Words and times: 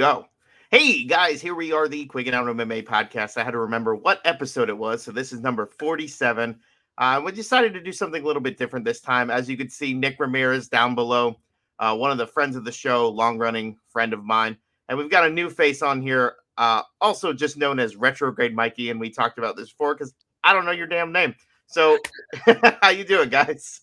go. 0.00 0.24
Hey 0.70 1.04
guys, 1.04 1.42
here 1.42 1.54
we 1.54 1.72
are, 1.72 1.86
the 1.86 2.06
Quiggin' 2.06 2.32
Out 2.32 2.46
MMA 2.46 2.86
podcast. 2.86 3.36
I 3.36 3.44
had 3.44 3.50
to 3.50 3.58
remember 3.58 3.94
what 3.94 4.22
episode 4.24 4.70
it 4.70 4.78
was. 4.78 5.02
So 5.02 5.12
this 5.12 5.30
is 5.30 5.40
number 5.40 5.66
47. 5.66 6.58
Uh, 6.96 7.20
we 7.22 7.32
decided 7.32 7.74
to 7.74 7.82
do 7.82 7.92
something 7.92 8.22
a 8.22 8.26
little 8.26 8.40
bit 8.40 8.56
different 8.56 8.86
this 8.86 9.02
time. 9.02 9.30
As 9.30 9.46
you 9.46 9.58
can 9.58 9.68
see, 9.68 9.92
Nick 9.92 10.18
Ramirez 10.18 10.68
down 10.68 10.94
below, 10.94 11.38
uh, 11.80 11.94
one 11.94 12.10
of 12.10 12.16
the 12.16 12.26
friends 12.26 12.56
of 12.56 12.64
the 12.64 12.72
show, 12.72 13.10
long 13.10 13.36
running 13.36 13.76
friend 13.90 14.14
of 14.14 14.24
mine. 14.24 14.56
And 14.88 14.96
we've 14.96 15.10
got 15.10 15.26
a 15.26 15.30
new 15.30 15.50
face 15.50 15.82
on 15.82 16.00
here, 16.00 16.36
uh, 16.56 16.80
also 17.02 17.34
just 17.34 17.58
known 17.58 17.78
as 17.78 17.94
Retrograde 17.94 18.54
Mikey. 18.54 18.88
And 18.88 18.98
we 18.98 19.10
talked 19.10 19.36
about 19.36 19.54
this 19.54 19.68
before 19.68 19.94
because 19.94 20.14
I 20.42 20.54
don't 20.54 20.64
know 20.64 20.72
your 20.72 20.86
damn 20.86 21.12
name. 21.12 21.34
So 21.66 21.98
how 22.80 22.88
you 22.88 23.04
doing, 23.04 23.28
guys? 23.28 23.82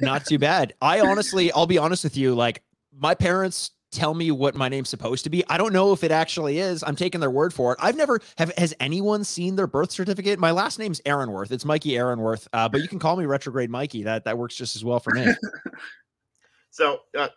Not 0.00 0.24
too 0.24 0.38
bad. 0.38 0.74
I 0.80 1.00
honestly, 1.00 1.50
I'll 1.50 1.66
be 1.66 1.78
honest 1.78 2.04
with 2.04 2.16
you, 2.16 2.36
like 2.36 2.62
my 2.96 3.16
parents 3.16 3.72
tell 3.90 4.14
me 4.14 4.30
what 4.30 4.54
my 4.54 4.68
name's 4.68 4.88
supposed 4.88 5.24
to 5.24 5.30
be. 5.30 5.44
I 5.48 5.56
don't 5.56 5.72
know 5.72 5.92
if 5.92 6.04
it 6.04 6.10
actually 6.10 6.58
is. 6.58 6.82
I'm 6.86 6.96
taking 6.96 7.20
their 7.20 7.30
word 7.30 7.54
for 7.54 7.72
it. 7.72 7.78
I've 7.80 7.96
never 7.96 8.20
have 8.36 8.52
has 8.56 8.74
anyone 8.80 9.24
seen 9.24 9.56
their 9.56 9.66
birth 9.66 9.90
certificate? 9.90 10.38
My 10.38 10.50
last 10.50 10.78
name's 10.78 11.00
Aaronworth. 11.06 11.52
It's 11.52 11.64
Mikey 11.64 11.96
Aaronworth. 11.96 12.48
Uh, 12.52 12.68
but 12.68 12.80
you 12.80 12.88
can 12.88 12.98
call 12.98 13.16
me 13.16 13.24
retrograde 13.26 13.70
Mikey. 13.70 14.02
That 14.02 14.24
that 14.24 14.38
works 14.38 14.54
just 14.54 14.76
as 14.76 14.84
well 14.84 15.00
for 15.00 15.14
me. 15.14 15.26
so 16.70 17.00
uh, 17.16 17.28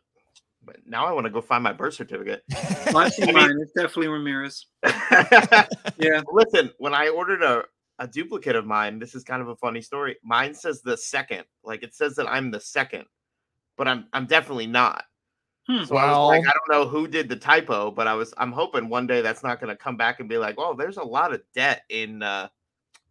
now 0.86 1.06
I 1.06 1.12
want 1.12 1.26
to 1.26 1.32
go 1.32 1.42
find 1.42 1.64
my 1.64 1.74
birth 1.74 1.94
certificate. 1.94 2.44
I 2.54 3.12
mean, 3.20 3.34
mine. 3.34 3.58
It's 3.62 3.72
definitely 3.72 4.10
Ramirez. 4.10 4.68
yeah. 5.98 6.22
Listen, 6.32 6.72
when 6.78 6.94
I 6.94 7.10
ordered 7.10 7.44
a, 7.44 7.64
a 8.00 8.08
duplicate 8.08 8.56
of 8.56 8.66
mine, 8.66 9.00
this 9.00 9.16
is 9.16 9.24
kind 9.24 9.42
of 9.42 9.48
a 9.48 9.56
funny 9.56 9.82
story. 9.82 10.18
Mine 10.24 10.54
says 10.54 10.82
the 10.82 10.98
second. 10.98 11.46
Like 11.64 11.84
it 11.84 11.96
says 11.96 12.16
that 12.16 12.28
I'm 12.30 12.52
the 12.52 12.60
second, 12.60 13.06
but 13.78 13.88
I'm 13.88 14.08
I'm 14.14 14.26
definitely 14.26 14.68
not. 14.68 15.04
Hmm. 15.68 15.84
So 15.84 15.96
well, 15.96 16.06
I 16.06 16.38
was 16.38 16.40
like, 16.40 16.48
I 16.48 16.58
don't 16.58 16.80
know 16.80 16.90
who 16.90 17.08
did 17.08 17.30
the 17.30 17.36
typo, 17.36 17.92
but 17.92 18.08
I 18.08 18.14
was 18.14 18.34
I'm 18.38 18.52
hoping 18.52 18.90
one 18.90 19.08
day 19.08 19.22
that's 19.22 19.44
not 19.44 19.60
going 19.60 19.70
to 19.70 19.76
come 19.76 19.96
back 19.96 20.20
and 20.20 20.28
be 20.28 20.38
like, 20.38 20.56
oh, 20.58 20.74
there's 20.74 20.98
a 20.98 21.04
lot 21.04 21.34
of 21.34 21.42
debt 21.54 21.84
in 21.90 22.24
uh, 22.24 22.50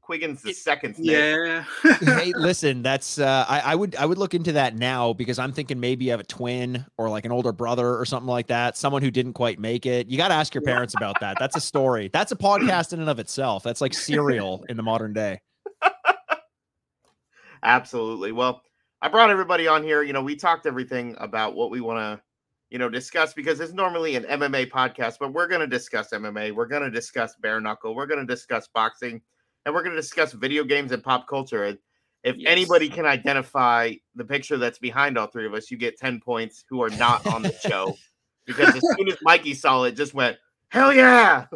Quiggins 0.01 0.43
the 0.43 0.53
second. 0.53 0.97
Yeah. 0.99 1.65
hey, 2.01 2.33
listen, 2.37 2.83
that's 2.83 3.21
uh, 3.21 3.45
I, 3.49 3.61
I 3.61 3.75
would 3.77 3.95
I 3.95 4.07
would 4.07 4.19
look 4.19 4.35
into 4.35 4.51
that 4.53 4.75
now 4.75 5.13
because 5.13 5.39
I'm 5.39 5.53
thinking 5.53 5.79
maybe 5.79 6.07
you 6.07 6.11
have 6.11 6.19
a 6.19 6.25
twin 6.25 6.85
or 6.99 7.09
like 7.09 7.25
an 7.25 7.31
older 7.31 7.53
brother 7.53 7.97
or 7.97 8.05
something 8.05 8.29
like 8.29 8.49
that, 8.49 8.77
someone 8.77 9.03
who 9.03 9.13
didn't 9.13 9.35
quite 9.35 9.61
make 9.61 9.87
it. 9.87 10.09
You 10.09 10.17
got 10.17 10.29
to 10.29 10.35
ask 10.35 10.53
your 10.53 10.63
parents 10.63 10.95
about 10.97 11.21
that. 11.21 11.37
That's 11.39 11.55
a 11.55 11.61
story. 11.61 12.11
That's 12.13 12.33
a 12.33 12.37
podcast 12.51 12.93
in 12.93 12.99
and 12.99 13.09
of 13.09 13.21
itself. 13.21 13.63
That's 13.63 13.81
like 13.81 13.95
serial 13.95 14.65
in 14.69 14.77
the 14.77 14.83
modern 14.83 15.13
day. 15.13 15.41
Absolutely. 17.63 18.33
Well, 18.33 18.63
I 19.01 19.09
brought 19.09 19.31
everybody 19.31 19.69
on 19.69 19.85
here. 19.85 20.03
You 20.03 20.13
know, 20.13 20.23
we 20.23 20.35
talked 20.35 20.67
everything 20.67 21.15
about 21.19 21.55
what 21.55 21.71
we 21.71 21.81
want 21.81 21.99
to 21.99 22.25
you 22.71 22.79
know, 22.79 22.89
discuss 22.89 23.35
because 23.35 23.61
it's 23.61 23.73
normally 23.73 24.17
an 24.17 24.25
MMA 24.25 24.71
podcast, 24.71 25.17
but 25.19 25.33
we're 25.33 25.49
going 25.49 25.61
to 25.61 25.67
discuss 25.67 26.11
MMA. 26.11 26.55
We're 26.55 26.67
going 26.67 26.83
to 26.83 26.91
discuss 26.91 27.35
bare 27.41 27.61
knuckle. 27.61 27.95
We're 27.95 28.07
going 28.07 28.21
to 28.21 28.27
discuss 28.27 28.69
boxing, 28.73 29.21
and 29.67 29.75
we're 29.75 29.83
going 29.83 29.95
to 29.95 30.01
discuss 30.01 30.33
video 30.33 30.63
games 30.65 30.93
and 30.93 31.03
pop 31.03 31.27
culture. 31.29 31.65
And 31.65 31.79
if 32.23 32.37
yes. 32.37 32.51
anybody 32.51 32.89
can 32.89 33.07
identify 33.07 33.95
the 34.15 34.25
picture 34.25 34.57
that's 34.57 34.79
behind 34.79 35.19
all 35.19 35.27
three 35.27 35.47
of 35.47 35.55
us, 35.55 35.71
you 35.71 35.77
get 35.77 35.99
10 35.99 36.21
points 36.21 36.65
who 36.69 36.83
are 36.83 36.91
not 36.91 37.27
on 37.27 37.43
the 37.43 37.53
show. 37.67 37.97
because 38.47 38.75
as 38.75 38.83
soon 38.97 39.09
as 39.09 39.17
Mikey 39.23 39.55
saw 39.55 39.85
it, 39.85 39.97
just 39.97 40.15
went, 40.15 40.37
hell 40.69 40.93
yeah. 40.93 41.47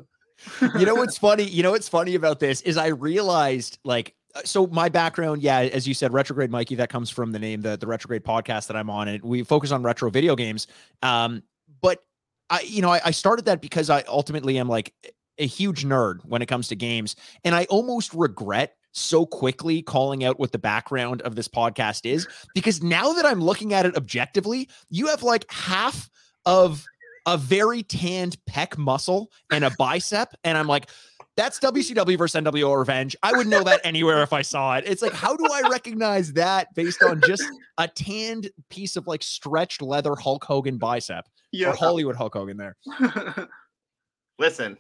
you 0.78 0.84
know 0.84 0.94
what's 0.94 1.16
funny? 1.16 1.44
You 1.44 1.62
know 1.62 1.70
what's 1.70 1.88
funny 1.88 2.16
about 2.16 2.40
this 2.40 2.60
is 2.62 2.76
I 2.76 2.88
realized 2.88 3.78
like 3.84 4.14
so 4.44 4.66
my 4.66 4.88
background, 4.88 5.42
yeah, 5.42 5.60
as 5.60 5.86
you 5.86 5.94
said, 5.94 6.12
retrograde 6.12 6.50
Mikey, 6.50 6.74
that 6.76 6.88
comes 6.88 7.10
from 7.10 7.32
the 7.32 7.38
name, 7.38 7.60
the, 7.60 7.76
the 7.76 7.86
retrograde 7.86 8.24
podcast 8.24 8.66
that 8.66 8.76
I'm 8.76 8.90
on. 8.90 9.08
And 9.08 9.22
we 9.22 9.42
focus 9.44 9.70
on 9.70 9.82
retro 9.82 10.10
video 10.10 10.34
games. 10.34 10.66
Um, 11.02 11.42
but 11.80 12.02
I, 12.50 12.60
you 12.60 12.82
know, 12.82 12.90
I, 12.90 13.00
I 13.04 13.10
started 13.12 13.44
that 13.46 13.60
because 13.60 13.90
I 13.90 14.02
ultimately 14.08 14.58
am 14.58 14.68
like 14.68 14.92
a 15.38 15.46
huge 15.46 15.84
nerd 15.84 16.18
when 16.24 16.42
it 16.42 16.46
comes 16.46 16.68
to 16.68 16.76
games. 16.76 17.16
And 17.44 17.54
I 17.54 17.64
almost 17.64 18.12
regret 18.14 18.76
so 18.92 19.26
quickly 19.26 19.82
calling 19.82 20.24
out 20.24 20.38
what 20.38 20.52
the 20.52 20.58
background 20.58 21.20
of 21.22 21.34
this 21.34 21.48
podcast 21.48 22.08
is 22.08 22.28
because 22.54 22.82
now 22.82 23.12
that 23.12 23.26
I'm 23.26 23.40
looking 23.40 23.72
at 23.72 23.86
it 23.86 23.96
objectively, 23.96 24.68
you 24.88 25.08
have 25.08 25.22
like 25.22 25.50
half 25.50 26.08
of 26.46 26.84
a 27.26 27.36
very 27.36 27.82
tanned 27.82 28.36
pec 28.48 28.76
muscle 28.78 29.30
and 29.50 29.64
a 29.64 29.70
bicep. 29.78 30.34
And 30.44 30.56
I'm 30.56 30.66
like, 30.66 30.90
that's 31.36 31.58
WCW 31.58 32.16
versus 32.16 32.40
NWO 32.40 32.78
Revenge. 32.78 33.16
I 33.22 33.32
would 33.32 33.46
know 33.46 33.62
that 33.64 33.80
anywhere 33.84 34.22
if 34.22 34.32
I 34.32 34.42
saw 34.42 34.76
it. 34.76 34.84
It's 34.86 35.02
like, 35.02 35.12
how 35.12 35.36
do 35.36 35.46
I 35.52 35.68
recognize 35.68 36.32
that 36.34 36.72
based 36.74 37.02
on 37.02 37.20
just 37.26 37.44
a 37.78 37.88
tanned 37.88 38.50
piece 38.68 38.96
of 38.96 39.06
like 39.06 39.22
stretched 39.22 39.82
leather 39.82 40.14
Hulk 40.14 40.44
Hogan 40.44 40.78
bicep 40.78 41.28
yeah. 41.52 41.70
or 41.70 41.74
Hollywood 41.74 42.16
Hulk 42.16 42.34
Hogan 42.34 42.56
there? 42.56 42.76
Listen, 44.38 44.76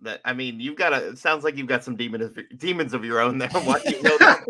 that 0.00 0.20
I 0.24 0.32
mean, 0.32 0.60
you've 0.60 0.76
got 0.76 0.92
a. 0.92 1.08
It 1.08 1.18
sounds 1.18 1.44
like 1.44 1.56
you've 1.56 1.66
got 1.66 1.84
some 1.84 1.96
demons 1.96 2.36
demons 2.56 2.94
of 2.94 3.04
your 3.04 3.20
own 3.20 3.38
there. 3.38 3.48
What 3.48 3.84
you 3.84 4.02
know 4.02 4.18
that 4.18 4.44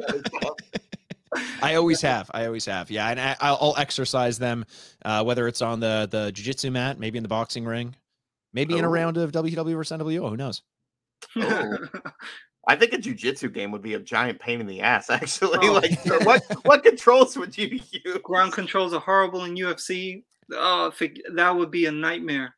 I 1.62 1.74
always 1.74 2.00
have. 2.02 2.30
I 2.32 2.46
always 2.46 2.66
have. 2.66 2.90
Yeah, 2.90 3.08
and 3.08 3.20
I, 3.20 3.52
will 3.52 3.74
exercise 3.76 4.38
them, 4.38 4.64
uh, 5.04 5.22
whether 5.24 5.46
it's 5.48 5.62
on 5.62 5.80
the 5.80 6.08
the 6.10 6.32
jujitsu 6.32 6.72
mat, 6.72 6.98
maybe 6.98 7.18
in 7.18 7.22
the 7.22 7.28
boxing 7.28 7.64
ring, 7.64 7.94
maybe 8.52 8.74
oh. 8.74 8.78
in 8.78 8.84
a 8.84 8.88
oh. 8.88 8.92
round 8.92 9.16
of 9.16 9.32
WCW 9.32 9.74
versus 9.74 9.98
NWO. 9.98 10.28
Who 10.30 10.36
knows? 10.36 10.62
Oh. 11.36 11.78
I 12.68 12.76
think 12.76 12.92
a 12.92 12.98
jujitsu 12.98 13.52
game 13.52 13.70
would 13.72 13.82
be 13.82 13.94
a 13.94 13.98
giant 13.98 14.38
pain 14.38 14.60
in 14.60 14.66
the 14.66 14.82
ass. 14.82 15.08
Actually, 15.10 15.68
oh. 15.68 15.72
like 15.72 15.98
what 16.24 16.42
what 16.64 16.82
controls 16.82 17.36
would 17.36 17.56
you 17.56 17.80
use? 17.90 18.18
Ground 18.22 18.52
controls 18.52 18.92
are 18.92 19.00
horrible 19.00 19.44
in 19.44 19.56
UFC. 19.56 20.22
Oh, 20.52 20.92
that 21.34 21.56
would 21.56 21.70
be 21.70 21.86
a 21.86 21.92
nightmare. 21.92 22.54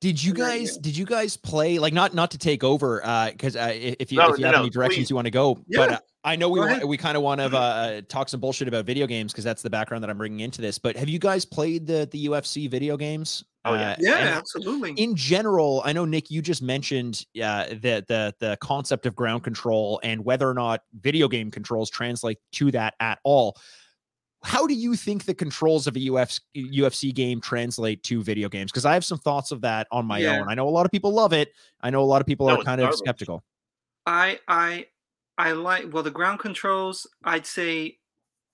Did 0.00 0.22
you 0.22 0.32
guys 0.32 0.76
did 0.76 0.96
you 0.96 1.04
guys 1.04 1.36
play 1.36 1.80
like 1.80 1.92
not 1.92 2.14
not 2.14 2.30
to 2.30 2.38
take 2.38 2.62
over 2.62 3.04
uh 3.04 3.30
because 3.32 3.56
uh, 3.56 3.72
if 3.74 4.12
you 4.12 4.18
no, 4.18 4.28
if 4.32 4.38
you 4.38 4.44
no, 4.44 4.48
have 4.48 4.56
no, 4.56 4.60
any 4.60 4.70
directions 4.70 5.06
please. 5.06 5.10
you 5.10 5.16
want 5.16 5.26
to 5.26 5.32
go 5.32 5.58
yeah. 5.66 5.78
but 5.78 5.92
uh, 5.92 5.98
I 6.24 6.36
know 6.36 6.48
we 6.48 6.60
want, 6.60 6.86
we 6.86 6.96
kind 6.96 7.16
of 7.16 7.22
want 7.22 7.40
to 7.40 7.46
uh, 7.56 8.00
talk 8.08 8.28
some 8.28 8.38
bullshit 8.38 8.68
about 8.68 8.84
video 8.84 9.06
games 9.06 9.32
because 9.32 9.44
that's 9.44 9.62
the 9.62 9.70
background 9.70 10.04
that 10.04 10.10
I'm 10.10 10.18
bringing 10.18 10.40
into 10.40 10.60
this 10.60 10.78
but 10.78 10.96
have 10.96 11.08
you 11.08 11.18
guys 11.18 11.44
played 11.44 11.86
the 11.86 12.08
the 12.12 12.26
UFC 12.26 12.70
video 12.70 12.96
games 12.96 13.44
Oh 13.68 13.74
yeah, 13.74 13.92
uh, 13.92 13.96
yeah, 13.98 14.34
absolutely. 14.36 14.92
In 14.92 15.14
general, 15.14 15.82
I 15.84 15.92
know 15.92 16.04
Nick, 16.04 16.30
you 16.30 16.42
just 16.42 16.62
mentioned 16.62 17.24
uh, 17.42 17.66
the 17.68 18.04
the 18.06 18.34
the 18.38 18.58
concept 18.60 19.06
of 19.06 19.14
ground 19.14 19.44
control 19.44 20.00
and 20.02 20.24
whether 20.24 20.48
or 20.48 20.54
not 20.54 20.82
video 21.00 21.28
game 21.28 21.50
controls 21.50 21.90
translate 21.90 22.38
to 22.52 22.70
that 22.72 22.94
at 23.00 23.18
all 23.24 23.56
how 24.42 24.66
do 24.66 24.74
you 24.74 24.94
think 24.94 25.24
the 25.24 25.34
controls 25.34 25.86
of 25.86 25.96
a 25.96 25.98
UFC, 25.98 26.40
UFC 26.56 27.14
game 27.14 27.40
translate 27.40 28.02
to 28.04 28.22
video 28.22 28.48
games? 28.48 28.70
Because 28.70 28.84
I 28.84 28.94
have 28.94 29.04
some 29.04 29.18
thoughts 29.18 29.50
of 29.50 29.60
that 29.62 29.88
on 29.90 30.06
my 30.06 30.18
yeah. 30.18 30.38
own. 30.38 30.48
I 30.48 30.54
know 30.54 30.68
a 30.68 30.70
lot 30.70 30.86
of 30.86 30.92
people 30.92 31.12
love 31.12 31.32
it. 31.32 31.52
I 31.80 31.90
know 31.90 32.02
a 32.02 32.06
lot 32.06 32.20
of 32.20 32.26
people 32.26 32.48
are 32.48 32.62
kind 32.62 32.80
of 32.80 32.94
skeptical. 32.94 33.42
I 34.06 34.38
I 34.46 34.86
I 35.36 35.52
like 35.52 35.92
well 35.92 36.02
the 36.02 36.10
ground 36.10 36.38
controls. 36.38 37.06
I'd 37.24 37.46
say 37.46 37.98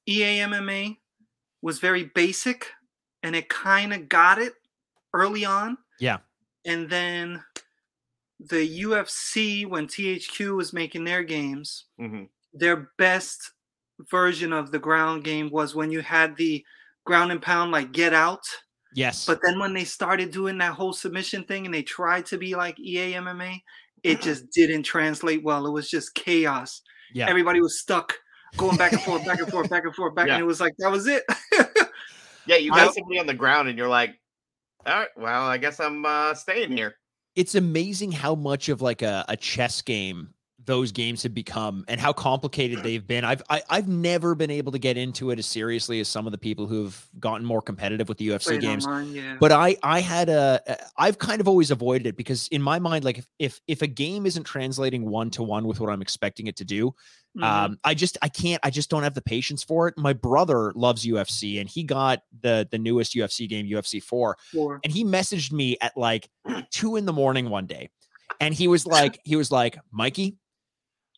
EA 0.07 0.41
MMA 0.41 0.97
was 1.61 1.79
very 1.81 2.05
basic, 2.15 2.71
and 3.23 3.37
it 3.37 3.49
kind 3.49 3.93
of 3.93 4.09
got 4.09 4.39
it 4.39 4.55
early 5.15 5.47
on. 5.47 5.79
Yeah, 5.99 6.19
and 6.67 6.91
then 6.91 7.43
the 8.41 8.83
UFC 8.83 9.67
when 9.67 9.87
THQ 9.87 10.57
was 10.57 10.73
making 10.73 11.05
their 11.05 11.23
games, 11.23 11.87
mm-hmm. 12.01 12.25
their 12.53 12.91
best 12.99 13.53
version 14.11 14.53
of 14.53 14.71
the 14.71 14.79
ground 14.79 15.25
game 15.25 15.51
was 15.51 15.75
when 15.75 15.91
you 15.91 16.01
had 16.01 16.37
the 16.37 16.65
ground 17.05 17.33
and 17.33 17.41
pound 17.41 17.71
like 17.71 17.93
get 17.93 18.13
out. 18.13 18.45
Yes. 18.95 19.27
But 19.27 19.41
then 19.43 19.59
when 19.59 19.75
they 19.75 19.85
started 19.85 20.31
doing 20.31 20.59
that 20.59 20.75
whole 20.75 20.93
submission 20.93 21.45
thing 21.45 21.65
and 21.65 21.75
they 21.75 21.83
tried 21.83 22.27
to 22.27 22.39
be 22.39 22.55
like 22.55 22.79
EA 22.79 23.15
MMA, 23.15 23.61
it 24.03 24.21
just 24.23 24.51
didn't 24.53 24.85
translate 24.85 25.43
well. 25.43 25.67
It 25.67 25.73
was 25.73 25.91
just 25.91 26.15
chaos. 26.15 26.83
Yeah. 27.13 27.29
Everybody 27.29 27.61
was 27.61 27.79
stuck 27.79 28.15
going 28.57 28.77
back 28.77 28.93
and 28.93 29.03
forth, 29.03 29.25
back 29.25 29.41
and 29.41 29.51
forth, 29.51 29.69
back 29.69 29.85
and 29.85 29.95
forth, 29.95 30.15
back. 30.15 30.29
Yeah. 30.29 30.35
And 30.35 30.43
it 30.43 30.47
was 30.47 30.61
like, 30.61 30.75
that 30.79 30.91
was 30.91 31.07
it. 31.07 31.25
yeah. 32.47 32.57
You 32.57 32.71
got 32.71 32.95
somebody 32.95 33.19
on 33.19 33.27
the 33.27 33.35
ground 33.35 33.69
and 33.69 33.77
you're 33.77 33.89
like, 33.89 34.15
all 34.87 35.01
right, 35.01 35.09
well, 35.17 35.43
I 35.43 35.59
guess 35.59 35.81
I'm 35.81 36.05
uh, 36.05 36.35
staying 36.35 36.73
here. 36.73 36.97
It's 37.35 37.55
amazing 37.55 38.13
how 38.13 38.35
much 38.35 38.69
of 38.69 38.83
like 38.83 39.03
a, 39.03 39.25
a 39.29 39.37
chess 39.37 39.83
game 39.83 40.34
those 40.67 40.93
games 40.93 41.23
have 41.23 41.35
become 41.35 41.85
and 41.89 42.01
how 42.01 42.13
complicated 42.13 42.83
they've 42.83 43.07
been. 43.07 43.25
I've 43.25 43.43
I, 43.49 43.57
have 43.57 43.65
i 43.69 43.77
have 43.77 43.89
never 43.89 44.35
been 44.35 44.51
able 44.51 44.73
to 44.73 44.79
get 44.79 44.97
into 44.97 45.31
it 45.31 45.39
as 45.39 45.47
seriously 45.47 46.01
as 46.01 46.09
some 46.09 46.27
of 46.27 46.33
the 46.33 46.39
people 46.39 46.67
who've 46.67 47.09
gotten 47.19 47.47
more 47.47 47.63
competitive 47.63 48.09
with 48.09 48.19
the 48.19 48.29
UFC 48.29 48.45
Played 48.45 48.61
games. 48.61 48.87
Online, 48.87 49.13
yeah. 49.13 49.37
But 49.39 49.53
I 49.53 49.77
I 49.83 50.01
had 50.01 50.29
a 50.29 50.79
I've 50.97 51.19
kind 51.19 51.41
of 51.41 51.49
always 51.49 51.71
avoided 51.71 52.07
it 52.07 52.17
because 52.17 52.49
in 52.49 52.63
my 52.63 52.79
mind, 52.79 53.05
like 53.05 53.19
if 53.19 53.27
if, 53.39 53.61
if 53.67 53.83
a 53.83 53.87
game 53.87 54.27
isn't 54.27 54.45
translating 54.45 55.09
one 55.09 55.31
to 55.31 55.43
one 55.43 55.67
with 55.67 55.81
what 55.81 55.91
I'm 55.91 56.03
expecting 56.03 56.47
it 56.47 56.57
to 56.57 56.65
do, 56.65 56.91
mm-hmm. 57.37 57.45
um, 57.45 57.79
I 57.85 57.95
just 57.95 58.17
I 58.23 58.29
can't 58.29 58.61
I 58.63 58.71
just 58.71 58.91
don't 58.91 59.03
have 59.03 59.15
the 59.15 59.23
patience 59.23 59.63
for 59.63 59.89
it. 59.89 59.95
My 59.99 60.13
brother 60.13 60.73
loves 60.75 61.07
UFC 61.07 61.61
and 61.61 61.69
he 61.69 61.85
got 61.85 62.23
the 62.41 62.67
the 62.71 62.79
newest 62.79 63.15
UFC 63.15 63.49
game, 63.49 63.67
UFC 63.67 64.03
four, 64.03 64.37
four. 64.53 64.81
and 64.83 64.93
he 64.93 65.05
messaged 65.05 65.53
me 65.53 65.77
at 65.81 65.97
like 65.97 66.29
two 66.71 66.97
in 66.97 67.07
the 67.07 67.13
morning 67.13 67.51
one 67.51 67.67
day. 67.67 67.91
And 68.41 68.55
he 68.55 68.69
was 68.69 68.87
like, 68.87 69.21
he 69.25 69.37
was 69.37 69.51
like, 69.51 69.79
Mikey, 69.93 70.37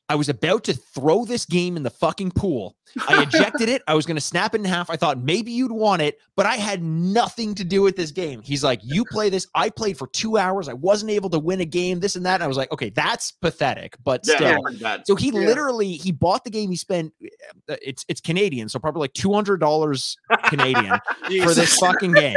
I 0.08 0.14
was 0.14 0.28
about 0.28 0.64
to 0.64 0.74
throw 0.74 1.24
this 1.24 1.44
game 1.44 1.76
in 1.76 1.82
the 1.82 1.90
fucking 1.90 2.30
pool. 2.30 2.76
I 3.08 3.22
ejected 3.22 3.68
it. 3.68 3.82
I 3.88 3.94
was 3.94 4.06
going 4.06 4.16
to 4.16 4.20
snap 4.20 4.54
it 4.54 4.58
in 4.58 4.64
half. 4.64 4.88
I 4.88 4.96
thought 4.96 5.18
maybe 5.18 5.50
you'd 5.50 5.72
want 5.72 6.00
it, 6.00 6.20
but 6.36 6.46
I 6.46 6.54
had 6.54 6.82
nothing 6.82 7.54
to 7.56 7.64
do 7.64 7.82
with 7.82 7.96
this 7.96 8.12
game. 8.12 8.40
He's 8.40 8.62
like, 8.62 8.80
You 8.84 9.04
play 9.04 9.30
this. 9.30 9.48
I 9.54 9.68
played 9.68 9.98
for 9.98 10.06
two 10.08 10.38
hours. 10.38 10.68
I 10.68 10.74
wasn't 10.74 11.10
able 11.10 11.28
to 11.30 11.38
win 11.38 11.60
a 11.60 11.64
game, 11.64 11.98
this 11.98 12.14
and 12.14 12.24
that. 12.24 12.34
And 12.34 12.44
I 12.44 12.46
was 12.46 12.56
like, 12.56 12.72
Okay, 12.72 12.90
that's 12.90 13.32
pathetic, 13.32 13.96
but 14.04 14.24
still. 14.24 14.60
Yeah, 14.72 14.98
so 15.04 15.16
he 15.16 15.28
yeah. 15.28 15.40
literally 15.40 15.92
he 15.92 16.12
bought 16.12 16.44
the 16.44 16.50
game. 16.50 16.70
He 16.70 16.76
spent 16.76 17.12
uh, 17.68 17.76
it's 17.82 18.04
it's 18.08 18.20
Canadian, 18.20 18.68
so 18.68 18.78
probably 18.78 19.00
like 19.00 19.12
$200 19.14 20.16
Canadian 20.44 20.98
for 21.42 21.52
this 21.52 21.76
fucking 21.78 22.12
game 22.12 22.36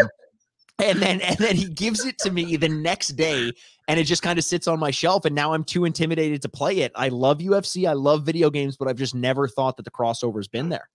and 0.80 1.00
then 1.00 1.22
and 1.22 1.38
then 1.38 1.56
he 1.56 1.66
gives 1.66 2.06
it 2.06 2.18
to 2.20 2.32
me 2.32 2.56
the 2.56 2.70
next 2.70 3.10
day 3.10 3.52
and 3.88 4.00
it 4.00 4.04
just 4.04 4.22
kind 4.22 4.38
of 4.40 4.46
sits 4.46 4.68
on 4.68 4.80
my 4.80 4.92
shelf 4.92 5.26
and 5.26 5.36
now 5.36 5.54
i'm 5.54 5.64
too 5.64 5.86
intimidated 5.86 6.42
to 6.42 6.50
play 6.50 6.80
it. 6.80 6.92
I 6.96 7.10
love 7.10 7.40
ufc 7.40 7.88
i 7.88 7.94
love 7.94 8.26
video 8.26 8.50
games 8.50 8.78
but 8.78 8.88
i've 8.88 8.98
just 8.98 9.16
never 9.16 9.48
thought 9.48 9.78
that 9.78 9.84
the 9.84 9.92
crossover's 9.92 10.48
been 10.48 10.70
there. 10.70 10.90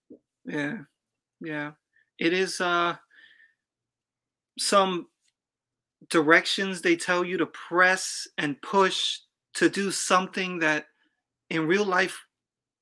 Yeah 0.45 0.77
yeah. 1.41 1.71
It 2.19 2.33
is 2.33 2.61
uh 2.61 2.95
some 4.57 5.07
directions 6.09 6.81
they 6.81 6.95
tell 6.95 7.23
you 7.23 7.37
to 7.37 7.45
press 7.45 8.27
and 8.37 8.61
push 8.61 9.19
to 9.55 9.69
do 9.69 9.91
something 9.91 10.59
that 10.59 10.85
in 11.49 11.67
real 11.67 11.85
life 11.85 12.24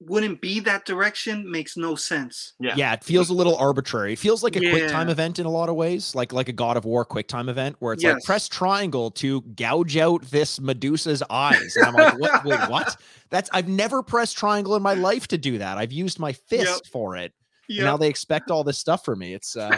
wouldn't 0.08 0.42
be 0.42 0.60
that 0.62 0.86
direction 0.86 1.50
makes 1.50 1.78
no 1.78 1.96
sense. 1.96 2.54
Yeah. 2.60 2.74
Yeah, 2.76 2.94
it 2.94 3.04
feels 3.04 3.30
a 3.30 3.34
little 3.34 3.56
arbitrary. 3.56 4.14
It 4.14 4.20
feels 4.20 4.44
like 4.44 4.56
a 4.56 4.62
yeah. 4.62 4.72
quick 4.72 4.88
time 4.90 5.10
event 5.10 5.40
in 5.40 5.46
a 5.46 5.50
lot 5.50 5.70
of 5.70 5.76
ways, 5.76 6.16
like 6.16 6.34
like 6.34 6.50
a 6.50 6.54
God 6.54 6.78
of 6.78 6.86
War 6.86 7.06
quick 7.06 7.28
time 7.28 7.50
event 7.50 7.76
where 7.80 7.94
it's 7.94 8.04
yes. 8.04 8.16
like 8.16 8.24
press 8.24 8.48
triangle 8.48 9.12
to 9.12 9.42
gouge 9.56 9.98
out 9.98 10.24
this 10.24 10.60
Medusa's 10.60 11.24
eyes. 11.30 11.76
And 11.76 11.86
I'm 11.86 11.94
like, 11.94 12.20
what 12.20 12.44
wait, 12.44 12.60
what? 12.70 12.96
That's 13.30 13.50
I've 13.54 13.68
never 13.68 14.04
pressed 14.04 14.38
triangle 14.38 14.76
in 14.76 14.82
my 14.82 14.94
life 15.10 15.28
to 15.30 15.38
do 15.38 15.58
that. 15.58 15.78
I've 15.78 15.92
used 15.92 16.20
my 16.20 16.34
fist 16.34 16.66
yep. 16.66 16.86
for 16.92 17.18
it. 17.18 17.34
Yep. 17.70 17.86
Now 17.86 17.98
they 17.98 18.10
expect 18.10 18.52
all 18.52 18.64
this 18.64 18.78
stuff 18.78 19.06
from 19.06 19.20
me. 19.20 19.34
It's 19.34 19.56
uh 19.56 19.78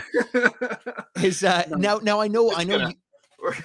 is 1.22 1.44
uh 1.44 1.64
now 1.78 2.00
now 2.02 2.20
I 2.20 2.28
know 2.28 2.54
I 2.54 2.64
know 2.64 2.88
you, 2.88 2.94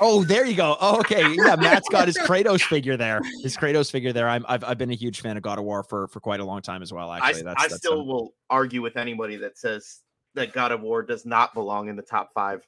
oh, 0.00 0.24
there 0.24 0.46
you 0.46 0.54
go. 0.54 0.76
Oh, 0.80 1.00
okay. 1.00 1.34
Yeah, 1.34 1.56
Matt's 1.56 1.88
got 1.88 2.06
his 2.06 2.18
Kratos 2.26 2.62
figure 2.62 2.96
there. 2.96 3.20
His 3.42 3.56
Kratos 3.56 3.90
figure 3.90 4.12
there. 4.12 4.28
I'm, 4.28 4.44
I've, 4.48 4.64
I've 4.64 4.78
been 4.78 4.90
a 4.90 4.94
huge 4.94 5.20
fan 5.20 5.36
of 5.36 5.42
God 5.42 5.58
of 5.58 5.64
War 5.64 5.82
for 5.82 6.08
for 6.08 6.20
quite 6.20 6.40
a 6.40 6.44
long 6.44 6.62
time 6.62 6.82
as 6.82 6.92
well. 6.92 7.12
Actually, 7.12 7.42
I, 7.42 7.44
that's, 7.44 7.64
I 7.64 7.68
that's 7.68 7.76
still 7.76 8.06
will 8.06 8.34
argue 8.48 8.82
with 8.82 8.96
anybody 8.96 9.36
that 9.36 9.58
says 9.58 10.00
that 10.34 10.52
God 10.52 10.72
of 10.72 10.80
War 10.80 11.02
does 11.02 11.26
not 11.26 11.54
belong 11.54 11.88
in 11.88 11.96
the 11.96 12.02
top 12.02 12.30
five 12.34 12.66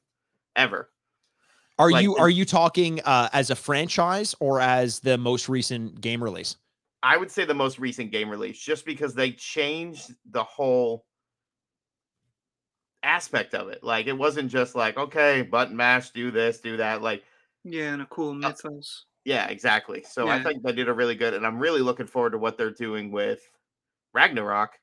ever. 0.57 0.91
Are 1.79 1.91
like, 1.91 2.03
you 2.03 2.17
are 2.17 2.31
you 2.31 2.45
talking 2.45 3.01
uh, 3.05 3.29
as 3.33 3.51
a 3.51 3.57
franchise 3.57 4.35
or 4.41 4.61
as 4.61 5.01
the 5.01 5.19
most 5.19 5.49
recent 5.49 6.01
game 6.01 6.23
release? 6.23 6.57
I 7.03 7.17
would 7.17 7.31
say 7.31 7.45
the 7.45 7.55
most 7.55 7.79
recent 7.79 8.13
game 8.13 8.31
release, 8.31 8.59
just 8.59 8.85
because 8.85 9.15
they 9.15 9.33
changed 9.33 10.15
the 10.31 10.45
whole 10.45 11.05
aspect 13.03 13.55
of 13.55 13.69
it. 13.69 13.83
Like 13.83 14.07
it 14.07 14.17
wasn't 14.17 14.51
just 14.51 14.75
like, 14.75 14.97
okay, 14.97 15.43
button 15.43 15.77
mash, 15.77 16.11
do 16.11 16.31
this, 16.31 16.61
do 16.61 16.77
that. 16.79 17.03
Like 17.03 17.23
yeah, 17.65 17.93
and 17.93 18.03
a 18.03 18.07
cool 18.07 18.31
uh, 18.31 18.35
mythos. 18.35 19.07
Yeah, 19.25 19.47
exactly. 19.49 20.05
So 20.09 20.27
yeah. 20.27 20.35
I 20.35 20.43
think 20.43 20.63
they 20.63 20.73
did 20.73 20.89
a 20.89 20.93
really 20.93 21.15
good, 21.15 21.35
and 21.35 21.47
I'm 21.47 21.59
really 21.59 21.81
looking 21.81 22.07
forward 22.07 22.31
to 22.31 22.39
what 22.39 22.59
they're 22.59 22.71
doing 22.71 23.13
with 23.13 23.41
Ragnarok. 24.13 24.79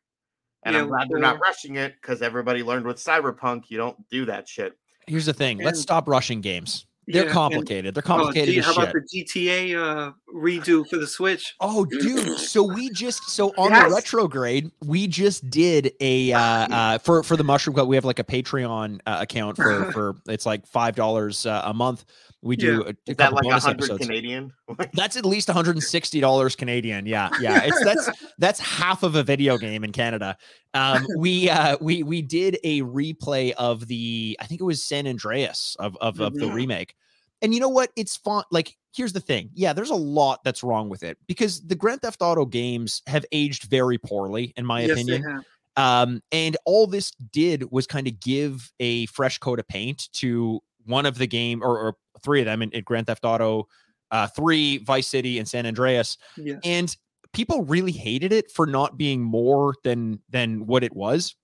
And 0.63 0.75
yeah, 0.75 0.81
I'm 0.81 0.87
glad 0.87 1.09
they're 1.09 1.19
not 1.19 1.39
rushing 1.39 1.75
it 1.75 1.95
because 2.01 2.21
everybody 2.21 2.63
learned 2.63 2.85
with 2.85 2.97
Cyberpunk, 2.97 3.63
you 3.69 3.77
don't 3.77 3.97
do 4.09 4.25
that 4.25 4.47
shit. 4.47 4.77
Here's 5.07 5.25
the 5.25 5.33
thing: 5.33 5.59
let's 5.59 5.81
stop 5.81 6.07
rushing 6.07 6.41
games. 6.41 6.85
They're 7.11 7.25
yeah, 7.25 7.31
complicated. 7.31 7.87
And, 7.87 7.95
They're 7.95 8.03
complicated. 8.03 8.59
Oh, 8.59 8.61
how 8.61 8.83
about 8.83 8.93
the 8.93 9.01
GTA 9.01 9.75
uh, 9.75 10.11
redo 10.31 10.87
for 10.87 10.97
the 10.97 11.07
Switch? 11.07 11.55
Oh, 11.59 11.83
dude! 11.85 12.39
So 12.49 12.63
we 12.63 12.89
just 12.89 13.29
so 13.29 13.49
on 13.57 13.71
yes. 13.71 13.89
the 13.89 13.95
retrograde, 13.95 14.71
we 14.83 15.07
just 15.07 15.49
did 15.49 15.93
a 15.99 16.31
uh, 16.33 16.39
uh, 16.39 16.97
for 16.99 17.23
for 17.23 17.35
the 17.35 17.43
Mushroom 17.43 17.73
Club. 17.75 17.87
We 17.87 17.95
have 17.95 18.05
like 18.05 18.19
a 18.19 18.23
Patreon 18.23 18.99
uh, 19.05 19.17
account 19.21 19.57
for 19.57 19.91
for 19.91 20.15
it's 20.27 20.45
like 20.45 20.65
five 20.67 20.95
dollars 20.95 21.45
uh, 21.45 21.63
a 21.65 21.73
month. 21.73 22.05
We 22.41 22.55
do 22.55 22.83
yeah. 22.85 22.93
a, 23.07 23.11
a 23.11 23.15
that 23.15 23.33
like 23.33 23.43
bonus 23.43 23.67
episodes. 23.67 24.05
Canadian. 24.05 24.53
That's 24.93 25.17
at 25.17 25.25
least 25.25 25.47
one 25.47 25.55
hundred 25.55 25.75
and 25.75 25.83
sixty 25.83 26.19
dollars 26.19 26.55
Canadian. 26.55 27.05
Yeah, 27.05 27.29
yeah. 27.41 27.61
It's 27.63 27.83
that's 27.83 28.33
that's 28.37 28.59
half 28.59 29.03
of 29.03 29.15
a 29.15 29.23
video 29.23 29.57
game 29.57 29.83
in 29.83 29.91
Canada. 29.91 30.37
Um, 30.73 31.05
we 31.17 31.49
uh, 31.49 31.77
we 31.81 32.03
we 32.03 32.21
did 32.21 32.57
a 32.63 32.81
replay 32.81 33.51
of 33.51 33.87
the 33.87 34.37
I 34.39 34.45
think 34.45 34.61
it 34.61 34.65
was 34.65 34.83
San 34.83 35.07
Andreas 35.07 35.75
of 35.79 35.97
of, 36.01 36.19
of 36.19 36.33
the 36.33 36.45
mm-hmm. 36.45 36.55
remake. 36.55 36.95
And 37.41 37.53
you 37.53 37.59
know 37.59 37.69
what? 37.69 37.89
It's 37.95 38.17
fun. 38.17 38.43
Like, 38.51 38.75
here's 38.93 39.13
the 39.13 39.21
thing. 39.21 39.49
Yeah, 39.53 39.73
there's 39.73 39.91
a 39.91 39.95
lot 39.95 40.43
that's 40.43 40.61
wrong 40.61 40.89
with 40.89 41.03
it 41.03 41.17
because 41.27 41.61
the 41.61 41.75
Grand 41.75 42.01
Theft 42.01 42.21
Auto 42.21 42.45
games 42.45 43.01
have 43.07 43.25
aged 43.31 43.69
very 43.69 43.97
poorly, 43.97 44.53
in 44.57 44.65
my 44.65 44.81
yes, 44.81 44.91
opinion. 44.91 45.45
Um, 45.77 46.21
and 46.33 46.57
all 46.65 46.87
this 46.87 47.11
did 47.31 47.71
was 47.71 47.87
kind 47.87 48.07
of 48.07 48.19
give 48.19 48.71
a 48.81 49.05
fresh 49.05 49.37
coat 49.37 49.59
of 49.59 49.67
paint 49.67 50.09
to 50.13 50.59
one 50.85 51.05
of 51.05 51.17
the 51.17 51.27
game 51.27 51.63
or, 51.63 51.77
or 51.79 51.95
three 52.21 52.41
of 52.41 52.45
them 52.45 52.61
in, 52.61 52.71
in 52.71 52.83
Grand 52.83 53.07
Theft 53.07 53.23
Auto 53.23 53.67
uh, 54.11 54.27
3, 54.27 54.79
Vice 54.79 55.07
City, 55.07 55.39
and 55.39 55.47
San 55.47 55.65
Andreas. 55.65 56.17
Yeah. 56.37 56.55
And 56.63 56.95
people 57.33 57.63
really 57.63 57.91
hated 57.91 58.33
it 58.33 58.51
for 58.51 58.65
not 58.65 58.97
being 58.97 59.21
more 59.21 59.75
than 59.83 60.19
than 60.29 60.65
what 60.65 60.83
it 60.83 60.95
was. 60.95 61.35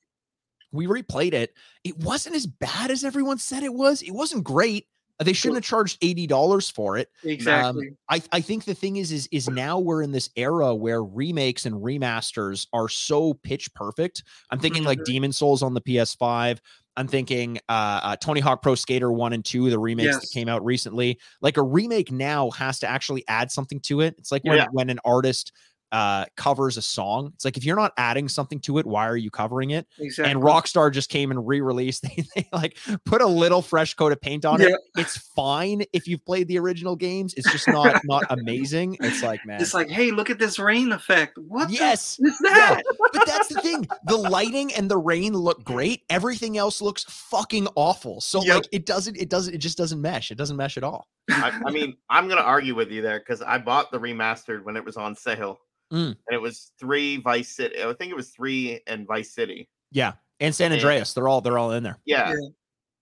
We 0.72 0.88
replayed 0.88 1.34
it. 1.34 1.54
It 1.84 1.98
wasn't 1.98 2.36
as 2.36 2.46
bad 2.46 2.92
as 2.92 3.04
everyone 3.04 3.38
said 3.38 3.64
it 3.64 3.74
was. 3.74 4.02
It 4.02 4.12
wasn't 4.12 4.44
great. 4.44 4.88
They 5.24 5.32
shouldn't 5.32 5.58
have 5.58 5.64
charged 5.64 5.98
eighty 6.02 6.28
dollars 6.28 6.70
for 6.70 6.98
it. 6.98 7.10
Exactly. 7.24 7.88
Um, 7.88 7.98
I 8.10 8.22
I 8.34 8.42
think 8.42 8.66
the 8.66 8.74
thing 8.74 8.98
is 8.98 9.14
is 9.14 9.30
is 9.32 9.50
now 9.50 9.80
we're 9.80 10.02
in 10.02 10.12
this 10.12 10.30
era 10.36 10.76
where 10.76 11.04
remakes 11.04 11.66
and 11.66 11.76
remasters 11.76 12.68
are 12.74 12.90
so 12.90 13.34
pitch 13.34 13.74
perfect. 13.74 14.24
I'm 14.52 14.60
thinking 14.60 14.82
mm-hmm. 14.82 14.90
like 14.90 15.06
Demon's 15.06 15.38
Souls 15.38 15.64
on 15.64 15.74
the 15.74 15.82
PS5. 15.82 16.60
I'm 16.98 17.08
thinking 17.08 17.60
uh, 17.68 18.00
uh, 18.04 18.16
Tony 18.18 18.40
Hawk 18.40 18.62
Pro 18.62 18.76
Skater 18.76 19.12
1 19.12 19.34
and 19.34 19.44
2, 19.44 19.70
the 19.70 19.80
remakes 19.80 20.14
yes. 20.14 20.22
that 20.22 20.32
came 20.32 20.48
out 20.48 20.64
recently. 20.64 21.20
Like 21.42 21.58
a 21.58 21.64
remake 21.64 22.12
now 22.12 22.52
has 22.52 22.80
to 22.80 22.88
actually 22.88 23.24
add 23.28 23.52
something 23.52 23.80
to 23.82 24.02
it. 24.02 24.16
It's 24.18 24.32
like 24.32 24.44
when, 24.44 24.58
yeah. 24.58 24.68
when 24.72 24.90
an 24.90 25.00
artist 25.04 25.52
uh, 25.92 26.26
covers 26.36 26.78
a 26.78 26.82
song. 26.82 27.32
It's 27.36 27.46
like 27.46 27.58
if 27.58 27.66
you're 27.66 27.76
not 27.76 27.94
adding 27.98 28.28
something 28.28 28.60
to 28.62 28.78
it, 28.80 28.86
why 28.86 29.08
are 29.08 29.18
you 29.18 29.32
covering 29.32 29.72
it? 29.72 29.88
Exactly. 30.00 30.32
And 30.32 30.42
Rockstar 30.42 30.92
just 30.92 31.10
came 31.10 31.32
and 31.32 31.48
re-released. 31.48 32.06
They, 32.16 32.24
they 32.36 32.48
like 32.54 32.78
put 33.06 33.22
a 33.22 33.26
little 33.26 33.62
fresh 33.62 33.94
coat 33.94 34.12
of 34.12 34.22
paint 34.22 34.46
on 34.46 34.62
yeah. 34.62 34.68
it. 34.68 34.76
It's 34.96 35.18
fine 35.18 35.84
if 35.92 36.08
you've 36.08 36.24
played 36.24 36.48
the 36.48 36.60
original 36.60 36.96
games. 36.96 37.34
It's 37.36 37.52
just 37.52 37.68
not 37.68 38.02
not 38.06 38.26
amazing. 38.30 38.98
It's 39.02 39.24
like 39.24 39.40
man, 39.46 39.60
it's 39.60 39.74
like 39.74 39.90
hey, 39.90 40.12
look 40.12 40.30
at 40.30 40.38
this 40.38 40.60
rain 40.60 40.92
effect. 40.92 41.38
What? 41.38 41.70
Yes, 41.70 42.20
is 42.20 42.38
that? 42.40 42.84
Yeah. 42.86 43.08
But 43.14 43.26
that's 43.26 43.48
the 43.48 43.62
thing. 43.62 43.88
The 44.06 44.18
lighting 44.18 44.74
and 44.74 44.90
the 44.90 44.98
rain 44.98 45.34
look 45.34 45.64
great. 45.64 46.04
Everything 46.10 46.58
else 46.58 46.82
looks 46.82 47.06
fucking 47.06 47.68
awful. 47.76 48.22
So 48.22 48.44
yep. 48.44 48.56
like 48.56 48.68
it 48.72 48.86
doesn't. 48.86 49.18
It 49.18 49.30
doesn't. 49.30 49.54
It 49.54 49.60
just 49.60 49.78
doesn't 49.78 50.02
mesh. 50.02 50.32
It 50.32 50.38
doesn't 50.38 50.58
mesh 50.58 50.78
at 50.78 50.84
all. 50.84 51.08
I, 51.30 51.60
I 51.66 51.72
mean, 51.72 51.96
I'm 52.10 52.28
gonna 52.28 52.42
argue 52.42 52.76
with 52.76 52.92
you 52.92 53.02
there 53.02 53.20
because 53.20 53.42
I 53.42 53.58
bought 53.58 53.92
the 53.92 54.00
remastered 54.00 54.64
when 54.64 54.76
it 54.78 54.86
was 54.86 54.98
on 54.98 55.16
sale 55.16 55.60
Mm. 55.92 56.16
And 56.28 56.34
it 56.34 56.42
was 56.42 56.72
three 56.80 57.18
Vice 57.18 57.56
City. 57.56 57.84
I 57.84 57.94
think 57.94 58.12
it 58.12 58.16
was 58.16 58.30
three 58.30 58.82
and 58.88 59.06
Vice 59.08 59.34
City. 59.34 59.70
Yeah. 59.92 60.14
And 60.40 60.54
San 60.54 60.72
Andreas. 60.72 61.12
And, 61.12 61.22
they're 61.22 61.28
all 61.28 61.42
they're 61.42 61.58
all 61.58 61.72
in 61.72 61.84
there. 61.84 62.00
Yeah. 62.06 62.30
yeah. 62.30 62.50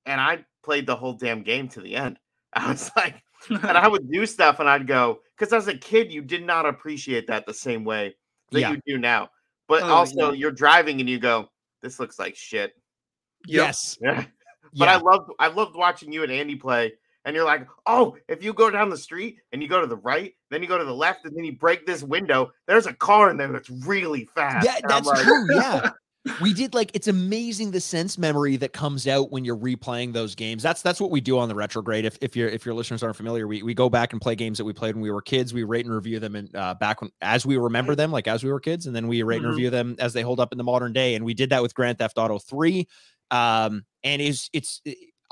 And 0.05 0.21
I 0.21 0.45
played 0.63 0.85
the 0.85 0.95
whole 0.95 1.13
damn 1.13 1.43
game 1.43 1.67
to 1.69 1.81
the 1.81 1.95
end. 1.95 2.19
I 2.53 2.69
was 2.69 2.91
like, 2.95 3.21
and 3.49 3.77
I 3.77 3.87
would 3.87 4.11
do 4.11 4.25
stuff 4.25 4.59
and 4.59 4.69
I'd 4.69 4.87
go, 4.87 5.19
because 5.37 5.53
as 5.53 5.67
a 5.67 5.77
kid, 5.77 6.11
you 6.11 6.21
did 6.21 6.45
not 6.45 6.65
appreciate 6.65 7.27
that 7.27 7.45
the 7.45 7.53
same 7.53 7.83
way 7.83 8.15
that 8.51 8.59
yeah. 8.59 8.71
you 8.71 8.81
do 8.85 8.97
now. 8.97 9.29
But 9.67 9.83
oh, 9.83 9.87
also 9.87 10.31
yeah. 10.31 10.37
you're 10.37 10.51
driving 10.51 10.99
and 10.99 11.09
you 11.09 11.19
go, 11.19 11.47
this 11.81 11.99
looks 11.99 12.19
like 12.19 12.35
shit. 12.35 12.73
Yes. 13.47 13.97
Yeah. 14.01 14.25
but 14.75 14.87
I 14.87 14.97
loved 14.97 15.31
I 15.39 15.47
loved 15.47 15.75
watching 15.75 16.11
you 16.11 16.23
and 16.23 16.31
Andy 16.31 16.55
play 16.55 16.93
and 17.25 17.35
you're 17.35 17.45
like, 17.45 17.67
oh, 17.85 18.17
if 18.27 18.43
you 18.43 18.53
go 18.53 18.69
down 18.69 18.89
the 18.89 18.97
street 18.97 19.37
and 19.51 19.61
you 19.61 19.69
go 19.69 19.81
to 19.81 19.87
the 19.87 19.97
right, 19.97 20.33
then 20.51 20.61
you 20.61 20.67
go 20.67 20.77
to 20.77 20.83
the 20.83 20.93
left, 20.93 21.25
and 21.25 21.35
then 21.35 21.43
you 21.43 21.53
break 21.53 21.85
this 21.85 22.03
window, 22.03 22.51
there's 22.67 22.85
a 22.85 22.93
car 22.93 23.29
in 23.29 23.37
there 23.37 23.51
that's 23.51 23.69
really 23.69 24.25
fast. 24.35 24.65
Yeah, 24.65 24.79
that's 24.87 25.07
like, 25.07 25.23
true. 25.23 25.55
Yeah. 25.55 25.91
we 26.41 26.53
did 26.53 26.73
like 26.73 26.89
it's 26.93 27.09
amazing 27.09 27.71
the 27.71 27.81
sense 27.81 28.17
memory 28.17 28.55
that 28.55 28.71
comes 28.71 29.07
out 29.07 29.31
when 29.31 29.43
you're 29.43 29.57
replaying 29.57 30.13
those 30.13 30.35
games. 30.35 30.63
That's 30.63 30.81
that's 30.81 31.01
what 31.01 31.11
we 31.11 31.19
do 31.19 31.37
on 31.37 31.49
the 31.49 31.55
retrograde. 31.55 32.05
If 32.05 32.17
if 32.21 32.35
your 32.35 32.47
if 32.47 32.65
your 32.65 32.73
listeners 32.75 33.03
aren't 33.03 33.17
familiar, 33.17 33.45
we 33.45 33.61
we 33.61 33.73
go 33.73 33.89
back 33.89 34.13
and 34.13 34.21
play 34.21 34.35
games 34.35 34.57
that 34.57 34.63
we 34.63 34.71
played 34.71 34.95
when 34.95 35.01
we 35.01 35.11
were 35.11 35.21
kids. 35.21 35.53
We 35.53 35.63
rate 35.63 35.85
and 35.85 35.93
review 35.93 36.19
them 36.19 36.35
and 36.35 36.55
uh, 36.55 36.75
back 36.75 37.01
when 37.01 37.11
as 37.21 37.45
we 37.45 37.57
remember 37.57 37.93
them, 37.93 38.11
like 38.11 38.27
as 38.27 38.43
we 38.43 38.51
were 38.51 38.61
kids, 38.61 38.87
and 38.87 38.95
then 38.95 39.07
we 39.07 39.21
rate 39.23 39.37
mm-hmm. 39.37 39.47
and 39.47 39.53
review 39.53 39.69
them 39.69 39.95
as 39.99 40.13
they 40.13 40.21
hold 40.21 40.39
up 40.39 40.53
in 40.53 40.57
the 40.57 40.63
modern 40.63 40.93
day. 40.93 41.15
And 41.15 41.25
we 41.25 41.33
did 41.33 41.49
that 41.49 41.61
with 41.61 41.75
Grand 41.75 41.97
Theft 41.97 42.17
Auto 42.17 42.39
Three. 42.39 42.87
Um, 43.29 43.83
and 44.03 44.21
is 44.21 44.49
it's 44.53 44.81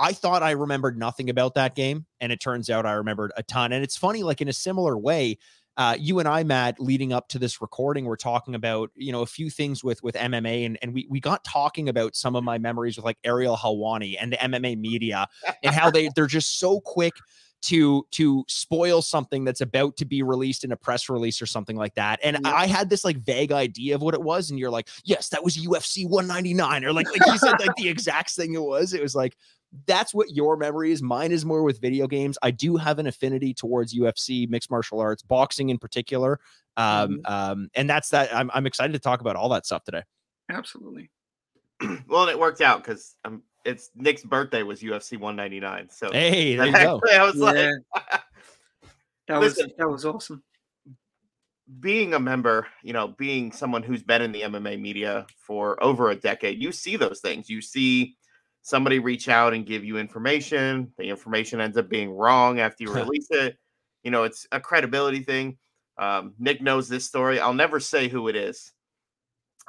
I 0.01 0.13
thought 0.13 0.41
I 0.41 0.51
remembered 0.51 0.97
nothing 0.97 1.29
about 1.29 1.53
that 1.55 1.75
game, 1.75 2.07
and 2.19 2.31
it 2.31 2.39
turns 2.39 2.71
out 2.71 2.87
I 2.87 2.93
remembered 2.93 3.31
a 3.37 3.43
ton. 3.43 3.71
And 3.71 3.83
it's 3.83 3.95
funny, 3.95 4.23
like 4.23 4.41
in 4.41 4.47
a 4.47 4.53
similar 4.53 4.97
way, 4.97 5.37
uh, 5.77 5.95
you 5.97 6.17
and 6.17 6.27
I, 6.27 6.43
Matt, 6.43 6.79
leading 6.79 7.13
up 7.13 7.29
to 7.29 7.39
this 7.39 7.61
recording, 7.61 8.05
we're 8.05 8.15
talking 8.15 8.55
about 8.55 8.89
you 8.95 9.11
know 9.11 9.21
a 9.21 9.27
few 9.27 9.51
things 9.51 9.83
with 9.83 10.01
with 10.01 10.15
MMA, 10.15 10.65
and 10.65 10.79
and 10.81 10.93
we 10.93 11.05
we 11.07 11.19
got 11.19 11.43
talking 11.43 11.87
about 11.87 12.15
some 12.15 12.35
of 12.35 12.43
my 12.43 12.57
memories 12.57 12.97
with 12.97 13.05
like 13.05 13.19
Ariel 13.23 13.55
Helwani 13.55 14.17
and 14.19 14.33
the 14.33 14.37
MMA 14.37 14.77
media 14.79 15.27
and 15.63 15.73
how 15.73 15.91
they 15.91 16.09
they're 16.15 16.25
just 16.25 16.59
so 16.59 16.81
quick 16.81 17.13
to 17.61 18.07
to 18.09 18.43
spoil 18.47 19.03
something 19.03 19.43
that's 19.43 19.61
about 19.61 19.95
to 19.97 20.05
be 20.05 20.23
released 20.23 20.63
in 20.63 20.71
a 20.71 20.77
press 20.77 21.09
release 21.09 21.41
or 21.41 21.45
something 21.45 21.75
like 21.75 21.93
that. 21.93 22.19
And 22.23 22.39
yeah. 22.43 22.51
I 22.51 22.65
had 22.65 22.89
this 22.89 23.05
like 23.05 23.17
vague 23.17 23.51
idea 23.51 23.95
of 23.95 24.01
what 24.01 24.15
it 24.15 24.21
was, 24.21 24.49
and 24.49 24.59
you're 24.59 24.71
like, 24.71 24.89
yes, 25.05 25.29
that 25.29 25.43
was 25.43 25.57
UFC 25.57 26.09
199, 26.09 26.85
or 26.85 26.91
like 26.91 27.07
like 27.07 27.25
you 27.27 27.37
said 27.37 27.59
like 27.59 27.75
the 27.77 27.87
exact 27.87 28.31
thing 28.31 28.55
it 28.55 28.61
was. 28.61 28.93
It 28.93 29.01
was 29.01 29.15
like 29.15 29.37
that's 29.87 30.13
what 30.13 30.35
your 30.35 30.57
memory 30.57 30.91
is. 30.91 31.01
Mine 31.01 31.31
is 31.31 31.45
more 31.45 31.63
with 31.63 31.79
video 31.79 32.07
games. 32.07 32.37
I 32.41 32.51
do 32.51 32.75
have 32.77 32.99
an 32.99 33.07
affinity 33.07 33.53
towards 33.53 33.95
UFC, 33.95 34.49
mixed 34.49 34.69
martial 34.69 34.99
arts, 34.99 35.23
boxing 35.23 35.69
in 35.69 35.77
particular. 35.77 36.39
Um, 36.77 37.19
mm-hmm. 37.19 37.33
um, 37.33 37.69
and 37.73 37.89
that's 37.89 38.09
that. 38.09 38.35
I'm 38.35 38.51
I'm 38.53 38.65
excited 38.65 38.93
to 38.93 38.99
talk 38.99 39.21
about 39.21 39.35
all 39.35 39.49
that 39.49 39.65
stuff 39.65 39.83
today. 39.83 40.03
Absolutely. 40.49 41.09
well, 42.07 42.27
it 42.27 42.37
worked 42.37 42.61
out 42.61 42.83
because 42.83 43.15
I'm 43.23 43.43
it's 43.63 43.91
Nick's 43.95 44.23
birthday 44.23 44.63
was 44.63 44.81
UFC 44.81 45.19
199. 45.19 45.89
So 45.89 46.11
hey, 46.11 46.55
there 46.55 46.65
you 46.67 46.73
go. 46.73 47.01
I 47.13 47.23
was 47.23 47.35
yeah. 47.35 47.43
like, 47.43 48.21
that 49.27 49.39
was 49.39 49.57
listen, 49.57 49.71
that 49.77 49.89
was 49.89 50.05
awesome. 50.05 50.43
Being 51.79 52.13
a 52.13 52.19
member, 52.19 52.67
you 52.83 52.91
know, 52.91 53.09
being 53.17 53.51
someone 53.51 53.83
who's 53.83 54.03
been 54.03 54.21
in 54.21 54.31
the 54.33 54.41
MMA 54.41 54.81
media 54.81 55.25
for 55.37 55.81
over 55.81 56.09
a 56.09 56.15
decade, 56.15 56.61
you 56.61 56.71
see 56.71 56.97
those 56.97 57.21
things. 57.21 57.49
You 57.49 57.61
see 57.61 58.17
somebody 58.61 58.99
reach 58.99 59.29
out 59.29 59.53
and 59.53 59.65
give 59.65 59.83
you 59.83 59.97
information. 59.97 60.91
The 60.97 61.05
information 61.05 61.61
ends 61.61 61.77
up 61.77 61.89
being 61.89 62.11
wrong 62.11 62.59
after 62.59 62.83
you 62.83 62.91
release 62.93 63.27
it. 63.31 63.57
You 64.03 64.11
know, 64.11 64.23
it's 64.23 64.47
a 64.51 64.59
credibility 64.59 65.23
thing. 65.23 65.57
Um, 65.97 66.33
Nick 66.39 66.61
knows 66.61 66.87
this 66.87 67.05
story. 67.05 67.39
I'll 67.39 67.53
never 67.53 67.79
say 67.79 68.07
who 68.07 68.27
it 68.27 68.35
is, 68.35 68.71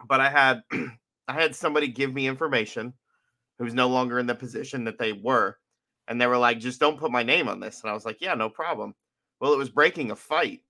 but 0.09 0.21
I 0.21 0.31
had 0.31 0.63
I 1.29 1.35
had 1.35 1.55
somebody 1.55 1.89
give 1.89 2.13
me 2.13 2.27
information 2.27 2.95
who's 3.59 3.75
no 3.75 3.89
longer 3.89 4.19
in 4.19 4.27
the 4.27 4.35
position 4.35 4.85
that 4.85 4.99
they 4.99 5.13
were. 5.13 5.57
And 6.09 6.21
they 6.21 6.27
were 6.27 6.39
like, 6.39 6.59
just 6.59 6.81
don't 6.81 6.99
put 6.99 7.13
my 7.13 7.23
name 7.23 7.49
on 7.49 7.61
this. 7.61 7.83
And 7.83 7.91
I 7.91 7.95
was 7.95 8.05
like, 8.05 8.21
yeah, 8.21 8.35
no 8.35 8.49
problem. 8.49 8.95
Well, 9.41 9.53
it 9.53 9.59
was 9.59 9.71
breaking 9.71 10.11
a 10.11 10.17
fight. 10.17 10.63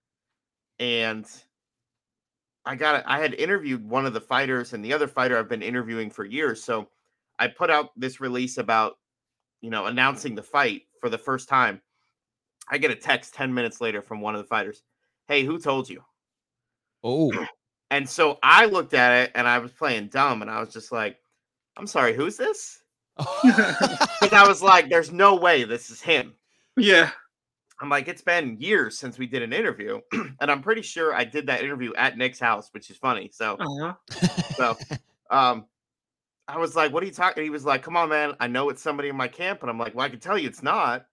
And 0.78 1.26
I 2.64 2.76
got 2.76 2.96
it. 2.96 3.04
I 3.06 3.18
had 3.18 3.34
interviewed 3.34 3.88
one 3.88 4.04
of 4.04 4.12
the 4.12 4.20
fighters 4.20 4.72
and 4.72 4.84
the 4.84 4.92
other 4.92 5.08
fighter 5.08 5.38
I've 5.38 5.48
been 5.48 5.62
interviewing 5.62 6.10
for 6.10 6.24
years. 6.24 6.62
So 6.62 6.88
I 7.42 7.48
put 7.48 7.70
out 7.70 7.90
this 7.96 8.20
release 8.20 8.56
about, 8.56 8.98
you 9.62 9.70
know, 9.70 9.86
announcing 9.86 10.36
the 10.36 10.44
fight 10.44 10.82
for 11.00 11.10
the 11.10 11.18
first 11.18 11.48
time. 11.48 11.82
I 12.70 12.78
get 12.78 12.92
a 12.92 12.94
text 12.94 13.34
10 13.34 13.52
minutes 13.52 13.80
later 13.80 14.00
from 14.00 14.20
one 14.20 14.36
of 14.36 14.40
the 14.40 14.46
fighters. 14.46 14.84
Hey, 15.26 15.42
who 15.44 15.58
told 15.58 15.90
you? 15.90 16.02
Oh. 17.02 17.32
And 17.90 18.08
so 18.08 18.38
I 18.42 18.64
looked 18.64 18.94
at 18.94 19.12
it 19.12 19.32
and 19.34 19.46
I 19.46 19.58
was 19.58 19.70
playing 19.70 20.08
dumb 20.08 20.40
and 20.40 20.50
I 20.50 20.60
was 20.60 20.72
just 20.72 20.92
like, 20.92 21.18
I'm 21.76 21.86
sorry, 21.86 22.14
who's 22.14 22.38
this? 22.38 22.82
Because 23.18 24.32
I 24.32 24.48
was 24.48 24.62
like, 24.62 24.88
there's 24.88 25.12
no 25.12 25.34
way 25.34 25.64
this 25.64 25.90
is 25.90 26.00
him. 26.00 26.32
Yeah. 26.78 27.10
I'm 27.82 27.90
like, 27.90 28.08
it's 28.08 28.22
been 28.22 28.56
years 28.58 28.98
since 28.98 29.18
we 29.18 29.26
did 29.26 29.42
an 29.42 29.52
interview, 29.52 30.00
and 30.12 30.50
I'm 30.50 30.62
pretty 30.62 30.80
sure 30.80 31.14
I 31.14 31.24
did 31.24 31.46
that 31.48 31.62
interview 31.62 31.92
at 31.98 32.16
Nick's 32.16 32.40
house, 32.40 32.70
which 32.72 32.88
is 32.88 32.96
funny. 32.96 33.28
So, 33.30 33.58
uh-huh. 33.60 33.94
so, 34.56 34.76
um, 35.30 35.66
I 36.48 36.58
was 36.58 36.76
like, 36.76 36.92
"What 36.92 37.02
are 37.02 37.06
you 37.06 37.12
talking?" 37.12 37.44
He 37.44 37.50
was 37.50 37.64
like, 37.64 37.82
"Come 37.82 37.96
on, 37.96 38.08
man, 38.08 38.34
I 38.40 38.46
know 38.46 38.68
it's 38.68 38.82
somebody 38.82 39.08
in 39.08 39.16
my 39.16 39.28
camp," 39.28 39.62
and 39.62 39.70
I'm 39.70 39.78
like, 39.78 39.94
"Well, 39.94 40.04
I 40.04 40.08
can 40.08 40.20
tell 40.20 40.38
you 40.38 40.48
it's 40.48 40.62
not." 40.62 41.06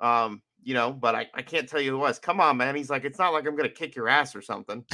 Um, 0.00 0.42
you 0.64 0.74
know, 0.74 0.92
but 0.92 1.14
I, 1.14 1.26
I 1.34 1.42
can't 1.42 1.68
tell 1.68 1.80
you 1.80 1.90
who 1.90 1.96
it 1.96 2.00
was. 2.00 2.18
Come 2.18 2.40
on, 2.40 2.56
man. 2.56 2.74
He's 2.76 2.90
like, 2.90 3.04
it's 3.04 3.18
not 3.18 3.32
like 3.32 3.46
I'm 3.46 3.56
gonna 3.56 3.68
kick 3.68 3.96
your 3.96 4.08
ass 4.08 4.34
or 4.34 4.42
something. 4.42 4.84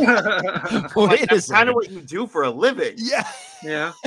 like, 0.00 1.28
that's 1.28 1.50
kind 1.50 1.68
of 1.68 1.74
what 1.74 1.90
you 1.90 2.00
do 2.00 2.26
for 2.26 2.42
a 2.42 2.50
living. 2.50 2.94
Yeah. 2.96 3.28
Yeah. 3.62 3.92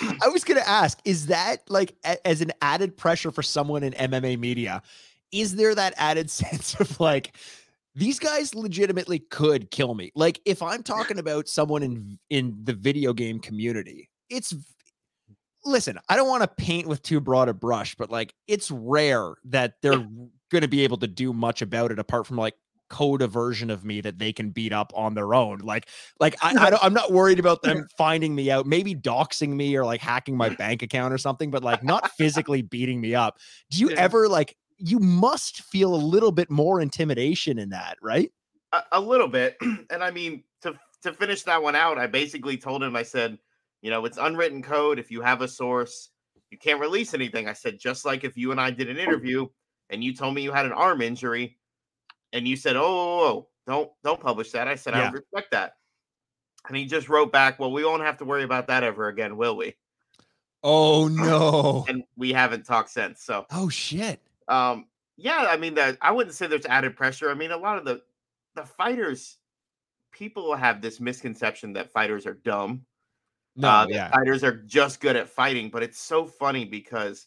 I 0.00 0.28
was 0.28 0.44
going 0.44 0.60
to 0.60 0.68
ask, 0.68 0.98
is 1.04 1.26
that 1.26 1.68
like 1.68 1.94
a, 2.04 2.26
as 2.26 2.40
an 2.40 2.52
added 2.62 2.96
pressure 2.96 3.30
for 3.30 3.42
someone 3.42 3.82
in 3.82 3.92
MMA 3.92 4.38
media? 4.38 4.82
Is 5.32 5.56
there 5.56 5.74
that 5.74 5.94
added 5.96 6.30
sense 6.30 6.74
of 6.80 6.98
like, 7.00 7.36
these 7.94 8.18
guys 8.18 8.54
legitimately 8.54 9.20
could 9.30 9.70
kill 9.70 9.94
me? 9.94 10.10
Like, 10.14 10.40
if 10.44 10.62
I'm 10.62 10.82
talking 10.82 11.18
about 11.18 11.48
someone 11.48 11.82
in 11.82 12.18
in 12.30 12.58
the 12.64 12.72
video 12.72 13.12
game 13.12 13.38
community, 13.38 14.10
it's 14.28 14.54
listen. 15.64 15.98
I 16.08 16.16
don't 16.16 16.28
want 16.28 16.42
to 16.42 16.48
paint 16.48 16.86
with 16.86 17.02
too 17.02 17.20
broad 17.20 17.48
a 17.48 17.54
brush, 17.54 17.94
but 17.94 18.10
like, 18.10 18.34
it's 18.46 18.70
rare 18.70 19.34
that 19.44 19.74
they're 19.82 20.06
going 20.50 20.62
to 20.62 20.68
be 20.68 20.84
able 20.84 20.98
to 20.98 21.06
do 21.06 21.32
much 21.32 21.62
about 21.62 21.90
it 21.90 21.98
apart 21.98 22.26
from 22.26 22.36
like 22.36 22.54
code 22.90 23.22
a 23.22 23.26
version 23.26 23.70
of 23.70 23.84
me 23.84 24.00
that 24.00 24.18
they 24.18 24.32
can 24.32 24.50
beat 24.50 24.72
up 24.72 24.92
on 24.94 25.14
their 25.14 25.34
own. 25.34 25.58
Like, 25.58 25.88
like 26.20 26.36
I, 26.42 26.54
I 26.56 26.78
am 26.86 26.94
not 26.94 27.12
worried 27.12 27.38
about 27.38 27.62
them 27.62 27.86
finding 27.96 28.34
me 28.34 28.50
out, 28.50 28.66
maybe 28.66 28.94
doxing 28.94 29.50
me 29.50 29.76
or 29.76 29.84
like 29.84 30.00
hacking 30.00 30.36
my 30.36 30.48
bank 30.56 30.82
account 30.82 31.12
or 31.12 31.18
something, 31.18 31.50
but 31.50 31.64
like 31.64 31.82
not 31.82 32.10
physically 32.12 32.62
beating 32.62 33.00
me 33.00 33.14
up. 33.14 33.38
Do 33.70 33.80
you 33.80 33.90
yeah. 33.90 34.00
ever 34.00 34.28
like? 34.28 34.56
You 34.84 34.98
must 34.98 35.62
feel 35.62 35.94
a 35.94 35.96
little 35.96 36.32
bit 36.32 36.50
more 36.50 36.80
intimidation 36.80 37.58
in 37.58 37.70
that, 37.70 37.96
right? 38.02 38.30
A, 38.72 38.82
a 38.92 39.00
little 39.00 39.28
bit, 39.28 39.56
and 39.90 40.02
I 40.04 40.10
mean 40.10 40.44
to 40.62 40.74
to 41.02 41.12
finish 41.12 41.42
that 41.42 41.62
one 41.62 41.74
out, 41.74 41.98
I 41.98 42.06
basically 42.06 42.56
told 42.56 42.82
him, 42.82 42.94
I 42.94 43.02
said, 43.02 43.38
you 43.82 43.90
know, 43.90 44.04
it's 44.04 44.18
unwritten 44.18 44.62
code. 44.62 44.98
If 44.98 45.10
you 45.10 45.20
have 45.22 45.40
a 45.40 45.48
source, 45.48 46.10
you 46.50 46.58
can't 46.58 46.80
release 46.80 47.14
anything. 47.14 47.48
I 47.48 47.52
said, 47.52 47.78
just 47.78 48.04
like 48.04 48.24
if 48.24 48.36
you 48.36 48.50
and 48.50 48.60
I 48.60 48.70
did 48.70 48.88
an 48.88 48.98
interview 48.98 49.46
and 49.90 50.04
you 50.04 50.14
told 50.14 50.34
me 50.34 50.42
you 50.42 50.52
had 50.52 50.66
an 50.66 50.72
arm 50.72 51.00
injury, 51.02 51.58
and 52.32 52.46
you 52.46 52.56
said, 52.56 52.76
oh, 52.76 52.82
oh, 52.82 52.86
oh, 52.86 53.26
oh 53.26 53.48
don't 53.66 53.90
don't 54.02 54.20
publish 54.20 54.50
that. 54.52 54.68
I 54.68 54.74
said, 54.74 54.94
yeah. 54.94 55.00
I 55.00 55.04
would 55.04 55.14
respect 55.14 55.50
that. 55.52 55.76
And 56.68 56.76
he 56.76 56.84
just 56.86 57.08
wrote 57.08 57.32
back, 57.32 57.58
well, 57.58 57.72
we 57.72 57.84
won't 57.84 58.02
have 58.02 58.18
to 58.18 58.24
worry 58.24 58.42
about 58.42 58.66
that 58.68 58.82
ever 58.82 59.08
again, 59.08 59.36
will 59.36 59.56
we? 59.56 59.74
Oh 60.62 61.08
no. 61.12 61.84
and 61.88 62.04
we 62.16 62.32
haven't 62.32 62.64
talked 62.64 62.90
since. 62.90 63.22
So 63.22 63.46
oh 63.52 63.68
shit. 63.68 64.20
Um, 64.48 64.86
yeah, 65.16 65.46
I 65.48 65.56
mean 65.56 65.74
that 65.74 65.98
I 66.00 66.10
wouldn't 66.12 66.34
say 66.34 66.46
there's 66.46 66.66
added 66.66 66.96
pressure. 66.96 67.30
I 67.30 67.34
mean, 67.34 67.50
a 67.50 67.56
lot 67.56 67.78
of 67.78 67.84
the 67.84 68.02
the 68.56 68.64
fighters, 68.64 69.38
people 70.12 70.54
have 70.54 70.80
this 70.80 71.00
misconception 71.00 71.72
that 71.74 71.92
fighters 71.92 72.26
are 72.26 72.34
dumb. 72.34 72.84
No, 73.56 73.68
uh, 73.68 73.86
yeah. 73.88 74.10
fighters 74.10 74.42
are 74.42 74.56
just 74.56 75.00
good 75.00 75.14
at 75.14 75.28
fighting, 75.28 75.70
but 75.70 75.82
it's 75.82 76.00
so 76.00 76.26
funny 76.26 76.64
because 76.64 77.26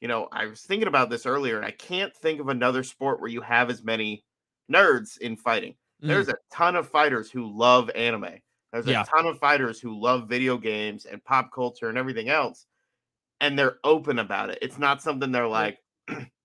you 0.00 0.08
know, 0.08 0.28
I 0.32 0.46
was 0.46 0.62
thinking 0.62 0.88
about 0.88 1.10
this 1.10 1.26
earlier, 1.26 1.56
and 1.56 1.66
I 1.66 1.72
can't 1.72 2.14
think 2.14 2.40
of 2.40 2.48
another 2.48 2.82
sport 2.82 3.20
where 3.20 3.30
you 3.30 3.40
have 3.40 3.68
as 3.68 3.82
many 3.82 4.24
nerds 4.72 5.18
in 5.18 5.36
fighting. 5.36 5.74
Mm. 6.02 6.08
There's 6.08 6.28
a 6.28 6.36
ton 6.52 6.76
of 6.76 6.88
fighters 6.88 7.30
who 7.30 7.46
love 7.46 7.90
anime. 7.90 8.38
There's 8.72 8.86
a 8.86 9.04
ton 9.04 9.26
of 9.26 9.38
fighters 9.38 9.80
who 9.80 9.98
love 9.98 10.28
video 10.28 10.58
games 10.58 11.06
and 11.06 11.24
pop 11.24 11.50
culture 11.52 11.88
and 11.88 11.96
everything 11.96 12.28
else. 12.28 12.66
And 13.40 13.58
they're 13.58 13.78
open 13.82 14.18
about 14.18 14.50
it. 14.50 14.58
It's 14.60 14.78
not 14.78 15.00
something 15.00 15.32
they're 15.32 15.48
like, 15.48 15.78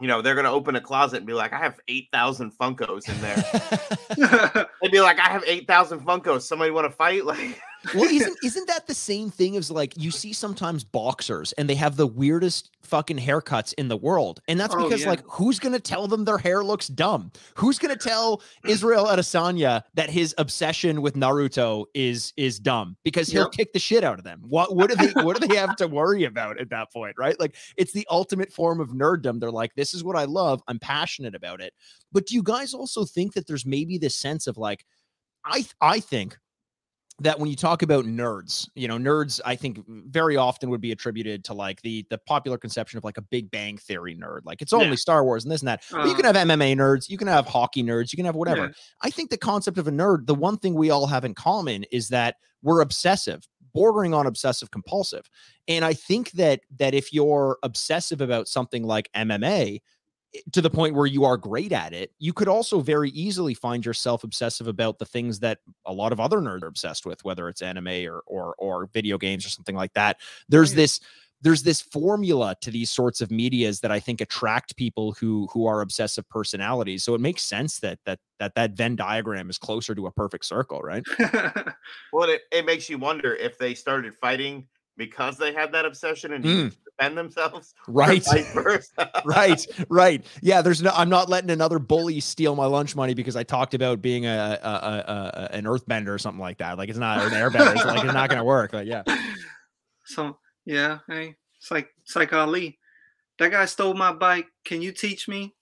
you 0.00 0.06
know, 0.06 0.22
they're 0.22 0.34
gonna 0.34 0.52
open 0.52 0.76
a 0.76 0.80
closet 0.80 1.18
and 1.18 1.26
be 1.26 1.32
like, 1.32 1.52
I 1.52 1.58
have 1.58 1.80
eight 1.88 2.08
thousand 2.12 2.52
Funkos 2.56 3.08
in 3.08 3.20
there. 3.20 4.68
They'd 4.82 4.92
be 4.92 5.00
like, 5.00 5.18
I 5.18 5.28
have 5.28 5.44
eight 5.46 5.66
thousand 5.66 6.00
Funkos. 6.00 6.42
Somebody 6.42 6.70
want 6.70 6.90
to 6.90 6.96
fight? 6.96 7.24
Like 7.28 7.60
well, 7.94 8.04
isn't 8.04 8.36
isn't 8.42 8.66
that 8.66 8.86
the 8.86 8.94
same 8.94 9.30
thing 9.30 9.56
as 9.56 9.70
like 9.70 9.92
you 9.96 10.10
see 10.10 10.32
sometimes 10.32 10.84
boxers 10.84 11.52
and 11.52 11.68
they 11.68 11.74
have 11.76 11.96
the 11.96 12.06
weirdest 12.06 12.70
fucking 12.82 13.18
haircuts 13.18 13.72
in 13.74 13.88
the 13.88 13.96
world, 13.96 14.40
and 14.48 14.58
that's 14.58 14.74
oh, 14.74 14.84
because 14.84 15.02
yeah. 15.02 15.10
like 15.10 15.22
who's 15.26 15.58
gonna 15.58 15.78
tell 15.78 16.06
them 16.08 16.24
their 16.24 16.38
hair 16.38 16.64
looks 16.64 16.88
dumb? 16.88 17.30
Who's 17.54 17.78
gonna 17.78 17.96
tell 17.96 18.42
Israel 18.64 19.06
Adesanya 19.06 19.82
that 19.94 20.10
his 20.10 20.34
obsession 20.38 21.02
with 21.02 21.14
Naruto 21.14 21.86
is 21.94 22.32
is 22.36 22.58
dumb 22.58 22.96
because 23.04 23.28
he'll 23.28 23.44
yep. 23.44 23.52
kick 23.52 23.72
the 23.72 23.78
shit 23.78 24.04
out 24.04 24.18
of 24.18 24.24
them? 24.24 24.42
What 24.46 24.74
what 24.74 24.90
do 24.90 24.96
they 24.96 25.12
what 25.22 25.40
do 25.40 25.46
they 25.46 25.56
have 25.56 25.76
to 25.76 25.86
worry 25.86 26.24
about 26.24 26.60
at 26.60 26.70
that 26.70 26.92
point, 26.92 27.14
right? 27.18 27.38
Like 27.38 27.54
it's 27.76 27.92
the 27.92 28.06
ultimate 28.10 28.52
form 28.52 28.80
of 28.80 28.90
nerddom. 28.90 29.40
They're 29.40 29.50
like, 29.50 29.74
this 29.74 29.94
is 29.94 30.02
what 30.02 30.16
I 30.16 30.24
love. 30.24 30.62
I'm 30.66 30.78
passionate 30.78 31.34
about 31.34 31.60
it. 31.60 31.74
But 32.12 32.26
do 32.26 32.34
you 32.34 32.42
guys 32.42 32.74
also 32.74 33.04
think 33.04 33.34
that 33.34 33.46
there's 33.46 33.66
maybe 33.66 33.98
this 33.98 34.16
sense 34.16 34.46
of 34.46 34.58
like, 34.58 34.84
I 35.44 35.64
I 35.80 36.00
think 36.00 36.36
that 37.20 37.38
when 37.38 37.50
you 37.50 37.56
talk 37.56 37.82
about 37.82 38.04
nerds, 38.04 38.68
you 38.74 38.86
know, 38.86 38.96
nerds, 38.96 39.40
I 39.44 39.56
think 39.56 39.80
very 39.88 40.36
often 40.36 40.70
would 40.70 40.80
be 40.80 40.92
attributed 40.92 41.44
to 41.44 41.54
like 41.54 41.82
the 41.82 42.06
the 42.10 42.18
popular 42.18 42.58
conception 42.58 42.98
of 42.98 43.04
like 43.04 43.18
a 43.18 43.22
Big 43.22 43.50
Bang 43.50 43.76
Theory 43.76 44.14
nerd, 44.14 44.40
like 44.44 44.62
it's 44.62 44.72
only 44.72 44.90
yeah. 44.90 44.94
Star 44.94 45.24
Wars 45.24 45.44
and 45.44 45.50
this 45.50 45.60
and 45.60 45.68
that. 45.68 45.82
Uh, 45.92 45.98
but 45.98 46.08
you 46.08 46.14
can 46.14 46.24
uh-huh. 46.24 46.38
have 46.38 46.48
MMA 46.48 46.76
nerds, 46.76 47.08
you 47.08 47.18
can 47.18 47.28
have 47.28 47.46
hockey 47.46 47.82
nerds, 47.82 48.12
you 48.12 48.16
can 48.16 48.26
have 48.26 48.36
whatever. 48.36 48.66
Yeah. 48.66 48.72
I 49.02 49.10
think 49.10 49.30
the 49.30 49.36
concept 49.36 49.78
of 49.78 49.88
a 49.88 49.90
nerd, 49.90 50.26
the 50.26 50.34
one 50.34 50.58
thing 50.58 50.74
we 50.74 50.90
all 50.90 51.06
have 51.06 51.24
in 51.24 51.34
common 51.34 51.84
is 51.90 52.08
that 52.08 52.36
we're 52.62 52.80
obsessive, 52.80 53.48
bordering 53.74 54.14
on 54.14 54.26
obsessive 54.26 54.70
compulsive, 54.70 55.28
and 55.66 55.84
I 55.84 55.94
think 55.94 56.32
that 56.32 56.60
that 56.78 56.94
if 56.94 57.12
you're 57.12 57.58
obsessive 57.64 58.20
about 58.20 58.46
something 58.46 58.84
like 58.84 59.10
MMA, 59.14 59.80
to 60.52 60.60
the 60.60 60.70
point 60.70 60.94
where 60.94 61.06
you 61.06 61.24
are 61.24 61.36
great 61.36 61.72
at 61.72 61.92
it, 61.92 62.12
you 62.18 62.32
could 62.32 62.48
also 62.48 62.80
very 62.80 63.10
easily 63.10 63.54
find 63.54 63.84
yourself 63.84 64.24
obsessive 64.24 64.68
about 64.68 64.98
the 64.98 65.06
things 65.06 65.40
that 65.40 65.58
a 65.86 65.92
lot 65.92 66.12
of 66.12 66.20
other 66.20 66.38
nerds 66.38 66.62
are 66.62 66.68
obsessed 66.68 67.06
with, 67.06 67.24
whether 67.24 67.48
it's 67.48 67.62
anime 67.62 68.06
or 68.06 68.22
or 68.26 68.54
or 68.58 68.86
video 68.92 69.18
games 69.18 69.46
or 69.46 69.48
something 69.48 69.76
like 69.76 69.92
that. 69.94 70.18
There's 70.48 70.74
this 70.74 71.00
there's 71.40 71.62
this 71.62 71.80
formula 71.80 72.56
to 72.60 72.70
these 72.70 72.90
sorts 72.90 73.20
of 73.20 73.30
medias 73.30 73.80
that 73.80 73.92
I 73.92 74.00
think 74.00 74.20
attract 74.20 74.76
people 74.76 75.12
who 75.12 75.48
who 75.52 75.66
are 75.66 75.80
obsessive 75.80 76.28
personalities. 76.28 77.04
So 77.04 77.14
it 77.14 77.20
makes 77.20 77.42
sense 77.42 77.78
that 77.80 77.98
that 78.04 78.18
that 78.38 78.54
that 78.54 78.72
Venn 78.72 78.96
diagram 78.96 79.48
is 79.48 79.58
closer 79.58 79.94
to 79.94 80.06
a 80.06 80.12
perfect 80.12 80.44
circle, 80.44 80.80
right? 80.80 81.04
well, 82.12 82.28
it, 82.28 82.42
it 82.52 82.66
makes 82.66 82.90
you 82.90 82.98
wonder 82.98 83.34
if 83.34 83.58
they 83.58 83.74
started 83.74 84.14
fighting 84.14 84.66
because 84.98 85.38
they 85.38 85.54
had 85.54 85.72
that 85.72 85.86
obsession 85.86 86.34
and 86.34 86.44
mm. 86.44 86.76
defend 86.84 87.16
themselves. 87.16 87.74
Right. 87.88 88.26
right. 89.24 89.66
Right. 89.88 90.26
Yeah. 90.42 90.60
There's 90.60 90.82
no, 90.82 90.90
I'm 90.94 91.08
not 91.08 91.30
letting 91.30 91.50
another 91.50 91.78
bully 91.78 92.20
steal 92.20 92.54
my 92.54 92.66
lunch 92.66 92.94
money 92.94 93.14
because 93.14 93.34
I 93.34 93.44
talked 93.44 93.72
about 93.72 94.02
being 94.02 94.26
a, 94.26 94.58
a, 94.62 94.68
a, 94.68 95.50
a 95.52 95.54
an 95.54 95.64
earthbender 95.64 96.08
or 96.08 96.18
something 96.18 96.40
like 96.40 96.58
that. 96.58 96.76
Like 96.76 96.90
it's 96.90 96.98
not 96.98 97.22
an 97.22 97.30
airbender. 97.30 97.74
It's 97.74 97.84
like 97.84 98.04
it's 98.04 98.12
not 98.12 98.28
going 98.28 98.38
to 98.38 98.44
work. 98.44 98.74
Like, 98.74 98.86
yeah. 98.86 99.04
So, 100.04 100.38
yeah. 100.64 101.00
Hey, 101.06 101.34
it's 101.58 101.70
like, 101.70 101.90
it's 102.02 102.16
like 102.16 102.32
Ali. 102.32 102.78
That 103.38 103.50
guy 103.50 103.66
stole 103.66 103.92
my 103.92 104.10
bike. 104.10 104.46
Can 104.64 104.80
you 104.80 104.90
teach 104.90 105.28
me? 105.28 105.54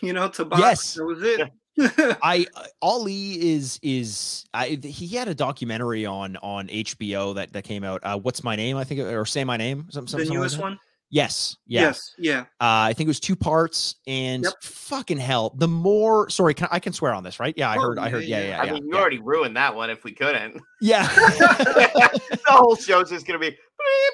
You 0.00 0.14
know, 0.14 0.28
to 0.30 0.46
box. 0.46 0.60
Yes. 0.60 0.94
That 0.94 1.04
was 1.04 1.22
it. 1.22 1.50
I 2.22 2.46
uh, 2.54 2.64
Ali 2.82 3.54
is 3.54 3.78
is 3.82 4.46
I 4.54 4.78
he 4.82 5.08
had 5.08 5.28
a 5.28 5.34
documentary 5.34 6.06
on 6.06 6.36
on 6.38 6.68
HBO 6.68 7.34
that 7.34 7.52
that 7.52 7.64
came 7.64 7.84
out. 7.84 8.00
Uh, 8.02 8.18
What's 8.18 8.42
my 8.42 8.56
name? 8.56 8.76
I 8.76 8.84
think 8.84 9.00
or 9.00 9.26
say 9.26 9.44
my 9.44 9.56
name. 9.56 9.86
Some, 9.90 10.06
some, 10.06 10.20
the 10.20 10.30
newest 10.30 10.56
like 10.56 10.62
one. 10.62 10.78
Yes. 11.10 11.56
Yeah. 11.66 11.82
Yes. 11.82 12.14
Yeah. 12.18 12.40
Uh, 12.60 12.90
I 12.90 12.92
think 12.92 13.06
it 13.06 13.10
was 13.10 13.20
two 13.20 13.36
parts, 13.36 13.96
and 14.06 14.42
yep. 14.44 14.54
fucking 14.60 15.18
hell, 15.18 15.54
the 15.56 15.68
more. 15.68 16.28
Sorry, 16.30 16.52
can, 16.52 16.68
I 16.70 16.80
can 16.80 16.92
swear 16.92 17.14
on 17.14 17.22
this, 17.22 17.38
right? 17.38 17.54
Yeah, 17.56 17.70
I 17.70 17.76
oh, 17.76 17.80
heard. 17.80 17.98
I 17.98 18.08
heard. 18.08 18.24
Yeah, 18.24 18.40
yeah. 18.40 18.48
yeah 18.48 18.62
I 18.62 18.72
mean, 18.72 18.84
you 18.84 18.90
yeah. 18.92 19.00
already 19.00 19.20
ruined 19.20 19.56
that 19.56 19.74
one. 19.74 19.88
If 19.88 20.02
we 20.02 20.12
couldn't. 20.12 20.60
Yeah. 20.80 21.06
the 21.14 22.30
whole 22.46 22.76
show's 22.76 23.10
just 23.10 23.26
gonna 23.26 23.38
be. 23.38 23.50
Bleep, 23.50 23.54
bleep, 23.54 24.10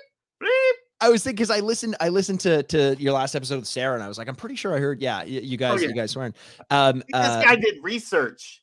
I 1.02 1.08
was 1.08 1.24
thinking 1.24 1.36
because 1.36 1.50
I 1.50 1.58
listened, 1.60 1.96
I 2.00 2.08
listened 2.08 2.40
to 2.40 2.62
to 2.62 2.96
your 2.98 3.12
last 3.12 3.34
episode 3.34 3.56
with 3.56 3.66
Sarah, 3.66 3.94
and 3.94 4.02
I 4.02 4.08
was 4.08 4.18
like, 4.18 4.28
I'm 4.28 4.36
pretty 4.36 4.54
sure 4.54 4.74
I 4.74 4.78
heard, 4.78 5.02
yeah, 5.02 5.24
you, 5.24 5.40
you 5.40 5.56
guys, 5.56 5.80
oh, 5.80 5.82
yeah. 5.82 5.88
you 5.88 5.94
guys 5.94 6.12
swearing. 6.12 6.32
Um, 6.70 6.98
this 6.98 7.04
uh, 7.12 7.42
guy 7.42 7.56
did 7.56 7.82
research. 7.82 8.62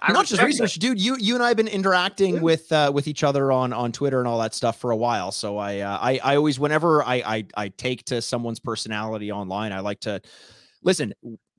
I 0.00 0.12
not 0.12 0.26
just 0.26 0.42
research, 0.42 0.76
it. 0.76 0.80
dude. 0.80 1.00
You 1.00 1.16
you 1.18 1.34
and 1.34 1.44
I 1.44 1.48
have 1.48 1.56
been 1.56 1.68
interacting 1.68 2.36
yeah. 2.36 2.40
with 2.40 2.72
uh, 2.72 2.90
with 2.92 3.06
each 3.06 3.22
other 3.22 3.52
on 3.52 3.72
on 3.72 3.92
Twitter 3.92 4.18
and 4.18 4.26
all 4.26 4.38
that 4.40 4.54
stuff 4.54 4.78
for 4.78 4.90
a 4.90 4.96
while. 4.96 5.30
So 5.30 5.58
I 5.58 5.80
uh, 5.80 5.98
I 6.00 6.18
I 6.24 6.36
always 6.36 6.58
whenever 6.58 7.02
I, 7.02 7.16
I 7.16 7.46
I 7.56 7.68
take 7.68 8.04
to 8.06 8.20
someone's 8.20 8.60
personality 8.60 9.30
online, 9.30 9.72
I 9.72 9.80
like 9.80 10.00
to 10.00 10.20
listen. 10.82 11.14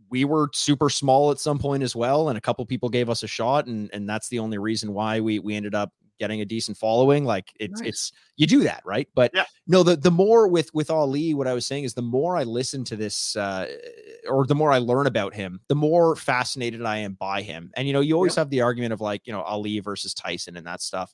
We 0.09 0.25
were 0.25 0.49
super 0.53 0.89
small 0.89 1.31
at 1.31 1.39
some 1.39 1.57
point 1.59 1.81
as 1.81 1.95
well, 1.95 2.29
and 2.29 2.37
a 2.37 2.41
couple 2.41 2.65
people 2.65 2.89
gave 2.89 3.09
us 3.09 3.23
a 3.23 3.27
shot, 3.27 3.67
and 3.67 3.89
and 3.93 4.07
that's 4.07 4.27
the 4.29 4.39
only 4.39 4.57
reason 4.57 4.93
why 4.93 5.21
we 5.21 5.39
we 5.39 5.55
ended 5.55 5.73
up 5.73 5.91
getting 6.19 6.41
a 6.41 6.45
decent 6.45 6.77
following 6.77 7.25
like 7.25 7.51
it's 7.59 7.81
nice. 7.81 7.89
it's 7.89 8.11
you 8.37 8.47
do 8.47 8.61
that 8.63 8.81
right 8.85 9.07
but 9.15 9.31
yeah. 9.33 9.45
no 9.67 9.83
the 9.83 9.95
the 9.95 10.11
more 10.11 10.47
with 10.47 10.73
with 10.73 10.89
ali 10.89 11.33
what 11.33 11.47
i 11.47 11.53
was 11.53 11.65
saying 11.65 11.83
is 11.83 11.93
the 11.93 12.01
more 12.01 12.37
i 12.37 12.43
listen 12.43 12.83
to 12.83 12.95
this 12.95 13.35
uh 13.35 13.67
or 14.29 14.45
the 14.45 14.55
more 14.55 14.71
i 14.71 14.77
learn 14.77 15.07
about 15.07 15.33
him 15.33 15.59
the 15.67 15.75
more 15.75 16.15
fascinated 16.15 16.83
i 16.83 16.97
am 16.97 17.13
by 17.13 17.41
him 17.41 17.71
and 17.75 17.87
you 17.87 17.93
know 17.93 18.01
you 18.01 18.15
always 18.15 18.35
yeah. 18.35 18.41
have 18.41 18.49
the 18.49 18.61
argument 18.61 18.93
of 18.93 19.01
like 19.01 19.21
you 19.25 19.33
know 19.33 19.41
ali 19.41 19.79
versus 19.79 20.13
tyson 20.13 20.57
and 20.57 20.65
that 20.65 20.81
stuff 20.81 21.13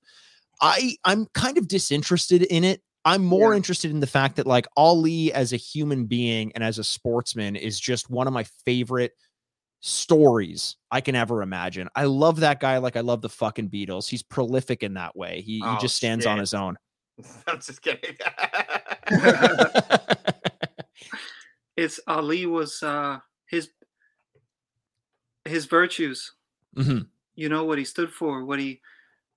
i 0.61 0.95
i'm 1.05 1.25
kind 1.33 1.57
of 1.57 1.67
disinterested 1.67 2.43
in 2.43 2.63
it 2.63 2.81
I'm 3.03 3.23
more 3.23 3.53
yeah. 3.53 3.57
interested 3.57 3.89
in 3.89 3.99
the 3.99 4.07
fact 4.07 4.35
that 4.35 4.45
like 4.45 4.67
Ali 4.77 5.33
as 5.33 5.53
a 5.53 5.57
human 5.57 6.05
being 6.05 6.51
and 6.53 6.63
as 6.63 6.77
a 6.77 6.83
sportsman 6.83 7.55
is 7.55 7.79
just 7.79 8.09
one 8.09 8.27
of 8.27 8.33
my 8.33 8.43
favorite 8.65 9.13
stories 9.81 10.77
I 10.91 11.01
can 11.01 11.15
ever 11.15 11.41
imagine. 11.41 11.89
I 11.95 12.05
love 12.05 12.39
that 12.39 12.59
guy 12.59 12.77
like 12.77 12.95
I 12.95 13.01
love 13.01 13.21
the 13.21 13.29
fucking 13.29 13.69
Beatles. 13.69 14.07
He's 14.07 14.23
prolific 14.23 14.83
in 14.83 14.93
that 14.93 15.15
way. 15.15 15.41
He, 15.41 15.61
oh, 15.63 15.73
he 15.73 15.81
just 15.81 15.95
stands 15.95 16.23
shit. 16.23 16.31
on 16.31 16.39
his 16.39 16.53
own. 16.53 16.77
I'm 17.47 17.59
just 17.59 17.81
kidding. 17.81 18.15
it's 21.75 21.99
Ali 22.07 22.45
was 22.45 22.81
uh 22.83 23.19
his 23.47 23.69
his 25.45 25.65
virtues. 25.65 26.33
Mm-hmm. 26.77 26.99
You 27.35 27.49
know 27.49 27.65
what 27.65 27.77
he 27.77 27.85
stood 27.85 28.11
for, 28.11 28.45
what 28.45 28.59
he 28.59 28.81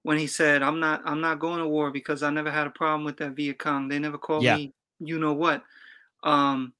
when 0.02 0.18
he 0.18 0.26
said, 0.26 0.62
"I'm 0.62 0.78
not, 0.78 1.02
I'm 1.04 1.20
not 1.20 1.40
going 1.40 1.60
to 1.60 1.66
war 1.66 1.90
because 1.90 2.22
I 2.22 2.30
never 2.30 2.50
had 2.50 2.66
a 2.66 2.70
problem 2.70 3.04
with 3.04 3.16
that 3.18 3.34
Viet 3.34 3.58
Cong. 3.58 3.88
They 3.88 3.98
never 3.98 4.18
called 4.18 4.44
yeah. 4.44 4.56
me, 4.56 4.74
you 5.00 5.18
know 5.18 5.32
what." 5.32 5.62
Um, 6.22 6.74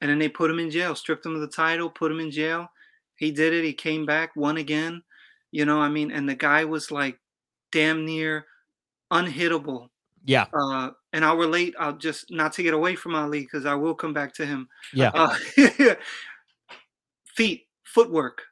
and 0.00 0.10
then 0.10 0.18
they 0.18 0.28
put 0.28 0.50
him 0.50 0.58
in 0.58 0.70
jail, 0.70 0.94
stripped 0.94 1.26
him 1.26 1.34
of 1.34 1.40
the 1.40 1.48
title, 1.48 1.90
put 1.90 2.10
him 2.10 2.20
in 2.20 2.30
jail, 2.30 2.68
he 3.22 3.30
did 3.30 3.52
it. 3.52 3.64
He 3.64 3.72
came 3.72 4.04
back, 4.04 4.34
won 4.34 4.56
again. 4.56 5.04
You 5.52 5.64
know, 5.64 5.78
I 5.78 5.88
mean, 5.88 6.10
and 6.10 6.28
the 6.28 6.34
guy 6.34 6.64
was 6.64 6.90
like 6.90 7.20
damn 7.70 8.04
near 8.04 8.46
unhittable. 9.12 9.90
Yeah. 10.24 10.46
Uh, 10.52 10.90
and 11.12 11.24
I'll 11.24 11.36
relate. 11.36 11.76
I'll 11.78 11.96
just 11.96 12.32
not 12.32 12.52
to 12.54 12.64
get 12.64 12.74
away 12.74 12.96
from 12.96 13.14
Ali 13.14 13.42
because 13.42 13.64
I 13.64 13.76
will 13.76 13.94
come 13.94 14.12
back 14.12 14.34
to 14.34 14.46
him. 14.46 14.68
Yeah. 14.92 15.12
Uh, 15.14 15.36
feet, 17.36 17.68
footwork 17.84 18.42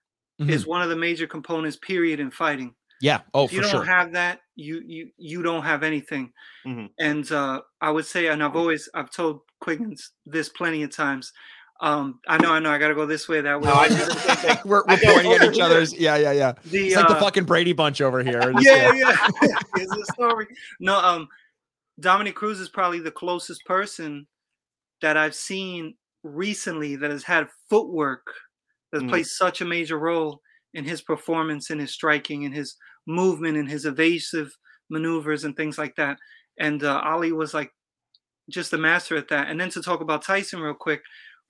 mm-hmm. 0.41 0.51
is 0.51 0.69
one 0.69 0.83
of 0.83 0.89
the 0.89 0.97
major 0.97 1.27
components. 1.27 1.77
Period 1.77 2.21
in 2.21 2.31
fighting. 2.31 2.73
Yeah. 3.01 3.23
Oh, 3.35 3.47
if 3.47 3.53
you 3.53 3.63
don't 3.63 3.71
sure. 3.73 3.85
have 3.85 4.13
that, 4.13 4.41
you 4.55 4.83
you 4.87 5.11
you 5.17 5.43
don't 5.43 5.65
have 5.65 5.83
anything. 5.83 6.33
Mm-hmm. 6.65 6.87
And 7.01 7.33
uh, 7.33 7.63
I 7.81 7.91
would 7.91 8.07
say, 8.07 8.29
and 8.29 8.41
I've 8.41 8.55
always 8.55 8.89
I've 8.95 9.11
told 9.11 9.41
Quiggins 9.61 10.13
this 10.27 10.49
plenty 10.49 10.85
of 10.85 10.95
times. 10.95 11.33
Um, 11.83 12.21
I 12.29 12.37
know, 12.37 12.53
I 12.53 12.59
know. 12.59 12.71
I 12.71 12.79
got 12.79 12.89
to 12.89 12.95
go 12.95 13.07
this 13.07 13.27
way, 13.27 13.41
that 13.41 13.61
way. 13.61 13.69
No, 13.69 13.75
I 13.75 13.89
just, 13.89 14.65
we're, 14.67 14.83
we're 14.87 14.99
pointing 14.99 15.33
at 15.33 15.55
each 15.55 15.61
other's. 15.61 15.95
Yeah, 15.95 16.17
yeah, 16.17 16.33
yeah. 16.33 16.53
The, 16.67 16.89
it's 16.89 16.97
like 16.97 17.07
uh, 17.07 17.15
the 17.15 17.21
fucking 17.21 17.45
Brady 17.45 17.73
Bunch 17.73 18.01
over 18.01 18.23
here. 18.23 18.53
yeah, 18.61 18.93
yeah. 18.93 19.27
it's 19.77 19.97
a 19.97 20.05
story. 20.13 20.47
No, 20.79 20.99
um, 20.99 21.29
Dominick 21.99 22.35
Cruz 22.35 22.61
is 22.61 22.69
probably 22.69 23.01
the 23.01 23.11
closest 23.11 23.65
person 23.65 24.27
that 25.01 25.17
I've 25.17 25.35
seen 25.35 25.95
recently 26.23 26.97
that 26.97 27.11
has 27.11 27.23
had 27.23 27.49
footwork 27.71 28.27
that 28.93 29.03
mm. 29.03 29.09
plays 29.09 29.37
such 29.37 29.63
a 29.63 29.65
major 29.65 29.99
role 29.99 30.43
in 30.75 30.85
his 30.85 31.01
performance, 31.01 31.71
in 31.71 31.79
his 31.79 31.93
striking, 31.93 32.43
in 32.43 32.53
his 32.53 32.77
movement, 33.07 33.57
in 33.57 33.67
his 33.67 33.87
evasive 33.87 34.55
maneuvers 34.91 35.45
and 35.45 35.57
things 35.57 35.79
like 35.79 35.97
that. 35.97 36.19
And 36.59 36.85
uh, 36.85 37.01
Ali 37.05 37.33
was 37.33 37.55
like 37.55 37.71
just 38.51 38.73
a 38.75 38.79
master 38.79 39.17
at 39.17 39.29
that. 39.29 39.49
And 39.49 39.59
then 39.59 39.71
to 39.71 39.83
talk 39.83 40.01
about 40.01 40.23
Tyson 40.23 40.61
real 40.61 40.75
quick, 40.75 41.01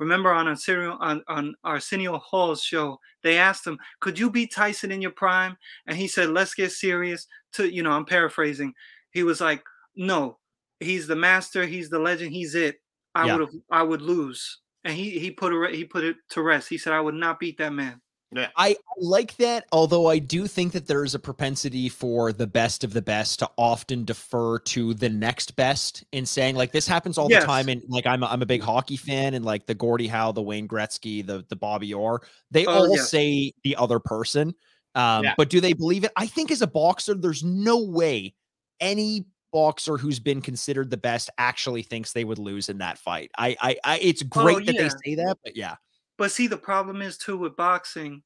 Remember 0.00 0.32
on 0.32 0.48
Arsenio, 0.48 0.96
on, 0.98 1.22
on 1.28 1.54
Arsenio 1.62 2.18
Hall's 2.18 2.64
show, 2.64 2.98
they 3.22 3.36
asked 3.36 3.66
him, 3.66 3.78
"Could 4.00 4.18
you 4.18 4.30
beat 4.30 4.52
Tyson 4.52 4.90
in 4.90 5.02
your 5.02 5.10
prime?" 5.10 5.56
And 5.86 5.96
he 5.96 6.08
said, 6.08 6.30
"Let's 6.30 6.54
get 6.54 6.72
serious." 6.72 7.26
To 7.52 7.68
you 7.72 7.82
know, 7.82 7.92
I'm 7.92 8.06
paraphrasing. 8.06 8.72
He 9.10 9.22
was 9.22 9.42
like, 9.42 9.62
"No, 9.94 10.38
he's 10.80 11.06
the 11.06 11.16
master. 11.16 11.66
He's 11.66 11.90
the 11.90 11.98
legend. 11.98 12.32
He's 12.32 12.54
it. 12.54 12.80
I 13.14 13.26
yeah. 13.26 13.36
would 13.36 13.48
I 13.70 13.82
would 13.82 14.00
lose." 14.00 14.60
And 14.84 14.94
he 14.94 15.18
he 15.18 15.30
put 15.30 15.52
he 15.70 15.84
put 15.84 16.02
it 16.02 16.16
to 16.30 16.42
rest. 16.42 16.70
He 16.70 16.78
said, 16.78 16.94
"I 16.94 17.00
would 17.00 17.14
not 17.14 17.38
beat 17.38 17.58
that 17.58 17.74
man." 17.74 18.00
Yeah. 18.32 18.48
I 18.56 18.76
like 18.96 19.36
that, 19.38 19.66
although 19.72 20.06
I 20.06 20.20
do 20.20 20.46
think 20.46 20.72
that 20.72 20.86
there's 20.86 21.16
a 21.16 21.18
propensity 21.18 21.88
for 21.88 22.32
the 22.32 22.46
best 22.46 22.84
of 22.84 22.92
the 22.92 23.02
best 23.02 23.40
to 23.40 23.50
often 23.58 24.04
defer 24.04 24.60
to 24.60 24.94
the 24.94 25.08
next 25.08 25.56
best 25.56 26.04
in 26.12 26.24
saying 26.24 26.54
like 26.54 26.70
this 26.70 26.86
happens 26.86 27.18
all 27.18 27.28
yes. 27.28 27.42
the 27.42 27.46
time. 27.46 27.68
And 27.68 27.82
like 27.88 28.06
I'm 28.06 28.22
a, 28.22 28.26
I'm 28.26 28.42
a 28.42 28.46
big 28.46 28.62
hockey 28.62 28.96
fan, 28.96 29.34
and 29.34 29.44
like 29.44 29.66
the 29.66 29.74
Gordie 29.74 30.06
Howe, 30.06 30.30
the 30.30 30.42
Wayne 30.42 30.68
Gretzky, 30.68 31.26
the 31.26 31.44
the 31.48 31.56
Bobby 31.56 31.92
Orr, 31.92 32.22
they 32.52 32.66
oh, 32.66 32.72
all 32.72 32.96
yeah. 32.96 33.02
say 33.02 33.52
the 33.64 33.74
other 33.76 33.98
person. 33.98 34.54
Um, 34.94 35.24
yeah. 35.24 35.34
but 35.36 35.50
do 35.50 35.60
they 35.60 35.72
believe 35.72 36.04
it? 36.04 36.12
I 36.16 36.26
think 36.26 36.50
as 36.50 36.62
a 36.62 36.66
boxer, 36.66 37.14
there's 37.14 37.44
no 37.44 37.82
way 37.84 38.34
any 38.80 39.26
boxer 39.52 39.96
who's 39.96 40.20
been 40.20 40.40
considered 40.40 40.90
the 40.90 40.96
best 40.96 41.30
actually 41.38 41.82
thinks 41.82 42.12
they 42.12 42.24
would 42.24 42.38
lose 42.38 42.68
in 42.68 42.78
that 42.78 42.96
fight. 42.96 43.32
I 43.36 43.56
I, 43.60 43.76
I 43.84 43.98
it's 43.98 44.22
oh, 44.22 44.28
great 44.28 44.56
oh, 44.56 44.60
that 44.60 44.76
they 44.76 44.88
say 44.88 45.16
that, 45.16 45.36
but 45.42 45.56
yeah. 45.56 45.74
But 46.20 46.30
see, 46.30 46.48
the 46.48 46.59
problem 46.59 47.00
is 47.00 47.16
too 47.16 47.38
with 47.38 47.56
boxing 47.56 48.22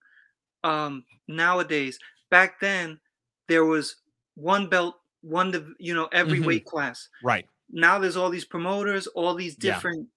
um, 0.65 1.05
nowadays. 1.29 2.01
Back 2.29 2.59
then, 2.59 2.99
there 3.47 3.65
was 3.65 3.95
one 4.35 4.69
belt, 4.69 4.97
one 5.23 5.77
you 5.79 5.95
know 5.95 6.09
every 6.11 6.39
mm-hmm. 6.39 6.47
weight 6.49 6.65
class. 6.65 7.09
Right 7.23 7.47
now, 7.71 8.01
there's 8.01 8.17
all 8.17 8.31
these 8.31 8.45
promoters, 8.45 9.07
all 9.07 9.33
these 9.37 9.55
different 9.55 10.09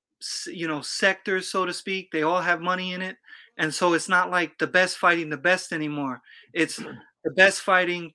yeah. 0.48 0.54
you 0.54 0.68
know 0.68 0.82
sectors, 0.82 1.50
so 1.52 1.68
to 1.68 1.74
speak. 1.74 2.10
They 2.10 2.24
all 2.24 2.42
have 2.42 2.62
money 2.62 2.94
in 2.94 3.04
it, 3.04 3.18
and 3.60 3.72
so 3.72 3.94
it's 3.94 4.10
not 4.10 4.32
like 4.32 4.58
the 4.58 4.66
best 4.66 4.98
fighting 4.98 5.30
the 5.30 5.38
best 5.38 5.72
anymore. 5.72 6.24
It's 6.54 6.78
the 7.24 7.32
best 7.36 7.62
fighting 7.62 8.12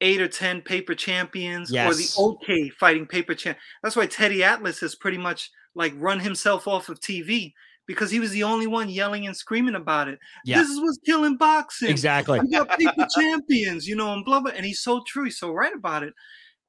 eight 0.00 0.22
or 0.22 0.28
ten 0.28 0.62
paper 0.62 0.94
champions 0.94 1.70
yes. 1.70 1.86
or 1.86 1.94
the 1.94 2.30
okay 2.30 2.70
fighting 2.70 3.06
paper 3.06 3.34
champ. 3.34 3.58
That's 3.82 3.96
why 3.96 4.06
Teddy 4.06 4.42
Atlas 4.42 4.80
has 4.80 4.94
pretty 4.94 5.18
much 5.18 5.50
like 5.74 5.92
run 5.98 6.20
himself 6.20 6.66
off 6.66 6.88
of 6.88 7.00
TV 7.00 7.52
because 7.86 8.10
he 8.10 8.20
was 8.20 8.30
the 8.30 8.42
only 8.42 8.66
one 8.66 8.88
yelling 8.88 9.26
and 9.26 9.36
screaming 9.36 9.74
about 9.74 10.08
it. 10.08 10.18
Yeah. 10.44 10.58
This 10.58 10.70
is 10.70 10.80
what's 10.80 10.98
killing 10.98 11.36
boxing. 11.36 11.90
Exactly. 11.90 12.40
We 12.40 12.50
got 12.50 12.78
people 12.78 13.06
champions, 13.16 13.86
you 13.86 13.96
know, 13.96 14.12
and 14.12 14.24
blah 14.24 14.40
blah. 14.40 14.52
And 14.52 14.64
he's 14.64 14.80
so 14.80 15.02
true. 15.06 15.24
He's 15.24 15.38
so 15.38 15.52
right 15.52 15.74
about 15.74 16.02
it. 16.02 16.14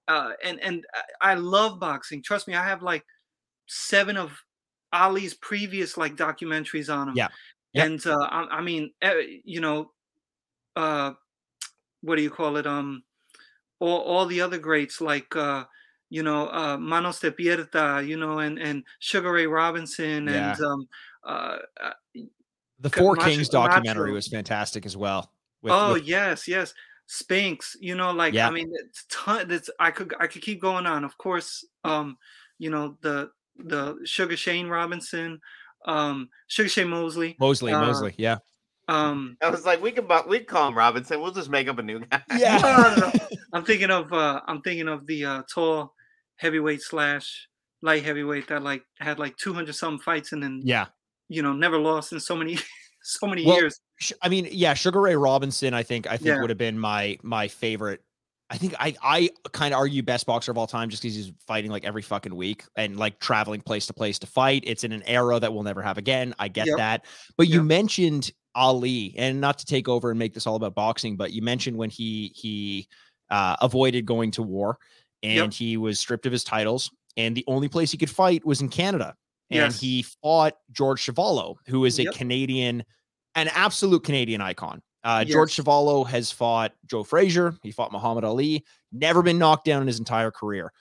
Uh, 0.07 0.31
and 0.43 0.59
and 0.61 0.85
I 1.21 1.35
love 1.35 1.79
boxing. 1.79 2.21
Trust 2.21 2.47
me, 2.47 2.55
I 2.55 2.67
have 2.67 2.83
like 2.83 3.03
seven 3.67 4.17
of 4.17 4.37
Ali's 4.93 5.33
previous 5.33 5.97
like 5.97 6.15
documentaries 6.15 6.93
on 6.93 7.09
him. 7.09 7.15
Yeah. 7.17 7.29
Yep. 7.73 7.85
And 7.85 8.07
uh, 8.07 8.27
I, 8.29 8.47
I 8.51 8.61
mean, 8.61 8.91
eh, 9.01 9.39
you 9.43 9.59
know, 9.59 9.91
uh, 10.77 11.11
what 12.01 12.15
do 12.15 12.21
you 12.21 12.29
call 12.29 12.57
it? 12.57 12.65
Um, 12.65 13.03
all 13.79 13.99
all 13.99 14.25
the 14.25 14.41
other 14.41 14.57
greats 14.57 15.01
like 15.01 15.35
uh 15.35 15.65
you 16.09 16.23
know, 16.23 16.47
uh, 16.49 16.77
Manos 16.77 17.19
de 17.19 17.31
Piedra, 17.31 18.01
you 18.01 18.17
know, 18.17 18.39
and 18.39 18.59
and 18.59 18.83
Sugar 18.99 19.31
Ray 19.31 19.47
Robinson 19.47 20.27
yeah. 20.27 20.51
and 20.51 20.61
um, 20.61 20.87
uh, 21.23 21.57
the 22.79 22.89
Four 22.89 23.15
Kings 23.15 23.49
documentary 23.49 24.11
was 24.11 24.27
fantastic 24.27 24.85
as 24.85 24.95
well. 24.95 25.31
With, 25.61 25.73
oh 25.73 25.93
with... 25.93 26.03
yes, 26.03 26.47
yes. 26.47 26.73
Spinks, 27.07 27.77
you 27.79 27.95
know, 27.95 28.11
like 28.11 28.33
yeah. 28.33 28.47
I 28.47 28.51
mean, 28.51 28.71
it's 28.73 29.05
ton. 29.09 29.51
It's 29.51 29.69
I 29.79 29.91
could 29.91 30.13
I 30.19 30.25
could 30.25 30.41
keep 30.41 30.59
going 30.59 30.87
on. 30.87 31.03
Of 31.03 31.17
course, 31.17 31.63
um, 31.83 32.17
you 32.57 32.71
know 32.71 32.97
the 33.01 33.29
the 33.57 33.99
Sugar 34.05 34.35
Shane 34.35 34.67
Robinson, 34.67 35.39
um, 35.85 36.29
Sugar 36.47 36.69
Shane 36.69 36.89
Mosley, 36.89 37.35
Mosley, 37.39 37.73
uh, 37.73 37.79
Mosley, 37.79 38.15
yeah. 38.17 38.37
Um, 38.87 39.37
I 39.41 39.49
was 39.49 39.65
like, 39.65 39.81
we 39.81 39.91
could 39.91 40.09
we 40.27 40.39
can 40.39 40.47
call 40.47 40.67
him 40.67 40.77
Robinson. 40.77 41.21
We'll 41.21 41.31
just 41.31 41.49
make 41.49 41.67
up 41.67 41.79
a 41.79 41.83
new 41.83 41.99
guy. 41.99 42.21
Yeah. 42.37 42.57
no, 42.57 42.95
no, 42.95 43.07
no, 43.07 43.27
I'm 43.53 43.63
thinking 43.63 43.89
of 43.89 44.13
uh, 44.13 44.41
I'm 44.47 44.61
thinking 44.61 44.87
of 44.87 45.07
the 45.07 45.25
uh, 45.25 45.43
tall 45.51 45.93
heavyweight 46.37 46.81
slash 46.81 47.47
light 47.81 48.03
heavyweight 48.03 48.47
that 48.49 48.61
like 48.63 48.83
had 48.99 49.19
like 49.19 49.37
200 49.37 49.73
some 49.73 49.99
fights 49.99 50.33
and 50.33 50.43
then 50.43 50.61
yeah, 50.63 50.87
you 51.29 51.41
know, 51.41 51.53
never 51.53 51.79
lost 51.79 52.13
in 52.13 52.19
so 52.19 52.35
many 52.35 52.57
so 53.03 53.27
many 53.27 53.45
well, 53.45 53.55
years. 53.55 53.79
I 54.21 54.29
mean, 54.29 54.47
yeah, 54.51 54.73
Sugar 54.73 55.01
Ray 55.01 55.15
Robinson, 55.15 55.73
I 55.73 55.83
think 55.83 56.07
I 56.07 56.17
think 56.17 56.27
yeah. 56.27 56.41
would 56.41 56.49
have 56.49 56.59
been 56.59 56.77
my 56.77 57.17
my 57.23 57.47
favorite. 57.47 58.01
I 58.51 58.57
think 58.57 58.75
I 58.79 58.95
I 59.01 59.29
kind 59.51 59.73
of 59.73 59.79
argue 59.79 60.03
best 60.03 60.27
boxer 60.27 60.51
of 60.51 60.59
all 60.59 60.67
time 60.67 60.89
just 60.89 61.01
because 61.01 61.15
he's 61.15 61.31
fighting 61.47 61.71
like 61.71 61.85
every 61.85 62.03
fucking 62.03 62.35
week 62.35 62.65
and 62.75 62.97
like 62.97 63.19
traveling 63.19 63.61
place 63.61 63.87
to 63.87 63.93
place 63.93 64.19
to 64.19 64.27
fight. 64.27 64.63
It's 64.67 64.83
in 64.83 64.91
an 64.91 65.01
era 65.07 65.39
that 65.39 65.51
we'll 65.51 65.63
never 65.63 65.81
have 65.81 65.97
again. 65.97 66.35
I 66.37 66.49
get 66.49 66.67
yep. 66.67 66.77
that. 66.77 67.05
But 67.37 67.47
you 67.47 67.63
mentioned 67.63 68.31
Ali, 68.55 69.13
and 69.17 69.39
not 69.39 69.57
to 69.59 69.65
take 69.65 69.87
over 69.87 70.09
and 70.09 70.17
make 70.17 70.33
this 70.33 70.47
all 70.47 70.55
about 70.55 70.73
boxing, 70.73 71.17
but 71.17 71.31
you 71.33 71.41
mentioned 71.41 71.77
when 71.77 71.89
he 71.89 72.31
he 72.35 72.87
uh, 73.29 73.55
avoided 73.61 74.05
going 74.05 74.31
to 74.31 74.41
war 74.41 74.79
and 75.25 75.35
yep. 75.35 75.53
he 75.53 75.77
was 75.77 75.99
stripped 75.99 76.25
of 76.25 76.31
his 76.31 76.43
titles, 76.43 76.91
and 77.17 77.35
the 77.35 77.43
only 77.47 77.67
place 77.67 77.91
he 77.91 77.97
could 77.97 78.09
fight 78.09 78.45
was 78.45 78.61
in 78.61 78.69
Canada. 78.69 79.15
And 79.49 79.57
yes. 79.57 79.79
he 79.79 80.03
fought 80.21 80.53
George 80.71 81.05
Chuvalo, 81.05 81.55
who 81.67 81.85
is 81.85 81.99
a 81.99 82.03
yep. 82.03 82.13
Canadian, 82.13 82.83
an 83.35 83.49
absolute 83.49 84.03
Canadian 84.03 84.41
icon. 84.41 84.81
Uh, 85.03 85.23
yes. 85.25 85.33
George 85.33 85.55
Chuvalo 85.55 86.05
has 86.07 86.31
fought 86.31 86.73
Joe 86.85 87.03
Frazier. 87.03 87.55
He 87.61 87.71
fought 87.71 87.91
Muhammad 87.91 88.23
Ali. 88.23 88.65
Never 88.91 89.21
been 89.21 89.37
knocked 89.37 89.65
down 89.65 89.81
in 89.81 89.87
his 89.87 89.99
entire 89.99 90.31
career. 90.31 90.71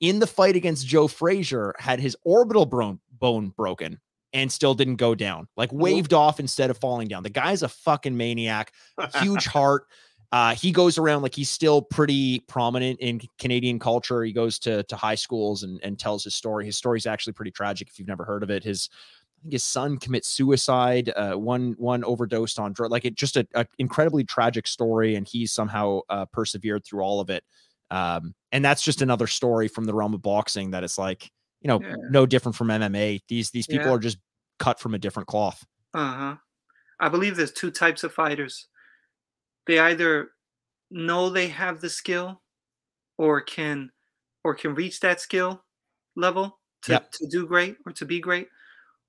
In 0.00 0.18
the 0.18 0.26
fight 0.26 0.56
against 0.56 0.86
Joe 0.86 1.06
Frazier, 1.06 1.74
had 1.78 2.00
his 2.00 2.16
orbital 2.24 2.66
bone, 2.66 3.00
bone 3.12 3.52
broken 3.56 4.00
and 4.32 4.50
still 4.50 4.74
didn't 4.74 4.96
go 4.96 5.14
down. 5.14 5.48
Like 5.56 5.72
waved 5.72 6.12
off 6.12 6.40
instead 6.40 6.70
of 6.70 6.78
falling 6.78 7.08
down. 7.08 7.22
The 7.22 7.30
guy's 7.30 7.62
a 7.62 7.68
fucking 7.68 8.16
maniac. 8.16 8.72
Huge 9.20 9.46
heart. 9.46 9.84
Uh, 10.30 10.54
he 10.54 10.72
goes 10.72 10.98
around 10.98 11.22
like 11.22 11.34
he's 11.34 11.48
still 11.48 11.80
pretty 11.80 12.40
prominent 12.40 13.00
in 13.00 13.20
Canadian 13.38 13.78
culture. 13.78 14.22
He 14.22 14.32
goes 14.32 14.58
to 14.60 14.82
to 14.84 14.96
high 14.96 15.14
schools 15.14 15.62
and 15.62 15.80
and 15.82 15.98
tells 15.98 16.24
his 16.24 16.34
story. 16.34 16.66
His 16.66 16.76
story 16.76 16.98
is 16.98 17.06
actually 17.06 17.32
pretty 17.32 17.50
tragic 17.50 17.88
if 17.88 17.98
you've 17.98 18.08
never 18.08 18.24
heard 18.24 18.42
of 18.42 18.50
it. 18.50 18.62
His 18.62 18.90
I 18.92 19.40
think 19.42 19.52
his 19.52 19.64
son 19.64 19.98
commits 19.98 20.28
suicide. 20.28 21.10
Uh, 21.16 21.34
one 21.34 21.74
one 21.78 22.04
overdosed 22.04 22.58
on 22.58 22.72
drug. 22.72 22.90
Like 22.90 23.06
it, 23.06 23.14
just 23.14 23.36
a, 23.36 23.46
a, 23.54 23.66
incredibly 23.78 24.24
tragic 24.24 24.66
story, 24.66 25.14
and 25.14 25.26
he 25.26 25.46
somehow 25.46 26.00
uh, 26.10 26.26
persevered 26.26 26.84
through 26.84 27.02
all 27.02 27.20
of 27.20 27.30
it. 27.30 27.44
Um, 27.90 28.34
and 28.52 28.62
that's 28.62 28.82
just 28.82 29.00
another 29.00 29.26
story 29.26 29.68
from 29.68 29.84
the 29.84 29.94
realm 29.94 30.12
of 30.12 30.20
boxing 30.20 30.72
that 30.72 30.84
it's 30.84 30.98
like 30.98 31.30
you 31.60 31.68
know, 31.68 31.80
yeah. 31.80 31.96
no 32.10 32.26
different 32.26 32.56
from 32.56 32.68
MMA. 32.68 33.20
These 33.28 33.50
these 33.50 33.66
people 33.66 33.86
yeah. 33.86 33.94
are 33.94 33.98
just 33.98 34.18
cut 34.58 34.80
from 34.80 34.94
a 34.94 34.98
different 34.98 35.26
cloth. 35.26 35.64
Uh 35.94 36.12
huh. 36.12 36.36
I 37.00 37.08
believe 37.08 37.36
there's 37.36 37.52
two 37.52 37.70
types 37.70 38.04
of 38.04 38.12
fighters. 38.12 38.66
They 39.66 39.78
either 39.78 40.30
know 40.90 41.30
they 41.30 41.48
have 41.48 41.80
the 41.80 41.90
skill, 41.90 42.40
or 43.18 43.40
can, 43.40 43.90
or 44.44 44.54
can 44.54 44.74
reach 44.74 45.00
that 45.00 45.20
skill 45.20 45.62
level 46.16 46.58
to, 46.82 46.92
yep. 46.92 47.12
to 47.12 47.26
do 47.28 47.46
great 47.46 47.76
or 47.86 47.92
to 47.92 48.04
be 48.04 48.20
great, 48.20 48.48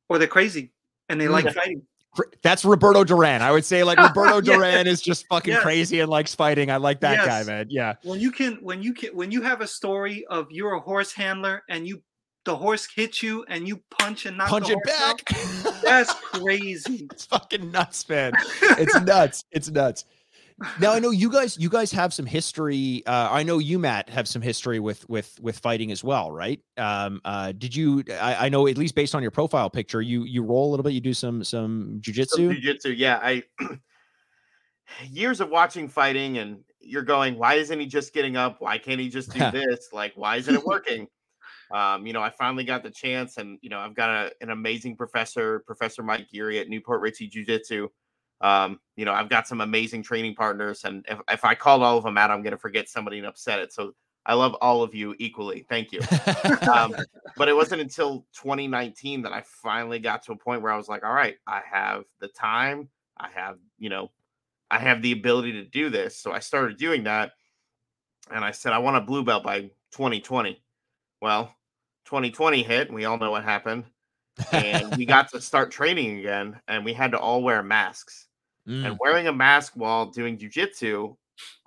or 0.10 0.18
they're 0.18 0.28
crazy 0.28 0.74
and 1.10 1.20
they 1.20 1.28
like 1.28 1.46
mm. 1.46 1.54
fighting. 1.54 1.82
That's 2.42 2.66
Roberto 2.66 3.04
Duran. 3.04 3.42
I 3.42 3.52
would 3.52 3.66
say 3.66 3.84
like 3.84 3.98
Roberto 4.16 4.42
Duran 4.42 4.88
is 4.88 5.02
just 5.02 5.28
fucking 5.28 5.58
crazy 5.58 6.00
and 6.00 6.10
likes 6.10 6.34
fighting. 6.34 6.72
I 6.72 6.78
like 6.78 7.02
that 7.02 7.18
yes. 7.18 7.26
guy, 7.26 7.44
man. 7.44 7.68
Yeah. 7.70 7.96
When 8.04 8.20
you 8.20 8.32
can, 8.32 8.56
when 8.62 8.82
you 8.82 8.94
can, 8.94 9.16
when 9.16 9.32
you 9.32 9.42
have 9.42 9.62
a 9.62 9.68
story 9.68 10.26
of 10.28 10.48
you're 10.52 10.74
a 10.74 10.80
horse 10.80 11.12
handler 11.12 11.64
and 11.70 11.88
you 11.88 12.02
the 12.46 12.56
horse 12.56 12.88
hits 12.94 13.22
you 13.22 13.46
and 13.48 13.68
you 13.68 13.82
punch 13.90 14.26
and 14.26 14.38
knock 14.38 14.50
punch 14.50 14.70
it 14.70 14.80
back. 14.86 15.24
Out, 15.66 15.82
that's 15.84 16.14
crazy. 16.14 17.08
it's 17.12 17.26
fucking 17.26 17.72
nuts, 17.72 18.08
man. 18.08 18.34
It's 18.62 19.00
nuts. 19.02 19.44
It's 19.52 19.70
nuts. 19.70 20.06
Now 20.80 20.94
I 20.94 21.00
know 21.00 21.12
you 21.12 21.32
guys. 21.32 21.58
You 21.58 21.70
guys 21.70 21.92
have 21.92 22.14
some 22.14 22.26
history. 22.26 23.04
Uh, 23.06 23.30
I 23.32 23.44
know 23.44 23.60
you, 23.60 23.80
Matt, 23.80 24.10
have 24.10 24.28
some 24.28 24.42
history 24.42 24.80
with 24.80 25.08
with 25.10 25.40
with 25.42 25.58
fighting 25.58 25.92
as 25.92 26.04
well, 26.04 26.32
right? 26.32 26.60
Um, 26.78 27.22
uh, 27.24 27.54
did 27.54 27.76
you? 27.76 28.04
I, 28.20 28.48
I 28.48 28.50
know 28.50 28.68
at 28.68 28.78
least 28.78 28.96
based 28.96 29.16
on 29.16 29.22
your 29.22 29.32
profile 29.32 29.70
picture, 29.70 30.02
you 30.02 30.24
you 30.24 30.44
roll 30.44 30.70
a 30.70 30.72
little 30.72 30.84
bit. 30.84 30.94
You 30.94 31.02
do 31.02 31.14
some 31.14 31.44
some 31.44 32.00
jujitsu. 32.02 32.62
Jujitsu, 32.62 32.94
yeah. 32.98 33.20
I 33.22 33.44
years 35.10 35.40
of 35.40 35.50
watching 35.50 35.88
fighting, 35.88 36.40
and 36.40 36.60
you're 36.82 37.04
going, 37.04 37.38
why 37.38 37.56
isn't 37.56 37.80
he 37.80 37.86
just 37.86 38.14
getting 38.14 38.36
up? 38.36 38.58
Why 38.60 38.78
can't 38.78 39.00
he 39.00 39.10
just 39.10 39.32
do 39.32 39.40
this? 39.52 39.90
Like, 39.94 40.14
why 40.16 40.38
isn't 40.38 40.54
it 40.54 40.66
working? 40.66 41.08
Um, 41.74 42.08
you 42.08 42.14
know, 42.14 42.22
I 42.22 42.30
finally 42.30 42.64
got 42.64 42.84
the 42.84 42.90
chance, 42.90 43.38
and 43.38 43.60
you 43.62 43.70
know, 43.70 43.80
I've 43.80 43.96
got 43.96 44.10
a, 44.10 44.32
an 44.42 44.50
amazing 44.50 44.96
professor, 44.96 45.60
Professor 45.68 46.02
Mike 46.04 46.30
Geary 46.30 46.60
at 46.60 46.68
New 46.68 46.82
Port 46.82 47.02
Richey 47.02 47.28
Jiu 47.28 47.46
Jitsu. 47.46 47.88
Um, 48.42 48.80
you 48.96 49.06
know, 49.06 49.14
I've 49.14 49.30
got 49.30 49.48
some 49.48 49.62
amazing 49.62 50.04
training 50.04 50.36
partners, 50.36 50.84
and 50.84 51.06
if, 51.08 51.20
if 51.30 51.46
I 51.46 51.56
call 51.56 51.84
all 51.84 51.98
of 51.98 52.04
them 52.04 52.18
out, 52.18 52.32
I'm 52.32 52.42
going 52.42 52.52
to 52.52 52.58
forget 52.58 52.90
somebody 52.90 53.18
and 53.18 53.28
upset 53.28 53.60
it. 53.60 53.74
So 53.74 53.94
I 54.26 54.34
love 54.34 54.56
all 54.62 54.84
of 54.84 54.94
you 54.94 55.16
equally. 55.20 55.66
Thank 55.70 55.92
you. 55.92 56.02
um, 56.72 56.96
but 57.38 57.48
it 57.48 57.56
wasn't 57.56 57.82
until 57.82 58.26
2019 58.34 59.24
that 59.24 59.34
I 59.34 59.44
finally 59.46 60.00
got 60.00 60.24
to 60.24 60.34
a 60.34 60.38
point 60.38 60.62
where 60.62 60.72
I 60.72 60.78
was 60.78 60.88
like, 60.88 61.04
all 61.04 61.14
right, 61.14 61.36
I 61.48 61.62
have 61.72 62.04
the 62.20 62.28
time, 62.28 62.90
I 63.18 63.30
have, 63.34 63.58
you 63.78 63.90
know, 63.90 64.12
I 64.72 64.78
have 64.78 65.02
the 65.02 65.14
ability 65.14 65.54
to 65.54 65.64
do 65.64 65.90
this. 65.90 66.16
So 66.18 66.32
I 66.32 66.40
started 66.40 66.78
doing 66.78 67.04
that. 67.06 67.32
And 68.32 68.46
I 68.46 68.52
said, 68.52 68.74
I 68.74 68.78
want 68.78 68.98
a 68.98 69.02
blue 69.02 69.24
belt 69.24 69.44
by 69.44 69.62
2020. 69.94 70.62
Well, 71.22 71.56
2020 72.10 72.64
hit, 72.64 72.88
and 72.88 72.96
we 72.96 73.06
all 73.06 73.20
know 73.20 73.30
what 73.30 73.44
happened. 73.44 73.84
And 74.52 74.98
we 74.98 75.06
got 75.06 75.30
to 75.30 75.40
start 75.40 75.70
training 75.70 76.18
again, 76.18 76.60
and 76.68 76.84
we 76.84 76.92
had 76.92 77.12
to 77.12 77.20
all 77.20 77.44
wear 77.44 77.62
masks. 77.62 78.28
Mm. 78.68 78.86
And 78.86 78.98
wearing 79.00 79.28
a 79.28 79.34
mask 79.34 79.74
while 79.76 80.08
doing 80.08 80.38
jujitsu 80.38 81.16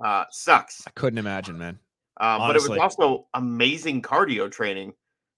uh, 0.05 0.25
sucks. 0.31 0.83
I 0.87 0.91
couldn't 0.91 1.19
imagine, 1.19 1.59
man. 1.59 1.79
Uh, 2.21 2.39
but 2.39 2.57
it 2.57 2.69
was 2.69 2.79
also 2.79 3.27
amazing 3.35 4.03
cardio 4.03 4.51
training 4.51 4.93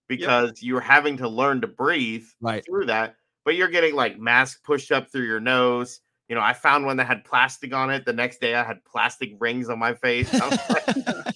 because 0.08 0.48
yep. 0.48 0.56
you're 0.60 0.80
having 0.80 1.16
to 1.18 1.28
learn 1.28 1.60
to 1.60 1.66
breathe 1.66 2.26
right. 2.40 2.64
through 2.64 2.86
that. 2.86 3.16
But 3.44 3.56
you're 3.56 3.68
getting 3.68 3.94
like 3.94 4.18
mask 4.18 4.64
pushed 4.64 4.90
up 4.90 5.10
through 5.10 5.26
your 5.26 5.40
nose. 5.40 6.00
You 6.28 6.34
know, 6.34 6.40
I 6.40 6.54
found 6.54 6.86
one 6.86 6.96
that 6.96 7.06
had 7.06 7.24
plastic 7.24 7.74
on 7.74 7.90
it. 7.90 8.06
The 8.06 8.12
next 8.12 8.40
day, 8.40 8.54
I 8.54 8.64
had 8.64 8.82
plastic 8.84 9.34
rings 9.38 9.68
on 9.68 9.78
my 9.78 9.94
face. 9.94 10.32
I 10.34 10.48
was 10.48 10.58
like, 10.70 10.88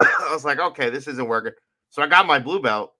I 0.00 0.32
was 0.32 0.44
like 0.44 0.58
okay, 0.58 0.90
this 0.90 1.08
isn't 1.08 1.26
working. 1.26 1.52
So 1.88 2.02
I 2.02 2.06
got 2.06 2.26
my 2.26 2.38
blue 2.38 2.60
belt, 2.60 2.92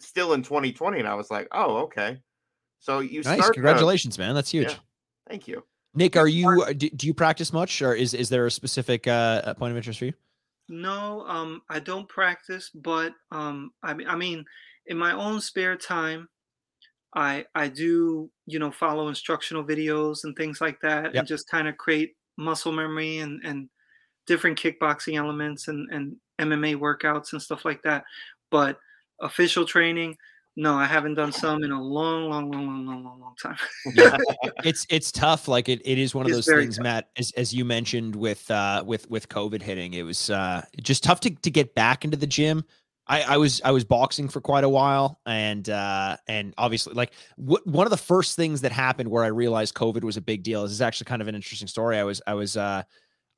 still 0.00 0.32
in 0.32 0.42
2020, 0.42 0.98
and 0.98 1.08
I 1.08 1.14
was 1.14 1.30
like, 1.30 1.48
oh, 1.52 1.78
okay. 1.84 2.18
So 2.80 3.00
you 3.00 3.22
nice. 3.22 3.38
Start, 3.38 3.54
Congratulations, 3.54 4.18
uh, 4.18 4.22
man. 4.22 4.34
That's 4.34 4.50
huge. 4.50 4.70
Yeah, 4.70 4.78
thank 5.28 5.48
you. 5.48 5.64
Nick, 5.94 6.16
are 6.16 6.28
you 6.28 6.62
uh, 6.62 6.72
do, 6.72 6.90
do, 6.90 7.06
you 7.06 7.14
practice 7.14 7.52
much, 7.52 7.80
or 7.80 7.94
is 7.94 8.14
is 8.14 8.28
there 8.28 8.46
a 8.46 8.50
specific 8.50 9.06
uh, 9.06 9.54
point 9.54 9.70
of 9.70 9.76
interest 9.76 9.98
for 9.98 10.04
you? 10.04 10.12
No, 10.68 11.24
um, 11.26 11.62
I 11.70 11.80
don't 11.80 12.08
practice, 12.08 12.70
but 12.74 13.12
um, 13.30 13.70
I 13.82 13.94
mean, 13.94 14.08
I 14.08 14.16
mean, 14.16 14.44
in 14.86 14.98
my 14.98 15.12
own 15.12 15.40
spare 15.40 15.76
time, 15.76 16.28
I 17.14 17.46
I 17.54 17.68
do 17.68 18.30
you 18.46 18.58
know 18.58 18.70
follow 18.70 19.08
instructional 19.08 19.64
videos 19.64 20.18
and 20.24 20.36
things 20.36 20.60
like 20.60 20.78
that, 20.82 21.06
yep. 21.06 21.14
and 21.14 21.26
just 21.26 21.48
kind 21.48 21.66
of 21.66 21.78
create 21.78 22.14
muscle 22.36 22.72
memory 22.72 23.18
and 23.18 23.40
and 23.44 23.68
different 24.26 24.58
kickboxing 24.60 25.16
elements 25.16 25.68
and 25.68 25.88
and 25.90 26.16
MMA 26.38 26.76
workouts 26.76 27.32
and 27.32 27.40
stuff 27.40 27.64
like 27.64 27.82
that. 27.82 28.04
But 28.50 28.78
official 29.20 29.64
training, 29.64 30.16
no, 30.58 30.74
I 30.74 30.86
haven't 30.86 31.14
done 31.14 31.32
some 31.32 31.62
in 31.64 31.70
a 31.70 31.80
long, 31.80 32.30
long, 32.30 32.50
long, 32.50 32.66
long, 32.66 32.86
long, 32.86 33.04
long, 33.04 33.20
long 33.20 33.34
time. 33.40 33.56
yeah, 33.94 34.16
it's 34.64 34.86
it's 34.88 35.12
tough. 35.12 35.48
Like 35.48 35.68
it, 35.68 35.82
it 35.84 35.98
is 35.98 36.14
one 36.14 36.24
of 36.24 36.32
it's 36.32 36.46
those 36.46 36.56
things, 36.56 36.76
tough. 36.76 36.84
Matt, 36.84 37.08
as, 37.18 37.30
as 37.36 37.52
you 37.52 37.66
mentioned 37.66 38.16
with 38.16 38.50
uh 38.50 38.82
with 38.86 39.08
with 39.10 39.28
COVID 39.28 39.60
hitting, 39.60 39.92
it 39.92 40.02
was 40.02 40.30
uh 40.30 40.64
just 40.82 41.04
tough 41.04 41.20
to 41.20 41.30
to 41.30 41.50
get 41.50 41.74
back 41.74 42.04
into 42.04 42.16
the 42.16 42.26
gym. 42.26 42.64
I, 43.08 43.22
I 43.22 43.36
was 43.36 43.60
I 43.64 43.70
was 43.70 43.84
boxing 43.84 44.28
for 44.28 44.40
quite 44.40 44.64
a 44.64 44.68
while, 44.68 45.20
and 45.26 45.68
uh, 45.68 46.16
and 46.26 46.54
obviously, 46.58 46.94
like 46.94 47.12
w- 47.38 47.62
one 47.64 47.86
of 47.86 47.90
the 47.90 47.96
first 47.96 48.34
things 48.34 48.62
that 48.62 48.72
happened 48.72 49.08
where 49.10 49.22
I 49.22 49.28
realized 49.28 49.74
COVID 49.74 50.02
was 50.02 50.16
a 50.16 50.20
big 50.20 50.42
deal. 50.42 50.62
This 50.62 50.72
is 50.72 50.80
actually 50.80 51.04
kind 51.04 51.22
of 51.22 51.28
an 51.28 51.36
interesting 51.36 51.68
story. 51.68 51.98
I 51.98 52.04
was 52.04 52.20
I 52.26 52.34
was 52.34 52.56
uh, 52.56 52.82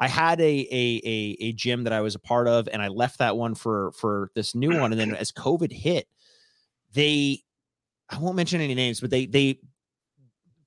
I 0.00 0.08
had 0.08 0.40
a, 0.40 0.44
a 0.44 1.00
a 1.04 1.36
a 1.40 1.52
gym 1.52 1.84
that 1.84 1.92
I 1.92 2.00
was 2.00 2.14
a 2.14 2.20
part 2.20 2.46
of, 2.46 2.68
and 2.68 2.80
I 2.80 2.88
left 2.88 3.18
that 3.18 3.36
one 3.36 3.54
for 3.54 3.92
for 3.92 4.30
this 4.34 4.54
new 4.54 4.78
one. 4.78 4.92
And 4.92 5.00
then 5.00 5.14
as 5.14 5.32
COVID 5.32 5.72
hit, 5.72 6.06
they 6.92 7.42
I 8.08 8.18
won't 8.18 8.36
mention 8.36 8.60
any 8.60 8.74
names, 8.74 9.00
but 9.00 9.10
they 9.10 9.26
they 9.26 9.60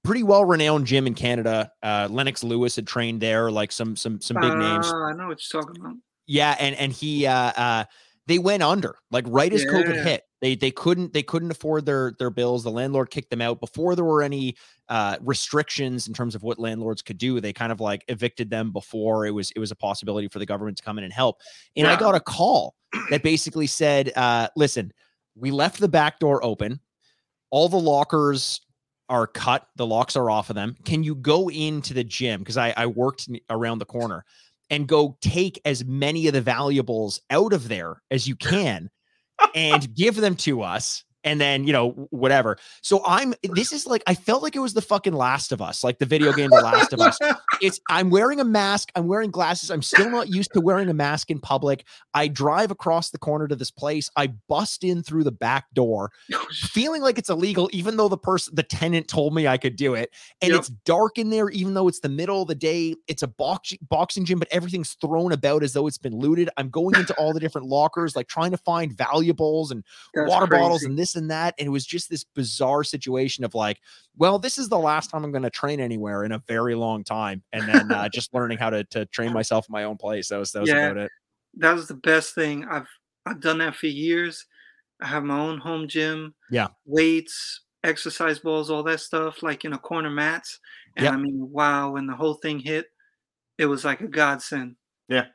pretty 0.03 0.23
well 0.23 0.45
renowned 0.45 0.85
gym 0.85 1.07
in 1.07 1.13
Canada. 1.13 1.71
Uh, 1.81 2.07
Lennox 2.09 2.43
Lewis 2.43 2.75
had 2.75 2.87
trained 2.87 3.21
there, 3.21 3.51
like 3.51 3.71
some 3.71 3.95
some 3.95 4.19
some 4.19 4.37
big 4.41 4.51
uh, 4.51 4.55
names. 4.55 4.87
I 4.87 5.13
know 5.13 5.27
what 5.27 5.41
you're 5.41 5.61
talking 5.61 5.79
about. 5.79 5.95
Yeah, 6.27 6.55
and 6.59 6.75
and 6.75 6.91
he 6.91 7.25
uh, 7.25 7.33
uh 7.33 7.83
they 8.27 8.37
went 8.37 8.63
under 8.63 8.97
like 9.11 9.25
right 9.27 9.51
as 9.51 9.63
yeah. 9.63 9.71
COVID 9.71 10.03
hit. 10.03 10.23
They 10.41 10.56
they 10.56 10.71
couldn't 10.71 11.13
they 11.13 11.21
couldn't 11.21 11.51
afford 11.51 11.86
their 11.86 12.13
their 12.17 12.32
bills. 12.32 12.63
The 12.63 12.71
landlord 12.71 13.12
kicked 13.12 13.30
them 13.30 13.41
out 13.41 13.60
before 13.60 13.95
there 13.95 14.04
were 14.04 14.23
any 14.23 14.56
uh, 14.89 15.17
restrictions 15.21 16.08
in 16.08 16.13
terms 16.13 16.34
of 16.34 16.41
what 16.41 16.58
landlords 16.58 17.04
could 17.04 17.19
do. 17.19 17.39
They 17.39 17.54
kind 17.54 17.71
of 17.71 17.80
like 17.80 18.04
evicted 18.08 18.49
them 18.49 18.71
before 18.71 19.27
it 19.27 19.32
was 19.32 19.51
it 19.51 19.60
was 19.60 19.69
a 19.69 19.75
possibility 19.75 20.27
for 20.27 20.39
the 20.39 20.45
government 20.47 20.77
to 20.77 20.84
come 20.84 20.97
in 20.97 21.04
and 21.04 21.13
help. 21.13 21.41
And 21.75 21.86
yeah. 21.86 21.93
I 21.93 21.95
got 21.95 22.15
a 22.15 22.19
call 22.19 22.75
that 23.12 23.21
basically 23.21 23.67
said, 23.67 24.12
uh, 24.15 24.47
"Listen, 24.56 24.91
we 25.36 25.51
left 25.51 25.80
the 25.80 25.88
back 25.88 26.19
door 26.19 26.43
open. 26.43 26.80
All 27.51 27.69
the 27.69 27.80
lockers 27.80 28.62
are 29.10 29.27
cut. 29.27 29.67
The 29.75 29.86
locks 29.86 30.15
are 30.15 30.30
off 30.30 30.49
of 30.49 30.56
them. 30.56 30.75
Can 30.86 31.04
you 31.04 31.15
go 31.15 31.49
into 31.49 31.93
the 31.93 32.04
gym? 32.04 32.39
Because 32.39 32.58
I, 32.58 32.73
I 32.75 32.88
worked 32.88 33.30
around 33.49 33.80
the 33.80 33.86
corner 33.86 34.25
and 34.71 34.88
go 34.88 35.17
take 35.21 35.60
as 35.65 35.86
many 35.86 36.27
of 36.27 36.34
the 36.34 36.41
valuables 36.41 37.21
out 37.30 37.54
of 37.54 37.67
there 37.67 38.01
as 38.10 38.27
you 38.27 38.36
can 38.38 38.89
and 39.56 39.93
give 39.95 40.15
them 40.15 40.36
to 40.36 40.62
us 40.62 41.04
and 41.23 41.39
then 41.39 41.65
you 41.65 41.73
know 41.73 41.91
whatever. 42.10 42.57
So 42.81 43.01
I'm 43.05 43.34
this 43.43 43.71
is 43.71 43.86
like 43.86 44.03
I 44.07 44.15
felt 44.15 44.43
like 44.43 44.55
it 44.55 44.60
was 44.60 44.73
the 44.73 44.81
fucking 44.81 45.13
Last 45.13 45.51
of 45.51 45.62
Us, 45.62 45.84
like 45.84 45.99
the 45.99 46.05
video 46.05 46.34
game 46.34 46.49
The 46.49 46.62
Last 46.62 46.93
of 46.93 46.99
Us. 46.99 47.17
It's 47.62 47.79
I'm 47.89 48.10
wearing 48.10 48.39
a 48.39 48.43
mask, 48.43 48.91
I'm 48.95 49.07
wearing 49.07 49.31
glasses. 49.31 49.69
I'm 49.69 49.81
still 49.81 50.10
not 50.10 50.29
used 50.29 50.53
to 50.53 50.62
wearing 50.62 50.89
a 50.89 50.93
mask 50.93 51.29
in 51.29 51.39
public. 51.39 51.86
I 52.13 52.27
drive 52.27 52.71
across 52.71 53.12
the 53.12 53.19
corner 53.19 53.47
to 53.47 53.55
this 53.55 53.71
place. 53.71 54.10
I 54.15 54.27
bust 54.47 54.84
in 54.84 55.03
through 55.03 55.23
the 55.23 55.31
back 55.31 55.65
door, 55.73 56.12
feeling 56.51 57.01
like 57.01 57.17
it's 57.17 57.29
illegal, 57.29 57.69
even 57.71 57.97
though 57.97 58.07
the 58.07 58.17
person 58.17 58.55
the 58.55 58.63
tenant 58.63 59.07
told 59.07 59.36
me 59.36 59.47
I 59.47 59.57
could 59.57 59.75
do 59.75 59.93
it. 59.93 60.12
And 60.41 60.51
yep. 60.51 60.60
it's 60.60 60.69
dark 60.69 61.17
in 61.17 61.29
there, 61.29 61.49
even 61.49 61.73
though 61.73 61.88
it's 61.88 61.99
the 61.99 62.10
middle 62.10 62.41
of 62.41 62.47
the 62.47 62.55
day. 62.55 62.95
It's 63.07 63.23
a 63.23 63.27
box, 63.27 63.73
boxing 63.89 64.25
gym, 64.25 64.39
but 64.39 64.47
everything's 64.51 64.93
thrown 64.93 65.31
about 65.31 65.63
as 65.63 65.73
though 65.73 65.88
it's 65.88 65.97
been 65.97 66.17
looted. 66.17 66.49
I'm 66.57 66.69
going 66.69 66.95
into 66.95 67.13
all 67.15 67.34
the 67.34 67.39
different 67.39 67.67
lockers, 67.67 68.15
like 68.15 68.27
trying 68.27 68.51
to 68.51 68.57
find 68.57 68.95
valuables 68.95 69.71
and 69.71 69.84
That's 70.13 70.29
water 70.29 70.47
crazy. 70.47 70.62
bottles 70.62 70.84
and 70.84 70.97
this 70.97 71.11
and 71.15 71.30
that. 71.32 71.56
And 71.58 71.67
it 71.67 71.71
was 71.71 71.86
just 71.86 72.10
this 72.10 72.24
bizarre 72.24 72.84
situation 72.84 73.43
of 73.43 73.56
like, 73.56 73.80
well, 74.17 74.39
this 74.39 74.58
is 74.58 74.69
the 74.69 74.80
last 74.80 75.10
time 75.10 75.24
I'm 75.24 75.32
going 75.32 75.43
to 75.43 75.50
train 75.50 75.80
anywhere 75.80 76.24
in 76.24 76.32
a 76.32 76.39
very 76.47 76.76
long 76.76 77.04
time. 77.04 77.43
And 77.52 77.67
then 77.67 77.91
uh, 77.91 78.10
just 78.13 78.34
learning 78.34 78.58
how 78.58 78.69
to, 78.69 78.84
to 78.86 79.06
train 79.08 79.34
myself 79.34 79.67
in 79.69 79.74
my 79.74 79.84
own 79.84 79.97
place. 79.97 80.30
That 80.30 80.38
was, 80.38 80.52
that 80.52 80.62
was 80.62 80.69
yeah, 80.69 80.88
about 80.88 80.97
it. 80.97 81.12
That 81.58 81.74
was 81.74 81.88
the 81.88 81.95
best 81.95 82.36
thing. 82.36 82.65
I've, 82.65 82.88
I've 83.26 83.41
done 83.41 83.60
that 83.60 83.76
for 83.76 83.88
years. 83.88 84.45
I 85.02 85.08
have 85.08 85.24
my 85.24 85.39
own 85.39 85.58
home 85.58 85.88
gym. 85.88 86.36
Yeah. 86.50 86.67
Weights, 86.86 87.62
exercise 87.84 88.39
balls, 88.39 88.69
all 88.69 88.84
that 88.84 89.00
stuff, 89.00 89.43
like 89.43 89.65
in 89.65 89.74
a 89.74 89.78
corner 89.78 90.10
mats. 90.10 90.60
And 90.95 91.06
yep. 91.06 91.13
I 91.13 91.17
mean, 91.17 91.50
wow, 91.52 91.91
when 91.91 92.08
the 92.08 92.15
whole 92.15 92.36
thing 92.36 92.60
hit, 92.60 92.88
it 93.58 93.65
was 93.65 93.86
like 93.86 94.02
a 94.02 94.08
godsend. 94.08 94.76
Yeah. 95.08 95.26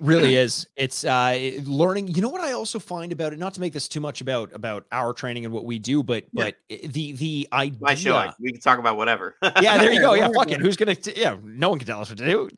Really 0.00 0.36
is. 0.44 0.66
It's 0.76 1.04
uh 1.04 1.60
learning. 1.64 2.08
You 2.08 2.22
know 2.22 2.28
what 2.28 2.40
I 2.40 2.52
also 2.52 2.78
find 2.78 3.12
about 3.12 3.32
it, 3.32 3.38
not 3.38 3.54
to 3.54 3.60
make 3.60 3.72
this 3.72 3.88
too 3.88 4.00
much 4.00 4.20
about 4.20 4.52
about 4.52 4.86
our 4.92 5.12
training 5.12 5.44
and 5.44 5.54
what 5.54 5.64
we 5.64 5.78
do, 5.78 6.02
but 6.02 6.24
yeah. 6.32 6.50
but 6.68 6.92
the 6.92 7.12
the 7.12 7.48
idea 7.52 7.78
my 7.80 7.94
show. 7.94 8.30
We 8.40 8.52
can 8.52 8.60
talk 8.60 8.78
about 8.78 8.96
whatever. 8.96 9.36
yeah, 9.60 9.78
there 9.78 9.92
you 9.92 10.00
go. 10.00 10.14
Yeah, 10.14 10.28
fuck 10.34 10.50
it. 10.50 10.60
Who's 10.64 10.76
gonna 10.76 10.94
t- 10.94 11.14
yeah, 11.16 11.36
no 11.42 11.70
one 11.70 11.78
can 11.78 11.86
tell 11.86 12.00
us 12.00 12.08
what 12.08 12.18
to 12.18 12.26
do. 12.26 12.48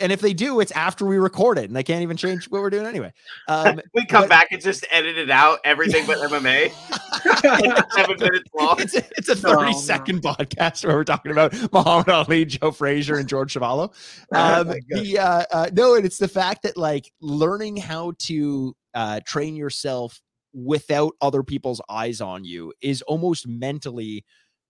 And 0.00 0.12
if 0.12 0.20
they 0.20 0.32
do, 0.32 0.60
it's 0.60 0.72
after 0.72 1.04
we 1.04 1.18
record 1.18 1.58
it 1.58 1.64
and 1.64 1.74
they 1.74 1.82
can't 1.82 2.02
even 2.02 2.16
change 2.16 2.48
what 2.48 2.62
we're 2.62 2.70
doing 2.70 2.86
anyway. 2.86 3.12
Um 3.48 3.80
we 3.94 4.06
come 4.06 4.22
but, 4.22 4.30
back 4.30 4.48
and 4.52 4.62
just 4.62 4.86
edit 4.90 5.18
it 5.18 5.30
out, 5.30 5.58
everything 5.64 6.06
but 6.06 6.18
MMA. 6.18 6.72
seven 7.92 8.16
minutes 8.18 8.50
long. 8.54 8.80
It's 8.80 8.94
a, 8.94 9.04
it's 9.16 9.28
a 9.28 9.36
30 9.36 9.72
oh, 9.74 9.78
second 9.78 10.22
no. 10.22 10.32
podcast 10.32 10.84
where 10.84 10.96
we're 10.96 11.04
talking 11.04 11.32
about 11.32 11.52
Muhammad 11.72 12.08
Ali, 12.08 12.44
Joe 12.44 12.70
Frazier, 12.70 13.16
and 13.16 13.28
George 13.28 13.54
Chuvalo. 13.54 13.92
Oh 14.32 14.60
um, 14.60 14.68
oh 14.68 14.74
the 14.88 15.18
uh, 15.18 15.44
uh 15.50 15.70
no, 15.72 15.94
and 15.96 16.06
it's 16.06 16.18
the 16.18 16.28
fact 16.28 16.62
that 16.62 16.76
like 16.78 17.12
learning 17.20 17.76
how 17.76 18.12
to 18.18 18.74
uh, 18.94 19.20
train 19.26 19.56
yourself 19.56 20.20
without 20.54 21.14
other 21.20 21.42
people's 21.42 21.80
eyes 21.88 22.20
on 22.20 22.44
you 22.44 22.72
is 22.80 23.02
almost 23.02 23.46
mentally 23.46 24.24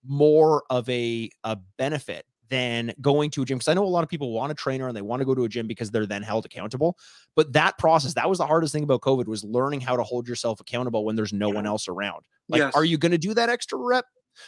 more 0.05 0.63
of 0.69 0.87
a, 0.89 1.29
a 1.43 1.57
benefit 1.77 2.25
than 2.49 2.91
going 2.99 3.29
to 3.29 3.43
a 3.43 3.45
gym 3.45 3.57
because 3.57 3.67
I 3.67 3.73
know 3.75 3.83
a 3.83 3.85
lot 3.85 4.03
of 4.03 4.09
people 4.09 4.31
want 4.31 4.51
a 4.51 4.55
trainer 4.55 4.87
and 4.87 4.97
they 4.97 5.01
want 5.01 5.21
to 5.21 5.25
go 5.25 5.35
to 5.35 5.43
a 5.43 5.49
gym 5.49 5.67
because 5.67 5.91
they're 5.91 6.05
then 6.05 6.23
held 6.23 6.45
accountable. 6.45 6.97
But 7.35 7.53
that 7.53 7.77
process, 7.77 8.15
that 8.15 8.27
was 8.27 8.39
the 8.39 8.47
hardest 8.47 8.73
thing 8.73 8.83
about 8.83 9.01
COVID 9.01 9.27
was 9.27 9.43
learning 9.43 9.81
how 9.81 9.95
to 9.95 10.03
hold 10.03 10.27
yourself 10.27 10.59
accountable 10.59 11.05
when 11.05 11.15
there's 11.15 11.33
no 11.33 11.49
one 11.49 11.67
else 11.67 11.87
around. 11.87 12.23
Like, 12.47 12.59
yes. 12.59 12.75
are 12.75 12.83
you 12.83 12.97
going 12.97 13.11
to 13.11 13.19
do 13.19 13.33
that 13.35 13.49
extra 13.49 13.77
rep? 13.77 14.05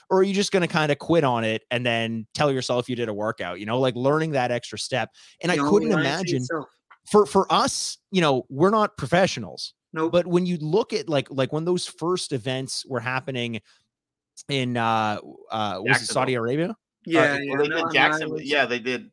Or 0.09 0.19
are 0.19 0.23
you 0.23 0.33
just 0.33 0.51
going 0.51 0.61
to 0.61 0.67
kind 0.67 0.91
of 0.91 0.99
quit 0.99 1.23
on 1.23 1.43
it 1.43 1.63
and 1.69 1.85
then 1.85 2.25
tell 2.33 2.51
yourself 2.51 2.89
you 2.89 2.95
did 2.95 3.09
a 3.09 3.13
workout? 3.13 3.59
You 3.59 3.65
know, 3.65 3.79
like 3.79 3.95
learning 3.95 4.31
that 4.31 4.49
extra 4.49 4.79
step. 4.79 5.09
And 5.41 5.53
you 5.53 5.65
I 5.65 5.69
couldn't 5.69 5.91
imagine 5.91 6.45
for 7.05 7.25
for 7.25 7.51
us, 7.51 7.97
you 8.11 8.21
know, 8.21 8.45
we're 8.49 8.69
not 8.69 8.97
professionals. 8.97 9.73
No, 9.93 10.03
nope. 10.03 10.11
but 10.11 10.27
when 10.27 10.45
you 10.45 10.57
look 10.57 10.93
at 10.93 11.09
like 11.09 11.27
like 11.29 11.51
when 11.51 11.65
those 11.65 11.85
first 11.85 12.31
events 12.31 12.85
were 12.85 12.99
happening 12.99 13.61
in 14.47 14.77
uh 14.77 15.19
uh 15.51 15.79
was 15.81 16.01
it 16.01 16.05
Saudi 16.05 16.35
Arabia? 16.35 16.75
Yeah, 17.05 17.21
uh, 17.21 17.37
yeah, 17.37 17.53
well, 17.53 17.63
they 17.63 17.67
no, 17.67 17.83
did 17.83 17.93
Jackson. 17.93 18.37
Yeah, 18.41 18.65
they 18.65 18.79
did 18.79 19.11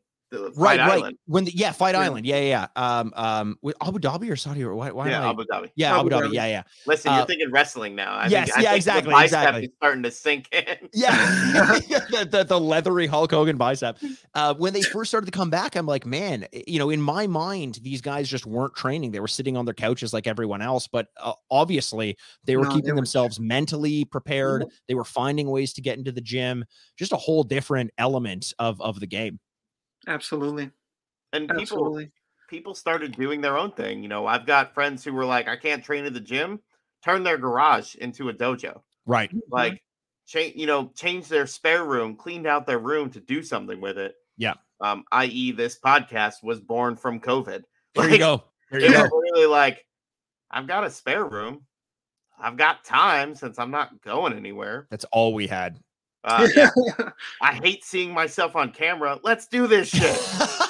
right, 0.57 0.81
Island. 0.81 1.03
right. 1.03 1.15
When 1.27 1.45
the 1.45 1.57
yeah, 1.57 1.73
Fight 1.73 1.95
yeah. 1.95 2.01
Island. 2.01 2.27
Yeah, 2.27 2.41
yeah, 2.41 2.69
yeah. 2.77 2.99
Um, 2.99 3.13
um, 3.17 3.57
with 3.63 3.77
Abu 3.83 3.99
Dhabi 3.99 4.31
or 4.31 4.37
Saudi 4.37 4.63
or 4.63 4.75
why? 4.75 4.91
why 4.91 5.09
yeah, 5.09 5.25
I, 5.25 5.31
Abu 5.31 5.45
Dhabi. 5.45 5.71
Yeah, 5.77 5.99
Abu, 5.99 6.11
Dhabi. 6.11 6.29
Dhabi. 6.29 6.35
Yeah, 6.35 6.47
yeah. 6.47 6.63
Listen, 6.87 7.13
you're 7.13 7.23
uh, 7.23 7.27
thinking 7.27 7.51
wrestling 7.51 7.95
now. 7.95 8.13
I 8.13 8.27
yes, 8.27 8.51
think, 8.53 8.65
yeah, 8.65 8.75
exactly. 8.75 9.15
The 9.15 9.23
exactly. 9.23 9.65
is 9.65 9.71
starting 9.77 10.03
to 10.03 10.11
sink 10.11 10.49
in. 10.53 10.89
Yeah, 10.99 11.79
the, 12.11 12.29
the, 12.31 12.45
the, 12.45 12.61
leathery 12.61 13.07
Hulk 13.07 13.31
Hogan 13.31 13.57
bicep. 13.57 13.99
Uh, 14.35 14.55
when 14.55 14.73
they 14.73 14.83
first 14.83 15.11
started 15.11 15.27
to 15.27 15.33
come 15.33 15.49
back, 15.49 15.77
I'm 15.77 15.87
like, 15.87 16.05
man, 16.05 16.47
eh, 16.53 16.63
you 16.67 16.79
know, 16.79 16.91
in 16.91 17.01
my 17.01 17.27
mind, 17.27 17.79
these 17.83 18.01
guys 18.01 18.29
just 18.29 18.47
weren't 18.47 18.75
training. 18.75 19.13
They 19.13 19.21
were 19.21 19.29
sitting 19.29 19.57
on 19.57 19.65
their 19.65 19.75
couches 19.75 20.13
like 20.13 20.27
everyone 20.27 20.61
else, 20.61 20.89
but 20.89 21.09
uh, 21.21 21.33
obviously 21.51 22.17
they 22.45 22.57
were 22.57 22.65
no, 22.65 22.71
keeping 22.71 22.87
they 22.87 22.93
were... 22.93 22.97
themselves 22.97 23.39
mentally 23.39 24.05
prepared. 24.05 24.63
Mm-hmm. 24.63 24.77
They 24.89 24.95
were 24.95 25.05
finding 25.05 25.51
ways 25.51 25.73
to 25.75 25.81
get 25.81 25.99
into 25.99 26.13
the 26.13 26.21
gym. 26.21 26.65
Just 26.97 27.13
a 27.13 27.17
whole 27.17 27.45
different 27.45 27.91
element 27.99 28.53
of 28.59 28.81
of 28.81 29.01
the 29.01 29.07
game. 29.07 29.39
Absolutely 30.09 30.71
and 31.33 31.49
people 31.49 31.63
Absolutely. 31.63 32.11
people 32.49 32.75
started 32.75 33.13
doing 33.13 33.41
their 33.41 33.57
own 33.57 33.73
thing. 33.73 34.03
You 34.03 34.09
know, 34.09 34.27
I've 34.27 34.47
got 34.47 34.75
friends 34.75 35.05
who 35.05 35.13
were 35.13 35.25
like, 35.25 35.49
I 35.49 35.57
can't 35.57 35.85
train 35.85 36.05
at 36.05 36.15
the 36.15 36.21
gym, 36.21 36.61
turn 37.05 37.23
their 37.23 37.39
garage 37.39 37.95
into 37.97 38.29
a 38.29 38.35
dojo. 38.35 38.81
Right. 39.07 39.31
Like 39.51 39.75
mm-hmm. 39.75 40.27
change, 40.27 40.57
you 40.57 40.67
know, 40.67 40.91
change 40.95 41.29
their 41.29 41.47
spare 41.47 41.85
room, 41.85 42.17
cleaned 42.17 42.47
out 42.47 42.67
their 42.67 42.79
room 42.79 43.11
to 43.11 43.21
do 43.21 43.43
something 43.43 43.81
with 43.81 43.99
it. 43.99 44.15
Yeah. 44.37 44.55
Um, 44.81 45.05
i.e., 45.13 45.53
this 45.53 45.79
podcast 45.85 46.43
was 46.43 46.61
born 46.61 46.97
from 46.97 47.21
COVID. 47.21 47.65
There 47.95 48.05
like, 48.05 48.13
you 48.13 48.19
go. 48.19 48.45
There 48.71 48.81
you 48.81 48.93
go. 48.93 49.09
Really, 49.11 49.47
like, 49.47 49.85
I've 50.51 50.69
got 50.69 50.85
a 50.85 50.91
spare 50.91 51.25
room. 51.25 51.63
I've 52.39 52.59
got 52.59 52.85
time 52.85 53.35
since 53.35 53.59
I'm 53.59 53.71
not 53.71 54.01
going 54.03 54.35
anywhere. 54.35 54.87
That's 54.91 55.07
all 55.07 55.33
we 55.33 55.47
had. 55.47 55.81
Uh, 56.25 56.49
yeah. 56.57 56.71
I 57.41 57.55
hate 57.55 57.85
seeing 57.85 58.13
myself 58.13 58.57
on 58.57 58.73
camera. 58.73 59.19
Let's 59.23 59.47
do 59.47 59.67
this 59.67 59.89
shit. 59.89 60.19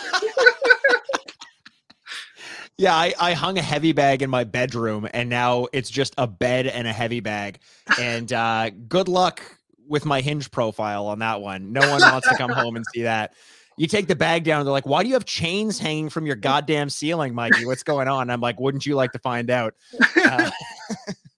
Yeah, 2.81 2.95
I, 2.95 3.13
I 3.19 3.33
hung 3.33 3.59
a 3.59 3.63
heavy 3.63 3.91
bag 3.91 4.23
in 4.23 4.31
my 4.31 4.45
bedroom 4.45 5.09
and 5.13 5.29
now 5.29 5.67
it's 5.73 5.91
just 5.91 6.15
a 6.17 6.29
bed 6.29 6.69
and 6.69 6.87
a 6.87 6.93
heavy 6.93 7.19
bag. 7.19 7.59
And 7.99 8.33
uh, 8.33 8.71
good 8.71 9.09
luck 9.09 9.43
with 9.89 10.07
my 10.07 10.21
hinge 10.21 10.53
profile 10.53 11.07
on 11.09 11.19
that 11.19 11.41
one. 11.41 11.73
No 11.73 11.81
one 11.81 12.01
wants 12.01 12.29
to 12.29 12.37
come 12.37 12.53
home 12.53 12.77
and 12.77 12.85
see 12.95 13.03
that. 13.03 13.35
You 13.77 13.89
take 13.89 14.07
the 14.07 14.15
bag 14.15 14.45
down, 14.45 14.65
they're 14.65 14.73
like, 14.73 14.87
Why 14.87 15.03
do 15.03 15.09
you 15.09 15.15
have 15.15 15.25
chains 15.25 15.81
hanging 15.81 16.09
from 16.09 16.25
your 16.25 16.37
goddamn 16.37 16.89
ceiling, 16.89 17.35
Mikey? 17.35 17.65
What's 17.65 17.83
going 17.83 18.07
on? 18.07 18.31
I'm 18.31 18.41
like, 18.41 18.61
Wouldn't 18.61 18.87
you 18.87 18.95
like 18.95 19.11
to 19.13 19.19
find 19.19 19.51
out? 19.51 19.75
Uh, 20.17 20.51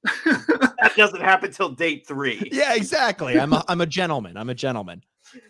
that 0.81 0.97
doesn't 0.97 1.21
happen 1.21 1.53
till 1.53 1.71
date 1.71 2.07
three. 2.07 2.49
Yeah, 2.53 2.75
exactly. 2.75 3.38
I'm 3.38 3.53
a, 3.53 3.64
I'm 3.69 3.81
a 3.81 3.87
gentleman. 3.87 4.37
I'm 4.37 4.51
a 4.51 4.55
gentleman. 4.55 5.03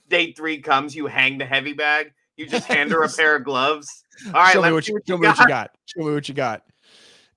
Date 0.08 0.36
three 0.36 0.58
comes, 0.58 0.94
you 0.94 1.06
hang 1.06 1.38
the 1.38 1.46
heavy 1.46 1.72
bag, 1.72 2.12
you 2.36 2.46
just 2.46 2.66
hand 2.66 2.90
her 2.90 3.02
a 3.02 3.08
pair 3.16 3.36
of 3.36 3.44
gloves. 3.44 4.04
All 4.26 4.32
right, 4.32 4.52
show 4.52 4.62
me 4.62 4.72
what 4.72 4.86
you, 4.86 5.00
show 5.06 5.16
me 5.16 5.26
what 5.26 5.38
you 5.38 5.48
got. 5.48 5.70
Show 5.86 6.04
me 6.04 6.12
what 6.12 6.28
you 6.28 6.34
got. 6.34 6.64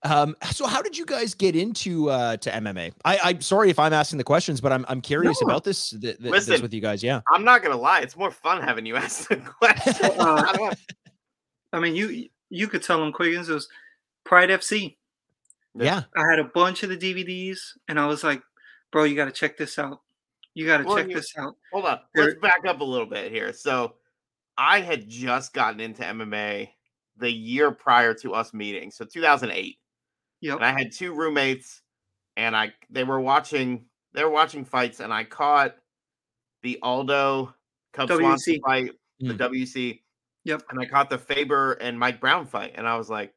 Um, 0.05 0.35
so 0.51 0.67
how 0.67 0.81
did 0.81 0.97
you 0.97 1.05
guys 1.05 1.33
get 1.33 1.55
into 1.55 2.09
uh 2.09 2.35
to 2.37 2.49
MMA? 2.49 2.91
I, 3.05 3.19
I'm 3.23 3.41
sorry 3.41 3.69
if 3.69 3.79
I'm 3.79 3.93
asking 3.93 4.17
the 4.17 4.25
questions, 4.25 4.59
but 4.59 4.73
I'm 4.73 4.85
I'm 4.89 4.99
curious 4.99 5.41
no. 5.41 5.47
about 5.47 5.63
this, 5.63 5.91
th- 5.91 6.01
th- 6.01 6.19
Listen, 6.19 6.51
this 6.51 6.61
with 6.61 6.73
you 6.73 6.81
guys. 6.81 7.01
Yeah, 7.01 7.21
I'm 7.31 7.45
not 7.45 7.63
gonna 7.63 7.77
lie, 7.77 8.01
it's 8.01 8.17
more 8.17 8.31
fun 8.31 8.61
having 8.61 8.85
you 8.85 8.97
ask 8.97 9.29
the 9.29 9.37
question. 9.37 10.11
Uh, 10.19 10.73
I 11.71 11.79
mean, 11.79 11.95
you 11.95 12.27
you 12.49 12.67
could 12.67 12.83
tell 12.83 12.99
them 12.99 13.13
Quiggins 13.13 13.47
it 13.47 13.53
was 13.53 13.69
Pride 14.25 14.49
FC. 14.49 14.97
Yeah, 15.75 16.03
I 16.15 16.29
had 16.29 16.39
a 16.39 16.43
bunch 16.43 16.83
of 16.83 16.89
the 16.89 16.97
DVDs, 16.97 17.59
and 17.87 17.99
I 17.99 18.05
was 18.05 18.23
like, 18.23 18.41
bro, 18.91 19.05
you 19.05 19.15
got 19.15 19.25
to 19.25 19.31
check 19.31 19.57
this 19.57 19.79
out. 19.79 20.01
You 20.53 20.67
got 20.67 20.77
to 20.77 20.83
well, 20.83 20.97
check 20.97 21.09
you, 21.09 21.15
this 21.15 21.33
out. 21.37 21.55
Hold 21.71 21.85
up, 21.85 22.09
let's 22.15 22.35
back 22.35 22.61
up 22.67 22.81
a 22.81 22.83
little 22.83 23.07
bit 23.07 23.31
here. 23.31 23.53
So 23.53 23.95
I 24.57 24.81
had 24.81 25.09
just 25.09 25.53
gotten 25.53 25.79
into 25.79 26.03
MMA 26.03 26.69
the 27.17 27.31
year 27.31 27.71
prior 27.71 28.13
to 28.15 28.33
us 28.33 28.53
meeting, 28.53 28.91
so 28.91 29.05
2008. 29.05 29.77
Yep. 30.41 30.55
And 30.57 30.65
I 30.65 30.77
had 30.77 30.91
two 30.91 31.13
roommates, 31.13 31.81
and 32.37 32.55
I 32.55 32.73
they 32.89 33.03
were 33.03 33.19
watching 33.19 33.85
they 34.13 34.23
were 34.23 34.29
watching 34.29 34.65
fights, 34.65 34.99
and 34.99 35.13
I 35.13 35.23
caught 35.23 35.75
the 36.61 36.79
Aldo 36.81 37.53
Cub 37.93 38.09
Swanson 38.09 38.59
fight, 38.65 38.91
mm. 39.21 39.37
the 39.37 39.49
WEC. 39.49 40.01
Yep. 40.45 40.63
And 40.69 40.79
I 40.81 40.85
caught 40.85 41.09
the 41.09 41.17
Faber 41.17 41.73
and 41.73 41.97
Mike 41.97 42.19
Brown 42.19 42.45
fight, 42.45 42.73
and 42.75 42.87
I 42.87 42.97
was 42.97 43.09
like, 43.09 43.33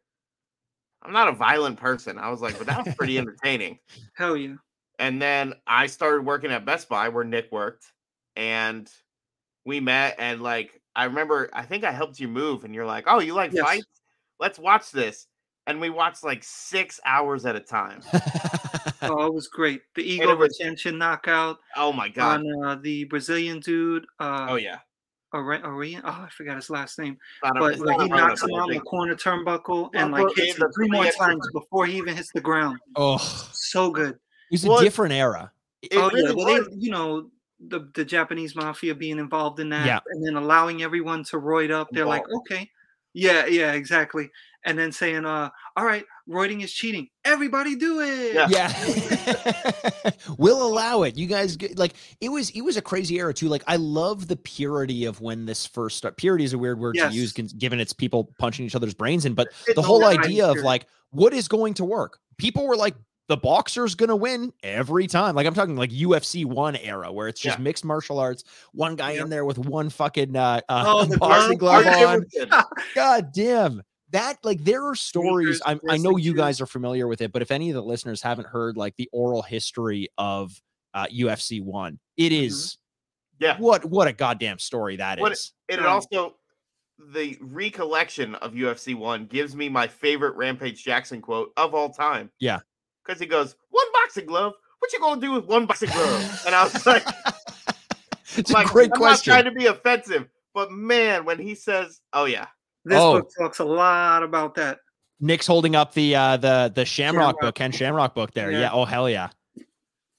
I'm 1.07 1.13
not 1.13 1.29
a 1.29 1.33
violent 1.33 1.79
person. 1.79 2.19
I 2.19 2.31
was 2.31 2.41
like, 2.41 2.59
but 2.59 2.67
that's 2.67 2.95
pretty 2.95 3.19
entertaining. 3.19 3.79
Hell 4.15 4.37
yeah. 4.37 4.55
And 4.99 5.21
then 5.23 5.55
I 5.67 5.87
started 5.87 6.25
working 6.25 6.51
at 6.51 6.65
Best 6.65 6.89
Buy 6.89 7.09
where 7.11 7.25
Nick 7.25 7.53
worked, 7.53 7.93
and 8.35 8.91
we 9.65 9.79
met. 9.79 10.17
And 10.19 10.43
like, 10.43 10.81
I 10.95 11.05
remember, 11.05 11.51
I 11.53 11.63
think 11.63 11.85
I 11.85 11.93
helped 11.93 12.19
you 12.19 12.29
move, 12.29 12.65
and 12.65 12.75
you're 12.75 12.87
like, 12.87 13.05
"Oh, 13.07 13.21
you 13.21 13.35
like 13.35 13.53
yes. 13.53 13.65
fights? 13.65 13.87
Let's 14.41 14.59
watch 14.59 14.91
this." 14.91 15.27
And 15.67 15.81
we 15.81 15.91
watched 15.91 16.25
like 16.25 16.43
six 16.43 16.99
hours 17.05 17.45
at 17.45 17.57
a 17.57 17.61
time. 17.61 18.01
oh, 19.03 19.27
it 19.27 19.35
was 19.35 19.49
great. 19.49 19.83
The 19.95 20.03
ego 20.03 20.35
was, 20.35 20.59
retention 20.59 20.97
knockout. 20.97 21.59
Oh 21.77 21.93
my 21.93 22.09
god! 22.09 22.41
On 22.41 22.65
uh, 22.65 22.75
the 22.77 23.05
Brazilian 23.05 23.61
dude. 23.61 24.07
Uh, 24.19 24.47
oh 24.51 24.57
yeah. 24.57 24.79
Oh, 25.37 25.69
Orion, 25.69 26.03
oh, 26.05 26.09
oh, 26.09 26.25
I 26.25 26.29
forgot 26.31 26.57
his 26.57 26.71
last 26.71 26.99
name. 26.99 27.19
But 27.43 27.79
like, 27.79 28.01
he 28.01 28.09
knocks 28.09 28.43
him 28.43 28.53
on 28.55 28.71
the 28.71 28.81
corner 28.81 29.15
turnbuckle 29.15 29.91
and 29.95 30.13
like 30.13 30.27
hits 30.37 30.59
him 30.59 30.71
three 30.75 30.89
more 30.89 31.07
times 31.11 31.47
before 31.53 31.87
he 31.87 31.97
even 31.99 32.17
hits 32.17 32.33
the 32.33 32.41
ground. 32.41 32.79
Oh, 32.97 33.19
so 33.53 33.91
good. 33.91 34.19
It 34.51 34.63
was 34.63 34.65
a 34.65 34.81
different 34.81 35.13
era. 35.13 35.53
oh 35.93 36.11
really 36.11 36.29
yeah, 36.29 36.33
well, 36.35 36.65
they, 36.65 36.77
you 36.77 36.91
know 36.91 37.31
the 37.69 37.89
the 37.95 38.05
Japanese 38.05 38.55
mafia 38.55 38.95
being 38.95 39.19
involved 39.19 39.61
in 39.61 39.69
that, 39.71 39.87
yeah. 39.87 40.01
and 40.11 40.25
then 40.25 40.37
allowing 40.37 40.83
everyone 40.83 41.25
to 41.25 41.37
roid 41.37 41.71
up. 41.71 41.89
They're 41.91 42.07
like, 42.07 42.25
okay, 42.31 42.71
yeah, 43.17 43.47
yeah, 43.47 43.73
exactly. 43.73 44.31
And 44.67 44.79
then 44.79 44.93
saying, 44.93 45.25
uh, 45.25 45.49
all 45.75 45.85
right, 45.87 46.05
roiding 46.29 46.63
is 46.63 46.71
cheating. 46.71 47.09
Everybody 47.25 47.75
do 47.75 48.01
it. 48.01 48.35
Yeah. 48.35 48.49
yeah. 48.51 50.11
we'll 50.39 50.63
allow 50.67 51.03
it. 51.05 51.17
You 51.17 51.27
guys 51.27 51.57
get, 51.57 51.79
like 51.79 51.95
it 52.21 52.29
was 52.29 52.51
it 52.51 52.61
was 52.61 52.77
a 52.77 52.83
crazy 52.83 53.19
era 53.19 53.33
too. 53.33 53.49
Like 53.49 53.65
I 53.67 53.77
love 53.77 54.29
the 54.29 54.37
purity 54.37 55.07
of 55.07 55.23
when 55.23 55.47
this 55.47 55.65
first 55.65 55.97
started. 55.97 56.17
Purity 56.17 56.45
is 56.45 56.53
a 56.53 56.59
weird 56.59 56.79
word 56.79 56.97
yes. 56.97 57.11
to 57.11 57.17
use 57.17 57.33
given 57.33 57.81
it's 57.81 57.95
people 57.95 58.35
punching 58.39 58.67
each 58.67 58.75
other's 58.75 58.95
brains 58.95 59.25
in, 59.25 59.33
but 59.33 59.49
it's 59.67 59.77
the 59.77 59.83
whole 59.83 60.05
idea 60.05 60.47
of 60.47 60.59
like 60.59 60.87
what 61.11 61.33
is 61.33 61.49
going 61.49 61.73
to 61.75 61.85
work. 61.85 62.19
People 62.37 62.67
were 62.67 62.77
like 62.77 62.97
the 63.29 63.37
boxer's 63.37 63.95
gonna 63.95 64.17
win 64.17 64.53
every 64.63 65.07
time. 65.07 65.35
Like 65.35 65.47
I'm 65.47 65.55
talking 65.55 65.77
like 65.77 65.91
UFC 65.91 66.45
one 66.45 66.77
era 66.77 67.13
where 67.13 67.29
it's 67.29 67.41
just 67.41 67.59
yeah. 67.59 67.63
mixed 67.63 67.85
martial 67.85 68.19
arts. 68.19 68.45
One 68.73 68.95
guy 68.95 69.13
in 69.13 69.29
there 69.31 69.45
with 69.45 69.59
one 69.59 69.91
fucking 69.91 70.37
uh, 70.37 70.61
uh 70.69 70.85
oh, 70.87 71.19
boxing 71.19 71.59
glove, 71.59 71.85
glove 71.85 72.25
on. 72.53 72.65
God 72.95 73.33
damn. 73.33 73.83
That 74.11 74.39
like 74.45 74.63
there 74.63 74.87
are 74.87 74.95
stories. 74.95 75.61
i 75.67 75.79
I 75.89 75.97
know 75.97 76.17
you 76.17 76.35
guys 76.35 76.61
are 76.61 76.67
familiar 76.67 77.09
with 77.09 77.21
it, 77.21 77.33
but 77.33 77.43
if 77.43 77.51
any 77.51 77.71
of 77.71 77.75
the 77.75 77.83
listeners 77.83 78.23
haven't 78.23 78.47
heard 78.47 78.77
like 78.77 78.95
the 78.97 79.09
oral 79.13 79.43
history 79.43 80.09
of 80.17 80.53
uh, 80.95 81.07
UFC 81.07 81.61
one, 81.61 81.99
it 82.17 82.31
mm-hmm. 82.31 82.45
is 82.45 82.79
yeah. 83.41 83.59
What 83.59 83.85
what 83.85 84.07
a 84.07 84.13
goddamn 84.13 84.61
story 84.61 84.97
that 84.97 85.19
what 85.19 85.33
is. 85.33 85.53
It, 85.69 85.81
it 85.81 85.87
also 85.87 86.37
the 87.13 87.37
recollection 87.41 88.37
of 88.37 88.53
UFC 88.53 88.95
one 88.95 89.27
gives 89.27 89.57
me 89.57 89.69
my 89.69 89.89
favorite 89.89 90.37
Rampage 90.37 90.83
Jackson 90.83 91.21
quote 91.21 91.53
of 91.57 91.75
all 91.75 91.91
time. 91.91 92.31
Yeah 92.39 92.61
because 93.07 93.21
he 93.21 93.27
goes, 93.27 93.57
one 93.71 93.87
boxing 93.93 94.27
glove. 94.27 94.55
What 94.79 94.93
you 94.93 95.01
gonna 95.01 95.21
do 95.21 95.33
with 95.33 95.47
one 95.47 95.67
boxing 95.67 95.91
glove? 95.91 96.43
And 96.47 96.55
I 96.55 96.65
was 96.65 96.87
like, 96.87 97.05
it's 98.37 98.51
like, 98.51 98.67
a 98.67 98.71
great 98.71 98.91
I'm 98.93 98.99
question. 98.99 99.33
not 99.33 99.43
trying 99.43 99.53
to 99.53 99.59
be 99.59 99.67
offensive, 99.67 100.29
but 100.55 100.71
man, 100.71 101.25
when 101.25 101.39
he 101.39 101.55
says, 101.55 102.01
"Oh 102.13 102.27
yeah," 102.27 102.47
this 102.85 102.99
oh. 102.99 103.21
book 103.21 103.31
talks 103.39 103.59
a 103.59 103.65
lot 103.65 104.23
about 104.23 104.55
that. 104.57 104.79
Nick's 105.19 105.47
holding 105.47 105.75
up 105.75 105.95
the 105.95 106.15
uh 106.15 106.37
the 106.37 106.71
the 106.75 106.85
Shamrock, 106.85 107.21
Shamrock. 107.23 107.41
book, 107.41 107.55
Ken 107.55 107.73
Shamrock 107.73 108.15
book 108.15 108.33
there. 108.35 108.51
Yeah. 108.51 108.61
yeah. 108.61 108.71
Oh 108.73 108.85
hell 108.85 109.09
yeah. 109.09 109.31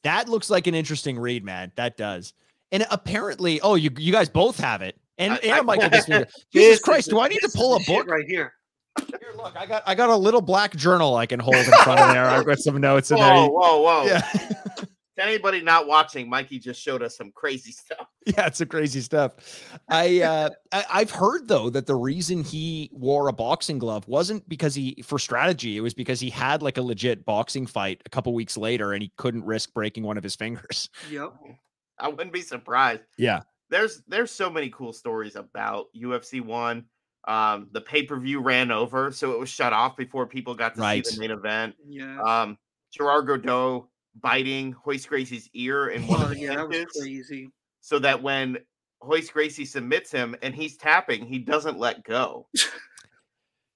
That 0.03 0.29
looks 0.29 0.49
like 0.49 0.67
an 0.67 0.75
interesting 0.75 1.19
read, 1.19 1.43
man. 1.43 1.71
That 1.75 1.97
does. 1.97 2.33
And 2.71 2.85
apparently, 2.89 3.61
oh, 3.61 3.75
you 3.75 3.91
you 3.97 4.11
guys 4.11 4.29
both 4.29 4.59
have 4.59 4.81
it. 4.81 4.97
And, 5.17 5.33
I, 5.33 5.37
and 5.37 5.65
Michael 5.65 5.89
Jesus 6.53 6.79
Christ, 6.79 7.09
do 7.09 7.19
I 7.19 7.27
need 7.27 7.39
to 7.39 7.49
pull 7.53 7.75
a 7.75 7.79
book 7.81 8.07
right 8.07 8.25
here? 8.27 8.53
Here, 9.07 9.33
look, 9.35 9.55
I 9.55 9.65
got 9.65 9.83
I 9.85 9.95
got 9.95 10.09
a 10.09 10.15
little 10.15 10.41
black 10.41 10.75
journal 10.75 11.15
I 11.15 11.25
can 11.25 11.39
hold 11.39 11.55
in 11.55 11.65
front 11.83 11.99
of 11.99 12.13
there. 12.13 12.25
I've 12.25 12.45
got 12.45 12.59
some 12.59 12.79
notes 12.79 13.11
in 13.11 13.17
whoa, 13.17 13.23
there. 13.25 13.49
Whoa, 13.49 13.81
whoa, 13.81 14.05
Yeah. 14.05 14.21
to 15.17 15.23
anybody 15.23 15.61
not 15.61 15.87
watching, 15.87 16.29
Mikey 16.29 16.59
just 16.59 16.81
showed 16.81 17.01
us 17.01 17.17
some 17.17 17.31
crazy 17.31 17.71
stuff. 17.71 18.07
Yeah, 18.27 18.47
it's 18.47 18.57
some 18.57 18.67
crazy 18.67 18.99
stuff. 18.99 19.35
I, 19.87 20.21
uh, 20.21 20.49
I 20.73 20.99
have 20.99 21.11
heard 21.11 21.47
though 21.47 21.69
that 21.69 21.85
the 21.85 21.95
reason 21.95 22.43
he 22.43 22.89
wore 22.91 23.29
a 23.29 23.33
boxing 23.33 23.79
glove 23.79 24.05
wasn't 24.05 24.47
because 24.49 24.75
he 24.75 25.01
for 25.05 25.17
strategy. 25.17 25.77
It 25.77 25.81
was 25.81 25.93
because 25.93 26.19
he 26.19 26.29
had 26.29 26.61
like 26.61 26.77
a 26.77 26.81
legit 26.81 27.23
boxing 27.23 27.65
fight 27.65 28.01
a 28.05 28.09
couple 28.09 28.33
weeks 28.33 28.57
later, 28.57 28.91
and 28.91 29.01
he 29.01 29.13
couldn't 29.15 29.45
risk 29.45 29.73
breaking 29.73 30.03
one 30.03 30.17
of 30.17 30.23
his 30.23 30.35
fingers. 30.35 30.89
Yep. 31.09 31.33
I 31.99 32.09
wouldn't 32.09 32.33
be 32.33 32.41
surprised. 32.41 33.03
Yeah. 33.17 33.43
There's 33.69 34.03
there's 34.09 34.31
so 34.31 34.49
many 34.49 34.69
cool 34.69 34.91
stories 34.91 35.37
about 35.37 35.85
UFC 35.95 36.41
one. 36.41 36.83
Um, 37.27 37.67
the 37.73 37.81
pay 37.81 38.03
per 38.03 38.17
view 38.17 38.39
ran 38.39 38.71
over, 38.71 39.11
so 39.11 39.33
it 39.33 39.39
was 39.39 39.49
shut 39.49 39.73
off 39.73 39.97
before 39.97 40.25
people 40.25 40.55
got 40.55 40.75
to 40.75 40.81
right. 40.81 41.05
see 41.05 41.15
the 41.15 41.19
main 41.19 41.31
event. 41.31 41.75
Yeah. 41.85 42.21
Um, 42.21 42.57
Gerard 42.93 43.27
Gordeau 43.27 43.87
biting 44.21 44.75
Royce 44.85 45.05
Gracie's 45.05 45.49
ear 45.53 45.89
in 45.89 46.07
one 46.07 46.21
oh, 46.21 46.23
of 46.25 46.29
the 46.29 46.39
yeah, 46.39 46.55
that 46.55 46.69
was 46.69 46.85
crazy. 46.97 47.49
So 47.81 47.99
that 47.99 48.23
when 48.23 48.57
Hoist 49.01 49.33
Gracie 49.33 49.65
submits 49.65 50.11
him 50.11 50.35
and 50.41 50.55
he's 50.55 50.77
tapping, 50.77 51.25
he 51.25 51.39
doesn't 51.39 51.77
let 51.77 52.03
go. 52.03 52.47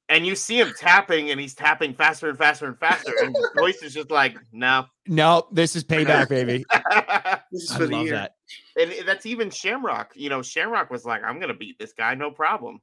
and 0.09 0.25
you 0.25 0.35
see 0.35 0.59
him 0.59 0.73
tapping 0.77 1.31
and 1.31 1.39
he's 1.39 1.53
tapping 1.53 1.93
faster 1.93 2.29
and 2.29 2.37
faster 2.37 2.67
and 2.67 2.79
faster. 2.79 3.13
And 3.21 3.35
Royce 3.55 3.83
is 3.83 3.93
just 3.93 4.11
like, 4.11 4.37
no. 4.51 4.85
No, 5.07 5.47
this 5.51 5.75
is 5.75 5.83
payback, 5.83 6.29
baby. 6.29 6.65
this 7.51 7.63
is 7.63 7.71
I 7.71 7.79
love 7.79 8.05
year. 8.05 8.15
that. 8.15 8.35
And 8.79 8.93
that's 9.05 9.25
even 9.25 9.49
Shamrock. 9.49 10.11
You 10.15 10.29
know, 10.29 10.41
Shamrock 10.41 10.89
was 10.89 11.05
like, 11.05 11.23
I'm 11.23 11.39
gonna 11.39 11.53
beat 11.53 11.77
this 11.79 11.93
guy, 11.93 12.15
no 12.15 12.31
problem 12.31 12.79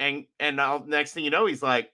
and 0.00 0.24
and 0.40 0.56
now 0.56 0.82
next 0.86 1.12
thing 1.12 1.24
you 1.24 1.30
know, 1.30 1.46
he's 1.46 1.62
like, 1.62 1.92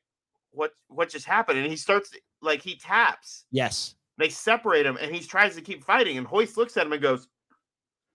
"What 0.53 0.73
what 0.88 1.11
just 1.11 1.27
happened?" 1.27 1.59
And 1.59 1.69
he 1.69 1.77
starts 1.77 2.12
like 2.40 2.62
he 2.62 2.77
taps. 2.77 3.45
Yes. 3.51 3.97
They 4.16 4.31
separate 4.31 4.87
him, 4.87 4.97
and 4.99 5.14
he 5.14 5.21
tries 5.21 5.55
to 5.57 5.61
keep 5.61 5.85
fighting. 5.85 6.16
And 6.16 6.31
Royce 6.31 6.57
looks 6.57 6.77
at 6.79 6.87
him 6.87 6.92
and 6.92 7.03
goes, 7.03 7.29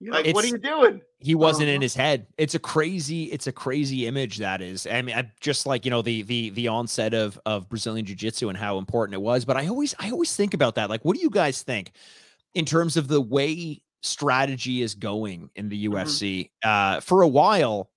"Like, 0.01 0.25
it's, 0.25 0.33
what 0.33 0.45
are 0.45 0.47
you 0.47 0.57
doing?" 0.57 1.01
He 1.19 1.35
wasn't 1.35 1.67
uh-huh. 1.67 1.75
in 1.75 1.81
his 1.81 1.93
head. 1.93 2.25
It's 2.39 2.55
a 2.55 2.59
crazy, 2.59 3.25
it's 3.25 3.45
a 3.45 3.51
crazy 3.51 4.07
image 4.07 4.37
that 4.37 4.61
is. 4.61 4.87
I 4.87 5.03
mean, 5.03 5.15
I 5.15 5.29
just 5.41 5.67
like 5.67 5.85
you 5.85 5.91
know 5.91 6.01
the 6.01 6.23
the 6.23 6.49
the 6.51 6.69
onset 6.69 7.13
of 7.13 7.39
of 7.45 7.69
Brazilian 7.69 8.05
Jiu 8.05 8.15
Jitsu 8.15 8.49
and 8.49 8.57
how 8.57 8.79
important 8.79 9.13
it 9.13 9.21
was. 9.21 9.45
But 9.45 9.57
I 9.57 9.67
always 9.67 9.93
I 9.99 10.09
always 10.09 10.35
think 10.35 10.55
about 10.55 10.75
that. 10.75 10.89
Like, 10.89 11.05
what 11.05 11.15
do 11.15 11.21
you 11.21 11.29
guys 11.29 11.61
think 11.61 11.91
in 12.55 12.65
terms 12.65 12.97
of 12.97 13.07
the 13.07 13.21
way 13.21 13.81
strategy 14.01 14.81
is 14.81 14.95
going 14.95 15.51
in 15.55 15.69
the 15.69 15.85
UFC? 15.85 16.49
Mm-hmm. 16.63 16.97
Uh, 16.97 17.01
for 17.01 17.21
a 17.21 17.27
while, 17.27 17.90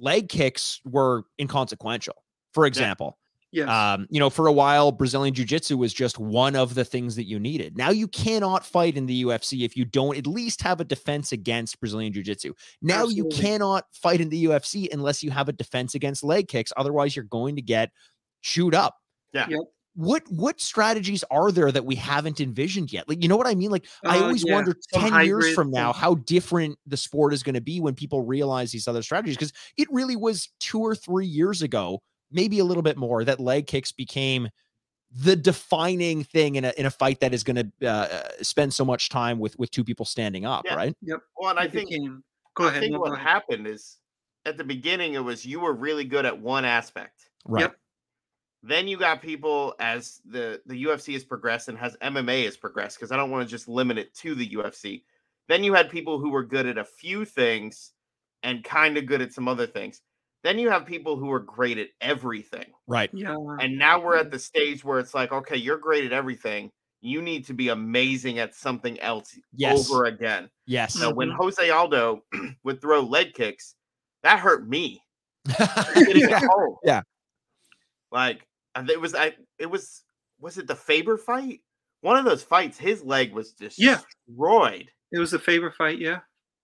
leg 0.00 0.28
kicks 0.28 0.80
were 0.84 1.24
inconsequential. 1.38 2.16
For 2.52 2.66
example, 2.66 3.16
Yes. 3.52 3.68
Um, 3.68 4.06
you 4.10 4.20
know, 4.20 4.30
for 4.30 4.46
a 4.46 4.52
while, 4.52 4.92
Brazilian 4.92 5.34
Jiu 5.34 5.44
Jitsu 5.44 5.76
was 5.76 5.92
just 5.92 6.18
one 6.18 6.54
of 6.54 6.74
the 6.74 6.84
things 6.84 7.16
that 7.16 7.24
you 7.24 7.40
needed. 7.40 7.76
Now 7.76 7.90
you 7.90 8.06
cannot 8.06 8.64
fight 8.64 8.96
in 8.96 9.06
the 9.06 9.24
UFC 9.24 9.64
if 9.64 9.76
you 9.76 9.84
don't 9.84 10.16
at 10.16 10.26
least 10.26 10.62
have 10.62 10.80
a 10.80 10.84
defense 10.84 11.32
against 11.32 11.80
Brazilian 11.80 12.12
Jiu 12.12 12.22
Jitsu. 12.22 12.54
Now 12.80 13.02
Absolutely. 13.02 13.16
you 13.36 13.42
cannot 13.42 13.86
fight 13.92 14.20
in 14.20 14.28
the 14.28 14.44
UFC 14.44 14.92
unless 14.92 15.22
you 15.22 15.32
have 15.32 15.48
a 15.48 15.52
defense 15.52 15.96
against 15.96 16.22
leg 16.22 16.46
kicks. 16.46 16.72
Otherwise, 16.76 17.16
you're 17.16 17.24
going 17.24 17.56
to 17.56 17.62
get 17.62 17.90
chewed 18.42 18.74
up. 18.74 18.96
Yeah. 19.32 19.46
Yep 19.48 19.60
what 19.94 20.22
what 20.28 20.60
strategies 20.60 21.24
are 21.30 21.50
there 21.50 21.70
that 21.72 21.84
we 21.84 21.96
haven't 21.96 22.40
envisioned 22.40 22.92
yet? 22.92 23.08
Like, 23.08 23.22
you 23.22 23.28
know 23.28 23.36
what 23.36 23.46
I 23.46 23.54
mean? 23.54 23.70
Like, 23.70 23.86
uh, 24.04 24.10
I 24.10 24.18
always 24.20 24.44
yeah. 24.44 24.54
wonder 24.54 24.74
Some 24.92 25.10
10 25.10 25.24
years 25.24 25.54
from 25.54 25.70
now 25.70 25.92
how 25.92 26.14
different 26.14 26.78
the 26.86 26.96
sport 26.96 27.32
is 27.32 27.42
going 27.42 27.54
to 27.54 27.60
be 27.60 27.80
when 27.80 27.94
people 27.94 28.22
realize 28.22 28.70
these 28.70 28.86
other 28.86 29.02
strategies. 29.02 29.36
Because 29.36 29.52
it 29.76 29.88
really 29.90 30.16
was 30.16 30.48
two 30.60 30.80
or 30.80 30.94
three 30.94 31.26
years 31.26 31.62
ago, 31.62 32.02
maybe 32.30 32.58
a 32.60 32.64
little 32.64 32.82
bit 32.82 32.96
more, 32.96 33.24
that 33.24 33.40
leg 33.40 33.66
kicks 33.66 33.92
became 33.92 34.48
the 35.12 35.34
defining 35.34 36.22
thing 36.22 36.54
in 36.54 36.64
a 36.64 36.72
in 36.76 36.86
a 36.86 36.90
fight 36.90 37.20
that 37.20 37.34
is 37.34 37.42
going 37.42 37.56
to 37.56 37.86
uh, 37.86 37.88
uh, 37.88 38.28
spend 38.42 38.72
so 38.72 38.84
much 38.84 39.08
time 39.08 39.38
with 39.38 39.58
with 39.58 39.70
two 39.70 39.82
people 39.82 40.06
standing 40.06 40.44
up, 40.44 40.64
yeah. 40.64 40.74
right? 40.74 40.96
Yep. 41.02 41.20
Well, 41.36 41.50
and 41.50 41.58
I 41.58 41.66
think 41.66 41.90
became, 41.90 42.22
go 42.54 42.68
ahead. 42.68 42.76
I 42.76 42.80
think 42.80 42.98
what 42.98 43.18
happened 43.18 43.66
is 43.66 43.96
at 44.46 44.56
the 44.56 44.64
beginning 44.64 45.14
it 45.14 45.24
was 45.24 45.44
you 45.44 45.60
were 45.60 45.72
really 45.72 46.04
good 46.04 46.26
at 46.26 46.40
one 46.40 46.64
aspect. 46.64 47.28
Right. 47.44 47.62
Yep. 47.62 47.76
Then 48.62 48.88
you 48.88 48.98
got 48.98 49.22
people 49.22 49.74
as 49.80 50.20
the 50.24 50.60
the 50.66 50.84
UFC 50.84 51.14
has 51.14 51.24
progressed 51.24 51.68
and 51.68 51.78
has 51.78 51.96
MMA 52.02 52.44
has 52.44 52.56
progressed 52.56 52.98
because 52.98 53.10
I 53.10 53.16
don't 53.16 53.30
want 53.30 53.46
to 53.46 53.50
just 53.50 53.68
limit 53.68 53.96
it 53.96 54.14
to 54.16 54.34
the 54.34 54.48
UFC. 54.50 55.02
Then 55.48 55.64
you 55.64 55.72
had 55.72 55.90
people 55.90 56.18
who 56.18 56.30
were 56.30 56.44
good 56.44 56.66
at 56.66 56.78
a 56.78 56.84
few 56.84 57.24
things 57.24 57.92
and 58.42 58.62
kind 58.62 58.96
of 58.96 59.06
good 59.06 59.22
at 59.22 59.32
some 59.32 59.48
other 59.48 59.66
things. 59.66 60.02
Then 60.42 60.58
you 60.58 60.70
have 60.70 60.86
people 60.86 61.16
who 61.16 61.30
are 61.32 61.40
great 61.40 61.78
at 61.78 61.88
everything. 62.00 62.66
Right. 62.86 63.10
Yeah. 63.12 63.36
And 63.60 63.78
now 63.78 64.00
we're 64.00 64.16
at 64.16 64.30
the 64.30 64.38
stage 64.38 64.84
where 64.84 64.98
it's 64.98 65.14
like, 65.14 65.32
okay, 65.32 65.56
you're 65.56 65.76
great 65.76 66.04
at 66.04 66.12
everything. 66.12 66.70
You 67.02 67.20
need 67.20 67.46
to 67.46 67.54
be 67.54 67.68
amazing 67.68 68.38
at 68.38 68.54
something 68.54 68.98
else 69.00 69.36
yes. 69.54 69.90
over 69.90 70.04
again. 70.04 70.48
Yes. 70.66 70.94
So 70.94 71.12
when 71.12 71.28
mm-hmm. 71.28 71.42
Jose 71.42 71.70
Aldo 71.70 72.22
would 72.64 72.80
throw 72.80 73.00
leg 73.00 73.34
kicks, 73.34 73.74
that 74.22 74.38
hurt 74.38 74.68
me. 74.68 75.02
yeah. 75.58 76.40
yeah. 76.84 77.02
Like 78.12 78.46
it 78.76 79.00
was 79.00 79.14
I 79.14 79.34
it 79.58 79.70
was 79.70 80.02
was 80.40 80.58
it 80.58 80.66
the 80.66 80.74
Faber 80.74 81.16
fight? 81.16 81.60
One 82.02 82.16
of 82.16 82.24
those 82.24 82.42
fights, 82.42 82.78
his 82.78 83.04
leg 83.04 83.32
was 83.32 83.52
destroyed. 83.52 83.76
Yeah. 83.76 83.98
It 85.12 85.18
was 85.18 85.32
the 85.32 85.38
Faber 85.38 85.70
fight, 85.70 85.98
yeah. 85.98 86.20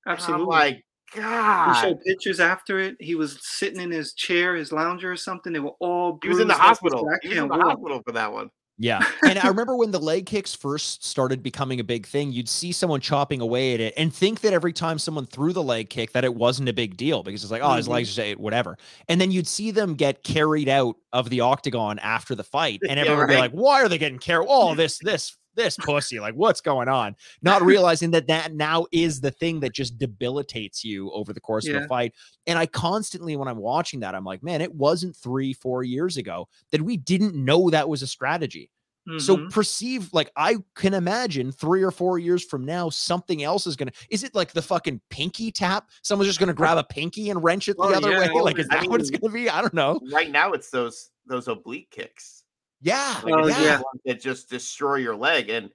Absolutely. 0.06 0.46
like, 0.46 0.84
God. 1.14 1.74
He 1.74 1.80
showed 1.82 2.00
pictures 2.00 2.40
after 2.40 2.78
it. 2.78 2.96
He 3.00 3.14
was 3.14 3.38
sitting 3.42 3.80
in 3.80 3.90
his 3.90 4.14
chair, 4.14 4.54
his 4.54 4.72
lounger 4.72 5.12
or 5.12 5.16
something. 5.16 5.52
They 5.52 5.60
were 5.60 5.74
all. 5.80 6.18
He 6.22 6.28
was 6.28 6.40
in 6.40 6.48
the 6.48 6.54
hospital. 6.54 7.06
He 7.22 7.28
was 7.28 7.38
in 7.38 7.48
the 7.48 7.54
hospital 7.54 8.02
for 8.04 8.12
that 8.12 8.32
one. 8.32 8.50
Yeah. 8.78 9.00
And 9.26 9.38
I 9.40 9.48
remember 9.48 9.76
when 9.76 9.90
the 9.90 9.98
leg 9.98 10.26
kicks 10.26 10.54
first 10.54 11.04
started 11.04 11.42
becoming 11.42 11.80
a 11.80 11.84
big 11.84 12.06
thing, 12.06 12.30
you'd 12.30 12.48
see 12.48 12.70
someone 12.70 13.00
chopping 13.00 13.40
away 13.40 13.74
at 13.74 13.80
it 13.80 13.94
and 13.96 14.14
think 14.14 14.40
that 14.42 14.52
every 14.52 14.72
time 14.72 14.98
someone 14.98 15.26
threw 15.26 15.52
the 15.52 15.62
leg 15.62 15.90
kick 15.90 16.12
that 16.12 16.24
it 16.24 16.34
wasn't 16.34 16.68
a 16.68 16.72
big 16.72 16.96
deal 16.96 17.22
because 17.24 17.42
it's 17.42 17.50
like, 17.50 17.62
oh, 17.62 17.72
his 17.72 17.86
mm-hmm. 17.86 17.94
legs 17.94 18.18
are 18.18 18.32
whatever. 18.34 18.78
And 19.08 19.20
then 19.20 19.32
you'd 19.32 19.48
see 19.48 19.72
them 19.72 19.94
get 19.94 20.22
carried 20.22 20.68
out 20.68 20.96
of 21.12 21.28
the 21.28 21.40
octagon 21.40 21.98
after 21.98 22.34
the 22.34 22.44
fight. 22.44 22.80
And 22.88 23.00
everyone 23.00 23.28
yeah, 23.28 23.34
right. 23.34 23.42
would 23.42 23.50
be 23.52 23.58
like, 23.58 23.64
why 23.64 23.82
are 23.82 23.88
they 23.88 23.98
getting 23.98 24.18
carried? 24.18 24.46
Oh, 24.48 24.74
this, 24.76 24.98
this, 24.98 25.36
this 25.56 25.76
pussy. 25.76 26.20
Like, 26.20 26.34
what's 26.34 26.60
going 26.60 26.88
on? 26.88 27.16
Not 27.42 27.62
realizing 27.62 28.12
that 28.12 28.28
that 28.28 28.54
now 28.54 28.86
is 28.92 29.20
the 29.20 29.30
thing 29.30 29.60
that 29.60 29.72
just 29.72 29.98
debilitates 29.98 30.84
you 30.84 31.10
over 31.12 31.32
the 31.32 31.40
course 31.40 31.66
yeah. 31.66 31.76
of 31.76 31.84
a 31.84 31.88
fight. 31.88 32.12
And 32.46 32.58
I 32.58 32.66
constantly, 32.66 33.36
when 33.36 33.48
I'm 33.48 33.58
watching 33.58 34.00
that, 34.00 34.14
I'm 34.14 34.24
like, 34.24 34.42
man, 34.42 34.60
it 34.60 34.74
wasn't 34.74 35.16
three, 35.16 35.52
four 35.52 35.82
years 35.82 36.16
ago 36.16 36.48
that 36.70 36.82
we 36.82 36.96
didn't 36.96 37.34
know 37.34 37.70
that 37.70 37.88
was 37.88 38.02
a 38.02 38.06
strategy. 38.06 38.70
Mm-hmm. 39.08 39.18
So 39.18 39.48
perceive 39.50 40.12
like 40.12 40.32
I 40.36 40.56
can 40.74 40.92
imagine 40.92 41.52
three 41.52 41.82
or 41.82 41.92
four 41.92 42.18
years 42.18 42.44
from 42.44 42.64
now, 42.64 42.90
something 42.90 43.44
else 43.44 43.64
is 43.66 43.76
gonna. 43.76 43.92
Is 44.10 44.24
it 44.24 44.34
like 44.34 44.52
the 44.52 44.62
fucking 44.62 45.00
pinky 45.10 45.52
tap? 45.52 45.90
Someone's 46.02 46.28
just 46.28 46.40
gonna 46.40 46.52
grab 46.54 46.76
a 46.76 46.82
pinky 46.82 47.30
and 47.30 47.42
wrench 47.42 47.68
it 47.68 47.76
the 47.76 47.84
oh, 47.84 47.92
other 47.92 48.10
yeah. 48.10 48.18
way. 48.18 48.26
Like, 48.46 48.58
is 48.58 48.66
that 48.68 48.78
I 48.78 48.80
mean, 48.82 48.90
what 48.90 49.00
it's 49.00 49.10
gonna 49.10 49.32
be? 49.32 49.48
I 49.48 49.60
don't 49.60 49.74
know. 49.74 50.00
Right 50.12 50.30
now, 50.30 50.52
it's 50.52 50.70
those 50.70 51.10
those 51.24 51.46
oblique 51.46 51.90
kicks. 51.90 52.42
Yeah, 52.80 53.20
like 53.22 53.34
oh, 53.34 53.46
yeah. 53.46 53.80
That 54.04 54.20
just 54.20 54.50
destroy 54.50 54.96
your 54.96 55.16
leg. 55.16 55.48
And 55.48 55.70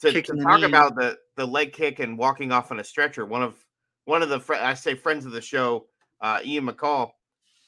to, 0.00 0.12
to 0.12 0.36
talk 0.36 0.60
knee. 0.60 0.66
about 0.66 0.94
the 0.94 1.18
the 1.36 1.46
leg 1.46 1.72
kick 1.72 1.98
and 1.98 2.18
walking 2.18 2.52
off 2.52 2.70
on 2.70 2.80
a 2.80 2.84
stretcher, 2.84 3.26
one 3.26 3.42
of 3.42 3.54
one 4.04 4.22
of 4.22 4.28
the 4.28 4.40
fr- 4.40 4.54
I 4.54 4.74
say 4.74 4.94
friends 4.94 5.26
of 5.26 5.32
the 5.32 5.40
show, 5.40 5.86
uh, 6.20 6.40
Ian 6.44 6.66
McCall, 6.66 7.10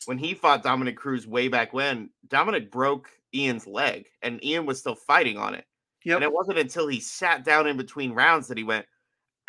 when 0.06 0.18
he 0.18 0.34
fought 0.34 0.62
Dominick 0.62 0.96
Cruz 0.96 1.26
way 1.26 1.48
back 1.48 1.72
when, 1.72 2.10
Dominick 2.28 2.70
broke 2.70 3.10
Ian's 3.34 3.66
leg, 3.66 4.06
and 4.22 4.42
Ian 4.44 4.66
was 4.66 4.78
still 4.78 4.94
fighting 4.94 5.36
on 5.36 5.54
it. 5.54 5.64
Yep. 6.04 6.16
And 6.16 6.24
it 6.24 6.32
wasn't 6.32 6.58
until 6.58 6.88
he 6.88 7.00
sat 7.00 7.44
down 7.44 7.66
in 7.66 7.76
between 7.76 8.12
rounds 8.12 8.48
that 8.48 8.56
he 8.56 8.64
went, 8.64 8.86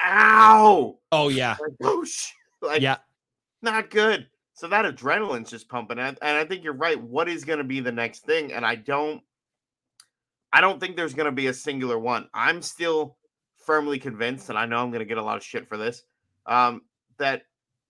"Ow!" 0.03 0.99
Oh 1.11 1.29
yeah, 1.29 1.55
like, 1.61 1.71
whoosh, 1.79 2.27
like 2.61 2.81
yeah, 2.81 2.97
not 3.61 3.89
good. 3.89 4.27
So 4.53 4.67
that 4.67 4.85
adrenaline's 4.85 5.49
just 5.49 5.69
pumping, 5.69 5.97
and 5.97 6.17
I 6.21 6.43
think 6.45 6.63
you're 6.63 6.73
right. 6.73 7.01
What 7.01 7.29
is 7.29 7.45
going 7.45 7.59
to 7.59 7.63
be 7.63 7.79
the 7.79 7.91
next 7.91 8.25
thing? 8.25 8.51
And 8.53 8.65
I 8.65 8.75
don't, 8.75 9.21
I 10.53 10.61
don't 10.61 10.79
think 10.79 10.95
there's 10.95 11.13
going 11.13 11.25
to 11.25 11.31
be 11.31 11.47
a 11.47 11.53
singular 11.53 11.97
one. 11.97 12.27
I'm 12.33 12.61
still 12.61 13.17
firmly 13.65 13.97
convinced, 13.97 14.49
and 14.49 14.57
I 14.57 14.65
know 14.65 14.77
I'm 14.77 14.89
going 14.91 14.99
to 14.99 15.05
get 15.05 15.17
a 15.17 15.23
lot 15.23 15.37
of 15.37 15.43
shit 15.43 15.67
for 15.67 15.77
this, 15.77 16.03
um, 16.45 16.81
that 17.17 17.43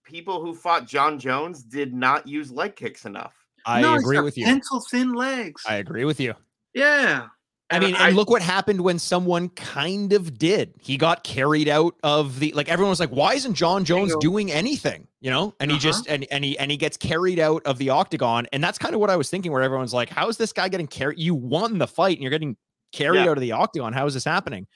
people 0.04 0.40
who 0.40 0.54
fought 0.54 0.86
Jon 0.86 1.18
Jones 1.18 1.62
did 1.62 1.92
not 1.92 2.26
use 2.28 2.50
leg 2.50 2.76
kicks 2.76 3.04
enough. 3.04 3.34
I 3.66 3.80
no, 3.80 3.94
agree 3.94 4.20
with 4.20 4.38
you. 4.38 4.44
Pencil 4.44 4.80
thin 4.90 5.12
legs. 5.12 5.62
I 5.68 5.76
agree 5.76 6.04
with 6.04 6.20
you. 6.20 6.34
Yeah. 6.74 7.26
I 7.72 7.78
mean, 7.78 7.94
and 7.94 8.16
look 8.16 8.30
what 8.30 8.42
happened 8.42 8.80
when 8.82 8.98
someone 8.98 9.48
kind 9.50 10.12
of 10.12 10.38
did. 10.38 10.74
He 10.80 10.96
got 10.96 11.24
carried 11.24 11.68
out 11.68 11.94
of 12.02 12.38
the 12.38 12.52
like 12.52 12.68
everyone 12.68 12.90
was 12.90 13.00
like, 13.00 13.10
why 13.10 13.34
isn't 13.34 13.54
Jon 13.54 13.84
Jones 13.84 14.14
doing 14.20 14.52
anything? 14.52 15.08
You 15.20 15.30
know, 15.30 15.54
and 15.60 15.70
uh-huh. 15.70 15.78
he 15.78 15.82
just 15.82 16.06
and 16.06 16.26
and 16.30 16.44
he 16.44 16.58
and 16.58 16.70
he 16.70 16.76
gets 16.76 16.96
carried 16.96 17.38
out 17.38 17.62
of 17.64 17.78
the 17.78 17.90
octagon, 17.90 18.46
and 18.52 18.62
that's 18.62 18.78
kind 18.78 18.94
of 18.94 19.00
what 19.00 19.10
I 19.10 19.16
was 19.16 19.30
thinking. 19.30 19.52
Where 19.52 19.62
everyone's 19.62 19.94
like, 19.94 20.10
how 20.10 20.28
is 20.28 20.36
this 20.36 20.52
guy 20.52 20.68
getting 20.68 20.86
carried? 20.86 21.18
You 21.18 21.34
won 21.34 21.78
the 21.78 21.86
fight, 21.86 22.16
and 22.16 22.22
you're 22.22 22.30
getting 22.30 22.56
carried 22.92 23.24
yeah. 23.24 23.30
out 23.30 23.36
of 23.36 23.40
the 23.40 23.52
octagon. 23.52 23.92
How 23.92 24.06
is 24.06 24.14
this 24.14 24.24
happening? 24.24 24.66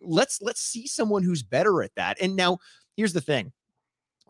Let's 0.00 0.40
let's 0.40 0.60
see 0.60 0.86
someone 0.86 1.22
who's 1.22 1.42
better 1.42 1.82
at 1.82 1.94
that. 1.96 2.18
And 2.20 2.36
now 2.36 2.58
here's 2.96 3.12
the 3.12 3.20
thing 3.20 3.52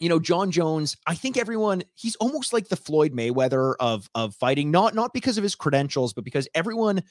you 0.00 0.08
know, 0.08 0.18
Jon 0.18 0.50
Jones, 0.50 0.96
I 1.06 1.14
think 1.14 1.36
everyone 1.36 1.82
he's 1.94 2.16
almost 2.16 2.52
like 2.52 2.68
the 2.68 2.76
Floyd 2.76 3.12
Mayweather 3.12 3.74
of 3.80 4.08
of 4.14 4.34
fighting, 4.34 4.70
not 4.70 4.94
not 4.94 5.12
because 5.12 5.38
of 5.38 5.42
his 5.42 5.54
credentials, 5.54 6.12
but 6.12 6.24
because 6.24 6.48
everyone 6.54 7.02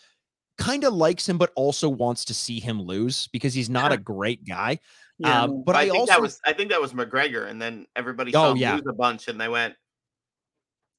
kind 0.58 0.84
of 0.84 0.94
likes 0.94 1.28
him, 1.28 1.38
but 1.38 1.52
also 1.56 1.90
wants 1.90 2.26
to 2.26 2.34
see 2.34 2.60
him 2.60 2.82
lose 2.82 3.28
because 3.28 3.54
he's 3.54 3.70
not 3.70 3.92
a 3.92 3.98
great 3.98 4.46
guy. 4.46 4.80
Yeah, 5.20 5.44
um, 5.44 5.64
but 5.64 5.76
I, 5.76 5.82
I 5.82 5.84
think 5.86 5.98
also 5.98 6.14
that 6.14 6.22
was 6.22 6.40
I 6.46 6.54
think 6.54 6.70
that 6.70 6.82
was 6.82 6.94
McGregor, 6.94 7.50
and 7.50 7.62
then 7.62 7.88
everybody 7.96 8.32
saw 8.32 8.50
oh, 8.50 8.52
him 8.52 8.58
yeah. 8.58 8.76
lose 8.76 8.84
a 8.88 8.94
bunch, 8.94 9.28
and 9.28 9.40
they 9.40 9.48
went, 9.48 9.76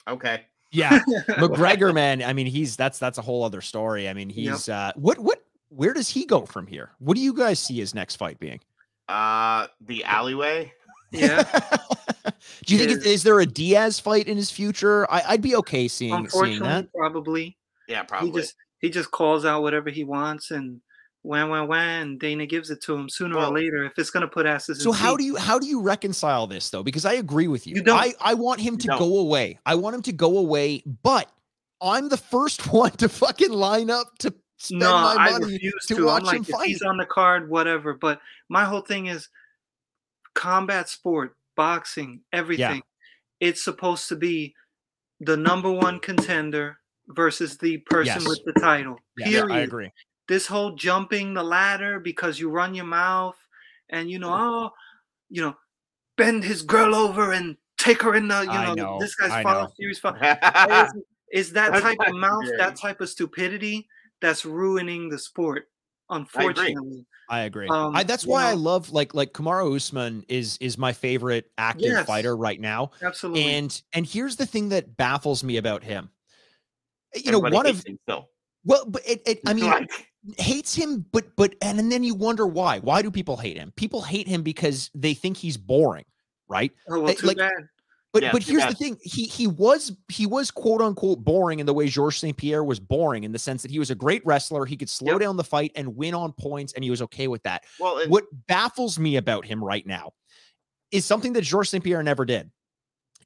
okay. 0.09 0.47
Yeah, 0.71 0.99
McGregor, 1.29 1.95
man. 1.95 2.23
I 2.23 2.33
mean, 2.33 2.47
he's 2.47 2.77
that's 2.77 2.99
that's 2.99 3.19
a 3.19 3.23
whole 3.23 3.45
other 3.45 3.61
story. 3.61 4.09
I 4.09 4.15
mean, 4.15 4.29
he's 4.29 4.69
yep. 4.69 4.77
uh, 4.77 4.93
what 4.97 5.19
what 5.19 5.45
where 5.69 5.95
does 5.95 6.09
he 6.09 6.27
go 6.27 6.47
from 6.47 6.67
here? 6.67 6.91
What 6.99 7.15
do 7.15 7.21
you 7.21 7.33
guys 7.33 7.59
see 7.59 7.77
his 7.77 7.95
next 7.95 8.17
fight 8.17 8.39
being? 8.39 8.61
Uh, 9.09 9.69
the 9.81 10.05
alleyway. 10.05 10.73
Yeah. 11.11 11.43
Do 12.67 12.77
you 12.77 12.87
think 12.87 13.07
is 13.07 13.23
there 13.23 13.41
a 13.41 13.47
Diaz 13.47 13.99
fight 13.99 14.29
in 14.29 14.37
his 14.37 14.51
future? 14.51 15.11
I, 15.11 15.33
would 15.33 15.43
be 15.43 15.57
okay 15.57 15.89
seeing 15.89 16.29
seeing 16.29 16.61
that. 16.61 16.93
Probably. 16.93 17.57
Yeah, 17.89 18.03
probably. 18.03 18.31
He 18.31 18.37
just 18.37 18.55
he 18.79 18.91
just 18.91 19.11
calls 19.11 19.45
out 19.45 19.62
whatever 19.62 19.91
he 19.91 20.05
wants 20.05 20.51
and 20.51 20.81
when 21.22 21.49
when 21.51 21.66
when 21.66 22.18
Dana 22.18 22.47
gives 22.47 22.70
it 22.70 22.81
to 22.83 22.95
him 22.95 23.09
sooner 23.09 23.37
well, 23.37 23.51
or 23.51 23.55
later 23.55 23.85
if 23.85 23.99
it's 23.99 24.11
gonna 24.11 24.29
put 24.29 24.47
asses. 24.47 24.83
So 24.83 24.93
how 24.93 25.16
do 25.16 25.24
you 25.24 25.37
how 25.37 25.59
do 25.59 25.66
you 25.66 25.83
reconcile 25.83 26.47
this 26.47 26.70
though? 26.70 26.83
Because 26.83 27.05
I 27.05 27.14
agree 27.14 27.49
with 27.49 27.66
you. 27.66 27.83
you 27.85 27.93
I 27.93 28.14
I 28.20 28.35
want 28.35 28.61
him 28.61 28.79
to 28.79 28.89
go 28.99 29.18
away. 29.18 29.59
I 29.66 29.74
want 29.74 29.97
him 29.97 30.03
to 30.03 30.12
go 30.12 30.39
away, 30.39 30.83
but 31.03 31.31
I'm 31.81 32.09
the 32.09 32.16
first 32.16 32.72
one 32.72 32.93
to 32.93 33.09
fucking 33.09 33.53
line 33.53 33.91
up 33.91 34.16
to 34.20 34.35
spend 34.59 34.81
no, 34.81 34.93
my 34.93 35.31
money 35.31 35.35
I 35.35 35.39
refuse 35.39 35.87
to, 35.89 35.97
to. 35.97 36.07
watch 36.07 36.20
I'm 36.20 36.26
like, 36.26 36.37
him 36.37 36.45
fight. 36.45 36.68
He's 36.68 36.83
on 36.83 36.97
the 36.97 37.07
card, 37.07 37.51
whatever. 37.51 37.95
But 37.95 38.20
my 38.49 38.64
whole 38.64 38.81
thing 38.83 39.07
is 39.07 39.29
combat 40.35 40.89
sport, 40.89 41.37
boxing, 41.57 42.20
everything. 42.33 42.76
Yeah. 42.76 43.49
It's 43.49 43.62
supposed 43.62 44.09
to 44.09 44.16
be 44.16 44.55
the 45.20 45.37
number 45.37 45.70
one 45.70 46.01
contender 46.01 46.78
versus 47.09 47.57
the 47.59 47.79
person 47.79 48.23
yes. 48.23 48.29
with 48.29 48.41
the 48.45 48.61
title. 48.61 48.99
Yeah, 49.17 49.27
period. 49.27 49.53
I 49.53 49.61
agree. 49.61 49.93
This 50.29 50.47
whole 50.47 50.75
jumping 50.75 51.35
the 51.35 51.43
ladder 51.43 52.01
because 52.01 52.39
you 52.39 52.51
run 52.51 52.75
your 52.75 52.85
mouth 52.85 53.37
and 53.89 54.11
you 54.11 54.19
know, 54.19 54.31
oh, 54.33 54.71
you 55.31 55.43
know, 55.43 55.57
bend 56.17 56.45
his 56.45 56.63
girl 56.63 56.95
over 56.95 57.33
and 57.33 57.57
take 57.79 58.03
her 58.03 58.15
in 58.15 58.29
the, 58.29 58.41
you 58.41 58.47
know, 58.47 58.75
know 58.75 58.99
this 59.01 59.15
guy's 59.15 59.43
father 59.43 59.73
series. 59.79 60.01
is, 60.05 61.03
is 61.33 61.53
that 61.53 61.81
type 61.81 61.99
of 62.07 62.15
mouth, 62.15 62.45
that 62.59 62.77
type 62.77 63.01
of 63.01 63.09
stupidity 63.09 63.89
that's 64.21 64.45
ruining 64.45 65.09
the 65.09 65.19
sport, 65.19 65.69
unfortunately. 66.11 67.07
I 67.31 67.41
agree. 67.41 67.69
Um, 67.69 67.95
I, 67.95 68.05
that's 68.05 68.27
why 68.27 68.45
know, 68.45 68.49
I 68.49 68.55
love 68.55 68.91
like 68.91 69.15
like 69.15 69.33
Kamaru 69.33 69.77
Usman 69.77 70.25
is 70.29 70.57
is 70.61 70.79
my 70.79 70.93
favorite 70.93 71.51
active 71.59 71.93
yes, 71.93 72.07
fighter 72.07 72.35
right 72.37 72.59
now. 72.59 72.93
Absolutely. 73.03 73.45
And 73.45 73.83
and 73.93 74.07
here's 74.07 74.37
the 74.37 74.47
thing 74.47 74.71
that 74.71 74.97
baffles 74.97 75.45
me 75.45 75.59
about 75.59 75.85
him. 75.85 76.11
Eh, 77.15 77.21
you 77.25 77.29
Everybody 77.29 77.51
know, 77.53 77.57
one 77.57 77.67
of 77.67 77.85
well, 78.65 78.85
but 78.87 79.03
it, 79.07 79.23
it 79.27 79.41
I 79.47 79.55
mean, 79.55 79.87
hates 80.37 80.75
him, 80.75 81.05
but 81.13 81.35
but 81.37 81.55
and, 81.63 81.79
and 81.79 81.91
then 81.91 82.05
you 82.05 82.15
wonder 82.15 82.47
why. 82.47 82.79
Why 82.81 83.03
do 83.03 83.11
people 83.11 83.37
hate 83.37 83.57
him? 83.57 83.73
People 83.77 84.03
hate 84.03 84.29
him 84.29 84.43
because 84.43 84.91
they 84.95 85.15
think 85.15 85.37
he's 85.37 85.57
boring, 85.57 86.05
right? 86.49 86.73
Oh 86.89 87.01
well, 87.01 87.15
too 87.15 87.29
like, 87.29 87.39
bad. 87.39 87.53
But 88.13 88.23
yeah, 88.23 88.33
but 88.33 88.43
here's 88.43 88.65
the 88.67 88.75
thing. 88.75 88.97
He 89.03 89.25
he 89.25 89.47
was 89.47 89.93
he 90.09 90.27
was 90.27 90.51
quote 90.51 90.81
unquote 90.81 91.23
boring 91.25 91.61
in 91.61 91.67
the 91.67 91.75
way 91.75 91.89
Georges 91.89 92.21
St. 92.21 92.37
Pierre 92.37 92.65
was 92.65 92.81
boring 92.81 93.25
in 93.25 93.33
the 93.33 93.39
sense 93.39 93.63
that 93.63 93.71
he 93.71 93.79
was 93.79 93.91
a 93.91 93.95
great 93.95 94.25
wrestler. 94.25 94.65
He 94.65 94.77
could 94.77 94.89
slow 94.89 95.13
yep. 95.13 95.21
down 95.21 95.37
the 95.37 95.45
fight 95.45 95.73
and 95.77 95.95
win 95.95 96.15
on 96.15 96.33
points, 96.33 96.73
and 96.73 96.83
he 96.83 96.91
was 96.91 97.03
okay 97.03 97.29
with 97.29 97.43
that. 97.43 97.65
Well, 97.79 98.01
what 98.09 98.25
baffles 98.47 98.99
me 98.99 99.17
about 99.17 99.45
him 99.45 99.63
right 99.63 99.87
now 99.87 100.13
is 100.91 101.05
something 101.05 101.35
that 101.35 101.43
Georges 101.43 101.71
St. 101.71 101.85
Pierre 101.85 102.03
never 102.03 102.25
did, 102.25 102.51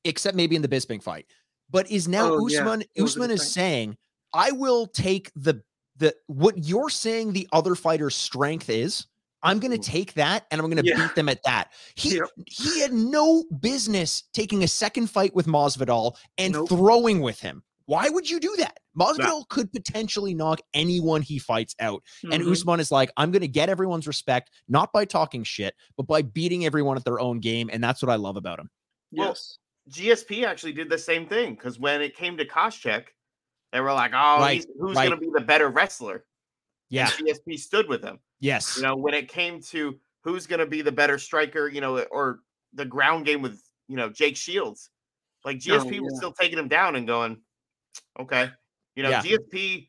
except 0.05 0.37
maybe 0.37 0.57
in 0.57 0.62
the 0.62 0.68
Bisping 0.68 1.03
fight. 1.03 1.26
But 1.73 1.91
is 1.91 2.07
now 2.07 2.35
oh, 2.35 2.47
Usman 2.47 2.85
yeah. 2.95 3.05
Usman 3.05 3.31
is 3.31 3.53
saying, 3.53 3.97
I 4.33 4.53
will 4.53 4.87
take 4.87 5.33
the 5.35 5.62
the 5.97 6.14
what 6.27 6.59
you're 6.59 6.91
saying 6.91 7.33
the 7.33 7.49
other 7.53 7.75
fighter's 7.75 8.14
strength 8.14 8.70
is 8.70 9.07
I'm 9.43 9.59
going 9.59 9.73
to 9.73 9.79
mm. 9.79 9.85
take 9.85 10.14
that 10.14 10.47
and 10.51 10.61
I'm 10.61 10.70
going 10.70 10.83
to 10.83 10.89
yeah. 10.89 10.97
beat 10.97 11.14
them 11.14 11.29
at 11.29 11.43
that. 11.45 11.73
He 11.97 12.16
yep. 12.16 12.29
he 12.47 12.81
had 12.81 12.93
no 12.93 13.45
business 13.61 14.25
taking 14.33 14.62
a 14.62 14.68
second 14.68 15.09
fight 15.09 15.35
with 15.35 15.47
Masvidal 15.47 16.16
and 16.39 16.53
nope. 16.53 16.68
throwing 16.68 17.20
with 17.20 17.41
him. 17.41 17.62
Why 17.87 18.09
would 18.09 18.31
you 18.31 18.39
do 18.39 18.55
that? 18.59 18.79
Masvidal 18.99 19.18
no. 19.18 19.45
could 19.49 19.73
potentially 19.73 20.35
knock 20.35 20.61
anyone 20.73 21.20
he 21.20 21.39
fights 21.39 21.75
out. 21.81 22.03
Mm-hmm. 22.25 22.33
And 22.33 22.49
Usman 22.49 22.79
is 22.81 22.93
like, 22.93 23.11
I'm 23.16 23.33
going 23.33 23.43
to 23.43 23.49
get 23.49 23.68
everyone's 23.68 24.07
respect, 24.07 24.51
not 24.68 24.93
by 24.93 25.05
talking 25.05 25.43
shit, 25.43 25.75
but 25.97 26.07
by 26.07 26.23
beating 26.23 26.64
everyone 26.64 26.97
at 26.97 27.05
their 27.05 27.18
own 27.18 27.41
game. 27.41 27.68
And 27.73 27.83
that's 27.83 28.03
what 28.03 28.11
I 28.11 28.16
love 28.16 28.37
about 28.37 28.61
him. 28.61 28.70
Yes. 29.11 29.59
GSP 29.93 30.45
actually 30.45 30.72
did 30.72 30.88
the 30.88 30.99
same 30.99 31.26
thing 31.26 31.55
because 31.55 31.78
when 31.78 32.01
it 32.01 32.16
came 32.16 32.36
to 32.38 32.47
Koscheck, 32.47 33.05
they 33.72 33.80
were 33.80 33.93
like, 33.93 34.12
oh, 34.14 34.40
right. 34.40 34.64
who's 34.78 34.97
right. 34.97 35.09
going 35.09 35.18
to 35.18 35.24
be 35.24 35.30
the 35.32 35.45
better 35.45 35.68
wrestler? 35.68 36.24
Yeah. 36.88 37.11
And 37.18 37.28
GSP 37.28 37.59
stood 37.59 37.88
with 37.88 38.03
him. 38.03 38.18
Yes. 38.40 38.76
You 38.76 38.82
know, 38.82 38.97
when 38.97 39.14
it 39.14 39.28
came 39.28 39.61
to 39.62 39.99
who's 40.24 40.47
going 40.47 40.61
to 40.61 40.66
be 40.66 40.82
the 40.82 40.93
better 40.93 41.18
striker, 41.18 41.68
you 41.68 41.80
know, 41.80 42.01
or 42.11 42.40
the 42.74 42.84
ground 42.84 43.26
game 43.26 43.43
with, 43.43 43.62
you 43.88 43.97
know, 43.97 44.09
Jake 44.09 44.36
Shields, 44.36 44.90
like 45.45 45.59
GSP 45.59 45.86
oh, 45.86 45.90
yeah. 45.90 46.01
was 46.01 46.16
still 46.16 46.32
taking 46.32 46.59
him 46.59 46.68
down 46.68 46.97
and 46.97 47.07
going, 47.07 47.38
okay. 48.20 48.51
You 48.95 49.03
know, 49.03 49.11
yeah. 49.11 49.22
GSP 49.22 49.88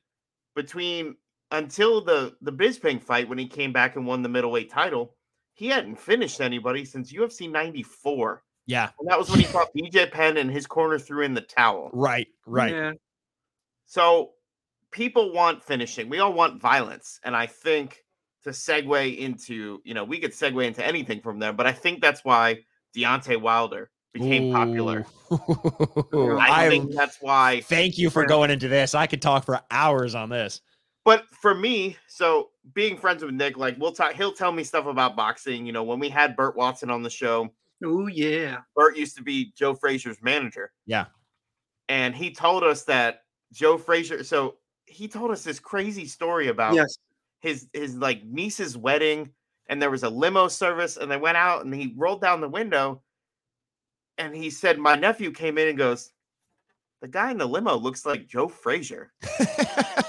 between 0.56 1.16
until 1.52 2.02
the 2.02 2.36
the 2.42 2.52
Bisping 2.52 3.02
fight 3.02 3.28
when 3.28 3.38
he 3.38 3.48
came 3.48 3.74
back 3.74 3.96
and 3.96 4.08
won 4.08 4.22
the 4.22 4.30
middleweight 4.30 4.72
title, 4.72 5.16
he 5.54 5.68
hadn't 5.68 6.00
finished 6.00 6.42
anybody 6.42 6.86
since 6.86 7.12
UFC 7.12 7.50
94. 7.52 8.44
Yeah. 8.66 8.90
And 9.00 9.10
that 9.10 9.20
was 9.20 9.30
when 9.30 9.40
he 9.40 9.46
fought 9.46 9.70
BJ 9.76 10.12
Penn 10.12 10.38
and 10.38 10.50
his 10.50 10.66
corner 10.66 10.98
threw 10.98 11.24
in 11.24 11.34
the 11.34 11.42
towel. 11.42 11.90
Right. 11.94 12.28
Right. 12.46 12.74
Yeah. 12.74 12.92
So 13.86 14.32
people 14.92 15.34
want 15.34 15.64
finishing. 15.64 16.10
We 16.10 16.20
all 16.20 16.34
want 16.34 16.62
violence. 16.62 17.20
And 17.24 17.36
I 17.36 17.48
think 17.48 18.04
to 18.44 18.52
segue 18.52 19.18
into, 19.18 19.82
you 19.84 19.94
know, 19.94 20.04
we 20.04 20.20
could 20.20 20.32
segue 20.32 20.66
into 20.66 20.86
anything 20.86 21.22
from 21.22 21.40
there, 21.40 21.54
but 21.54 21.68
I 21.68 21.72
think 21.72 22.02
that's 22.02 22.24
why 22.24 22.60
Deontay 22.96 23.42
Wilder 23.42 23.90
became 24.14 24.54
popular. 24.54 25.06
Ooh. 25.32 26.38
I 26.38 26.66
I 26.66 26.70
think 26.70 26.94
that's 26.94 27.18
why. 27.20 27.62
thank 27.62 27.98
you 27.98 28.10
for 28.10 28.26
going 28.26 28.52
into 28.52 28.68
this. 28.68 28.94
I 28.94 29.08
could 29.08 29.22
talk 29.22 29.44
for 29.44 29.60
hours 29.72 30.16
on 30.16 30.30
this. 30.30 30.62
But 31.06 31.26
for 31.32 31.54
me, 31.54 31.98
so 32.08 32.50
being 32.74 32.98
friends 32.98 33.24
with 33.24 33.34
Nick, 33.34 33.58
like 33.58 33.76
we'll 33.78 33.92
talk, 33.92 34.14
he'll 34.14 34.34
tell 34.34 34.52
me 34.52 34.64
stuff 34.64 34.86
about 34.86 35.16
boxing. 35.16 35.66
You 35.66 35.74
know, 35.74 35.84
when 35.84 36.00
we 36.00 36.08
had 36.08 36.36
Burt 36.36 36.56
Watson 36.56 36.90
on 36.90 37.04
the 37.04 37.10
show, 37.10 37.50
Oh 37.84 38.08
yeah. 38.08 38.60
Burt 38.76 38.96
used 38.98 39.16
to 39.18 39.24
be 39.24 39.52
Joe 39.56 39.74
Frazier's 39.76 40.22
manager. 40.22 40.72
Yeah. 40.86 41.06
And 41.90 42.16
he 42.16 42.32
told 42.32 42.64
us 42.64 42.84
that 42.86 43.24
Joe 43.52 43.78
Frazier, 43.78 44.24
so 44.24 44.56
he 44.86 45.08
told 45.08 45.32
us 45.32 45.44
this 45.44 45.60
crazy 45.60 46.06
story 46.06 46.48
about 46.48 46.74
Yes. 46.76 46.98
his 47.40 47.68
his 47.74 47.96
like 47.98 48.24
niece's 48.24 48.78
wedding, 48.78 49.30
and 49.68 49.82
there 49.82 49.92
was 49.92 50.04
a 50.04 50.10
limo 50.10 50.48
service, 50.48 50.98
and 50.98 51.10
they 51.12 51.18
went 51.18 51.38
out 51.38 51.66
and 51.66 51.74
he 51.74 51.94
rolled 51.98 52.22
down 52.22 52.42
the 52.42 52.50
window 52.50 53.02
and 54.18 54.36
he 54.36 54.50
said, 54.50 54.78
My 54.78 54.96
nephew 54.96 55.32
came 55.32 55.58
in 55.58 55.68
and 55.70 55.78
goes, 55.78 56.12
The 57.02 57.08
guy 57.08 57.32
in 57.32 57.38
the 57.38 57.46
limo 57.48 57.76
looks 57.76 58.06
like 58.06 58.28
Joe 58.28 58.48
Frazier. 58.48 59.12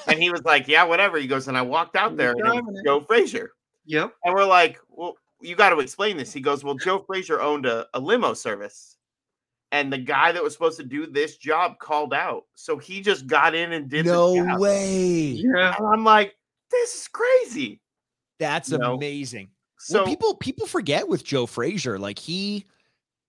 And 0.07 0.23
he 0.23 0.31
was 0.31 0.43
like, 0.45 0.69
Yeah, 0.69 0.85
whatever. 0.85 1.19
He 1.19 1.27
goes, 1.27 1.49
and 1.49 1.57
I 1.57 1.63
walked 1.63 1.97
out 1.97 2.11
He 2.11 2.17
was 2.17 2.19
there 2.19 2.31
and 2.33 2.41
it 2.59 2.65
was. 2.65 2.83
Joe 2.85 3.01
Frazier. 3.01 3.51
Yep. 3.87 4.13
And 4.23 4.35
we're 4.35 4.45
like, 4.45 4.79
Well, 4.89 5.15
you 5.45 5.55
got 5.57 5.71
to 5.71 5.79
explain 5.81 6.17
this. 6.17 6.33
He 6.33 6.41
goes, 6.41 6.65
Well, 6.65 6.75
Joe 6.75 7.01
Frazier 7.07 7.41
owned 7.41 7.67
a, 7.67 7.87
a 7.95 8.01
limo 8.01 8.35
service. 8.35 8.97
And 9.73 9.93
the 9.93 9.99
guy 9.99 10.31
that 10.31 10.43
was 10.43 10.53
supposed 10.53 10.79
to 10.79 10.85
do 10.85 11.05
this 11.07 11.37
job 11.37 11.79
called 11.81 12.15
out. 12.15 12.45
So 12.55 12.79
he 12.79 13.01
just 13.01 13.27
got 13.27 13.57
in 13.57 13.73
and 13.73 13.89
did 13.89 14.07
the 14.07 14.13
no 14.13 14.37
job. 14.37 14.61
way. 14.61 15.35
Yeah. 15.37 15.75
And 15.77 15.87
I'm 15.87 16.05
like, 16.05 16.37
this 16.71 16.95
is 16.95 17.09
crazy. 17.09 17.81
That's 18.39 18.71
You 18.71 18.79
know, 18.79 18.95
amazing. 18.95 19.49
So 19.79 19.99
well, 19.99 20.07
people 20.07 20.35
people 20.37 20.67
forget 20.67 21.09
with 21.09 21.25
Joe 21.25 21.47
Frazier, 21.47 21.99
like 21.99 22.19
he, 22.21 22.67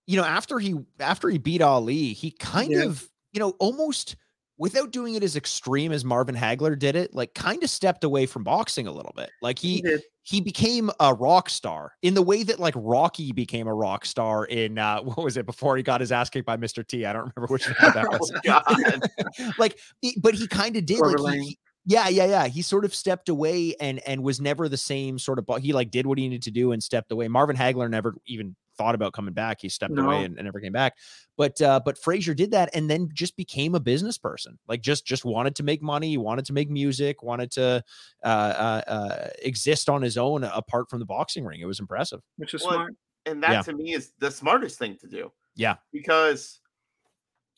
you 0.05 0.18
know, 0.18 0.24
after 0.24 0.59
he 0.59 0.76
after 0.99 1.30
he 1.30 1.38
beat 1.39 1.61
Ali, 1.61 2.13
he 2.13 2.30
kind 2.32 2.72
Yeah. 2.72 2.84
of, 2.86 3.09
you 3.34 3.39
know, 3.39 3.55
almost 3.59 4.16
without 4.58 4.91
doing 4.91 5.16
it 5.16 5.24
as 5.24 5.36
extreme 5.36 5.91
as 5.91 6.06
Marvin 6.06 6.36
Hagler 6.36 6.78
did 6.78 6.95
it, 6.95 7.14
like 7.14 7.34
kind 7.34 7.64
of 7.64 7.70
stepped 7.70 8.03
away 8.03 8.26
from 8.26 8.43
boxing 8.43 8.88
a 8.88 8.91
little 8.91 9.14
bit. 9.16 9.30
Like 9.41 9.60
He 9.60 9.82
he 9.86 9.97
he 10.24 10.41
became 10.41 10.89
a 10.99 11.14
rock 11.14 11.49
star 11.49 11.91
in 12.01 12.14
the 12.14 12.22
way 12.22 12.41
that 12.43 12.60
like 12.60 12.74
Rocky 12.78 13.32
became 13.32 13.68
a 13.68 13.74
rock 13.74 14.06
star 14.06 14.45
in 14.45 14.78
uh 14.78 15.01
what 15.03 15.18
was 15.24 15.38
it 15.38 15.45
before 15.45 15.78
he 15.78 15.84
got 15.84 16.01
his 16.01 16.12
ass 16.12 16.30
kicked 16.30 16.45
by 16.45 16.58
Mr. 16.58 16.86
T. 16.88 17.06
I 17.06 17.14
don't 17.14 17.32
remember 17.36 17.51
which 17.53 17.68
one 17.68 17.93
that 17.93 18.08
oh 18.12 18.18
was. 18.18 18.32
God. 18.43 19.53
like 19.60 19.78
but 20.22 20.34
he 20.36 20.47
kind 20.47 20.76
of 20.78 20.86
did 20.86 20.99
like 20.99 21.39
he- 21.39 21.58
yeah 21.86 22.08
yeah 22.08 22.26
yeah 22.26 22.47
he 22.47 22.62
sort 22.64 22.84
of 22.86 22.95
stepped 22.95 23.30
away 23.30 23.76
and 23.80 23.99
and 24.08 24.24
was 24.24 24.41
never 24.41 24.68
the 24.68 24.78
same 24.78 25.20
sort 25.20 25.38
of 25.38 25.45
he 25.62 25.72
like 25.74 25.91
did 25.91 26.08
what 26.08 26.18
he 26.18 26.28
needed 26.28 26.41
to 26.41 26.51
do 26.51 26.72
and 26.72 26.82
stepped 26.82 27.12
away 27.12 27.28
marvin 27.28 27.56
hagler 27.56 27.88
never 27.88 28.16
even 28.26 28.56
thought 28.78 28.95
about 28.95 29.13
coming 29.13 29.34
back 29.34 29.59
he 29.61 29.69
stepped 29.69 29.97
away 29.97 30.23
and, 30.26 30.38
and 30.38 30.45
never 30.45 30.59
came 30.59 30.71
back 30.73 30.93
but 31.38 31.61
uh 31.61 31.80
but 31.84 31.97
frazier 31.97 32.34
did 32.34 32.51
that 32.51 32.69
and 32.73 32.89
then 32.89 33.09
just 33.13 33.36
became 33.38 33.76
a 33.76 33.80
business 33.80 34.17
person 34.17 34.57
like 34.67 34.82
just 34.82 35.05
just 35.05 35.26
wanted 35.26 35.55
to 35.55 35.63
make 35.63 35.82
money 35.82 36.17
wanted 36.17 36.45
to 36.45 36.53
make 36.53 36.69
music 36.69 37.23
wanted 37.23 37.49
to 37.51 37.84
uh 38.23 38.28
uh, 38.28 38.82
uh 38.88 39.28
exist 39.41 39.89
on 39.89 40.01
his 40.01 40.17
own 40.17 40.43
apart 40.43 40.89
from 40.89 40.99
the 40.99 41.05
boxing 41.05 41.45
ring 41.45 41.59
it 41.61 41.65
was 41.65 41.80
impressive 41.80 42.21
Which 42.38 42.53
is 42.53 42.63
Well, 42.63 42.73
smart. 42.73 42.95
and 43.26 43.41
that 43.43 43.51
Yeah. 43.51 43.61
to 43.63 43.73
me 43.73 43.93
is 43.93 44.11
the 44.19 44.30
smartest 44.32 44.78
thing 44.78 44.97
to 45.01 45.07
do. 45.07 45.32
Yeah. 45.55 45.76
Because 45.93 46.59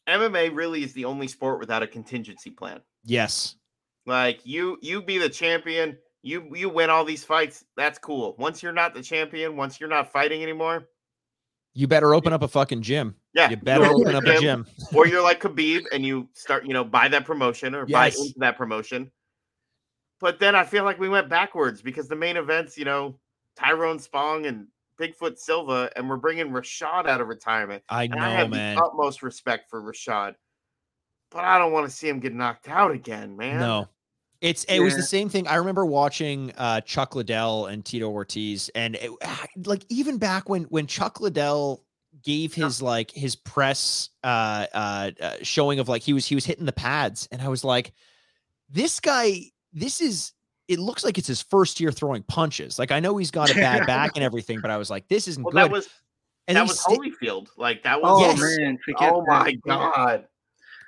MMA 0.07 0.55
really 0.55 0.83
is 0.83 0.93
the 0.93 1.05
only 1.05 1.27
sport 1.27 1.59
without 1.59 1.83
a 1.83 1.87
contingency 1.87 2.49
plan. 2.51 2.79
yes 3.03 3.55
Like 4.05 4.39
you 4.45 4.77
you 4.81 5.01
be 5.01 5.17
the 5.17 5.29
champion, 5.29 5.97
you 6.21 6.49
you 6.55 6.69
win 6.69 6.89
all 6.89 7.03
these 7.03 7.23
fights, 7.25 7.65
that's 7.75 7.99
cool. 7.99 8.35
Once 8.39 8.63
you're 8.63 8.71
not 8.73 8.93
the 8.93 9.01
champion, 9.03 9.57
once 9.57 9.79
you're 9.79 9.89
not 9.89 10.11
fighting 10.11 10.41
anymore, 10.43 10.87
you 11.77 11.87
better 11.87 12.15
open 12.15 12.33
up 12.33 12.41
a 12.41 12.47
fucking 12.47 12.81
gym 12.81 13.15
yeah, 13.37 13.51
you 13.51 13.57
better 13.57 13.85
open 13.85 14.15
up 14.15 14.23
a 14.23 14.39
gym, 14.39 14.65
or 14.95 15.05
you're 15.05 15.21
like 15.21 15.39
Khabib 15.39 15.85
and 15.93 16.03
you 16.03 16.27
start, 16.33 16.65
you 16.65 16.73
know, 16.73 16.83
buy 16.83 17.07
that 17.07 17.23
promotion 17.23 17.75
or 17.75 17.85
buy 17.85 18.07
into 18.07 18.33
that 18.37 18.57
promotion. 18.57 19.11
But 20.19 20.39
then 20.39 20.55
I 20.55 20.63
feel 20.63 20.83
like 20.83 20.99
we 20.99 21.07
went 21.07 21.29
backwards 21.29 21.83
because 21.83 22.07
the 22.07 22.15
main 22.15 22.35
events, 22.35 22.79
you 22.79 22.85
know, 22.85 23.19
Tyrone 23.55 23.99
Spong 23.99 24.47
and 24.47 24.65
Bigfoot 24.99 25.37
Silva, 25.37 25.91
and 25.95 26.09
we're 26.09 26.17
bringing 26.17 26.49
Rashad 26.49 27.07
out 27.07 27.21
of 27.21 27.27
retirement. 27.27 27.83
i 27.89 28.05
And 28.05 28.15
I 28.15 28.31
know 28.31 28.35
have 28.37 28.49
man 28.49 28.75
the 28.75 28.81
utmost 28.81 29.21
respect 29.21 29.69
for 29.69 29.83
Rashad, 29.83 30.33
but 31.29 31.43
I 31.43 31.59
don't 31.59 31.71
want 31.71 31.87
to 31.87 31.95
see 31.95 32.09
him 32.09 32.19
get 32.19 32.33
knocked 32.33 32.67
out 32.67 32.89
again, 32.89 33.37
man. 33.37 33.59
No. 33.59 33.87
It's 34.41 34.63
it 34.65 34.79
was 34.79 34.95
the 34.95 35.01
same 35.03 35.29
thing. 35.29 35.47
I 35.47 35.55
remember 35.55 35.85
watching 35.85 36.53
uh, 36.57 36.81
Chuck 36.81 37.15
Liddell 37.15 37.65
and 37.65 37.83
Tito 37.83 38.09
Ortiz, 38.09 38.69
and 38.75 38.95
it, 38.95 39.09
like 39.65 39.83
even 39.89 40.17
back 40.17 40.47
when 40.49 40.63
when 40.65 40.85
Chuck 40.87 41.19
Liddell 41.19 41.83
gave 42.23 42.53
his 42.53 42.81
like 42.81 43.11
his 43.11 43.35
press 43.35 44.09
uh, 44.23 44.65
uh 44.73 45.11
uh 45.21 45.31
showing 45.41 45.79
of 45.79 45.87
like 45.89 46.01
he 46.03 46.13
was 46.13 46.25
he 46.25 46.35
was 46.35 46.45
hitting 46.45 46.65
the 46.65 46.71
pads, 46.71 47.27
and 47.31 47.41
I 47.41 47.47
was 47.47 47.63
like, 47.63 47.93
this 48.69 48.99
guy, 48.99 49.41
this 49.73 50.01
is. 50.01 50.33
It 50.67 50.79
looks 50.79 51.05
like 51.05 51.17
it's 51.17 51.27
his 51.29 51.41
first 51.41 51.79
year 51.79 51.93
throwing 51.93 52.23
punches. 52.23 52.77
Like 52.77 52.91
I 52.91 52.99
know 52.99 53.15
he's 53.15 53.31
got 53.31 53.49
a 53.49 53.53
bad 53.55 53.87
back 53.87 54.11
and 54.15 54.23
everything, 54.23 54.59
but 54.61 54.69
I 54.69 54.75
was 54.75 54.89
like, 54.89 55.07
this 55.07 55.29
isn't 55.29 55.41
Well, 55.41 55.53
good. 55.53 55.59
that 55.59 55.71
was 55.71 55.87
and 56.49 56.57
that 56.57 56.67
was 56.67 56.77
sti- 56.81 56.93
Holyfield. 56.97 57.47
Like 57.55 57.83
that 57.83 57.99
Oh 58.03 58.27
was. 58.27 58.37
Yes. 58.41 58.57
man, 58.59 58.77
forget 58.83 59.13
Oh 59.13 59.23
my 59.25 59.47
Yeah. 59.47 59.55
god. 59.65 60.27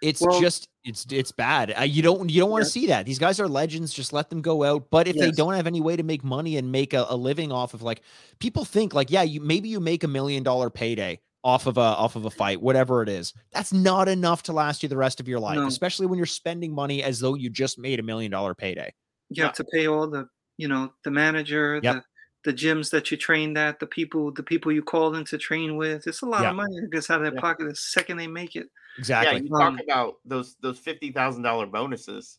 It's 0.01 0.21
Well- 0.21 0.39
just 0.41 0.67
it's 0.85 1.05
it's 1.11 1.31
bad. 1.31 1.73
Uh, 1.77 1.83
you 1.83 2.01
don't 2.01 2.29
you 2.29 2.39
don't 2.39 2.49
want 2.49 2.61
Yeah. 2.61 2.65
to 2.65 2.71
see 2.71 2.87
that. 2.87 3.05
These 3.05 3.19
guys 3.19 3.39
are 3.39 3.47
legends. 3.47 3.93
Just 3.93 4.13
let 4.13 4.29
them 4.29 4.41
go 4.41 4.63
out. 4.63 4.89
But 4.89 5.07
if 5.07 5.15
they 5.17 5.31
don't 5.31 5.53
have 5.53 5.67
any 5.67 5.81
way 5.81 5.95
to 5.95 6.03
make 6.03 6.23
money 6.23 6.55
and 6.57 6.71
make 6.71 6.93
a, 6.93 7.05
a 7.09 7.15
living 7.17 7.51
off 7.51 7.73
of 7.73 7.81
like 7.81 8.01
people 8.39 8.63
think 8.65 8.93
like 8.93 9.11
yeah, 9.11 9.23
you 9.23 9.41
maybe 9.41 9.69
you 9.69 9.79
make 9.79 10.03
a 10.03 10.07
million 10.07 10.41
dollar 10.43 10.69
payday 10.69 11.19
off 11.43 11.67
of 11.67 11.77
a 11.77 11.81
off 11.81 12.15
of 12.15 12.25
a 12.25 12.29
fight, 12.29 12.61
whatever 12.61 13.01
it 13.03 13.09
is. 13.09 13.33
That's 13.51 13.71
not 13.73 14.07
enough 14.07 14.43
to 14.43 14.53
last 14.53 14.81
you 14.83 14.89
the 14.89 14.97
rest 14.97 15.19
of 15.19 15.27
your 15.27 15.39
life, 15.39 15.57
No. 15.57 15.67
especially 15.67 16.05
when 16.07 16.17
you're 16.17 16.25
spending 16.25 16.73
money 16.73 17.03
as 17.03 17.19
though 17.19 17.35
you 17.35 17.49
just 17.49 17.77
made 17.77 17.99
a 17.99 18.03
million 18.03 18.31
dollar 18.31 18.53
payday. 18.55 18.93
You 19.29 19.43
have 19.43 19.53
to 19.53 19.63
pay 19.65 19.87
all 19.87 20.07
the, 20.09 20.27
you 20.57 20.67
know, 20.67 20.91
the 21.03 21.11
manager, 21.11 21.79
Yep. 21.83 21.95
the 21.95 22.03
the 22.45 22.53
gyms 22.53 22.89
that 22.91 23.11
you 23.11 23.17
trained 23.17 23.57
at, 23.57 23.81
the 23.81 23.85
people, 23.85 24.31
the 24.31 24.41
people 24.41 24.71
you 24.71 24.81
called 24.81 25.13
in 25.17 25.25
to 25.25 25.37
train 25.37 25.75
with. 25.75 26.07
It's 26.07 26.21
a 26.21 26.25
lot 26.25 26.43
Yeah. 26.43 26.51
of 26.51 26.55
money 26.55 26.79
that 26.79 26.89
gets 26.89 27.09
out 27.09 27.17
of 27.17 27.23
their 27.23 27.33
Yeah. 27.33 27.41
pocket 27.41 27.67
the 27.67 27.75
second 27.75 28.15
they 28.15 28.27
make 28.27 28.55
it. 28.55 28.69
Exactly. 28.99 29.37
Yeah, 29.37 29.43
you 29.43 29.55
Um, 29.55 29.77
talk 29.77 29.83
about 29.83 30.15
those 30.25 30.55
those 30.61 30.77
fifty 30.77 31.11
thousand 31.11 31.41
dollar 31.43 31.65
bonuses. 31.65 32.37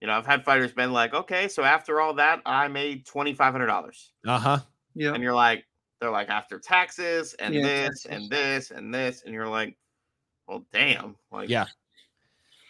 You 0.00 0.06
know, 0.06 0.12
I've 0.14 0.26
had 0.26 0.44
fighters 0.44 0.72
been 0.72 0.92
like, 0.92 1.12
okay, 1.14 1.48
so 1.48 1.62
after 1.64 2.00
all 2.00 2.14
that, 2.14 2.40
I 2.46 2.68
made 2.68 3.04
twenty 3.06 3.34
five 3.34 3.52
hundred 3.52 3.66
dollars, 3.66 4.12
Uh-huh. 4.26 4.58
Yeah. 4.94 5.12
and 5.14 5.22
you're 5.22 5.34
like, 5.34 5.66
they're 6.00 6.10
like 6.10 6.28
after 6.28 6.58
taxes 6.58 7.34
and 7.34 7.54
Yeah, 7.54 7.62
this 7.62 8.02
taxes. 8.02 8.06
and 8.10 8.30
this 8.30 8.70
and 8.70 8.94
this, 8.94 9.22
and 9.24 9.34
you're 9.34 9.48
like, 9.48 9.76
well, 10.46 10.64
damn, 10.72 11.16
like, 11.32 11.48
Yeah. 11.48 11.66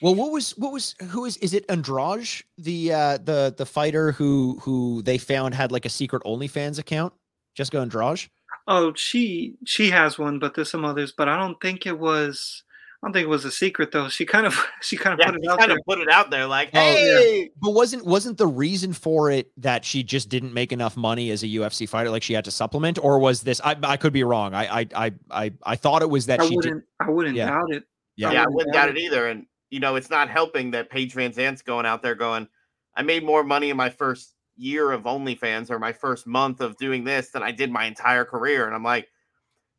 Well, 0.03 0.15
what 0.15 0.31
was 0.31 0.51
what 0.59 0.73
was 0.73 0.95
who 1.11 1.25
is 1.25 1.37
is 1.39 1.53
it 1.55 1.65
Andrade 1.69 2.43
the 2.59 2.93
uh 2.93 3.19
the 3.19 3.55
the 3.57 3.67
fighter 3.67 4.13
who 4.13 4.59
who 4.63 5.03
they 5.03 5.19
found 5.19 5.55
had 5.55 5.73
like 5.73 5.85
a 5.85 5.91
secret 5.91 6.23
OnlyFans 6.25 6.79
account? 6.79 7.13
Jessica 7.55 7.81
Andrade? 7.81 8.29
Oh, 8.69 8.93
she 8.95 9.55
she 9.65 9.91
has 9.91 10.19
one, 10.19 10.39
but 10.39 10.55
there's 10.55 10.71
some 10.71 10.85
others. 10.85 11.13
But 11.13 11.29
I 11.29 11.39
don't 11.39 11.61
think 11.61 11.87
it 11.87 11.99
was. 11.99 12.63
I 13.03 13.07
don't 13.07 13.13
think 13.13 13.25
it 13.25 13.29
was 13.29 13.45
a 13.45 13.51
secret 13.51 13.93
though. 13.93 14.09
She 14.09 14.25
kind 14.25 14.47
of 14.47 14.55
she 14.81 14.97
kind 14.97 15.15
of 15.15 15.21
yeah, 15.21 15.31
put 15.31 15.43
it 15.45 15.49
out 15.51 15.59
kind 15.59 15.71
there. 15.71 15.79
of 15.79 15.85
put 15.87 15.99
it 16.01 16.09
out 16.09 16.31
there, 16.31 16.47
like, 16.47 16.71
Oh, 16.75 16.81
yeah. 16.81 16.93
hey, 16.95 17.51
But 17.61 17.73
wasn't 17.73 18.05
wasn't 18.07 18.39
the 18.39 18.47
reason 18.47 18.93
for 18.93 19.31
it 19.31 19.51
that 19.59 19.85
she 19.85 20.03
just 20.03 20.29
didn't 20.29 20.53
make 20.55 20.73
enough 20.73 20.97
money 20.97 21.31
as 21.31 21.43
a 21.43 21.47
UFC 21.47 21.89
fighter, 21.89 22.11
like 22.11 22.23
she 22.23 22.33
had 22.33 22.45
to 22.47 22.51
supplement, 22.51 22.99
or 23.03 23.19
was 23.19 23.43
this? 23.43 23.61
I 23.65 23.77
I 23.83 23.97
could 23.97 24.13
be 24.13 24.25
wrong. 24.25 24.55
I 24.55 24.81
I 24.81 24.87
I 24.95 25.13
I, 25.31 25.53
I 25.65 25.77
thought 25.77 26.03
it 26.03 26.11
was 26.11 26.27
that 26.27 26.41
I 26.41 26.45
she 26.45 26.51
did. 26.51 26.57
wouldn't. 26.57 26.85
I 27.01 27.11
wouldn't 27.11 27.37
Yeah. 27.37 27.47
doubt 27.51 27.73
it. 27.75 27.85
Yeah. 28.17 28.33
yeah, 28.33 28.43
I 28.43 28.47
wouldn't 28.47 28.55
wouldn't 28.57 28.75
doubt 28.75 28.87
doubt 28.87 28.97
it 28.97 29.01
either. 29.01 29.27
And 29.29 29.47
you 29.71 29.81
know, 29.81 29.97
it's 29.97 30.11
not 30.11 30.31
helping 30.31 30.71
that 30.71 30.89
Paige 30.91 31.15
VanZant's 31.15 31.61
going 31.63 31.85
out 31.87 32.01
there 32.03 32.15
going, 32.15 32.49
I 32.97 33.03
made 33.03 33.25
more 33.25 33.43
money 33.45 33.69
in 33.71 33.77
my 33.77 33.91
first 33.91 34.33
year 34.57 34.91
of 34.93 35.03
OnlyFans 35.03 35.71
or 35.71 35.79
my 35.79 35.93
first 35.93 36.27
month 36.27 36.63
of 36.63 36.77
doing 36.79 37.05
this 37.05 37.29
than 37.31 37.43
I 37.43 37.51
did 37.53 37.71
my 37.71 37.85
entire 37.85 38.25
career. 38.25 38.65
And 38.67 38.75
I'm 38.75 38.83
like, 38.85 39.07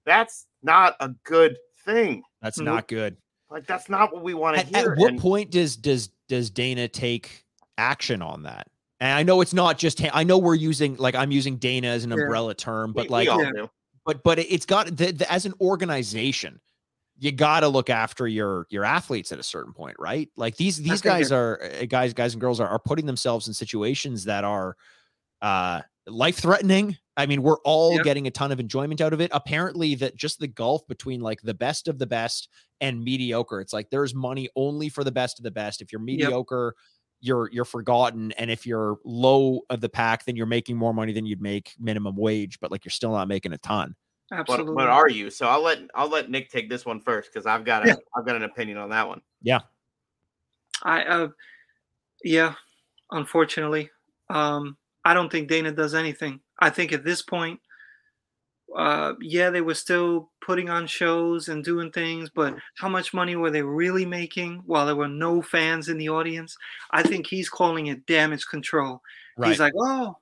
that's 0.06 0.46
not 0.62 0.96
a 1.00 1.10
good 1.24 1.58
thing. 1.86 2.22
That's 2.42 2.58
Nope. 2.60 2.66
not 2.66 2.88
good. 2.88 3.18
Like 3.50 3.66
that's 3.66 3.90
not 3.90 4.14
what 4.14 4.24
we 4.24 4.34
want 4.34 4.56
to 4.58 4.62
At, 4.62 4.68
hear. 4.68 4.92
at 4.94 4.98
what 4.98 5.12
And 5.12 5.20
point 5.20 5.52
does 5.52 5.76
does 5.78 6.10
does 6.28 6.50
Dana 6.50 6.88
take 6.88 7.46
action 7.78 8.22
on 8.22 8.44
that? 8.44 8.68
And 9.00 9.12
I 9.18 9.24
know 9.24 9.42
it's 9.42 9.54
not 9.54 9.78
just. 9.78 10.02
I 10.14 10.24
know 10.24 10.38
we're 10.38 10.56
using 10.56 10.96
like 10.98 11.16
I'm 11.16 11.32
using 11.32 11.58
Dana 11.58 11.88
as 11.88 12.04
an 12.04 12.12
Yeah. 12.12 12.18
umbrella 12.24 12.54
term, 12.56 12.94
but 12.94 13.04
we 13.06 13.10
like 13.10 13.30
all 13.30 13.42
Yeah. 13.44 13.52
do. 13.52 13.70
but 14.06 14.24
but 14.24 14.40
it's 14.40 14.66
got 14.66 14.88
the, 14.96 15.12
the, 15.14 15.32
as 15.32 15.46
an 15.46 15.54
organization 15.62 16.60
you 17.20 17.32
got 17.32 17.62
to 17.62 17.68
look 17.68 17.90
after 17.90 18.28
your 18.28 18.68
your 18.70 18.84
athletes 18.84 19.32
at 19.32 19.40
a 19.40 19.44
certain 19.44 19.74
point 19.74 19.96
right 19.98 20.30
like 20.36 20.56
these 20.56 20.78
these 20.78 21.02
guys 21.02 21.32
are 21.32 21.60
uh, 21.82 21.86
guys 21.86 22.14
guys 22.14 22.34
and 22.36 22.42
girls 22.42 22.60
are, 22.60 22.68
are 22.68 22.78
putting 22.78 23.08
themselves 23.08 23.48
in 23.48 23.54
situations 23.56 24.24
that 24.26 24.44
are 24.44 24.78
uh 25.42 25.82
life 26.08 26.38
threatening. 26.38 26.98
I 27.16 27.26
mean, 27.26 27.42
we're 27.42 27.60
all 27.64 27.94
yep. 27.94 28.04
getting 28.04 28.28
a 28.28 28.32
ton 28.32 28.52
of 28.52 28.60
enjoyment 28.60 29.02
out 29.02 29.14
of 29.14 29.22
it. 29.22 29.32
Apparently, 29.34 29.96
that 29.96 30.16
just 30.16 30.40
the 30.40 30.48
gulf 30.48 30.88
between 30.88 31.22
like 31.22 31.42
the 31.42 31.54
best 31.54 31.88
of 31.88 32.00
the 32.00 32.06
best 32.06 32.50
and 32.80 33.04
mediocre. 33.04 33.60
It's 33.60 33.74
like 33.74 33.90
there's 33.90 34.14
money 34.14 34.50
only 34.56 34.90
for 34.90 35.04
the 35.04 35.12
best 35.12 35.40
of 35.40 35.44
the 35.44 35.52
best. 35.52 35.82
If 35.82 35.92
you're 35.92 36.02
mediocre, 36.02 36.76
yep. 36.76 36.84
you're 37.22 37.50
you're 37.52 37.66
forgotten, 37.66 38.32
and 38.34 38.52
if 38.52 38.66
you're 38.66 38.98
low 39.04 39.62
of 39.70 39.82
the 39.82 39.90
pack, 39.90 40.26
then 40.26 40.36
you're 40.36 40.46
making 40.46 40.78
more 40.78 40.94
money 40.94 41.12
than 41.12 41.26
you'd 41.26 41.42
make 41.42 41.74
minimum 41.80 42.16
wage, 42.16 42.60
but 42.60 42.72
like 42.72 42.86
you're 42.86 42.92
still 42.92 43.12
not 43.12 43.28
making 43.28 43.54
a 43.54 43.58
ton. 43.58 43.96
Absolutely. 44.32 44.76
But, 44.76 44.86
but 44.86 44.90
are 44.90 45.10
you? 45.10 45.30
So 45.30 45.48
I'll 45.48 45.64
let 45.64 45.80
I'll 45.96 46.10
let 46.10 46.30
Nick 46.30 46.50
take 46.50 46.70
this 46.70 46.86
one 46.86 47.00
first 47.00 47.32
because 47.32 47.46
I've 47.46 47.64
got 47.64 47.86
a, 47.86 47.90
yeah. 47.90 47.96
I've 48.16 48.26
got 48.26 48.36
an 48.36 48.44
opinion 48.44 48.78
on 48.78 48.90
that 48.90 49.08
one. 49.08 49.22
Yeah. 49.42 49.60
I 50.84 51.04
uh 51.04 51.28
yeah, 52.24 52.56
unfortunately. 53.12 53.90
Um 54.30 54.78
I 55.08 55.14
don't 55.14 55.32
think 55.32 55.48
Dana 55.48 55.72
does 55.72 55.96
anything. 55.96 56.42
I 56.60 56.70
think 56.70 56.92
at 56.92 57.06
this 57.06 57.22
point, 57.22 57.62
uh, 58.76 59.14
yeah, 59.22 59.50
they 59.50 59.62
were 59.62 59.74
still 59.74 60.32
putting 60.42 60.70
on 60.70 60.86
shows 60.86 61.48
and 61.48 61.64
doing 61.64 61.94
things, 61.94 62.30
but 62.30 62.56
how 62.76 62.90
much 62.90 63.14
money 63.14 63.38
were 63.38 63.50
they 63.50 63.62
really 63.62 64.06
making 64.06 64.64
while 64.66 64.86
there 64.86 64.98
were 64.98 65.08
no 65.08 65.42
fans 65.42 65.88
in 65.88 65.98
the 65.98 66.10
audience? 66.10 66.58
I 66.92 67.04
think 67.04 67.26
he's 67.26 67.48
calling 67.48 67.88
it 67.88 68.06
damage 68.06 68.46
control. 68.48 69.02
Right. 69.38 69.48
He's 69.48 69.62
like, 69.62 69.72
oh, 69.78 70.18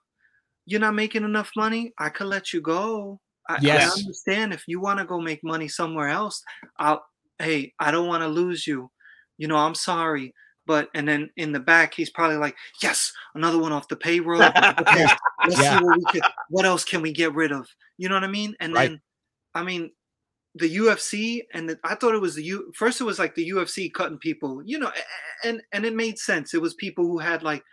you're 0.68 0.80
not 0.80 0.94
making 0.94 1.24
enough 1.24 1.50
money. 1.56 1.92
I 1.98 2.10
could 2.10 2.28
let 2.28 2.54
you 2.54 2.62
go. 2.62 3.20
I, 3.50 3.58
yes. 3.62 3.92
I 3.92 4.00
understand 4.00 4.54
if 4.54 4.66
you 4.68 4.80
want 4.80 5.00
to 5.00 5.06
go 5.06 5.20
make 5.20 5.44
money 5.44 5.68
somewhere 5.68 6.10
else. 6.10 6.44
I'll, 6.78 7.04
hey, 7.40 7.74
I 7.80 7.90
don't 7.90 8.08
want 8.08 8.22
to 8.22 8.28
lose 8.28 8.68
you. 8.68 8.92
You 9.40 9.48
know, 9.48 9.58
I'm 9.58 9.74
sorry. 9.74 10.36
But 10.68 10.90
and 10.96 11.08
then 11.08 11.30
in 11.38 11.52
the 11.52 11.60
back, 11.60 11.94
he's 11.94 12.10
probably 12.10 12.38
like, 12.38 12.56
"Yes, 12.82 13.12
another 13.36 13.60
one 13.60 13.72
off 13.72 13.88
the 13.88 13.96
payroll. 13.96 14.42
Okay, 14.80 15.06
let's 15.48 15.62
yeah. 15.62 15.78
see 15.78 15.86
what 15.86 15.98
we 15.98 16.04
can. 16.06 16.22
What 16.50 16.66
else 16.66 16.84
can 16.84 17.02
we 17.02 17.12
get 17.12 17.34
rid 17.34 17.52
of? 17.52 17.68
You 17.98 18.10
know 18.10 18.16
what 18.16 18.24
I 18.24 18.28
mean? 18.28 18.56
And 18.60 18.74
right. 18.74 18.90
then, 18.90 19.02
I 19.54 19.64
mean, 19.64 19.92
the 20.56 20.76
UFC 20.78 21.42
and 21.54 21.70
the, 21.70 21.80
I 21.84 21.96
thought 21.96 22.16
it 22.16 22.22
was 22.22 22.36
the 22.36 22.44
U. 22.44 22.72
First, 22.76 23.00
it 23.00 23.04
was 23.04 23.20
like 23.20 23.36
the 23.36 23.50
UFC 23.50 23.94
cutting 23.94 24.18
people. 24.18 24.62
You 24.66 24.80
know, 24.80 24.92
and 25.44 25.62
and 25.72 25.86
it 25.86 25.96
made 25.96 26.18
sense. 26.18 26.54
It 26.54 26.62
was 26.62 26.74
people 26.74 27.06
who 27.06 27.20
had 27.20 27.44
like 27.44 27.64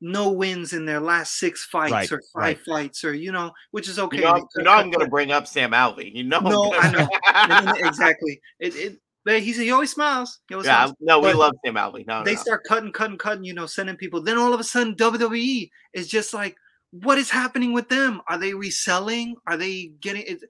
no 0.00 0.30
wins 0.30 0.72
in 0.72 0.84
their 0.84 1.00
last 1.00 1.38
six 1.38 1.64
fights 1.64 1.92
right, 1.92 2.12
or 2.12 2.22
five 2.34 2.42
right. 2.42 2.58
fights 2.66 3.02
or 3.02 3.14
you 3.14 3.32
know 3.32 3.50
which 3.70 3.88
is 3.88 3.98
okay 3.98 4.18
you 4.18 4.22
know, 4.22 4.46
you 4.56 4.62
know 4.62 4.72
i'm 4.72 4.90
going 4.90 5.04
to 5.04 5.10
bring 5.10 5.32
up 5.32 5.46
sam 5.46 5.70
alvey 5.70 6.14
you 6.14 6.22
know 6.22 6.38
no 6.40 6.74
i 6.74 6.92
know 6.92 7.72
exactly 7.88 8.38
it, 8.60 8.74
it 8.76 8.98
but 9.26 9.42
he's 9.42 9.58
he 9.58 9.72
always 9.72 9.90
smiles. 9.90 10.38
He 10.48 10.54
always 10.54 10.68
yeah, 10.68 10.84
smiles. 10.84 10.96
no, 11.00 11.18
we 11.18 11.32
but 11.32 11.36
love 11.36 11.52
Sam 11.64 11.74
Alvey. 11.74 12.06
No, 12.06 12.22
they 12.22 12.36
no. 12.36 12.40
start 12.40 12.62
cutting, 12.62 12.92
cutting, 12.92 13.18
cutting. 13.18 13.42
You 13.42 13.54
know, 13.54 13.66
sending 13.66 13.96
people. 13.96 14.22
Then 14.22 14.38
all 14.38 14.54
of 14.54 14.60
a 14.60 14.64
sudden, 14.64 14.94
WWE 14.94 15.68
is 15.92 16.06
just 16.06 16.32
like, 16.32 16.56
what 16.92 17.18
is 17.18 17.28
happening 17.28 17.72
with 17.72 17.88
them? 17.88 18.22
Are 18.28 18.38
they 18.38 18.54
reselling? 18.54 19.34
Are 19.44 19.56
they 19.56 19.90
getting 20.00 20.22
it? 20.22 20.42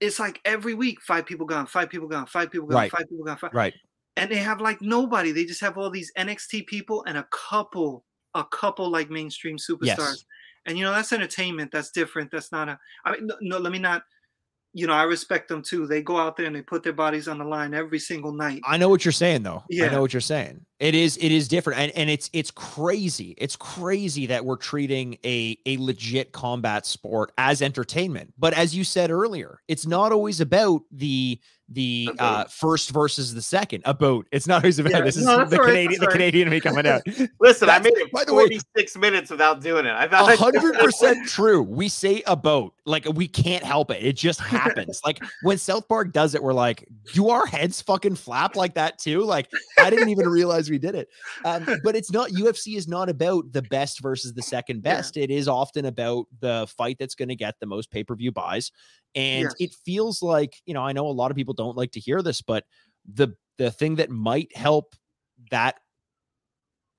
It's 0.00 0.18
like 0.18 0.40
every 0.44 0.74
week, 0.74 0.98
five 1.00 1.26
people 1.26 1.46
gone, 1.46 1.66
five 1.66 1.90
people 1.90 2.08
gone, 2.08 2.26
five 2.26 2.50
people 2.50 2.66
gone, 2.66 2.78
right. 2.78 2.90
five 2.90 3.08
people 3.08 3.24
gone, 3.24 3.36
five. 3.36 3.54
Right. 3.54 3.74
And 4.16 4.28
they 4.28 4.38
have 4.38 4.60
like 4.60 4.82
nobody. 4.82 5.30
They 5.30 5.44
just 5.44 5.60
have 5.60 5.78
all 5.78 5.88
these 5.88 6.10
NXT 6.18 6.66
people 6.66 7.04
and 7.06 7.18
a 7.18 7.28
couple, 7.30 8.04
a 8.34 8.44
couple 8.44 8.90
like 8.90 9.10
mainstream 9.10 9.58
superstars. 9.58 9.96
Yes. 9.96 10.24
And 10.66 10.76
you 10.76 10.82
know 10.82 10.90
that's 10.90 11.12
entertainment. 11.12 11.70
That's 11.70 11.92
different. 11.92 12.32
That's 12.32 12.50
not 12.50 12.68
a. 12.68 12.80
I 13.04 13.12
mean, 13.12 13.28
no, 13.28 13.36
no 13.42 13.58
let 13.58 13.70
me 13.70 13.78
not 13.78 14.02
you 14.72 14.86
know, 14.86 14.92
I 14.92 15.04
respect 15.04 15.48
them 15.48 15.62
too. 15.62 15.86
They 15.86 16.02
go 16.02 16.18
out 16.18 16.36
there 16.36 16.46
and 16.46 16.54
they 16.54 16.62
put 16.62 16.82
their 16.82 16.92
bodies 16.92 17.28
on 17.28 17.38
the 17.38 17.44
line 17.44 17.74
every 17.74 17.98
single 17.98 18.32
night. 18.32 18.60
I 18.66 18.76
know 18.76 18.88
what 18.88 19.04
you're 19.04 19.12
saying 19.12 19.42
though. 19.42 19.62
Yeah. 19.68 19.86
I 19.86 19.90
know 19.90 20.00
what 20.00 20.12
you're 20.12 20.20
saying. 20.20 20.64
It 20.80 20.94
is 20.94 21.16
it 21.16 21.32
is 21.32 21.48
different. 21.48 21.80
And 21.80 21.92
and 21.92 22.08
it's 22.08 22.30
it's 22.32 22.50
crazy. 22.50 23.34
It's 23.38 23.56
crazy 23.56 24.26
that 24.26 24.44
we're 24.44 24.56
treating 24.56 25.18
a 25.24 25.58
a 25.66 25.76
legit 25.78 26.32
combat 26.32 26.86
sport 26.86 27.32
as 27.36 27.62
entertainment. 27.62 28.32
But 28.38 28.54
as 28.54 28.76
you 28.76 28.84
said 28.84 29.10
earlier, 29.10 29.60
it's 29.66 29.86
not 29.86 30.12
always 30.12 30.40
about 30.40 30.82
the 30.92 31.40
the 31.70 32.08
uh, 32.18 32.44
first 32.44 32.90
versus 32.90 33.34
the 33.34 33.42
second. 33.42 33.82
A 33.84 33.92
boat. 33.92 34.26
It's 34.32 34.46
not 34.46 34.62
always 34.62 34.78
about 34.78 34.92
yeah, 34.92 35.00
this. 35.04 35.16
Is 35.16 35.26
no, 35.26 35.44
the 35.44 35.58
right, 35.58 35.66
Canadian 35.66 36.00
the 36.00 36.06
right. 36.06 36.12
Canadian 36.12 36.48
me 36.48 36.60
coming 36.60 36.86
out. 36.86 37.02
Listen, 37.40 37.66
that's, 37.66 37.80
I 37.80 37.82
made 37.82 37.96
it 37.96 38.10
by 38.10 38.24
the 38.24 38.30
46 38.30 38.96
way, 38.96 39.00
minutes 39.00 39.30
without 39.30 39.60
doing 39.60 39.84
it. 39.84 39.92
I 39.92 40.08
thought 40.08 40.34
hundred 40.38 40.78
percent 40.78 41.28
true. 41.28 41.62
We 41.62 41.88
say 41.88 42.22
a 42.26 42.36
boat 42.36 42.74
like 42.86 43.06
we 43.14 43.28
can't 43.28 43.62
help 43.62 43.90
it. 43.90 44.02
It 44.02 44.16
just 44.16 44.40
happens. 44.40 45.00
like 45.04 45.22
when 45.42 45.58
South 45.58 45.86
Park 45.88 46.12
does 46.12 46.34
it, 46.34 46.42
we're 46.42 46.54
like, 46.54 46.88
do 47.12 47.28
our 47.28 47.46
heads 47.46 47.82
fucking 47.82 48.14
flap 48.16 48.56
like 48.56 48.74
that 48.74 48.98
too? 48.98 49.22
Like 49.22 49.48
I 49.78 49.90
didn't 49.90 50.08
even 50.08 50.28
realize 50.28 50.67
we 50.70 50.78
did 50.78 50.94
it. 50.94 51.08
Um, 51.44 51.66
but 51.84 51.96
it's 51.96 52.10
not 52.10 52.30
UFC 52.30 52.76
is 52.76 52.88
not 52.88 53.08
about 53.08 53.52
the 53.52 53.62
best 53.62 54.00
versus 54.00 54.32
the 54.32 54.42
second 54.42 54.82
best. 54.82 55.16
Yeah. 55.16 55.24
It 55.24 55.30
is 55.30 55.48
often 55.48 55.86
about 55.86 56.26
the 56.40 56.66
fight 56.76 56.96
that's 56.98 57.14
going 57.14 57.28
to 57.28 57.36
get 57.36 57.54
the 57.60 57.66
most 57.66 57.90
pay 57.90 58.04
per 58.04 58.14
view 58.14 58.32
buys. 58.32 58.70
And 59.14 59.44
yes. 59.44 59.54
it 59.58 59.74
feels 59.84 60.22
like, 60.22 60.60
you 60.66 60.74
know, 60.74 60.82
I 60.82 60.92
know 60.92 61.06
a 61.06 61.10
lot 61.10 61.30
of 61.30 61.36
people 61.36 61.54
don't 61.54 61.76
like 61.76 61.92
to 61.92 62.00
hear 62.00 62.22
this, 62.22 62.42
but 62.42 62.64
the 63.12 63.28
the 63.56 63.70
thing 63.70 63.96
that 63.96 64.10
might 64.10 64.54
help 64.56 64.94
that 65.50 65.76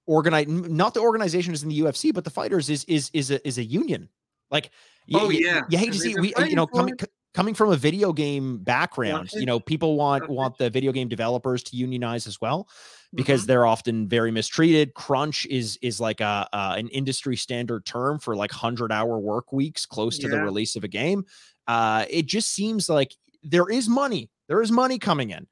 organize 0.05 0.47
not 0.47 0.93
the 0.93 1.01
organization 1.01 1.53
is 1.53 1.63
in 1.63 1.69
the 1.69 1.79
UFC, 1.79 2.13
but 2.13 2.23
the 2.23 2.29
fighters 2.29 2.69
is 2.69 2.83
is 2.85 3.09
is 3.13 3.31
a 3.31 3.47
is 3.47 3.57
a 3.57 3.63
union. 3.63 4.09
Like 4.51 4.71
oh 5.13 5.29
you, 5.29 5.45
yeah, 5.45 5.61
you, 5.69 5.77
hate 5.77 5.93
to 5.93 5.99
see 5.99 6.15
we 6.19 6.33
you 6.47 6.55
know 6.55 6.65
coming 6.65 6.97
coming 7.33 7.53
from 7.53 7.71
a 7.71 7.75
video 7.75 8.11
game 8.11 8.57
background, 8.57 9.31
you 9.33 9.45
know, 9.45 9.59
people 9.59 9.95
want 9.95 10.27
want 10.29 10.57
the 10.57 10.69
video 10.69 10.91
game 10.91 11.07
developers 11.07 11.63
to 11.63 11.77
unionize 11.77 12.27
as 12.27 12.41
well 12.41 12.67
because 13.13 13.41
mm-hmm. 13.41 13.47
they're 13.47 13.65
often 13.65 14.07
very 14.07 14.31
mistreated. 14.31 14.93
Crunch 14.93 15.45
is 15.47 15.77
is 15.81 15.99
like 15.99 16.21
a 16.21 16.47
uh, 16.53 16.75
an 16.77 16.87
industry 16.89 17.35
standard 17.35 17.85
term 17.85 18.19
for 18.19 18.35
like 18.35 18.51
hundred 18.51 18.91
hour 18.91 19.19
work 19.19 19.51
weeks 19.51 19.85
close 19.85 20.17
to 20.19 20.27
yeah. 20.27 20.35
the 20.35 20.43
release 20.43 20.75
of 20.75 20.83
a 20.83 20.87
game. 20.87 21.25
Uh, 21.67 22.05
it 22.09 22.25
just 22.25 22.51
seems 22.51 22.89
like 22.89 23.15
there 23.43 23.69
is 23.69 23.89
money. 23.89 24.29
There 24.47 24.61
is 24.61 24.71
money 24.71 24.99
coming 24.99 25.29
in. 25.31 25.47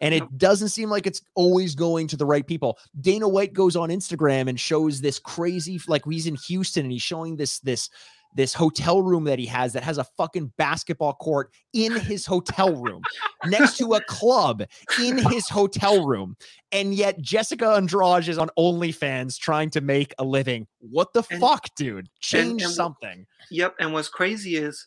And 0.00 0.14
it 0.14 0.38
doesn't 0.38 0.68
seem 0.68 0.90
like 0.90 1.08
it's 1.08 1.22
always 1.34 1.74
going 1.74 2.06
to 2.08 2.16
the 2.16 2.24
right 2.24 2.46
people. 2.46 2.78
Dana 3.00 3.28
White 3.28 3.52
goes 3.52 3.74
on 3.74 3.88
Instagram 3.88 4.48
and 4.48 4.58
shows 4.58 5.00
this 5.00 5.18
crazy, 5.18 5.80
like 5.88 6.02
he's 6.08 6.28
in 6.28 6.36
Houston 6.46 6.84
and 6.84 6.92
he's 6.92 7.02
showing 7.02 7.34
this 7.34 7.58
this 7.60 7.90
this 8.34 8.54
hotel 8.54 9.02
room 9.02 9.24
that 9.24 9.38
he 9.38 9.46
has 9.46 9.72
that 9.72 9.82
has 9.82 9.98
a 9.98 10.04
fucking 10.04 10.52
basketball 10.56 11.14
court 11.14 11.50
in 11.72 11.96
his 11.96 12.26
hotel 12.26 12.74
room 12.74 13.02
next 13.46 13.76
to 13.78 13.94
a 13.94 14.00
club 14.02 14.62
in 15.00 15.18
his 15.18 15.48
hotel 15.48 16.06
room. 16.06 16.36
And 16.70 16.94
yet 16.94 17.20
Jessica 17.20 17.70
Andrade 17.70 18.28
is 18.28 18.38
on 18.38 18.50
OnlyFans 18.58 19.38
trying 19.38 19.70
to 19.70 19.80
make 19.80 20.12
a 20.18 20.24
living. 20.24 20.66
What 20.78 21.12
the 21.12 21.24
and, 21.30 21.40
fuck, 21.40 21.74
dude? 21.76 22.08
Change 22.20 22.50
and, 22.50 22.60
and, 22.62 22.70
something. 22.70 23.26
Yep. 23.50 23.76
And 23.80 23.92
what's 23.92 24.08
crazy 24.08 24.56
is 24.56 24.86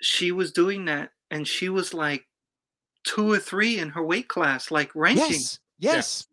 she 0.00 0.32
was 0.32 0.52
doing 0.52 0.84
that 0.86 1.10
and 1.30 1.46
she 1.46 1.68
was 1.68 1.94
like 1.94 2.26
two 3.04 3.32
or 3.32 3.38
three 3.38 3.78
in 3.78 3.88
her 3.90 4.04
weight 4.04 4.28
class, 4.28 4.70
like 4.70 4.94
ranking. 4.94 5.30
Yes. 5.30 5.58
Yes. 5.78 6.26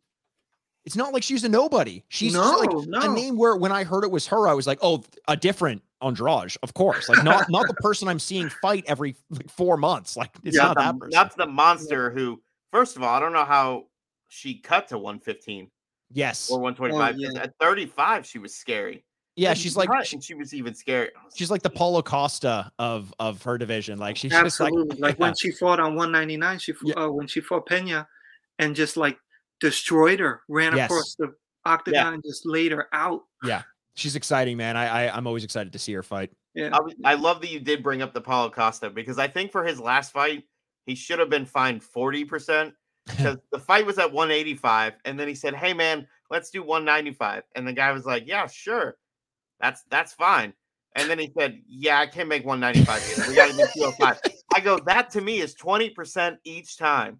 It's 0.85 0.95
not 0.95 1.13
like 1.13 1.23
she's 1.23 1.43
a 1.43 1.49
nobody. 1.49 2.03
She's 2.09 2.33
no, 2.33 2.51
like 2.51 2.87
no. 2.87 2.99
a 3.01 3.13
name 3.13 3.37
where 3.37 3.55
when 3.55 3.71
I 3.71 3.83
heard 3.83 4.03
it 4.03 4.11
was 4.11 4.27
her, 4.27 4.47
I 4.47 4.53
was 4.53 4.65
like, 4.65 4.79
oh, 4.81 5.03
a 5.27 5.35
different 5.37 5.83
Andrade, 6.01 6.55
of 6.63 6.73
course. 6.73 7.09
Like 7.09 7.23
not 7.23 7.49
not 7.49 7.67
the 7.67 7.73
person 7.81 8.07
I'm 8.07 8.19
seeing 8.19 8.49
fight 8.49 8.85
every 8.87 9.15
like, 9.29 9.49
four 9.49 9.77
months. 9.77 10.15
Like 10.15 10.31
it's 10.43 10.55
yeah, 10.57 10.63
not 10.63 10.75
the, 10.75 10.81
that 10.83 10.99
person. 10.99 11.11
That's 11.11 11.35
the 11.35 11.47
monster 11.47 12.13
yeah. 12.13 12.19
who, 12.21 12.41
first 12.71 12.95
of 12.95 13.03
all, 13.03 13.13
I 13.13 13.19
don't 13.19 13.33
know 13.33 13.45
how 13.45 13.85
she 14.29 14.59
cut 14.59 14.87
to 14.89 14.97
115. 14.97 15.69
Yes. 16.11 16.49
Or 16.49 16.59
125. 16.59 17.15
Oh, 17.15 17.17
yeah. 17.17 17.43
At 17.43 17.53
35, 17.59 18.25
she 18.25 18.39
was 18.39 18.55
scary. 18.55 19.03
Yeah, 19.35 19.53
she's 19.53 19.77
like 19.77 19.89
she, 20.03 20.19
she, 20.19 20.33
was 20.33 20.53
even 20.53 20.73
scary. 20.73 21.11
She's 21.33 21.49
like 21.49 21.61
the 21.61 21.69
Paulo 21.69 22.01
Costa 22.01 22.69
of 22.77 23.13
of 23.19 23.41
her 23.43 23.57
division. 23.57 23.97
Like 23.97 24.17
she's 24.17 24.33
Absolutely. 24.33 24.89
just 24.89 24.99
like 24.99 25.11
like 25.11 25.19
when 25.19 25.33
she 25.35 25.51
fought 25.51 25.79
on 25.79 25.95
199, 25.95 26.59
she 26.59 26.73
yeah. 26.83 26.95
uh, 26.95 27.09
when 27.09 27.25
she 27.25 27.39
fought 27.39 27.65
Pena 27.65 28.05
and 28.57 28.75
just 28.75 28.97
like 28.97 29.17
destroyed 29.61 30.19
her, 30.19 30.41
ran 30.49 30.75
yes. 30.75 30.91
across 30.91 31.15
the 31.17 31.33
octagon 31.65 32.05
yeah. 32.07 32.13
and 32.15 32.23
just 32.23 32.45
laid 32.45 32.73
her 32.73 32.89
out. 32.91 33.21
Yeah 33.43 33.61
she's 33.99 34.15
exciting, 34.15 34.57
man. 34.57 34.77
I, 34.77 35.05
I 35.07 35.17
am 35.17 35.27
always 35.27 35.43
excited 35.43 35.73
to 35.73 35.79
see 35.79 35.93
her 35.93 36.03
fight. 36.03 36.31
Yeah, 36.55 36.69
I, 36.73 37.11
I, 37.11 37.13
love 37.15 37.41
that 37.41 37.51
you 37.51 37.59
did 37.59 37.83
bring 37.83 38.01
up 38.01 38.13
the 38.13 38.21
Paulo 38.21 38.49
Costa 38.49 38.89
because 38.89 39.19
I 39.19 39.27
think 39.27 39.51
for 39.51 39.63
his 39.63 39.79
last 39.79 40.11
fight 40.11 40.43
he 40.85 40.95
should 40.95 41.19
have 41.19 41.29
been 41.29 41.45
fined 41.45 41.83
forty 41.83 42.25
percent 42.25 42.73
because 43.05 43.37
the 43.51 43.59
fight 43.59 43.85
was 43.85 43.97
at 43.99 44.11
185 44.11 44.93
and 45.05 45.19
then 45.19 45.27
he 45.27 45.35
said, 45.35 45.53
"Hey 45.53 45.73
man, 45.73 46.07
let's 46.31 46.49
do 46.49 46.63
195," 46.63 47.43
and 47.55 47.67
the 47.67 47.73
guy 47.73 47.91
was 47.91 48.05
like, 48.05 48.23
"Yeah, 48.25 48.47
sure, 48.47 48.97
that's 49.59 49.83
that's 49.89 50.13
fine." 50.13 50.53
And 50.95 51.09
then 51.09 51.19
he 51.19 51.31
said, 51.37 51.61
"Yeah, 51.67 51.99
I 51.99 52.07
can't 52.07 52.29
make 52.29 52.45
195. 52.45 53.27
We 53.27 53.35
got 53.35 53.51
to 53.51 53.53
do 53.53 53.67
205." 53.75 54.19
I 54.55 54.59
go, 54.59 54.79
"That 54.79 55.11
to 55.11 55.21
me 55.21 55.39
is 55.39 55.53
20 55.53 55.91
percent 55.91 56.39
each 56.43 56.77
time." 56.77 57.19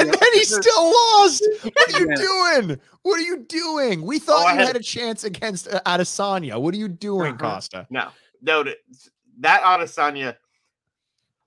And 0.00 0.12
then 0.12 0.32
he 0.34 0.44
still 0.44 0.84
lost. 0.84 1.44
What 1.62 1.94
are 1.94 2.00
you 2.00 2.16
doing? 2.16 2.80
What 3.02 3.18
are 3.18 3.22
you 3.22 3.44
doing? 3.48 4.02
We 4.02 4.18
thought 4.18 4.46
oh, 4.46 4.52
you 4.52 4.58
had... 4.58 4.66
had... 4.68 4.76
a 4.76 4.82
chance 4.82 5.24
against 5.24 5.68
uh, 5.68 5.80
Adesanya. 5.86 6.60
What 6.60 6.74
are 6.74 6.78
you 6.78 6.88
doing, 6.88 7.34
uh-huh. 7.34 7.54
Costa? 7.54 7.86
No, 7.90 8.08
no, 8.42 8.64
that 9.40 9.62
Adesanya. 9.62 10.36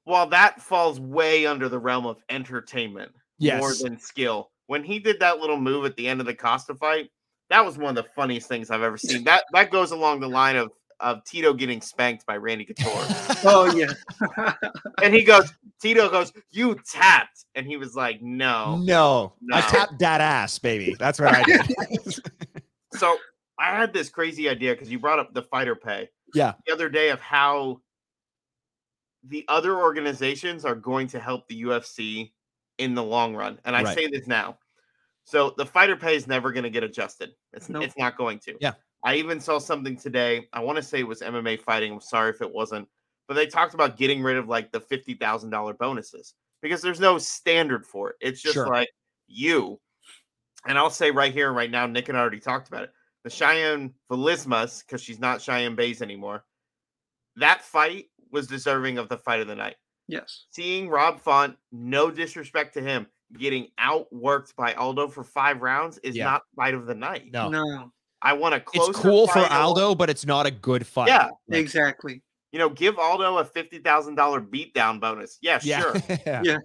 While 0.06 0.28
that 0.28 0.62
falls 0.62 1.00
way 1.00 1.46
under 1.46 1.70
the 1.70 1.80
realm 1.80 2.06
of 2.06 2.22
entertainment, 2.30 3.12
yes. 3.38 3.60
more 3.60 3.74
than 3.74 3.98
skill. 3.98 4.52
When 4.68 4.84
he 4.84 5.00
did 5.00 5.20
that 5.22 5.40
little 5.40 5.60
move 5.60 5.86
at 5.86 5.96
the 5.96 6.08
end 6.08 6.20
of 6.20 6.26
the 6.26 6.34
Costa 6.34 6.76
fight, 6.76 7.10
that 7.50 7.64
was 7.64 7.78
one 7.78 7.98
of 7.98 8.04
the 8.04 8.10
funniest 8.16 8.48
things 8.48 8.70
I've 8.70 8.82
ever 8.82 8.98
seen. 8.98 9.24
That 9.24 9.46
that 9.54 9.72
goes 9.72 9.92
along 9.92 10.20
the 10.20 10.28
line 10.28 10.56
of 10.56 10.72
of 11.04 11.24
Tito 11.26 11.54
getting 11.54 11.82
spanked 11.82 12.26
by 12.26 12.38
Randy 12.38 12.66
Couture. 12.66 12.92
oh 13.46 13.72
yeah. 13.76 13.94
and 15.04 15.14
he 15.14 15.24
goes, 15.24 15.54
Tito 15.82 16.10
goes, 16.10 16.32
"You 16.50 16.80
tapped," 16.90 17.46
and 17.56 17.68
he 17.68 17.78
was 17.78 17.96
like, 17.96 18.22
"No, 18.22 18.78
no, 18.78 19.34
no. 19.42 19.58
I 19.58 19.62
tapped 19.62 20.00
that 20.00 20.22
ass, 20.22 20.58
baby. 20.60 20.96
That's 20.98 21.20
what 21.20 21.36
I 21.36 21.44
did." 21.44 21.66
so 22.94 23.18
I 23.60 23.76
had 23.76 23.94
this 23.94 24.10
crazy 24.10 24.50
idea 24.50 24.74
because 24.74 24.90
you 24.92 24.98
brought 25.00 25.20
up 25.20 25.34
the 25.34 25.44
fighter 25.44 25.76
pay. 25.76 26.10
Yeah. 26.34 26.54
The 26.66 26.74
other 26.74 26.90
day 26.90 27.10
of 27.10 27.20
how 27.20 27.82
the 29.24 29.46
other 29.48 29.78
organizations 29.80 30.66
are 30.66 30.76
going 30.76 31.08
to 31.08 31.20
help 31.20 31.48
the 31.48 31.62
UFC 31.64 32.32
in 32.78 32.96
the 32.96 33.04
long 33.04 33.36
run, 33.36 33.60
and 33.66 33.76
I 33.76 33.84
Right. 33.84 33.96
say 33.96 34.08
this 34.08 34.28
now. 34.28 34.58
So 35.26 35.54
the 35.58 35.66
fighter 35.66 35.96
pay 35.96 36.16
is 36.16 36.28
never 36.28 36.52
going 36.52 36.64
to 36.64 36.70
get 36.70 36.84
adjusted. 36.84 37.32
It's 37.54 37.70
Nope. 37.70 37.84
it's 37.84 37.98
not 37.98 38.18
going 38.18 38.40
to. 38.40 38.56
Yeah. 38.60 38.74
I 39.04 39.16
even 39.16 39.40
saw 39.40 39.60
something 39.60 39.98
today. 39.98 40.48
I 40.54 40.62
want 40.62 40.78
to 40.78 40.84
say 40.84 41.00
it 41.00 41.08
was 41.08 41.22
MMA 41.22 41.60
fighting. 41.62 41.92
I'm 41.94 42.00
sorry 42.02 42.30
if 42.30 42.42
it 42.42 42.52
wasn't, 42.54 42.88
but 43.28 43.34
they 43.36 43.46
talked 43.48 43.74
about 43.74 43.98
getting 43.98 44.22
rid 44.24 44.38
of 44.38 44.48
like 44.48 44.72
the 44.72 44.80
fifty 44.80 45.14
thousand 45.14 45.50
dollar 45.50 45.74
bonuses 45.74 46.34
because 46.62 46.82
there's 46.82 47.00
no 47.02 47.18
standard 47.18 47.86
for 47.86 48.12
it. 48.12 48.16
It's 48.22 48.42
just 48.42 48.54
Sure. 48.56 48.68
like 48.68 48.90
you. 49.28 49.80
And 50.66 50.78
I'll 50.78 50.90
say 50.90 51.12
right 51.12 51.34
here, 51.34 51.52
right 51.52 51.70
now, 51.70 51.86
Nick 51.86 52.08
and 52.08 52.18
I 52.18 52.22
already 52.22 52.40
talked 52.40 52.70
about 52.70 52.84
it. 52.84 52.94
The 53.26 53.30
Cheyanne 53.30 53.94
Vlismas, 54.10 54.86
because 54.86 55.02
she's 55.02 55.20
not 55.20 55.40
Cheyanne 55.42 55.76
Buys 55.76 56.02
anymore. 56.02 56.46
That 57.36 57.62
fight 57.62 58.06
was 58.32 58.48
deserving 58.48 58.98
of 58.98 59.10
the 59.10 59.18
fight 59.18 59.42
of 59.42 59.48
the 59.48 59.56
night. 59.56 59.76
yes. 60.08 60.46
Seeing 60.52 60.88
Rob 60.90 61.20
Font, 61.20 61.58
no 61.72 62.10
disrespect 62.12 62.74
to 62.76 62.82
him, 62.82 63.08
getting 63.38 63.68
outworked 63.80 64.56
by 64.56 64.74
Aldo 64.74 65.08
for 65.10 65.24
five 65.24 65.62
rounds 65.62 65.98
is 66.00 66.16
Yeah. 66.16 66.26
not 66.26 66.44
fight 66.56 66.74
of 66.74 66.86
the 66.86 66.96
night. 66.96 67.32
No, 67.32 67.50
No. 67.50 67.92
I 68.24 68.34
want 68.34 68.56
a 68.56 68.60
close. 68.62 68.90
it's 68.90 69.00
cool 69.00 69.28
for 69.28 69.40
Aldo, 69.40 69.96
but 69.96 70.10
it's 70.10 70.26
not 70.26 70.46
a 70.46 70.52
good 70.52 70.88
fight. 70.88 71.10
Yeah. 71.10 71.30
Like, 71.48 71.60
Exactly. 71.60 72.22
You 72.52 72.60
know, 72.60 72.70
give 72.70 72.98
Aldo 72.98 73.38
a 73.40 73.46
fifty 73.46 73.80
thousand 73.80 74.16
dollar 74.16 74.40
beatdown 74.40 75.00
bonus. 75.00 75.38
Yeah, 75.42 75.60
yeah, 75.64 75.82
sure. 75.82 75.96
yeah. 76.26 76.42
Yeah. 76.44 76.58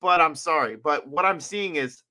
But 0.00 0.20
I'm 0.20 0.34
sorry. 0.34 0.76
But 0.76 1.08
what 1.08 1.24
I'm 1.24 1.40
seeing 1.40 1.76
is 1.76 2.02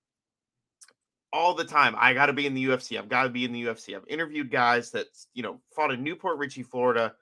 all 1.33 1.53
the 1.53 1.65
time. 1.65 1.95
I 1.97 2.13
got 2.13 2.27
to 2.27 2.33
be 2.33 2.45
in 2.47 2.53
the 2.53 2.65
UFC. 2.65 2.97
I've 2.97 3.09
got 3.09 3.23
to 3.23 3.29
be 3.29 3.43
in 3.45 3.51
the 3.51 3.65
UFC. 3.65 3.95
I've 3.95 4.07
interviewed 4.07 4.49
guys 4.49 4.91
that 4.91 5.07
you 5.33 5.43
know 5.43 5.59
fought 5.75 5.91
in 5.91 6.03
New 6.03 6.15
Port 6.15 6.37
Richey, 6.37 6.63
Florida, 6.63 7.13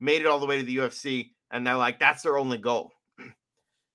made 0.00 0.20
it 0.20 0.26
all 0.26 0.38
the 0.40 0.46
way 0.46 0.58
to 0.58 0.64
the 0.64 0.76
UFC, 0.78 1.30
and 1.52 1.66
they're 1.66 1.76
like, 1.76 1.98
that's 2.00 2.22
their 2.24 2.38
only 2.38 2.58
goal. 2.58 2.90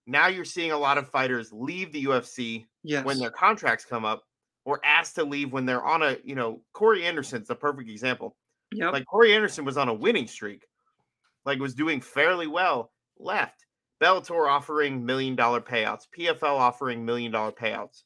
now 0.08 0.28
you're 0.28 0.46
seeing 0.46 0.72
a 0.72 0.78
lot 0.78 0.98
of 0.98 1.10
fighters 1.10 1.52
leave 1.52 1.92
the 1.92 2.06
UFC 2.06 2.66
Yes. 2.84 3.06
when 3.06 3.20
their 3.20 3.30
contracts 3.30 3.86
come 3.86 4.06
up, 4.06 4.24
or 4.66 4.80
asked 4.84 5.16
to 5.16 5.24
leave 5.24 5.52
when 5.52 5.66
they're 5.66 5.84
on 5.84 6.04
a 6.04 6.18
you 6.24 6.36
know 6.36 6.62
Corey 6.74 7.06
Anderson's 7.06 7.48
the 7.48 7.56
perfect 7.56 7.90
example. 7.90 8.36
Yep. 8.74 8.94
Like 8.94 9.06
Corey 9.06 9.34
Anderson 9.34 9.66
was 9.66 9.78
on 9.78 9.90
a 9.90 9.94
winning 9.94 10.28
streak, 10.28 10.66
like 11.46 11.60
was 11.60 11.76
doing 11.76 12.02
fairly 12.02 12.48
well, 12.48 12.92
left. 13.20 13.66
Bellator 14.02 14.50
offering 14.50 15.06
million 15.06 15.36
dollar 15.36 15.62
payouts, 15.62 16.08
PFL 16.18 16.44
offering 16.44 17.06
million 17.06 17.32
dollar 17.32 17.52
payouts. 17.52 18.04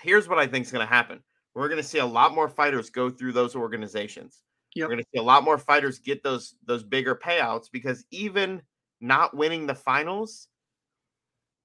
Here's 0.00 0.28
what 0.28 0.38
I 0.38 0.46
think 0.46 0.66
is 0.66 0.72
going 0.72 0.86
to 0.86 0.92
happen. 0.92 1.20
We're 1.54 1.68
going 1.68 1.82
to 1.82 1.86
see 1.88 1.98
a 1.98 2.06
lot 2.06 2.34
more 2.34 2.48
fighters 2.48 2.90
go 2.90 3.10
through 3.10 3.32
those 3.32 3.56
organizations. 3.56 4.42
Yep. 4.76 4.84
We're 4.84 4.94
going 4.94 5.04
to 5.04 5.10
see 5.12 5.18
a 5.18 5.24
lot 5.24 5.42
more 5.42 5.58
fighters 5.58 5.98
get 5.98 6.22
those 6.22 6.54
those 6.64 6.84
bigger 6.84 7.16
payouts 7.16 7.66
because 7.72 8.04
even 8.10 8.62
not 9.00 9.36
winning 9.36 9.66
the 9.66 9.74
finals, 9.74 10.46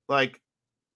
like 0.07 0.41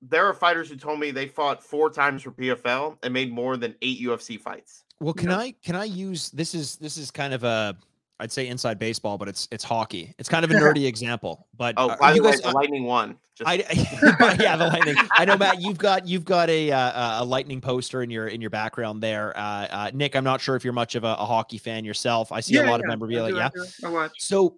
there 0.02 0.26
are 0.26 0.34
fighters 0.34 0.70
who 0.70 0.76
told 0.76 1.00
me 1.00 1.12
they 1.12 1.28
fought 1.28 1.64
four 1.64 1.89
times 1.89 2.22
for 2.24 2.32
PFL 2.32 2.97
and 3.04 3.14
made 3.14 3.32
more 3.32 3.58
than 3.58 3.76
eight 3.82 4.00
UFC 4.02 4.39
fights. 4.39 4.84
Well, 5.00 5.14
can 5.14 5.30
Yeah. 5.30 5.38
I 5.38 5.56
can 5.64 5.76
I 5.76 5.86
use 5.86 6.30
this 6.32 6.54
is 6.54 6.76
this 6.78 6.97
is 6.97 7.12
kind 7.12 7.34
of 7.34 7.43
a 7.43 7.78
I'd 8.22 8.34
say 8.34 8.47
inside 8.47 8.80
baseball, 8.80 9.18
but 9.18 9.30
it's 9.30 9.47
it's 9.52 9.64
hockey. 9.64 10.14
It's 10.20 10.28
kind 10.28 10.43
of 10.43 10.52
a 10.52 10.54
nerdy 10.56 10.86
example, 10.88 11.47
but 11.58 11.76
Oh, 11.78 11.89
uh, 11.89 11.97
by 11.97 12.10
you 12.14 12.18
the 12.18 12.24
way, 12.24 12.32
guys, 12.32 12.41
the 12.41 12.50
uh, 12.50 12.54
Lightning 12.54 12.84
won. 12.84 13.18
Just, 13.36 13.50
I, 13.50 13.56
yeah, 14.41 14.58
the 14.58 14.68
lightning. 14.68 14.95
I 15.18 15.24
know, 15.24 15.38
Matt. 15.38 15.62
You've 15.62 15.78
got 15.78 16.06
you've 16.06 16.26
got 16.26 16.50
a 16.50 16.70
uh, 16.72 17.24
a 17.24 17.26
lightning 17.26 17.62
poster 17.62 18.04
in 18.04 18.10
your 18.10 18.28
in 18.28 18.41
your 18.41 18.50
background 18.50 19.02
there. 19.02 19.38
Uh, 19.38 19.41
uh, 19.41 19.91
Nick, 19.93 20.18
I'm 20.18 20.26
not 20.26 20.41
sure 20.41 20.58
if 20.58 20.66
you're 20.66 20.74
much 20.74 20.95
of 20.95 21.06
a, 21.06 21.16
a 21.18 21.26
hockey 21.26 21.58
fan 21.58 21.86
yourself. 21.86 22.34
I 22.34 22.41
see 22.41 22.58
a 22.58 22.64
lot 22.64 22.82
of 22.82 22.86
I 22.88 22.89
memorabilia. 22.89 23.32
do, 23.32 23.38
Yeah. 23.38 23.50
do, 23.54 23.88
I 23.88 23.89
watch. 23.89 24.12
So 24.18 24.58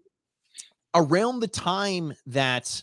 around 0.96 1.42
the 1.42 1.48
time 1.48 2.14
that 2.26 2.82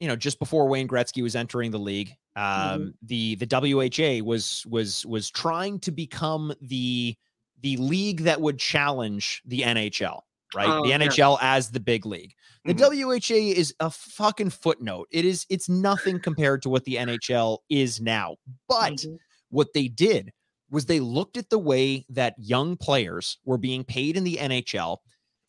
you 0.00 0.08
know, 0.08 0.16
just 0.16 0.38
before 0.38 0.68
Wayne 0.68 0.88
Gretzky 0.88 1.22
was 1.22 1.34
entering 1.36 1.70
the 1.70 1.78
league, 1.78 2.14
um, 2.36 2.44
Mhm. 2.44 2.94
the 3.02 3.34
the 3.36 3.46
WHA 3.46 4.20
was 4.22 4.64
was 4.66 5.04
was 5.06 5.30
trying 5.30 5.78
to 5.80 5.90
become 5.90 6.54
the 6.60 7.16
the 7.62 7.76
league 7.78 8.20
that 8.20 8.40
would 8.40 8.58
challenge 8.58 9.42
the 9.46 9.62
NHL, 9.62 10.20
right? 10.54 10.68
Oh, 10.68 10.82
the 10.82 10.90
yeah. 10.90 10.98
NHL 10.98 11.38
as 11.40 11.70
the 11.70 11.80
big 11.80 12.04
league. 12.04 12.34
The 12.66 12.74
Mhm. 12.74 12.78
WHA 12.78 13.52
is 13.52 13.74
a 13.80 13.90
fucking 13.90 14.50
footnote. 14.50 15.08
It 15.10 15.24
is 15.24 15.46
it's 15.48 15.68
nothing 15.68 16.20
compared 16.20 16.62
to 16.62 16.68
what 16.68 16.84
the 16.84 16.98
NHL 16.98 17.60
is 17.70 18.00
now. 18.00 18.36
But 18.68 18.94
Mhm. 18.96 19.18
what 19.48 19.72
they 19.72 19.88
did 19.88 20.32
was 20.70 20.84
they 20.86 21.00
looked 21.00 21.36
at 21.38 21.48
the 21.48 21.58
way 21.58 22.04
that 22.10 22.34
young 22.38 22.76
players 22.76 23.38
were 23.44 23.56
being 23.58 23.84
paid 23.84 24.16
in 24.16 24.24
the 24.24 24.38
NHL 24.38 25.00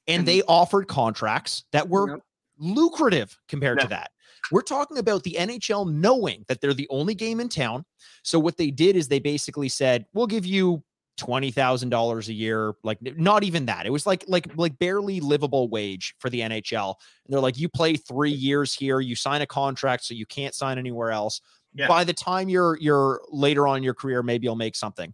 and 0.08 0.20
And- 0.20 0.28
they 0.28 0.41
offered 0.43 0.88
contracts 0.88 1.66
that 1.74 1.89
were 1.89 2.12
Yep. 2.12 2.20
lucrative 2.60 3.38
compared 3.50 3.80
to 3.82 3.88
that. 3.88 4.12
We're 4.52 4.62
talking 4.62 4.98
about 4.98 5.24
the 5.24 5.36
NHL 5.40 5.92
knowing 5.92 6.46
that 6.48 6.62
they're 6.62 6.74
the 6.74 6.88
only 6.90 7.16
game 7.16 7.40
in 7.40 7.50
town. 7.50 7.86
So 8.24 8.40
what 8.40 8.58
they 8.58 8.72
did 8.72 8.96
is 8.96 9.08
they 9.08 9.20
basically 9.20 9.70
said, 9.70 10.06
"We'll 10.14 10.28
give 10.28 10.46
you 10.46 10.84
$20,000 11.20 12.28
a 12.28 12.34
year, 12.34 12.76
like 12.84 13.00
not 13.02 13.44
even 13.44 13.66
that. 13.66 13.86
It 13.86 13.92
was 13.92 14.06
like 14.06 14.24
like 14.28 14.48
like 14.56 14.78
barely 14.78 15.20
livable 15.20 15.68
wage 15.70 16.16
for 16.20 16.30
the 16.30 16.42
NHL." 16.42 16.96
And 17.26 17.34
they're 17.34 17.40
like, 17.40 17.58
"You 17.58 17.70
play 17.70 17.96
3 17.96 18.32
years 18.32 18.74
here, 18.74 19.00
you 19.00 19.16
sign 19.16 19.42
a 19.42 19.48
contract 19.48 20.06
so 20.06 20.14
you 20.14 20.26
can't 20.26 20.54
sign 20.54 20.78
anywhere 20.78 21.12
else. 21.12 21.42
Yeah. 21.74 21.88
By 21.88 22.04
the 22.04 22.14
time 22.14 22.50
you're 22.50 22.78
you're 22.80 23.22
later 23.30 23.68
on 23.68 23.78
in 23.78 23.84
your 23.84 23.94
career, 23.94 24.24
maybe 24.24 24.46
you'll 24.46 24.56
make 24.56 24.76
something." 24.76 25.14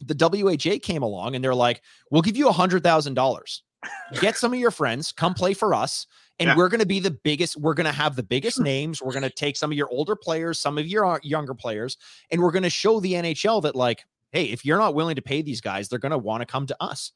The 0.00 0.14
WHA 0.14 0.78
came 0.80 1.02
along 1.02 1.34
and 1.34 1.42
they're 1.42 1.54
like, 1.54 1.82
"We'll 2.10 2.22
give 2.22 2.36
you 2.36 2.46
$100,000. 2.48 3.62
Get 4.20 4.36
some 4.36 4.52
of 4.52 4.58
your 4.58 4.70
friends, 4.70 5.12
come 5.12 5.34
play 5.34 5.54
for 5.54 5.74
us." 5.74 6.06
And 6.40 6.48
Yeah. 6.48 6.56
we're 6.56 6.68
going 6.68 6.80
to 6.80 6.86
be 6.86 7.00
the 7.00 7.10
biggest. 7.10 7.56
We're 7.56 7.74
going 7.74 7.86
to 7.86 7.92
have 7.92 8.14
the 8.16 8.22
biggest 8.22 8.60
names. 8.60 9.02
We're 9.02 9.12
going 9.12 9.22
to 9.24 9.30
take 9.30 9.56
some 9.56 9.72
of 9.72 9.76
your 9.76 9.88
older 9.90 10.14
players, 10.16 10.58
some 10.58 10.78
of 10.78 10.86
your 10.86 11.04
uh, 11.04 11.18
younger 11.22 11.54
players, 11.54 11.96
and 12.30 12.40
we're 12.40 12.52
going 12.52 12.62
to 12.62 12.70
show 12.70 13.00
the 13.00 13.14
NHL 13.14 13.62
that, 13.62 13.74
like, 13.74 14.04
hey, 14.32 14.44
if 14.44 14.64
you're 14.64 14.78
not 14.78 14.94
willing 14.94 15.16
to 15.16 15.22
pay 15.22 15.42
these 15.42 15.60
guys, 15.60 15.88
they're 15.88 15.98
going 15.98 16.12
to 16.12 16.18
want 16.18 16.40
to 16.42 16.46
come 16.46 16.66
to 16.66 16.76
us. 16.80 17.12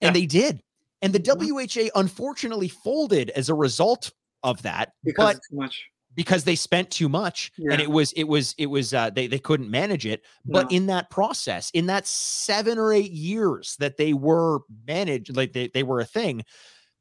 And 0.00 0.14
they 0.14 0.26
did. 0.26 0.62
And 1.00 1.12
the 1.12 1.18
Mhm. 1.20 1.50
WHA 1.50 1.90
unfortunately 1.98 2.68
folded 2.68 3.30
as 3.30 3.48
a 3.48 3.54
result 3.54 4.10
of 4.44 4.62
that, 4.62 4.92
because 5.02 5.34
but 5.34 5.40
too 5.50 5.56
much. 5.56 5.84
because 6.14 6.44
they 6.44 6.54
spent 6.56 6.90
too 6.90 7.08
much 7.08 7.50
and 7.70 7.80
it 7.80 7.90
was 7.90 8.12
it 8.12 8.24
was 8.24 8.54
it 8.58 8.66
was 8.66 8.92
uh 8.92 9.08
they, 9.10 9.26
they 9.28 9.38
couldn't 9.38 9.70
manage 9.70 10.04
it 10.04 10.22
but 10.44 10.70
No. 10.70 10.76
in 10.76 10.86
that 10.86 11.08
process 11.10 11.70
in 11.74 11.86
that 11.86 12.06
seven 12.06 12.76
or 12.78 12.92
eight 12.92 13.12
years 13.12 13.76
that 13.78 13.96
they 13.96 14.12
were 14.12 14.60
managed 14.86 15.34
like 15.36 15.52
they, 15.52 15.68
they 15.72 15.82
were 15.84 16.00
a 16.00 16.04
thing 16.04 16.42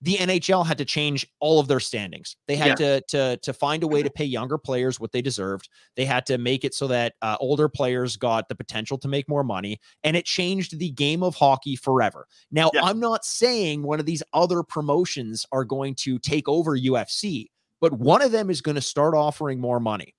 the 0.03 0.15
nhl 0.17 0.65
had 0.65 0.77
to 0.77 0.85
change 0.85 1.27
all 1.39 1.59
of 1.59 1.67
their 1.67 1.79
standings 1.79 2.35
they 2.47 2.55
had 2.55 2.75
to 2.77 3.01
to 3.07 3.37
to 3.37 3.53
find 3.53 3.83
a 3.83 3.87
way 3.87 4.01
to 4.01 4.09
pay 4.09 4.25
younger 4.25 4.57
players 4.57 4.99
what 4.99 5.11
they 5.11 5.21
deserved 5.21 5.69
they 5.95 6.05
had 6.05 6.25
to 6.25 6.37
make 6.37 6.63
it 6.63 6.73
so 6.73 6.87
that 6.87 7.13
uh, 7.21 7.37
older 7.39 7.69
players 7.69 8.17
got 8.17 8.49
the 8.49 8.55
potential 8.55 8.97
to 8.97 9.07
make 9.07 9.29
more 9.29 9.43
money 9.43 9.79
and 10.03 10.17
it 10.17 10.25
changed 10.25 10.79
the 10.79 10.89
game 10.91 11.21
of 11.23 11.35
hockey 11.35 11.75
forever 11.75 12.27
now 12.51 12.69
Yeah. 12.73 12.81
i'm 12.83 12.99
not 12.99 13.23
saying 13.25 13.83
one 13.83 13.99
of 13.99 14.05
these 14.05 14.23
other 14.33 14.63
promotions 14.63 15.45
are 15.51 15.63
going 15.65 15.95
to 15.95 16.17
take 16.19 16.47
over 16.49 16.77
ufc 16.77 17.47
but 17.79 17.93
one 17.93 18.21
of 18.21 18.31
them 18.31 18.49
is 18.49 18.61
going 18.61 18.75
to 18.75 18.81
start 18.81 19.13
offering 19.15 19.59
more 19.59 19.79
money 19.79 20.15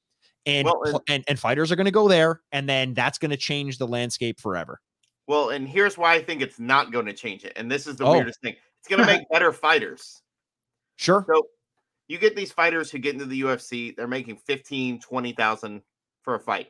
and 0.46 0.64
Well, 0.66 0.80
pl- 0.84 1.02
and, 1.08 1.24
and 1.28 1.38
fighters 1.38 1.70
are 1.72 1.76
going 1.76 1.84
to 1.86 1.90
go 1.92 2.08
there 2.08 2.40
and 2.52 2.68
then 2.68 2.94
that's 2.94 3.18
going 3.18 3.30
to 3.32 3.36
change 3.36 3.78
the 3.78 3.86
landscape 3.86 4.40
forever 4.40 4.80
Well, 5.28 5.50
and 5.50 5.68
here's 5.68 5.96
why 5.96 6.14
I 6.14 6.22
think 6.22 6.42
it's 6.42 6.58
not 6.58 6.90
going 6.92 7.06
to 7.06 7.12
change 7.12 7.44
it. 7.44 7.52
And 7.56 7.70
this 7.70 7.86
is 7.86 7.94
the 7.96 8.04
Oh. 8.04 8.12
weirdest 8.12 8.40
thing. 8.42 8.56
It's 8.82 8.88
going 8.88 9.00
to 9.00 9.06
make 9.06 9.28
better 9.30 9.52
fighters. 9.52 10.22
sure 10.96 11.24
So 11.32 11.46
you 12.08 12.18
get 12.18 12.34
these 12.36 12.52
fighters 12.52 12.90
who 12.90 12.98
get 12.98 13.14
into 13.14 13.26
the 13.26 13.40
UFC, 13.42 13.94
they're 13.96 14.08
making 14.08 14.36
15, 14.36 15.00
20,000 15.00 15.82
for 16.22 16.34
a 16.34 16.40
fight. 16.40 16.68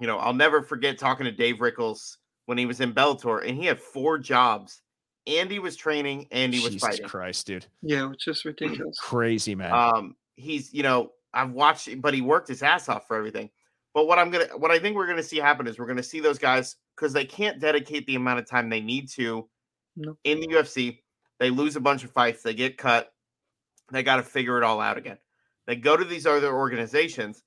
You 0.00 0.06
know, 0.06 0.16
I'll 0.18 0.32
never 0.32 0.62
forget 0.62 0.98
talking 0.98 1.24
to 1.26 1.32
Dave 1.32 1.60
Rickels 1.60 2.16
when 2.46 2.56
he 2.58 2.64
was 2.66 2.80
in 2.80 2.94
Bellator 2.94 3.46
and 3.46 3.56
he 3.56 3.66
had 3.66 3.78
four 3.78 4.18
jobs 4.18 4.80
and 5.26 5.50
he 5.50 5.58
was 5.58 5.76
training 5.76 6.26
and 6.32 6.52
he 6.52 6.60
was 6.60 6.72
jesus 6.72 6.88
fighting. 6.88 7.06
christ 7.06 7.46
dude 7.46 7.66
Yeah, 7.82 8.10
it's 8.10 8.24
just 8.24 8.44
ridiculous. 8.44 8.98
crazy 8.98 9.54
man 9.54 9.70
Um, 9.72 10.16
he's 10.34 10.72
you 10.74 10.82
know 10.82 11.12
I've 11.34 11.52
watched, 11.52 12.00
but 12.02 12.12
he 12.14 12.20
worked 12.20 12.48
his 12.48 12.62
ass 12.62 12.88
off 12.88 13.06
for 13.06 13.16
everything. 13.16 13.48
But 13.94 14.06
what 14.06 14.18
I'm 14.18 14.30
gonna, 14.30 14.46
what 14.56 14.70
I 14.72 14.78
think 14.78 14.96
we're 14.96 15.06
gonna 15.06 15.22
see 15.22 15.36
happen 15.38 15.66
is 15.68 15.78
we're 15.78 15.86
gonna 15.86 16.02
see 16.02 16.18
those 16.20 16.38
guys 16.38 16.76
because 16.96 17.12
they 17.12 17.24
can't 17.24 17.60
dedicate 17.60 18.06
the 18.06 18.16
amount 18.16 18.40
of 18.40 18.46
time 18.48 18.68
they 18.68 18.80
need 18.80 19.08
to 19.10 19.48
No. 19.94 20.16
in 20.24 20.40
the 20.40 20.48
UFC. 20.48 21.01
They 21.42 21.50
lose 21.50 21.76
a 21.76 21.80
bunch 21.80 22.04
of 22.04 22.12
fights, 22.12 22.42
they 22.44 22.54
get 22.54 22.78
cut, 22.78 23.12
they 23.92 24.02
got 24.02 24.16
to 24.16 24.22
figure 24.22 24.58
it 24.58 24.64
all 24.64 24.80
out 24.80 24.98
again. 24.98 25.18
They 25.66 25.76
go 25.76 25.96
to 25.96 26.04
these 26.04 26.26
other 26.26 26.52
organizations, 26.54 27.42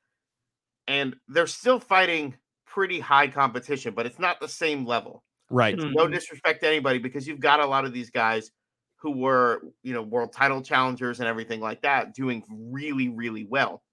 and 0.87 1.15
they're 1.27 1.47
still 1.47 1.79
fighting 1.79 2.37
pretty 2.65 2.99
high 2.99 3.27
competition, 3.27 3.93
but 3.95 4.05
it's 4.05 4.19
not 4.19 4.39
the 4.39 4.47
same 4.47 4.85
level 4.85 5.23
right 5.49 5.79
no 5.85 6.07
Mhm. 6.07 6.09
disrespect 6.09 6.61
to 6.61 6.67
anybody 6.67 6.99
because 6.99 7.27
you've 7.27 7.39
got 7.39 7.59
a 7.61 7.65
lot 7.67 7.85
of 7.85 7.93
these 7.93 8.11
guys 8.11 8.51
who 8.97 9.11
were, 9.11 9.61
you 9.83 9.93
know, 9.93 10.03
world 10.03 10.33
title 10.33 10.61
challengers 10.61 11.19
and 11.19 11.27
everything 11.29 11.61
like 11.61 11.81
that, 11.81 12.13
doing 12.15 12.43
really, 12.49 13.09
really 13.09 13.45
well. 13.45 13.83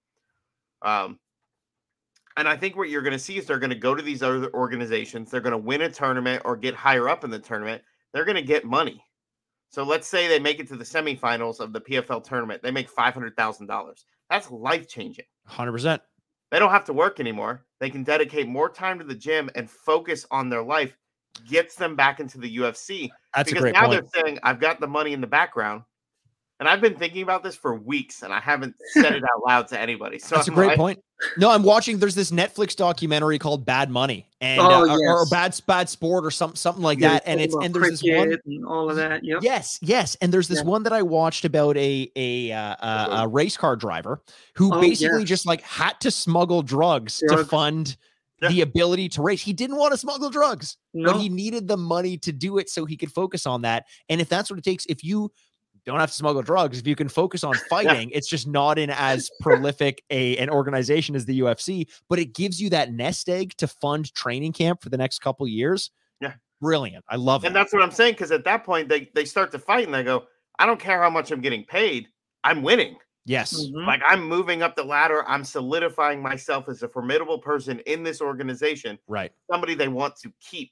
Um, 0.81 1.19
and 2.35 2.47
I 2.47 2.57
think 2.57 2.75
what 2.75 2.89
you're 2.89 3.01
going 3.01 3.13
to 3.13 3.19
see 3.19 3.37
is 3.37 3.45
they're 3.45 3.59
going 3.59 3.69
to 3.69 3.75
go 3.75 3.93
to 3.93 4.01
these 4.01 4.23
other 4.23 4.51
organizations. 4.53 5.29
They're 5.29 5.41
going 5.41 5.51
to 5.51 5.57
win 5.57 5.81
a 5.81 5.89
tournament 5.91 6.41
or 6.45 6.57
get 6.57 6.73
higher 6.73 7.07
up 7.07 7.23
in 7.23 7.29
the 7.29 7.39
tournament. 7.39 7.83
They're 8.11 8.25
going 8.25 8.35
to 8.35 8.41
get 8.41 8.65
money. 8.65 9.03
So 9.73 9.81
let's 9.81 10.07
say 10.07 10.27
they 10.27 10.37
make 10.37 10.59
it 10.59 10.67
to 10.67 10.75
the 10.75 10.83
semifinals 10.83 11.59
of 11.59 11.73
the 11.73 11.81
PFL 11.81 12.23
tournament. 12.23 12.61
They 12.61 12.69
make 12.69 12.93
$500,000. 12.93 14.05
That's 14.29 14.51
life 14.51 14.87
changing. 14.87 15.25
100%. 15.49 15.99
They 16.51 16.59
don't 16.59 16.69
have 16.69 16.85
to 16.85 16.93
work 16.93 17.19
anymore. 17.19 17.65
They 17.79 17.89
can 17.89 18.03
dedicate 18.03 18.47
more 18.47 18.69
time 18.69 18.99
to 18.99 19.03
the 19.03 19.15
gym 19.15 19.49
and 19.55 19.67
focus 19.67 20.27
on 20.29 20.47
their 20.47 20.61
life, 20.61 20.95
gets 21.49 21.73
them 21.73 21.95
back 21.95 22.19
into 22.19 22.37
the 22.37 22.57
UFC. 22.57 23.09
That's 23.35 23.49
because 23.49 23.61
a 23.61 23.63
great 23.63 23.73
now 23.73 23.87
point. 23.87 24.05
they're 24.13 24.23
saying, 24.23 24.37
I've 24.43 24.59
got 24.59 24.79
the 24.79 24.85
money 24.85 25.11
in 25.11 25.21
the 25.21 25.27
background. 25.27 25.81
And 26.59 26.69
I've 26.69 26.79
been 26.79 26.95
thinking 26.95 27.23
about 27.23 27.41
this 27.41 27.55
for 27.55 27.73
weeks 27.75 28.21
and 28.21 28.31
I 28.31 28.39
haven't 28.39 28.75
said 28.91 29.13
it 29.15 29.23
out 29.23 29.43
loud 29.43 29.67
to 29.69 29.79
anybody. 29.79 30.19
So 30.19 30.35
That's 30.35 30.47
I'm 30.47 30.53
a 30.53 30.55
great 30.55 30.67
like, 30.67 30.77
point. 30.77 30.99
No, 31.37 31.49
I'm 31.51 31.63
watching. 31.63 31.97
There's 31.99 32.15
this 32.15 32.31
Netflix 32.31 32.75
documentary 32.75 33.39
called 33.39 33.65
Bad 33.65 33.89
Money 33.89 34.27
and 34.41 34.59
Oh, 34.61 34.89
uh, 34.89 34.95
or- 34.97 35.21
or. 35.21 35.25
Bad 35.27 35.59
Bad 35.67 35.89
Sport 35.89 36.25
or 36.25 36.31
something 36.31 36.55
something 36.55 36.83
like 36.83 36.99
Yeah, 36.99 37.13
that. 37.13 37.23
And 37.25 37.39
it's 37.41 37.55
and 37.55 37.73
there's 37.73 38.01
this 38.01 38.03
one. 38.03 38.37
and 38.45 38.65
all 38.65 38.89
of 38.89 38.95
that. 38.97 39.23
Yep. 39.23 39.39
Yes, 39.41 39.79
yes, 39.81 40.15
and 40.21 40.33
there's 40.33 40.47
this 40.47 40.59
Yeah. 40.59 40.65
one 40.65 40.83
that 40.83 40.93
I 40.93 41.01
watched 41.01 41.45
about 41.45 41.77
a 41.77 42.11
a 42.15 42.51
uh, 42.51 42.75
a, 42.79 43.09
a 43.23 43.27
race 43.27 43.57
car 43.57 43.75
driver 43.75 44.21
who 44.55 44.73
Oh, 44.73 44.81
basically 44.81 45.19
yeah. 45.19 45.25
just 45.25 45.45
like 45.45 45.61
had 45.61 45.99
to 46.01 46.11
smuggle 46.11 46.61
drugs 46.61 47.21
to 47.29 47.45
fund 47.45 47.95
the 48.49 48.59
ability 48.61 49.07
to 49.07 49.21
race. 49.21 49.41
He 49.41 49.53
didn't 49.53 49.77
want 49.77 49.93
to 49.93 49.97
smuggle 49.97 50.29
drugs, 50.29 50.75
No. 50.93 51.13
but 51.13 51.21
he 51.21 51.29
needed 51.29 51.67
the 51.67 51.77
money 51.77 52.17
to 52.17 52.33
do 52.33 52.57
it 52.57 52.69
so 52.69 52.83
he 52.83 52.97
could 52.97 53.11
focus 53.11 53.45
on 53.45 53.61
that. 53.61 53.85
And 54.09 54.19
if 54.19 54.27
that's 54.27 54.49
what 54.49 54.59
it 54.59 54.65
takes, 54.65 54.85
if 54.87 55.01
you 55.03 55.31
don't 55.91 55.99
have 55.99 56.09
to 56.09 56.15
smuggle 56.15 56.41
drugs, 56.41 56.79
if 56.79 56.87
you 56.87 56.95
can 56.95 57.09
focus 57.09 57.43
on 57.43 57.53
fighting, 57.69 58.09
it's 58.11 58.27
just 58.29 58.47
not 58.47 58.79
in 58.79 58.89
as 58.89 59.29
prolific 59.41 60.03
a 60.09 60.37
an 60.37 60.49
organization 60.49 61.15
as 61.15 61.25
the 61.25 61.39
UFC, 61.41 61.87
but 62.09 62.19
it 62.19 62.33
gives 62.33 62.61
you 62.61 62.69
that 62.71 62.91
nest 62.93 63.27
egg 63.29 63.53
to 63.57 63.67
fund 63.67 64.13
training 64.13 64.53
camp 64.53 64.81
for 64.81 64.89
the 64.89 64.97
next 64.97 65.19
couple 65.19 65.47
years. 65.47 65.91
Yeah. 66.21 66.33
Brilliant. 66.61 67.03
I 67.09 67.17
love 67.17 67.43
it. 67.43 67.47
and 67.47 67.55
that. 67.55 67.59
that's 67.59 67.73
what 67.73 67.81
I'm 67.81 67.91
saying. 67.91 68.13
Because 68.13 68.31
at 68.31 68.45
that 68.45 68.63
point, 68.63 68.87
they, 68.87 69.09
they 69.13 69.25
start 69.25 69.51
to 69.51 69.59
fight 69.59 69.85
and 69.85 69.93
they 69.93 70.03
go, 70.03 70.23
I 70.59 70.65
don't 70.65 70.79
care 70.79 71.01
how 71.01 71.09
much 71.09 71.31
I'm 71.31 71.41
getting 71.41 71.65
paid. 71.65 72.07
I'm 72.45 72.61
winning. 72.61 72.95
Yes. 73.25 73.53
Mhm. 73.67 73.85
Like 73.87 74.01
I'm 74.05 74.23
moving 74.27 74.61
up 74.63 74.75
the 74.75 74.83
ladder. 74.83 75.23
I'm 75.27 75.43
solidifying 75.43 76.21
myself 76.21 76.69
as 76.69 76.83
a 76.83 76.87
formidable 76.89 77.39
person 77.39 77.79
in 77.81 78.03
this 78.03 78.21
organization, 78.21 78.99
Right. 79.07 79.31
somebody 79.51 79.75
they 79.75 79.87
want 79.87 80.15
to 80.17 80.31
keep. 80.41 80.71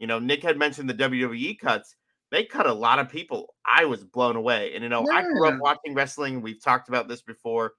You 0.00 0.06
know, 0.08 0.18
Nick 0.18 0.42
had 0.42 0.58
mentioned 0.58 0.90
the 0.90 0.94
WWE 0.94 1.58
cuts. 1.58 1.94
They 2.34 2.42
cut 2.42 2.66
a 2.66 2.72
lot 2.72 2.98
of 2.98 3.08
people. 3.08 3.54
I 3.64 3.84
was 3.84 4.02
blown 4.02 4.34
away. 4.34 4.74
And, 4.74 4.82
you 4.82 4.88
know, 4.88 5.06
I 5.12 5.22
grew 5.22 5.46
up 5.46 5.60
watching 5.60 5.94
wrestling. 5.94 6.42
We've 6.42 6.60
talked 6.60 6.88
about 6.88 7.06
this 7.06 7.22
before. 7.22 7.74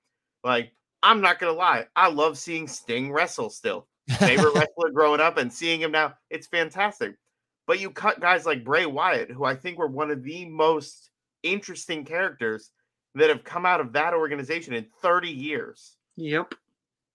Like, 0.46 0.72
I'm 1.04 1.20
not 1.20 1.40
going 1.40 1.52
to 1.52 1.60
lie. 1.60 1.88
I 1.94 2.10
love 2.10 2.38
seeing 2.38 2.66
Sting 2.66 3.12
wrestle 3.12 3.50
still. 3.50 3.90
Favorite 4.18 4.54
wrestler 4.56 4.92
growing 4.94 5.20
up 5.20 5.36
and 5.36 5.52
seeing 5.52 5.82
him 5.82 5.92
now, 5.92 6.14
it's 6.30 6.48
fantastic. 6.48 7.16
But 7.68 7.82
you 7.82 7.90
cut 7.90 8.22
guys 8.22 8.46
like 8.46 8.64
Bray 8.64 8.86
Wyatt, 8.86 9.30
who 9.30 9.44
I 9.44 9.56
think 9.56 9.78
were 9.78 9.88
one 9.88 10.10
of 10.10 10.24
the 10.24 10.46
most 10.46 11.10
interesting 11.44 12.06
characters 12.06 12.72
that 13.16 13.28
have 13.28 13.44
come 13.44 13.66
out 13.66 13.82
of 13.82 13.92
that 13.92 14.14
organization 14.14 14.74
in 14.74 14.86
30 15.02 15.28
years. 15.28 15.98
Yep. 16.16 16.56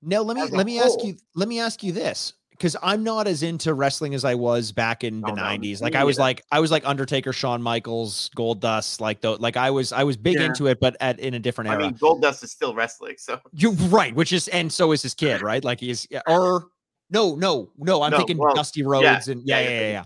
Now 0.03 0.21
let 0.21 0.37
me 0.37 0.45
let 0.45 0.67
me 0.67 0.79
ask 0.79 1.03
you 1.03 1.17
let 1.35 1.49
me 1.49 1.59
ask 1.59 1.83
you 1.83 1.93
this 1.93 2.35
because 2.61 2.77
I'm 2.83 3.03
not 3.03 3.27
as 3.27 3.43
into 3.43 3.73
wrestling 3.73 4.13
as 4.15 4.23
I 4.23 4.35
was 4.35 4.71
back 4.71 5.03
in 5.03 5.23
the 5.23 5.33
Oh, 5.33 5.35
no, 5.35 5.43
90s. 5.43 5.61
me 5.61 5.77
Like 5.81 5.95
I 5.95 6.05
was 6.05 6.19
like 6.19 6.43
I 6.53 6.61
was 6.61 6.71
like 6.71 6.85
Undertaker, 6.87 7.33
Shawn 7.33 7.63
Michaels, 7.63 8.31
Goldust, 8.37 9.01
like 9.01 9.23
though 9.23 9.33
like 9.41 9.57
I 9.57 9.71
was 9.71 9.93
I 9.93 10.05
was 10.05 10.19
big 10.19 10.37
Yeah. 10.37 10.47
into 10.47 10.67
it, 10.67 10.79
but 10.79 10.95
at 11.01 11.19
in 11.21 11.33
a 11.33 11.39
different 11.39 11.71
era. 11.71 11.81
I 11.81 11.87
mean, 11.87 11.95
Goldust 11.97 12.45
is 12.45 12.53
still 12.53 12.75
wrestling, 12.75 13.15
so 13.17 13.41
you 13.53 13.71
right, 13.73 14.15
which 14.15 14.33
is 14.35 14.47
and 14.49 14.71
so 14.71 14.93
is 14.93 15.01
his 15.03 15.15
kid, 15.15 15.41
right? 15.43 15.65
Like 15.65 15.81
he's 15.81 16.07
yeah, 16.11 16.21
or 16.27 16.67
no, 17.09 17.35
no, 17.35 17.71
no. 17.79 18.03
I'm 18.03 18.11
No, 18.11 18.19
thinking 18.19 18.37
well, 18.37 18.55
Dusty 18.55 18.83
Rhodes 18.83 19.29
and 19.29 19.43
yeah, 19.47 19.61
yeah, 19.61 19.69
yeah, 19.71 19.81
yeah, 19.81 19.91
yeah. 19.91 20.05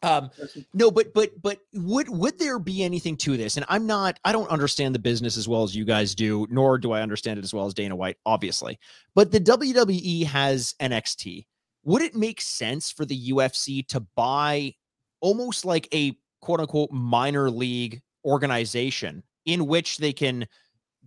Um, 0.00 0.30
no, 0.74 0.90
but 0.90 1.12
but 1.14 1.30
but 1.42 1.58
would 1.72 2.08
would 2.10 2.38
there 2.38 2.58
be 2.58 2.84
anything 2.84 3.16
to 3.16 3.36
this? 3.36 3.56
And 3.56 3.66
I'm 3.68 3.86
not 3.86 4.20
I 4.24 4.30
don't 4.32 4.48
understand 4.48 4.94
the 4.94 5.00
business 5.00 5.36
as 5.36 5.48
well 5.48 5.64
as 5.64 5.74
you 5.74 5.84
guys 5.84 6.14
do, 6.14 6.46
nor 6.50 6.78
do 6.78 6.92
I 6.92 7.00
understand 7.02 7.38
it 7.38 7.44
as 7.44 7.52
well 7.52 7.66
as 7.66 7.74
Dana 7.74 7.96
White, 7.96 8.16
obviously. 8.26 8.78
But 9.16 9.32
the 9.32 9.40
WWE 9.40 10.24
has 10.26 10.74
NXT. 10.80 11.46
Would 11.88 12.02
it 12.02 12.14
make 12.14 12.40
sense 12.42 12.90
for 12.90 13.06
the 13.06 13.30
UFC 13.30 13.86
to 13.88 14.00
buy 14.00 14.74
almost 15.20 15.64
like 15.64 15.88
a 15.94 16.16
quote 16.42 16.60
unquote 16.60 16.90
minor 16.92 17.50
league 17.50 18.02
organization 18.26 19.22
in 19.46 19.66
which 19.66 19.96
they 19.96 20.12
can 20.12 20.46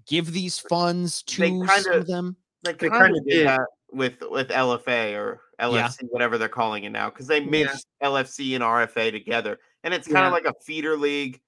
give 0.08 0.34
these 0.34 0.58
funds 0.58 1.22
to 1.24 1.42
They 1.42 1.50
some 1.50 1.68
kinda- 1.68 1.98
of 2.00 2.08
them? 2.08 2.36
they 2.64 2.74
They 2.74 2.90
kind 2.90 3.04
kinda 3.14 3.20
of 3.20 3.26
did. 3.28 3.34
did 3.36 3.48
that 3.48 3.62
with 3.92 4.22
with 4.32 4.50
LFA 4.50 5.14
or 5.16 5.42
LFC, 5.60 6.08
whatever 6.10 6.40
they're 6.40 6.50
calling 6.50 6.84
it 6.86 6.90
now, 6.90 7.12
because 7.12 7.28
they 7.28 7.42
Yeah. 7.42 7.76
LFC 8.02 8.56
and 8.56 8.64
RFA 8.64 9.12
together, 9.12 9.60
and 9.84 9.94
it's 9.94 10.08
kind 10.08 10.24
Yeah. 10.24 10.28
of 10.28 10.34
like 10.34 10.46
a 10.46 10.56
feeder 10.64 10.98
league. 10.98 11.40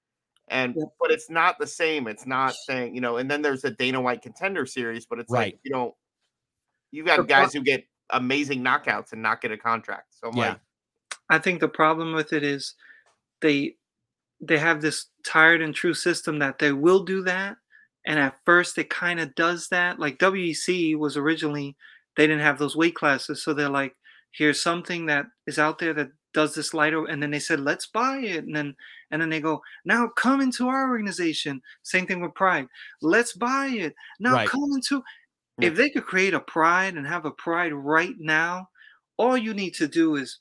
And 0.46 0.76
Yep. 0.76 0.88
but 1.00 1.10
it's 1.10 1.28
not 1.28 1.58
the 1.58 1.66
same. 1.66 2.06
It's 2.06 2.24
not 2.26 2.54
saying 2.66 2.94
you 2.94 3.00
know. 3.00 3.16
And 3.16 3.28
then 3.28 3.42
there's 3.42 3.64
a 3.64 3.70
Dana 3.72 4.00
White 4.00 4.22
contender 4.22 4.64
series, 4.66 5.06
but 5.06 5.18
it's 5.18 5.32
Right. 5.32 5.54
like 5.54 5.60
you 5.64 5.72
don't. 5.72 5.94
You 6.92 7.02
The 7.02 7.16
got 7.16 7.26
guys 7.26 7.52
who 7.52 7.62
get 7.62 7.84
amazing 8.14 8.62
knockouts 8.62 9.12
and 9.12 9.22
not 9.22 9.40
get 9.42 9.52
a 9.52 9.58
contract. 9.58 10.14
So 10.14 10.28
I'm 10.30 10.36
Yeah. 10.36 10.50
like, 10.50 10.60
I 11.30 11.38
think 11.38 11.60
the 11.60 11.68
problem 11.68 12.14
with 12.14 12.32
it 12.32 12.42
is 12.42 12.74
they 13.42 13.76
they 14.40 14.58
have 14.58 14.82
this 14.82 15.06
tired 15.24 15.62
and 15.62 15.74
true 15.74 15.94
system 15.94 16.38
that 16.40 16.58
they 16.58 16.72
will 16.72 17.04
do 17.04 17.22
that 17.22 17.56
and 18.06 18.18
at 18.18 18.36
first 18.44 18.76
it 18.78 18.90
kind 18.90 19.20
of 19.20 19.34
does 19.34 19.68
that 19.68 19.98
like 19.98 20.18
WEC 20.18 20.96
was 20.98 21.16
originally 21.16 21.76
they 22.16 22.26
didn't 22.26 22.42
have 22.42 22.58
those 22.58 22.76
weight 22.76 22.94
classes 22.94 23.42
so 23.42 23.54
they're 23.54 23.68
like 23.68 23.94
here's 24.32 24.62
something 24.62 25.06
that 25.06 25.26
is 25.46 25.58
out 25.58 25.78
there 25.78 25.94
that 25.94 26.10
does 26.34 26.54
this 26.54 26.74
lighter 26.74 27.06
and 27.06 27.22
then 27.22 27.30
they 27.30 27.38
said 27.38 27.60
let's 27.60 27.86
buy 27.86 28.18
it 28.18 28.44
and 28.44 28.54
then 28.54 28.74
and 29.10 29.22
then 29.22 29.30
they 29.30 29.40
go 29.40 29.62
now 29.84 30.08
come 30.08 30.40
into 30.40 30.68
our 30.68 30.90
organization 30.90 31.62
same 31.82 32.06
thing 32.06 32.20
with 32.20 32.34
pride 32.34 32.66
let's 33.02 33.32
buy 33.34 33.68
it 33.68 33.94
now 34.20 34.34
Right. 34.34 34.48
come 34.48 34.72
into 34.74 35.02
Yeah. 35.58 35.68
if 35.68 35.74
they 35.76 35.90
could 35.90 36.04
create 36.04 36.34
a 36.34 36.40
pride 36.40 36.94
and 36.94 37.06
have 37.06 37.24
a 37.24 37.30
pride 37.30 37.72
right 37.72 38.14
now 38.18 38.68
all 39.16 39.36
you 39.36 39.54
need 39.54 39.74
to 39.74 39.86
do 39.86 40.16
is 40.16 40.38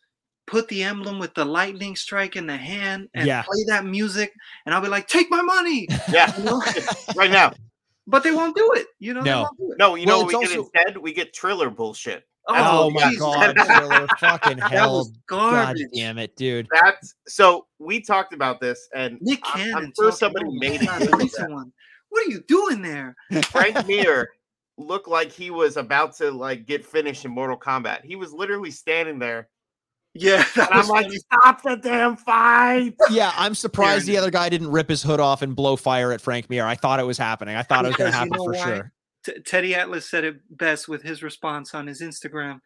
put 0.48 0.68
the 0.68 0.84
emblem 0.84 1.20
with 1.20 1.34
the 1.36 1.46
lightning 1.46 1.96
strike 1.96 2.36
in 2.36 2.48
the 2.48 2.58
hand 2.58 3.08
and 3.14 3.28
Yeah. 3.28 3.44
play 3.44 3.64
that 3.68 3.86
music 3.86 4.34
and 4.66 4.74
i'll 4.74 4.82
be 4.82 4.88
like 4.88 5.08
take 5.08 5.30
my 5.30 5.42
money 5.42 5.88
yeah, 6.12 6.36
You 6.38 6.44
know? 6.46 6.62
right 7.16 7.32
now. 7.32 7.54
but 8.08 8.24
they 8.24 8.32
won't 8.32 8.56
do 8.56 8.72
it 8.76 8.88
you 9.00 9.14
know 9.14 9.22
they 9.24 9.30
No. 9.30 9.42
won't 9.44 9.58
do 9.58 9.72
it. 9.72 9.78
No, 9.78 9.96
you 9.96 10.06
Well, 10.08 10.22
know 10.22 10.26
we 10.26 10.34
it's 10.36 10.50
get 10.50 10.58
also- 10.60 10.70
instead? 10.76 10.98
We 10.98 11.14
get 11.14 11.34
Triller 11.34 11.70
bullshit. 11.70 12.28
Oh, 12.50 12.54
That's 12.54 12.68
Oh, 12.74 12.90
my 12.90 13.02
got. 13.16 13.56
god, 13.56 13.66
Triller, 13.66 14.08
fucking 14.20 14.58
hell. 14.58 14.98
was 14.98 15.12
God 15.28 15.78
damn 15.94 16.18
it, 16.18 16.36
dude. 16.36 16.68
That's 16.74 17.16
so 17.28 17.68
we 17.80 18.02
talked 18.02 18.34
about 18.34 18.60
this, 18.60 18.90
and 18.94 19.18
nick 19.22 19.40
I'm- 19.46 19.58
cannon 19.58 19.76
I'm 19.86 19.94
sure 19.98 20.12
somebody 20.12 20.46
oh 20.50 20.52
made 20.60 20.82
it. 20.82 20.90
the 21.12 21.16
recent 21.18 21.52
one 21.54 21.72
what 22.10 22.28
are 22.28 22.30
you 22.32 22.42
doing 22.48 22.82
there 22.82 23.16
Frank 23.46 23.88
Mir 23.88 24.30
looked 24.78 25.08
like 25.08 25.32
he 25.32 25.52
was 25.52 25.78
about 25.78 26.16
to 26.18 26.32
like 26.32 26.66
get 26.66 26.86
finished 26.86 27.26
in 27.26 27.32
Mortal 27.32 27.58
Kombat. 27.58 28.04
He 28.04 28.16
was 28.16 28.34
literally 28.34 28.72
standing 28.72 29.20
there, 29.20 29.50
yeah 30.14 30.44
and 30.56 30.68
I'm 30.72 30.88
like, 30.88 31.06
funny. 31.06 31.18
"Stop 31.18 31.62
the 31.62 31.76
damn 31.78 32.16
fight!" 32.16 32.96
Yeah, 33.10 33.32
I'm 33.36 33.56
surprised 33.56 34.06
the 34.08 34.18
other 34.18 34.32
guy 34.32 34.50
didn't 34.50 34.72
rip 34.72 34.90
his 34.90 35.04
hood 35.04 35.20
off 35.20 35.42
and 35.42 35.56
blow 35.56 35.76
fire 35.76 36.12
at 36.12 36.22
Frank 36.22 36.50
Mir. 36.50 36.66
I 36.66 36.76
thought 36.76 37.00
it 37.00 37.06
was 37.06 37.18
happening. 37.18 37.56
I 37.56 37.64
thought 37.64 37.86
it 37.86 37.90
was 37.90 37.98
going 37.98 38.12
to 38.12 38.18
Because 38.18 38.26
you 38.26 38.32
happen 38.32 38.38
know 38.38 38.46
for 38.46 38.54
why? 38.54 38.76
sure. 38.76 38.92
T- 39.26 39.42
Teddy 39.46 39.76
Atlas 39.76 40.10
said 40.10 40.24
it 40.24 40.36
best 40.50 40.88
with 40.90 41.02
his 41.02 41.24
response 41.24 41.74
on 41.74 41.88
his 41.88 42.02
Instagram 42.02 42.60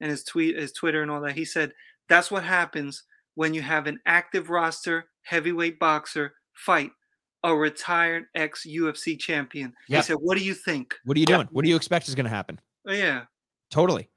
and 0.00 0.10
his 0.10 0.24
tweet, 0.24 0.56
his 0.58 0.72
Twitter, 0.72 1.00
and 1.02 1.10
all 1.10 1.20
that. 1.22 1.32
He 1.36 1.44
said, 1.44 1.72
"That's 2.08 2.30
what 2.30 2.44
happens 2.44 3.04
when 3.34 3.54
you 3.54 3.62
have 3.62 3.86
an 3.86 3.98
active 4.04 4.50
roster 4.50 5.06
heavyweight 5.22 5.78
boxer 5.78 6.34
fight 6.54 6.90
a 7.44 7.54
retired 7.54 8.26
ex 8.34 8.66
UFC 8.66 9.18
champion." 9.18 9.72
Yeah. 9.88 9.98
He 9.98 10.02
said, 10.04 10.16
"What 10.20 10.38
do 10.38 10.44
you 10.44 10.54
think?" 10.54 10.94
What 11.04 11.16
are 11.16 11.20
you 11.20 11.26
doing? 11.26 11.48
What 11.50 11.62
do 11.64 11.68
you 11.68 11.76
expect 11.76 12.08
is 12.08 12.14
going 12.14 12.24
to 12.24 12.30
happen? 12.30 12.60
Oh, 12.86 12.92
yeah, 12.92 13.22
Totally. 13.70 14.08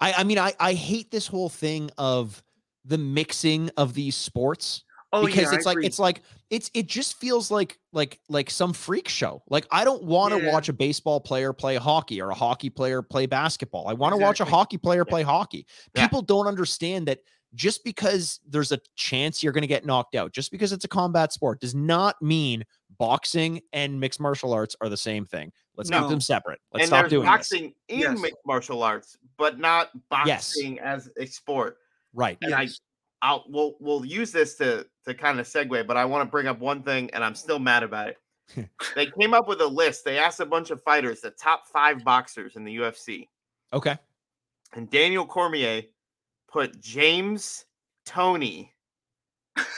I, 0.00 0.12
I 0.14 0.24
mean, 0.24 0.38
I, 0.38 0.54
I 0.58 0.72
hate 0.74 1.10
this 1.10 1.26
whole 1.26 1.48
thing 1.48 1.90
of 1.98 2.42
the 2.84 2.98
mixing 2.98 3.70
of 3.76 3.94
these 3.94 4.16
sports 4.16 4.84
oh 5.12 5.24
because 5.26 5.42
yeah, 5.42 5.50
I 5.50 5.54
it's 5.54 5.66
like 5.66 5.74
agree. 5.74 5.86
it's 5.86 5.98
like 5.98 6.22
it's 6.50 6.70
it 6.74 6.86
just 6.88 7.14
feels 7.20 7.50
like 7.50 7.78
like 7.92 8.18
like 8.28 8.50
some 8.50 8.72
freak 8.72 9.08
show. 9.08 9.42
Like 9.48 9.66
I 9.70 9.84
don't 9.84 10.02
want 10.02 10.34
to 10.34 10.42
Yeah. 10.42 10.52
watch 10.52 10.68
a 10.68 10.72
baseball 10.72 11.20
player 11.20 11.52
play 11.52 11.76
hockey 11.76 12.20
or 12.20 12.30
a 12.30 12.34
hockey 12.34 12.70
player 12.70 13.02
play 13.02 13.26
basketball. 13.26 13.86
I 13.86 13.92
want 13.92 14.14
to 14.14 14.20
watch 14.20 14.40
a 14.40 14.44
hockey 14.44 14.78
player 14.78 15.04
play 15.04 15.22
hockey. 15.22 15.66
Yeah. 15.94 16.06
People 16.06 16.22
don't 16.22 16.46
understand 16.48 17.06
that 17.08 17.20
just 17.54 17.84
because 17.84 18.40
there's 18.48 18.72
a 18.72 18.78
chance 18.96 19.42
you're 19.42 19.52
going 19.52 19.62
to 19.62 19.68
get 19.68 19.84
knocked 19.84 20.14
out, 20.14 20.32
just 20.32 20.50
because 20.50 20.72
it's 20.72 20.84
a 20.84 20.88
combat 20.88 21.32
sport, 21.32 21.60
does 21.60 21.74
not 21.74 22.20
mean 22.22 22.64
boxing 22.98 23.60
and 23.72 23.98
mixed 23.98 24.20
martial 24.20 24.52
arts 24.52 24.76
are 24.80 24.88
the 24.88 24.96
same 24.96 25.24
thing. 25.24 25.52
Let's 25.76 25.90
keep 25.90 26.08
them 26.08 26.20
separate. 26.20 26.60
Let's 26.72 26.84
and 26.84 26.88
stop 26.88 27.00
there's 27.02 27.10
doing 27.10 27.22
this. 27.22 27.30
boxing 27.30 27.74
in 27.88 28.00
Yes. 28.00 28.18
mixed 28.20 28.40
martial 28.46 28.82
arts, 28.82 29.16
but 29.36 29.58
not 29.58 29.90
Yes. 30.26 30.54
boxing 30.54 30.78
as 30.80 31.10
a 31.16 31.26
sport. 31.26 31.78
Right. 32.12 32.38
And 32.42 32.54
I, 32.54 32.62
Yes. 32.62 32.80
I'll 33.22 33.44
we'll 33.48 33.76
we'll 33.80 34.04
use 34.04 34.32
this 34.32 34.56
to 34.56 34.86
to 35.06 35.14
kind 35.14 35.38
of 35.40 35.46
segue, 35.46 35.86
but 35.86 35.96
I 35.96 36.04
want 36.04 36.26
to 36.26 36.30
bring 36.30 36.46
up 36.48 36.58
one 36.58 36.82
thing, 36.82 37.08
and 37.12 37.24
I'm 37.24 37.34
still 37.34 37.58
mad 37.58 37.82
about 37.82 38.08
it. 38.08 38.68
they 38.96 39.06
came 39.06 39.32
up 39.32 39.48
with 39.48 39.60
a 39.60 39.66
list. 39.66 40.04
They 40.04 40.18
asked 40.18 40.40
a 40.40 40.46
bunch 40.46 40.70
of 40.70 40.82
fighters, 40.82 41.20
the 41.20 41.30
top 41.30 41.66
five 41.72 42.04
boxers 42.04 42.56
in 42.56 42.64
the 42.64 42.76
UFC. 42.76 43.28
Okay. 43.72 43.96
And 44.74 44.90
Daniel 44.90 45.24
Cormier 45.24 45.82
put 46.52 46.80
James 46.80 47.64
Toney 48.04 48.72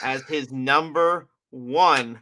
as 0.03 0.23
his 0.23 0.51
number 0.51 1.27
one 1.51 2.19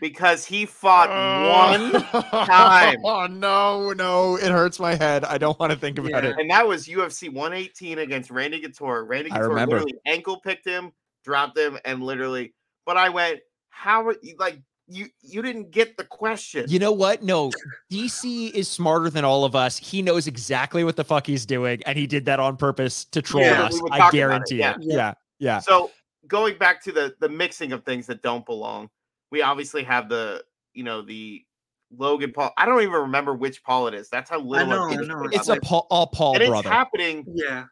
because 0.00 0.44
he 0.44 0.66
fought 0.66 1.08
oh. 1.10 1.92
one 1.92 2.02
time. 2.46 2.98
Oh 3.04 3.26
no, 3.26 3.92
no, 3.92 4.36
it 4.36 4.50
hurts 4.50 4.80
my 4.80 4.94
head. 4.94 5.24
I 5.24 5.38
don't 5.38 5.58
want 5.60 5.72
to 5.72 5.78
think 5.78 5.98
about 5.98 6.24
yeah. 6.24 6.30
it. 6.30 6.36
And 6.38 6.50
that 6.50 6.66
was 6.66 6.86
UFC 6.86 7.32
118 7.32 7.98
against 7.98 8.30
Randy 8.30 8.60
Couture. 8.60 9.04
Randy 9.04 9.30
Couture 9.30 9.54
literally 9.54 9.94
ankle 10.06 10.40
picked 10.40 10.66
him, 10.66 10.92
dropped 11.24 11.56
him, 11.56 11.78
and 11.84 12.02
literally. 12.02 12.52
But 12.84 12.96
I 12.96 13.10
went, 13.10 13.40
how 13.70 14.06
are 14.08 14.16
you 14.22 14.34
like? 14.38 14.60
You 14.88 15.06
you 15.22 15.42
didn't 15.42 15.70
get 15.70 15.96
the 15.96 16.04
question. 16.04 16.66
You 16.68 16.78
know 16.78 16.92
what? 16.92 17.22
No, 17.22 17.50
DC 17.90 18.50
is 18.50 18.68
smarter 18.68 19.10
than 19.10 19.24
all 19.24 19.44
of 19.44 19.54
us. 19.54 19.78
He 19.78 20.02
knows 20.02 20.26
exactly 20.26 20.84
what 20.84 20.96
the 20.96 21.04
fuck 21.04 21.26
he's 21.26 21.46
doing, 21.46 21.82
and 21.86 21.96
he 21.96 22.06
did 22.06 22.24
that 22.26 22.40
on 22.40 22.56
purpose 22.56 23.04
to 23.06 23.22
troll 23.22 23.44
yeah, 23.44 23.62
us. 23.62 23.80
I 23.90 24.10
guarantee 24.10 24.62
it. 24.62 24.76
it. 24.76 24.82
Yeah. 24.82 24.96
yeah, 24.96 25.14
yeah. 25.38 25.58
So 25.60 25.90
going 26.26 26.58
back 26.58 26.82
to 26.84 26.92
the 26.92 27.14
the 27.20 27.28
mixing 27.28 27.72
of 27.72 27.84
things 27.84 28.06
that 28.06 28.22
don't 28.22 28.44
belong 28.44 28.90
we 29.32 29.42
obviously 29.42 29.82
have 29.82 30.08
the 30.08 30.44
you 30.74 30.84
know 30.84 31.02
the 31.02 31.42
Logan 31.90 32.32
Paul. 32.32 32.52
I 32.56 32.66
don't 32.66 32.82
even 32.82 32.92
remember 32.92 33.34
which 33.34 33.64
Paul 33.64 33.88
it 33.88 33.94
is. 33.94 34.08
That's 34.08 34.30
how 34.30 34.38
little 34.38 34.68
know, 34.68 34.90
it, 34.90 35.08
know. 35.08 35.28
it's 35.32 35.48
a 35.48 35.56
Paul, 35.56 35.88
all 35.90 36.06
Paul 36.06 36.36
and 36.36 36.46
brother. 36.46 36.68
It's 36.68 36.72
happening. 36.72 37.24
Yeah, 37.34 37.64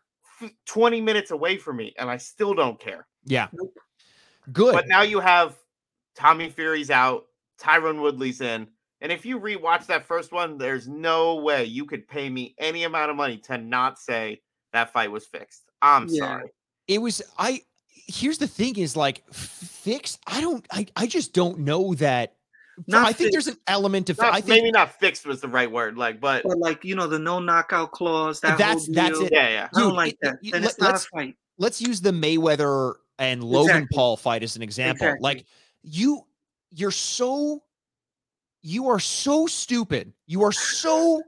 twenty 0.66 1.00
minutes 1.00 1.30
away 1.30 1.58
from 1.58 1.76
me, 1.76 1.94
and 1.96 2.10
I 2.10 2.16
still 2.16 2.54
don't 2.54 2.80
care. 2.80 3.06
Yeah, 3.24 3.48
good. 4.52 4.72
But 4.72 4.88
now 4.88 5.02
you 5.02 5.20
have 5.20 5.56
Tommy 6.16 6.48
Fury's 6.48 6.90
out, 6.90 7.24
Tyron 7.60 8.00
Woodley's 8.00 8.40
in, 8.40 8.68
and 9.00 9.10
if 9.10 9.24
you 9.24 9.40
rewatch 9.40 9.86
that 9.86 10.04
first 10.04 10.32
one, 10.32 10.58
there's 10.58 10.86
no 10.86 11.36
way 11.36 11.64
you 11.64 11.86
could 11.86 12.06
pay 12.06 12.28
me 12.28 12.54
any 12.58 12.84
amount 12.84 13.10
of 13.10 13.16
money 13.16 13.38
to 13.38 13.56
not 13.58 13.98
say 13.98 14.42
that 14.72 14.92
fight 14.92 15.10
was 15.10 15.26
fixed. 15.26 15.62
I'm 15.80 16.06
yeah. 16.08 16.18
sorry. 16.18 16.50
It 16.86 16.98
was 17.00 17.22
I 17.38 17.62
here's 18.06 18.38
the 18.38 18.46
thing 18.46 18.76
is 18.76 18.96
like 18.96 19.22
fixed. 19.32 20.20
I 20.26 20.40
don't 20.40 20.66
I, 20.70 20.86
I 20.96 21.06
just 21.06 21.32
don't 21.32 21.60
know 21.60 21.94
that 21.94 22.34
not 22.86 23.06
I 23.06 23.12
think 23.12 23.32
there's 23.32 23.46
an 23.46 23.56
element 23.66 24.10
of 24.10 24.18
not, 24.18 24.32
I 24.32 24.40
think 24.40 24.62
maybe 24.62 24.70
not 24.70 24.98
fixed 24.98 25.26
was 25.26 25.40
the 25.40 25.48
right 25.48 25.70
word, 25.70 25.96
like 25.96 26.20
but 26.20 26.42
but 26.44 26.58
like 26.58 26.84
you 26.84 26.94
know 26.94 27.06
the 27.06 27.18
no 27.18 27.38
knockout 27.38 27.92
clause. 27.92 28.40
That 28.40 28.58
that's 28.58 28.88
that's 28.88 29.18
it. 29.18 29.30
Yeah, 29.32 29.48
yeah. 29.48 29.68
I 29.74 29.80
don't 29.80 29.94
like 29.94 30.18
that. 30.22 30.38
It, 30.42 30.52
then 30.52 30.64
it's 30.64 30.78
not 30.78 30.94
a 30.94 30.98
fight. 30.98 31.36
Let's 31.58 31.80
use 31.80 32.00
the 32.00 32.10
Mayweather 32.10 32.94
and 33.18 33.44
Logan 33.44 33.76
exactly. 33.76 33.96
Paul 33.96 34.16
fight 34.16 34.42
as 34.42 34.56
an 34.56 34.62
example. 34.62 35.06
Exactly. 35.06 35.22
Like 35.22 35.46
you, 35.82 36.22
you're 36.70 36.90
so, 36.90 37.62
you 38.62 38.88
are 38.88 39.00
so 39.00 39.46
stupid. 39.46 40.12
You 40.26 40.42
are 40.44 40.52
so 40.52 41.22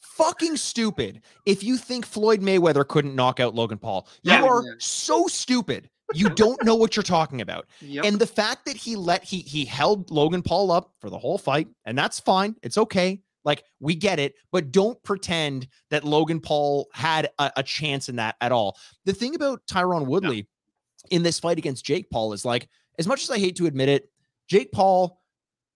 fucking 0.00 0.56
stupid 0.56 1.22
if 1.46 1.62
you 1.62 1.76
think 1.76 2.06
Floyd 2.06 2.40
Mayweather 2.40 2.86
couldn't 2.86 3.14
knock 3.14 3.40
out 3.40 3.54
Logan 3.54 3.78
Paul. 3.78 4.06
You 4.22 4.32
yeah, 4.32 4.42
are 4.42 4.62
yeah. 4.62 4.72
so 4.78 5.26
stupid 5.26 5.90
you 6.12 6.28
don't 6.30 6.62
know 6.64 6.74
what 6.74 6.96
you're 6.96 7.02
talking 7.02 7.40
about. 7.40 7.66
Yep. 7.80 8.04
And 8.06 8.18
the 8.18 8.26
fact 8.26 8.64
that 8.64 8.76
he 8.76 8.96
let 8.96 9.22
he 9.22 9.38
he 9.40 9.64
held 9.64 10.10
Logan 10.10 10.42
Paul 10.42 10.70
up 10.70 10.94
for 11.00 11.10
the 11.10 11.18
whole 11.18 11.36
fight, 11.36 11.68
and 11.84 11.96
that's 11.96 12.18
fine. 12.18 12.56
It's 12.62 12.78
okay. 12.78 13.20
Like 13.44 13.62
we 13.78 13.94
get 13.94 14.18
it, 14.18 14.34
but 14.50 14.72
don't 14.72 15.00
pretend 15.02 15.68
that 15.90 16.02
Logan 16.02 16.40
Paul 16.40 16.88
had 16.92 17.30
a, 17.38 17.52
a 17.56 17.62
chance 17.62 18.08
in 18.08 18.16
that 18.16 18.36
at 18.40 18.52
all. 18.52 18.76
The 19.04 19.12
thing 19.12 19.34
about 19.34 19.66
Tyron 19.66 20.06
Woodley 20.06 20.42
no. 20.42 21.16
in 21.16 21.22
this 21.22 21.38
fight 21.38 21.58
against 21.58 21.84
Jake 21.84 22.08
Paul 22.10 22.32
is 22.32 22.44
like, 22.44 22.68
as 22.98 23.06
much 23.06 23.22
as 23.22 23.30
I 23.30 23.38
hate 23.38 23.56
to 23.56 23.66
admit 23.66 23.88
it, 23.88 24.10
Jake 24.48 24.72
Paul 24.72 25.20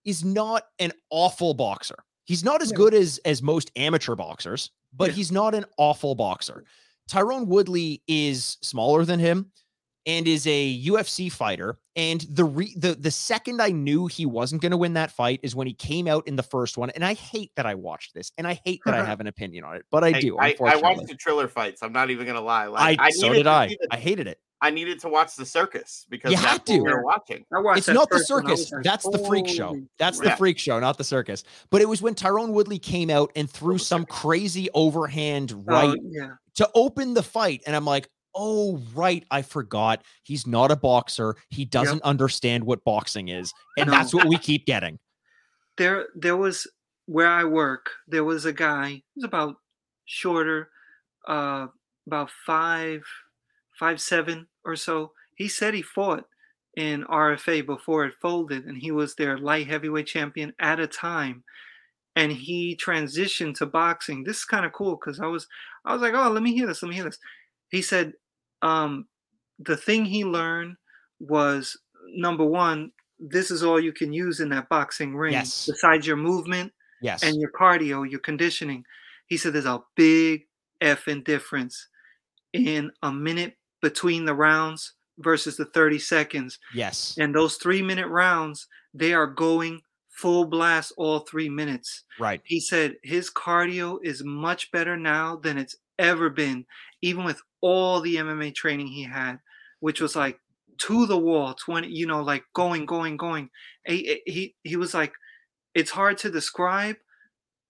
is 0.05 0.23
not 0.23 0.63
an 0.79 0.91
awful 1.09 1.53
boxer. 1.53 2.03
He's 2.25 2.43
not 2.43 2.61
as 2.61 2.71
good 2.71 2.93
as 2.93 3.19
as 3.25 3.41
most 3.41 3.71
amateur 3.75 4.15
boxers, 4.15 4.71
but 4.95 5.09
yeah. 5.09 5.15
he's 5.15 5.31
not 5.31 5.55
an 5.55 5.65
awful 5.77 6.15
boxer. 6.15 6.63
Tyron 7.09 7.47
Woodley 7.47 8.03
is 8.07 8.57
smaller 8.61 9.03
than 9.03 9.19
him 9.19 9.51
and 10.05 10.27
is 10.27 10.47
a 10.47 10.81
UFC 10.85 11.31
fighter. 11.31 11.79
And 11.95 12.21
the 12.29 12.45
re- 12.45 12.73
the 12.77 12.95
the 12.95 13.11
second 13.11 13.61
I 13.61 13.69
knew 13.69 14.07
he 14.07 14.25
wasn't 14.25 14.61
going 14.61 14.71
to 14.71 14.77
win 14.77 14.93
that 14.93 15.11
fight 15.11 15.39
is 15.43 15.55
when 15.55 15.67
he 15.67 15.73
came 15.73 16.07
out 16.07 16.27
in 16.27 16.35
the 16.35 16.43
first 16.43 16.77
one. 16.77 16.89
And 16.91 17.03
I 17.03 17.13
hate 17.13 17.51
that 17.55 17.65
I 17.65 17.75
watched 17.75 18.13
this, 18.13 18.31
and 18.37 18.47
I 18.47 18.59
hate 18.63 18.81
that 18.85 18.93
I 18.93 19.03
have 19.05 19.19
an 19.19 19.27
opinion 19.27 19.63
on 19.63 19.75
it, 19.75 19.85
but 19.91 20.03
I 20.03 20.13
do. 20.13 20.37
I, 20.39 20.55
I 20.65 20.77
watched 20.77 21.07
the 21.07 21.15
Triller 21.15 21.47
fights. 21.47 21.83
I'm 21.83 21.91
not 21.91 22.09
even 22.09 22.25
going 22.25 22.37
to 22.37 22.43
lie. 22.43 22.67
Like, 22.67 22.99
I, 22.99 23.07
I 23.07 23.09
so 23.11 23.33
did 23.33 23.47
I. 23.47 23.75
I 23.91 23.97
hated 23.97 24.27
it. 24.27 24.39
I 24.61 24.71
needed 24.71 24.99
to 24.99 25.09
watch 25.09 25.35
the 25.35 25.45
circus 25.45 26.05
because 26.09 26.31
you 26.31 26.37
have 26.37 26.65
to. 26.65 26.73
We 26.73 26.81
were 26.81 27.03
watching. 27.03 27.45
It's 27.49 27.87
not 27.87 28.09
the 28.09 28.19
circus. 28.19 28.71
Like, 28.71 28.83
that's 28.83 29.07
the 29.07 29.19
freak 29.19 29.47
show. 29.47 29.79
That's 29.97 30.21
yeah. 30.21 30.31
the 30.31 30.35
freak 30.35 30.57
show, 30.59 30.79
not 30.79 30.97
the 30.97 31.03
circus. 31.03 31.43
But 31.69 31.81
it 31.81 31.87
was 31.87 32.01
when 32.01 32.13
Tyron 32.13 32.51
Woodley 32.51 32.79
came 32.79 33.09
out 33.09 33.31
and 33.35 33.49
threw 33.49 33.77
some 33.77 34.05
crazy 34.05 34.69
overhand 34.73 35.53
oh, 35.55 35.63
right 35.63 35.97
oh, 35.97 36.09
yeah. 36.11 36.31
to 36.55 36.69
open 36.75 37.13
the 37.13 37.23
fight, 37.23 37.61
and 37.65 37.75
I'm 37.75 37.85
like, 37.85 38.09
oh 38.35 38.79
right 38.93 39.25
i 39.31 39.41
forgot 39.41 40.03
he's 40.21 40.45
not 40.45 40.69
a 40.69 40.75
boxer 40.75 41.35
he 41.49 41.65
doesn't 41.65 41.95
yep. 41.95 42.03
understand 42.03 42.63
what 42.63 42.83
boxing 42.83 43.29
is 43.29 43.51
and 43.75 43.87
no. 43.87 43.91
that's 43.91 44.13
what 44.13 44.27
we 44.27 44.37
keep 44.37 44.67
getting 44.67 44.99
there 45.77 46.05
there 46.15 46.37
was 46.37 46.67
where 47.07 47.27
i 47.27 47.43
work 47.43 47.89
there 48.07 48.23
was 48.23 48.45
a 48.45 48.53
guy 48.53 49.01
who's 49.15 49.23
about 49.23 49.55
shorter 50.05 50.69
uh 51.27 51.65
about 52.05 52.29
five 52.45 53.03
five 53.79 54.01
seven 54.01 54.47
or 54.65 54.75
so 54.75 55.11
he 55.35 55.47
said 55.47 55.73
he 55.73 55.81
fought 55.81 56.25
in 56.75 57.03
rfa 57.05 57.65
before 57.65 58.05
it 58.05 58.13
folded 58.21 58.65
and 58.65 58.77
he 58.77 58.91
was 58.91 59.15
their 59.15 59.37
light 59.37 59.67
heavyweight 59.67 60.05
champion 60.05 60.53
at 60.59 60.79
a 60.79 60.87
time 60.87 61.43
and 62.15 62.31
he 62.31 62.75
transitioned 62.75 63.55
to 63.55 63.65
boxing 63.65 64.23
this 64.23 64.37
is 64.37 64.45
kind 64.45 64.65
of 64.65 64.73
cool 64.73 64.95
because 64.95 65.19
i 65.19 65.25
was 65.25 65.47
i 65.85 65.93
was 65.93 66.01
like 66.01 66.13
oh 66.13 66.29
let 66.29 66.43
me 66.43 66.53
hear 66.53 66.67
this 66.67 66.83
let 66.83 66.89
me 66.89 66.95
hear 66.95 67.05
this 67.05 67.19
he 67.69 67.81
said 67.81 68.13
um, 68.61 69.07
the 69.59 69.77
thing 69.77 70.05
he 70.05 70.25
learned 70.25 70.75
was 71.19 71.77
number 72.13 72.45
one, 72.45 72.91
this 73.19 73.51
is 73.51 73.63
all 73.63 73.79
you 73.79 73.91
can 73.91 74.13
use 74.13 74.39
in 74.39 74.49
that 74.49 74.69
boxing 74.69 75.15
ring 75.15 75.33
yes. 75.33 75.65
besides 75.65 76.07
your 76.07 76.17
movement 76.17 76.71
yes. 77.01 77.23
and 77.23 77.39
your 77.39 77.51
cardio, 77.51 78.09
your 78.09 78.19
conditioning. 78.19 78.83
He 79.27 79.37
said 79.37 79.53
there's 79.53 79.65
a 79.65 79.83
big 79.95 80.45
effing 80.81 81.23
difference 81.23 81.87
in 82.53 82.91
a 83.03 83.11
minute 83.11 83.55
between 83.81 84.25
the 84.25 84.33
rounds 84.33 84.93
versus 85.17 85.57
the 85.57 85.65
30 85.65 85.99
seconds. 85.99 86.59
Yes. 86.73 87.15
And 87.19 87.35
those 87.35 87.55
three 87.55 87.81
minute 87.81 88.07
rounds, 88.07 88.67
they 88.93 89.13
are 89.13 89.27
going 89.27 89.81
full 90.09 90.45
blast 90.45 90.91
all 90.97 91.19
three 91.19 91.49
minutes. 91.49 92.03
Right. 92.19 92.41
He 92.43 92.59
said 92.59 92.95
his 93.03 93.29
cardio 93.29 93.99
is 94.03 94.23
much 94.23 94.71
better 94.71 94.97
now 94.97 95.37
than 95.37 95.57
it's 95.57 95.75
ever 95.97 96.29
been, 96.29 96.65
even 97.01 97.23
with 97.23 97.41
all 97.61 98.01
the 98.01 98.15
MMA 98.15 98.53
training 98.55 98.87
he 98.87 99.03
had, 99.03 99.39
which 99.79 100.01
was 100.01 100.15
like 100.15 100.39
to 100.79 101.05
the 101.05 101.17
wall, 101.17 101.53
20, 101.53 101.87
you 101.87 102.07
know, 102.07 102.21
like 102.21 102.43
going, 102.53 102.85
going, 102.85 103.17
going. 103.17 103.49
He, 103.85 104.21
he, 104.25 104.55
he 104.63 104.75
was 104.75 104.93
like, 104.93 105.13
it's 105.73 105.91
hard 105.91 106.17
to 106.19 106.31
describe, 106.31 106.97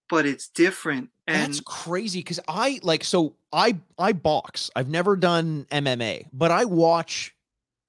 but 0.09 0.25
it's 0.25 0.47
different. 0.47 1.09
And 1.27 1.53
that's 1.53 1.61
crazy 1.61 2.19
because 2.19 2.39
I 2.47 2.79
like 2.83 3.03
so 3.03 3.35
I 3.53 3.77
I 3.97 4.13
box. 4.13 4.69
I've 4.75 4.89
never 4.89 5.15
done 5.15 5.65
MMA, 5.71 6.27
but 6.33 6.51
I 6.51 6.65
watch 6.65 7.35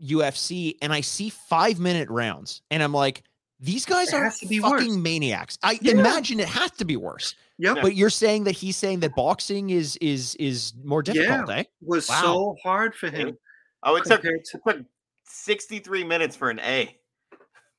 UFC 0.03 0.77
and 0.83 0.93
I 0.93 1.01
see 1.01 1.31
five 1.31 1.79
minute 1.79 2.09
rounds, 2.09 2.62
and 2.71 2.83
I'm 2.83 2.93
like, 2.93 3.23
these 3.59 3.85
guys 3.85 4.12
are 4.12 4.31
fucking 4.31 4.62
worse. 4.62 4.97
maniacs. 4.97 5.59
I 5.62 5.79
yeah. 5.81 5.93
imagine 5.93 6.41
it 6.41 6.49
has 6.49 6.71
to 6.73 6.85
be 6.85 6.97
worse. 6.97 7.35
Yep. 7.59 7.79
But 7.83 7.95
you're 7.95 8.11
saying 8.11 8.45
that 8.45 8.53
he's 8.53 8.77
saying 8.77 9.01
that 9.01 9.14
boxing 9.14 9.71
is 9.71 9.97
is 9.97 10.35
is 10.37 10.73
more 10.83 11.03
difficult, 11.03 11.49
yeah, 11.49 11.57
eh? 11.57 11.64
Was 11.83 12.09
wow. 12.09 12.21
so 12.23 12.57
hard 12.62 12.95
for 12.95 13.11
him. 13.11 13.37
Oh, 13.83 13.97
it 13.97 14.05
took, 14.05 14.25
it 14.25 14.49
took 14.51 14.79
63 15.25 16.05
minutes 16.05 16.37
for 16.37 16.51
an 16.51 16.61
A. 16.61 16.97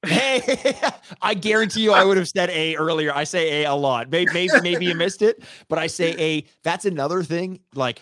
Hey, 0.05 0.75
I 1.21 1.33
guarantee 1.33 1.81
you, 1.81 1.93
I 1.93 2.03
would 2.03 2.17
have 2.17 2.27
said 2.27 2.49
A 2.49 2.75
earlier. 2.75 3.13
I 3.13 3.23
say 3.23 3.63
A 3.63 3.71
a 3.71 3.75
lot. 3.75 4.09
Maybe, 4.09 4.31
maybe, 4.33 4.53
maybe 4.61 4.85
you 4.85 4.95
missed 4.95 5.21
it, 5.21 5.43
but 5.67 5.77
I 5.77 5.87
say 5.87 6.15
A. 6.17 6.45
That's 6.63 6.85
another 6.85 7.23
thing. 7.23 7.59
Like, 7.75 8.01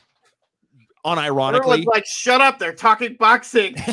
unironically, 1.05 1.85
like, 1.85 2.05
shut 2.05 2.41
up! 2.41 2.59
They're 2.59 2.73
talking 2.73 3.15
boxing. 3.19 3.75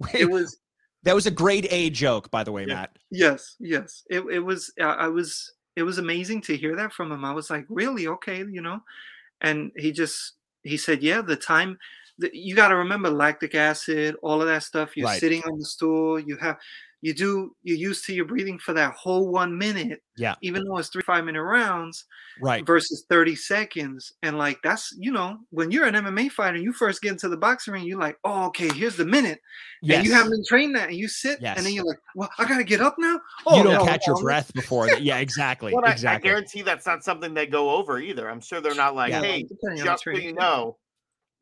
it 0.14 0.30
was 0.30 0.58
that 1.02 1.14
was 1.14 1.26
a 1.26 1.30
grade 1.30 1.66
A 1.70 1.90
joke, 1.90 2.30
by 2.30 2.44
the 2.44 2.52
way, 2.52 2.64
yeah. 2.66 2.74
Matt. 2.74 2.96
Yes, 3.10 3.56
yes. 3.58 4.04
It 4.08 4.20
it 4.30 4.40
was. 4.40 4.72
Uh, 4.80 4.84
I 4.84 5.08
was. 5.08 5.52
It 5.74 5.82
was 5.84 5.96
amazing 5.98 6.42
to 6.42 6.56
hear 6.56 6.76
that 6.76 6.92
from 6.92 7.10
him. 7.10 7.24
I 7.24 7.32
was 7.32 7.48
like, 7.48 7.64
really? 7.70 8.06
Okay, 8.06 8.38
you 8.38 8.60
know. 8.60 8.80
And 9.40 9.72
he 9.76 9.90
just 9.90 10.34
he 10.62 10.76
said, 10.76 11.02
yeah, 11.02 11.22
the 11.22 11.36
time. 11.36 11.78
The, 12.22 12.30
you 12.32 12.56
got 12.56 12.68
to 12.68 12.76
remember 12.76 13.10
lactic 13.10 13.54
acid, 13.54 14.16
all 14.22 14.40
of 14.40 14.48
that 14.48 14.62
stuff. 14.62 14.96
You're 14.96 15.08
right. 15.08 15.20
sitting 15.20 15.42
on 15.44 15.58
the 15.58 15.64
stool. 15.64 16.18
You 16.18 16.36
have 16.38 16.56
you 17.02 17.12
do 17.12 17.54
you're 17.64 17.76
used 17.76 18.06
to 18.06 18.14
your 18.14 18.24
breathing 18.24 18.60
for 18.60 18.72
that 18.74 18.94
whole 18.94 19.28
one 19.28 19.58
minute. 19.58 20.02
Yeah. 20.16 20.36
Even 20.40 20.62
though 20.64 20.78
it's 20.78 20.88
three 20.88 21.02
five 21.02 21.24
minute 21.24 21.42
rounds. 21.42 22.04
Right. 22.40 22.64
Versus 22.64 23.04
30 23.10 23.34
seconds. 23.34 24.12
And 24.22 24.38
like 24.38 24.60
that's 24.62 24.94
you 24.96 25.10
know, 25.10 25.38
when 25.50 25.72
you're 25.72 25.84
an 25.84 25.94
MMA 25.94 26.30
fighter, 26.30 26.58
you 26.58 26.72
first 26.72 27.02
get 27.02 27.10
into 27.10 27.28
the 27.28 27.36
boxing 27.36 27.74
ring, 27.74 27.84
you're 27.84 27.98
like, 27.98 28.18
oh, 28.24 28.46
okay, 28.46 28.68
here's 28.72 28.96
the 28.96 29.04
minute. 29.04 29.40
Yes. 29.82 29.98
And 29.98 30.06
you 30.06 30.12
haven't 30.12 30.30
been 30.30 30.44
trained 30.46 30.76
that 30.76 30.90
and 30.90 30.96
you 30.96 31.08
sit 31.08 31.40
yes. 31.42 31.56
and 31.56 31.66
then 31.66 31.72
you're 31.72 31.84
like, 31.84 31.98
well, 32.14 32.30
I 32.38 32.46
gotta 32.46 32.64
get 32.64 32.80
up 32.80 32.94
now. 32.98 33.20
Oh, 33.46 33.56
you 33.58 33.64
don't 33.64 33.74
no, 33.74 33.84
catch 33.84 34.04
no, 34.06 34.14
your 34.14 34.22
breath 34.22 34.54
before 34.54 34.86
that. 34.86 35.02
Yeah, 35.02 35.18
exactly. 35.18 35.74
Well, 35.74 35.84
exactly. 35.84 36.30
I, 36.30 36.32
I, 36.32 36.34
guarantee 36.34 36.62
that's 36.62 36.86
not 36.86 37.02
something 37.02 37.34
they 37.34 37.46
go 37.46 37.70
over 37.70 37.98
either. 37.98 38.30
I'm 38.30 38.40
sure 38.40 38.60
they're 38.60 38.76
not 38.76 38.94
like, 38.94 39.10
yeah. 39.10 39.22
hey, 39.22 39.42
just 39.42 40.04
so 40.04 40.10
you 40.12 40.34
know, 40.34 40.76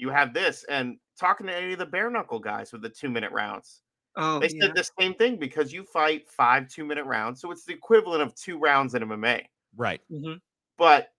you 0.00 0.10
have 0.10 0.34
this. 0.34 0.64
And 0.68 0.98
talking 1.18 1.46
to 1.46 1.54
any 1.56 1.74
of 1.74 1.78
the 1.78 1.86
bare 1.86 2.10
knuckle 2.10 2.38
guys 2.40 2.72
with 2.72 2.82
the 2.82 2.88
two 2.88 3.10
minute 3.10 3.30
rounds 3.32 3.82
Oh, 4.16 4.40
they 4.40 4.48
said 4.48 4.74
the 4.74 4.88
same 4.98 5.14
thing 5.14 5.36
because 5.36 5.72
you 5.72 5.84
fight 5.84 6.28
five 6.28 6.68
two 6.68 6.84
minute 6.84 7.04
rounds, 7.04 7.40
so 7.40 7.50
it's 7.52 7.64
the 7.64 7.72
equivalent 7.72 8.22
of 8.22 8.34
two 8.34 8.58
rounds 8.58 8.94
in 8.94 9.02
MMA. 9.02 9.44
Right. 9.76 10.00
Mm-hmm. 10.10 10.34
But 10.76 11.12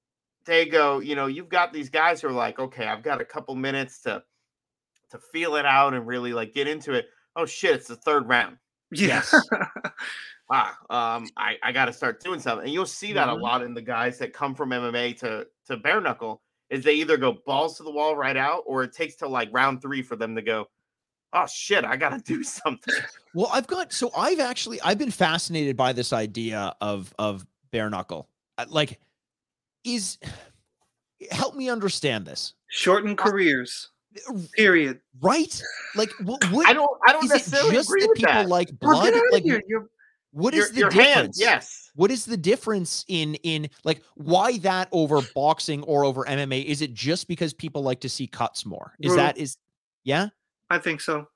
they 0.45 0.65
go, 0.65 0.99
you 0.99 1.15
know, 1.15 1.27
you've 1.27 1.49
got 1.49 1.71
these 1.71 1.89
guys 1.89 2.21
who 2.21 2.27
are 2.27 2.33
like, 2.33 2.59
okay, 2.59 2.87
I've 2.87 3.03
got 3.03 3.21
a 3.21 3.25
couple 3.25 3.55
minutes 3.55 4.01
to 4.01 4.23
to 5.11 5.19
feel 5.31 5.55
it 5.55 5.65
out 5.65 5.93
and 5.93 6.05
really 6.05 6.33
like 6.33 6.53
get 6.53 6.67
into 6.67 6.93
it. 6.93 7.07
Oh 7.35 7.45
shit, 7.45 7.75
it's 7.75 7.87
the 7.87 7.95
third 7.95 8.27
round. 8.27 8.57
Yes. 8.91 9.33
ah, 10.51 10.77
um, 10.89 11.29
I, 11.37 11.57
I 11.63 11.71
got 11.71 11.85
to 11.85 11.93
start 11.93 12.21
doing 12.21 12.41
something, 12.41 12.65
and 12.65 12.73
you'll 12.73 12.85
see 12.85 13.13
that 13.13 13.29
Mhm. 13.29 13.31
a 13.31 13.35
lot 13.35 13.61
in 13.63 13.73
the 13.73 13.81
guys 13.81 14.17
that 14.19 14.33
come 14.33 14.53
from 14.53 14.71
MMA 14.71 15.17
to 15.19 15.47
to 15.67 15.77
bare 15.77 16.01
knuckle. 16.01 16.41
Is 16.71 16.83
they 16.83 16.93
either 16.95 17.17
go 17.17 17.33
balls 17.45 17.77
to 17.77 17.83
the 17.83 17.91
wall 17.91 18.15
right 18.15 18.37
out, 18.37 18.63
or 18.65 18.83
it 18.83 18.93
takes 18.93 19.15
till 19.15 19.29
like 19.29 19.49
round 19.51 19.81
three 19.81 20.01
for 20.01 20.15
them 20.15 20.33
to 20.35 20.41
go, 20.41 20.67
oh 21.33 21.45
shit, 21.45 21.83
I 21.85 21.97
gotta 21.97 22.17
do 22.25 22.43
something. 22.43 22.93
Well, 23.35 23.49
I've 23.53 23.67
got 23.67 23.93
so 23.93 24.09
I've 24.17 24.39
actually 24.39 24.81
I've 24.81 24.97
been 24.97 25.11
fascinated 25.11 25.77
by 25.77 25.93
this 25.93 26.13
idea 26.13 26.73
of 26.81 27.13
of 27.19 27.45
bare 27.71 27.89
knuckle. 27.89 28.27
Like, 28.69 28.99
is 29.83 30.17
help 31.31 31.55
me 31.55 31.69
understand 31.69 32.25
this, 32.25 32.53
Shorten 32.69 33.15
careers. 33.15 33.89
Period. 34.57 34.99
right? 35.21 35.61
Like, 35.95 36.09
what, 36.23 36.43
what 36.51 36.67
I 36.67 36.73
don't 36.73 36.89
I 37.07 37.13
don't 37.13 37.23
is 37.25 37.31
it 37.31 37.35
necessarily 37.35 37.71
just 37.75 37.89
agree 37.89 38.01
that 38.01 38.09
with 38.09 38.17
people 38.17 38.33
that. 38.33 38.49
like 38.49 38.69
Well, 38.81 38.93
blood? 38.95 39.03
get 39.05 39.13
out 39.13 39.25
of 39.27 39.31
Like, 39.31 39.43
here. 39.43 39.61
You're, 39.67 39.89
what 40.31 40.53
your 40.53 40.69
the 40.69 40.79
your 40.79 40.89
difference? 40.89 41.13
hands, 41.15 41.39
yes. 41.39 41.91
What 41.95 42.09
is 42.11 42.25
the 42.25 42.37
difference 42.37 43.03
in 43.07 43.35
in 43.35 43.69
like 43.83 44.01
why 44.15 44.57
that 44.59 44.87
over 44.91 45.19
boxing 45.35 45.83
or 45.83 46.05
over 46.05 46.23
MMA? 46.25 46.63
Is 46.65 46.81
it 46.81 46.93
just 46.93 47.27
because 47.27 47.53
people 47.53 47.81
like 47.83 47.99
to 48.01 48.09
see 48.09 48.27
cuts 48.27 48.65
more? 48.65 48.93
Is 48.99 49.09
Bro. 49.09 49.17
that 49.17 49.37
is 49.37 49.57
yeah? 50.03 50.27
I 50.69 50.77
think 50.79 51.01
so. 51.01 51.27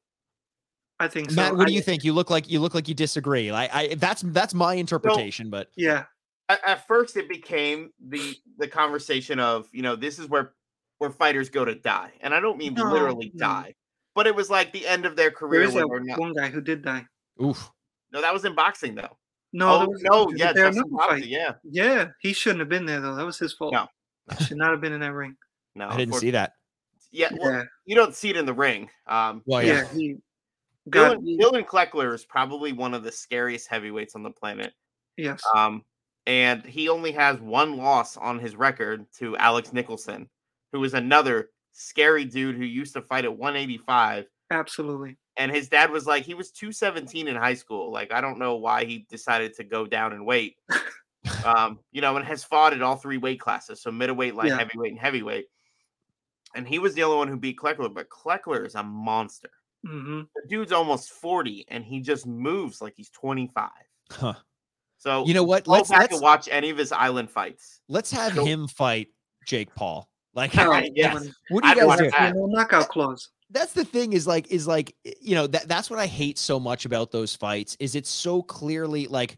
I 0.99 1.09
think 1.09 1.29
so. 1.29 1.35
Matt, 1.35 1.57
what 1.57 1.67
do 1.67 1.73
I- 1.73 1.75
you 1.75 1.81
think? 1.81 2.03
You 2.05 2.13
look 2.13 2.29
like 2.29 2.49
you 2.49 2.59
look 2.59 2.73
like 2.73 2.87
you 2.87 2.93
disagree. 2.93 3.51
Like 3.51 3.69
I 3.73 3.95
that's 3.95 4.21
that's 4.27 4.53
my 4.53 4.75
interpretation, 4.75 5.49
but 5.49 5.69
Yeah. 5.75 6.05
At, 6.47 6.59
at 6.65 6.87
first, 6.87 7.17
it 7.17 7.27
became 7.27 7.89
the 8.07 8.35
the 8.59 8.67
conversation 8.67 9.39
of 9.39 9.67
you 9.73 9.81
know 9.81 9.95
this 9.95 10.19
is 10.19 10.29
where 10.29 10.53
where 10.99 11.09
fighters 11.09 11.49
go 11.49 11.65
to 11.65 11.75
die, 11.75 12.11
and 12.21 12.33
I 12.33 12.39
don't 12.39 12.57
mean 12.57 12.75
No, 12.75 12.89
literally 12.89 13.31
no. 13.33 13.45
die, 13.47 13.73
but 14.13 14.27
it 14.27 14.35
was 14.35 14.49
like 14.49 14.71
the 14.71 14.87
end 14.87 15.05
of 15.05 15.15
their 15.17 15.31
career 15.31 15.63
is 15.63 15.73
when 15.73 16.05
not. 16.05 16.19
one 16.19 16.33
guy 16.33 16.47
who 16.49 16.61
did 16.61 16.81
die. 16.83 17.05
oof. 17.43 17.69
No, 18.16 18.22
that 18.22 18.34
was 18.34 18.45
in 18.45 18.55
boxing 18.55 18.95
though. 18.95 19.18
No, 19.51 19.76
oh 19.76 19.80
there 19.80 19.89
was, 19.89 20.01
no, 20.03 20.11
there 20.11 20.26
was 20.26 20.39
yeah, 20.39 20.49
a 20.49 20.53
bare 20.53 20.72
Justin 20.72 20.97
fight. 20.97 21.26
yeah, 21.26 21.51
Yeah, 21.70 22.07
he 22.22 22.32
shouldn't 22.32 22.61
have 22.61 22.70
been 22.70 22.86
there 22.86 23.01
though. 23.01 23.13
That 23.13 23.26
was 23.26 23.38
his 23.38 23.51
fault. 23.51 23.74
No. 23.74 23.88
should 24.39 24.55
not 24.55 24.72
have 24.72 24.80
been 24.80 24.93
in 24.93 25.01
that 25.01 25.11
ring. 25.11 25.36
no, 25.76 25.89
I 25.89 25.97
didn't 25.97 26.16
see 26.16 26.32
that. 26.32 26.53
Yeah, 27.11 27.28
well, 27.38 27.51
Yeah, 27.51 27.63
you 27.86 27.93
don't 27.93 28.16
see 28.16 28.30
it 28.30 28.38
in 28.38 28.45
the 28.45 28.53
ring. 28.53 28.89
Um, 29.05 29.41
Well, 29.45 29.61
yeah. 29.61 29.74
Yeah. 29.74 29.88
He 29.93 30.16
got 30.89 31.18
Dylan, 31.18 31.39
Dillon 31.39 31.63
Cleckler 31.66 32.13
is 32.13 32.24
probably 32.24 32.72
one 32.72 32.93
of 32.93 33.03
the 33.03 33.11
scariest 33.11 33.68
heavyweights 33.70 34.16
on 34.16 34.24
the 34.24 34.32
planet. 34.32 34.72
yes. 35.18 35.41
Um, 35.53 35.84
and 36.26 36.66
he 36.66 36.88
only 36.88 37.11
has 37.11 37.41
one 37.41 37.76
loss 37.76 38.16
on 38.16 38.39
his 38.39 38.55
record 38.55 39.05
to 39.20 39.36
Alex 39.36 39.74
Nicholson, 39.74 40.30
who 40.72 40.82
is 40.86 40.93
another 40.93 41.49
scary 41.74 42.24
dude 42.24 42.55
who 42.55 42.63
used 42.63 42.93
to 42.93 43.01
fight 43.01 43.26
at 43.26 43.38
185. 43.38 44.26
Absolutely. 44.51 45.18
And 45.38 45.51
his 45.51 45.67
dad 45.67 45.91
was 45.91 46.07
like, 46.07 46.23
he 46.23 46.33
was 46.33 46.51
217 46.51 47.27
in 47.27 47.36
high 47.36 47.53
school. 47.55 47.91
Like, 47.91 48.11
I 48.13 48.21
don't 48.21 48.39
know 48.39 48.55
why 48.55 48.86
he 48.86 49.05
decided 49.09 49.53
to 49.55 49.63
go 49.63 49.86
down 49.86 50.13
and 50.13 50.25
weight. 50.25 50.55
um, 51.45 51.79
you 51.91 52.01
know, 52.01 52.15
and 52.15 52.25
has 52.25 52.43
fought 52.43 52.71
at 52.73 52.81
all 52.81 52.95
three 52.95 53.17
weight 53.17 53.39
classes. 53.39 53.81
So 53.81 53.91
middleweight, 53.91 54.36
light 54.36 54.47
Yeah. 54.49 54.57
heavyweight, 54.57 54.91
and 54.91 54.99
heavyweight. 54.99 55.47
And 56.55 56.67
he 56.67 56.79
was 56.79 56.93
the 56.93 57.03
only 57.03 57.17
one 57.17 57.27
who 57.27 57.36
beat 57.38 57.57
Cleckler, 57.57 57.93
but 57.93 58.07
Cleckler 58.09 58.65
is 58.65 58.75
a 58.75 58.83
monster. 58.83 59.49
hmm 59.86 60.21
The 60.36 60.47
dude's 60.47 60.71
almost 60.71 61.11
40 61.11 61.65
and 61.67 61.83
he 61.83 61.99
just 61.99 62.25
moves 62.25 62.81
like 62.81 62.93
he's 62.95 63.09
25. 63.09 63.69
Huh. 64.11 64.33
So 64.97 65.25
You 65.25 65.33
know 65.33 65.43
what? 65.43 65.67
Let's 65.67 65.89
let's 65.89 66.13
and 66.13 66.21
watch 66.21 66.47
any 66.49 66.69
of 66.69 66.77
his 66.77 66.91
island 66.93 67.29
fights. 67.29 67.81
let's 67.89 68.09
have 68.11 68.33
So- 68.36 68.45
him 68.45 68.67
fight 68.67 69.09
Jake 69.45 69.73
Paul. 69.75 70.09
Like 70.33 70.57
Oh, 70.57 70.71
Yes. 70.95 71.27
what 71.49 71.63
do 71.63 71.69
you 71.69 71.73
I'd 71.73 71.88
guys 71.88 71.99
do? 71.99 72.09
that. 72.11 72.36
No 72.36 72.45
knockout 72.47 72.88
clause. 72.89 73.29
That's 73.51 73.73
the 73.73 73.85
thing 73.85 74.13
is 74.13 74.25
like 74.27 74.51
is 74.51 74.67
like 74.67 74.95
you 75.21 75.35
know 75.35 75.47
that 75.47 75.67
that's 75.67 75.89
what 75.89 75.99
I 75.99 76.07
hate 76.07 76.37
so 76.37 76.59
much 76.59 76.85
about 76.85 77.11
those 77.11 77.35
fights 77.35 77.75
is 77.79 77.95
it's 77.95 78.09
so 78.09 78.41
clearly 78.41 79.07
like 79.07 79.37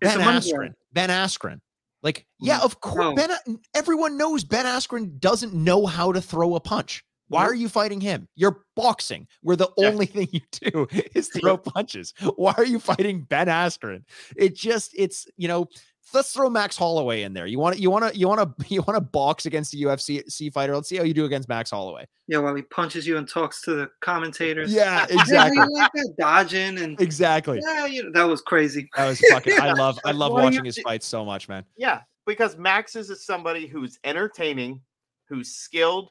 It's 0.00 0.16
Ben 0.16 0.26
Askren. 0.26 0.74
Ben 0.92 1.08
Askren. 1.10 1.60
Like 2.02 2.26
yeah, 2.40 2.56
Mm-hmm. 2.56 2.64
of 2.64 2.80
course 2.80 2.96
No. 2.96 3.14
Ben 3.14 3.58
everyone 3.74 4.16
knows 4.16 4.42
Ben 4.44 4.64
Askren 4.66 5.18
doesn't 5.20 5.54
know 5.54 5.86
how 5.86 6.12
to 6.12 6.20
throw 6.20 6.54
a 6.54 6.60
punch. 6.60 7.04
Why 7.28 7.44
are 7.44 7.54
you 7.54 7.68
fighting 7.68 8.00
him? 8.00 8.26
You're 8.34 8.64
boxing, 8.74 9.28
where 9.42 9.54
the 9.54 9.68
Yeah. 9.76 9.88
only 9.90 10.06
thing 10.06 10.26
you 10.32 10.40
do 10.50 10.88
is 11.14 11.28
throw 11.28 11.56
punches. 11.56 12.12
Why 12.34 12.52
are 12.56 12.64
you 12.64 12.80
fighting 12.80 13.20
Ben 13.22 13.46
Askren? 13.46 14.02
It 14.36 14.56
just 14.56 14.92
it's 14.96 15.28
you 15.36 15.46
know 15.46 15.68
let's 16.14 16.32
throw 16.32 16.50
Max 16.50 16.76
Holloway 16.76 17.22
in 17.22 17.32
there. 17.32 17.46
You 17.46 17.58
want 17.58 17.76
to 17.76 17.80
you 17.82 17.90
want 17.90 18.12
to 18.12 18.18
you 18.18 18.28
want 18.28 18.58
to 18.58 18.66
you 18.74 18.82
want 18.82 18.96
to 18.96 19.00
box 19.00 19.46
against 19.46 19.74
a 19.74 19.76
UFC 19.78 20.22
C 20.30 20.50
fighter. 20.50 20.74
Let's 20.74 20.88
see 20.88 20.96
how 20.96 21.04
you 21.04 21.14
do 21.14 21.24
against 21.24 21.48
Max 21.48 21.70
Holloway. 21.70 22.06
Yeah, 22.26 22.38
while 22.38 22.54
he 22.54 22.62
punches 22.62 23.06
you 23.06 23.16
and 23.16 23.28
talks 23.28 23.60
to 23.62 23.74
the 23.74 23.90
commentators. 24.00 24.72
Yeah, 24.72 25.04
exactly. 25.10 25.56
you 25.58 25.72
like 25.74 25.90
that 25.94 26.14
dodging 26.18 26.78
and 26.78 27.00
Exactly. 27.00 27.60
yeah, 27.62 27.86
you 27.86 28.04
know, 28.04 28.10
that 28.12 28.24
was 28.24 28.40
crazy. 28.40 28.88
That 28.96 29.08
was 29.08 29.20
fucking. 29.30 29.60
I 29.60 29.72
love. 29.74 29.98
I 30.04 30.12
love 30.12 30.32
Well, 30.32 30.44
watching 30.44 30.64
his 30.64 30.78
fights 30.78 31.06
so 31.06 31.24
much, 31.24 31.48
man. 31.48 31.64
Yeah, 31.76 32.00
because 32.26 32.56
Max 32.56 32.96
is 32.96 33.24
somebody 33.24 33.66
who's 33.66 33.98
entertaining, 34.04 34.80
who's 35.28 35.50
skilled, 35.54 36.10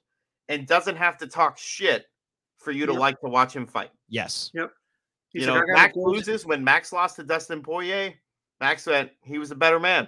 and 0.49 0.67
doesn't 0.67 0.95
have 0.97 1.17
to 1.19 1.27
talk 1.27 1.57
shit 1.57 2.05
for 2.57 2.71
you 2.71 2.85
to 2.85 2.91
Yep. 2.91 2.99
like 2.99 3.21
to 3.21 3.29
watch 3.29 3.55
him 3.55 3.65
fight. 3.65 3.91
Yes. 4.09 4.51
He's 5.31 5.41
you 5.41 5.47
know, 5.47 5.61
Max 5.67 5.95
loses 5.95 6.45
when 6.45 6.63
Max 6.63 6.91
lost 6.91 7.15
to 7.17 7.23
Dustin 7.23 7.61
Poirier. 7.61 8.13
Max 8.61 8.85
went, 8.85 9.11
he 9.23 9.37
was 9.37 9.51
a 9.51 9.55
better 9.55 9.79
man. 9.79 10.07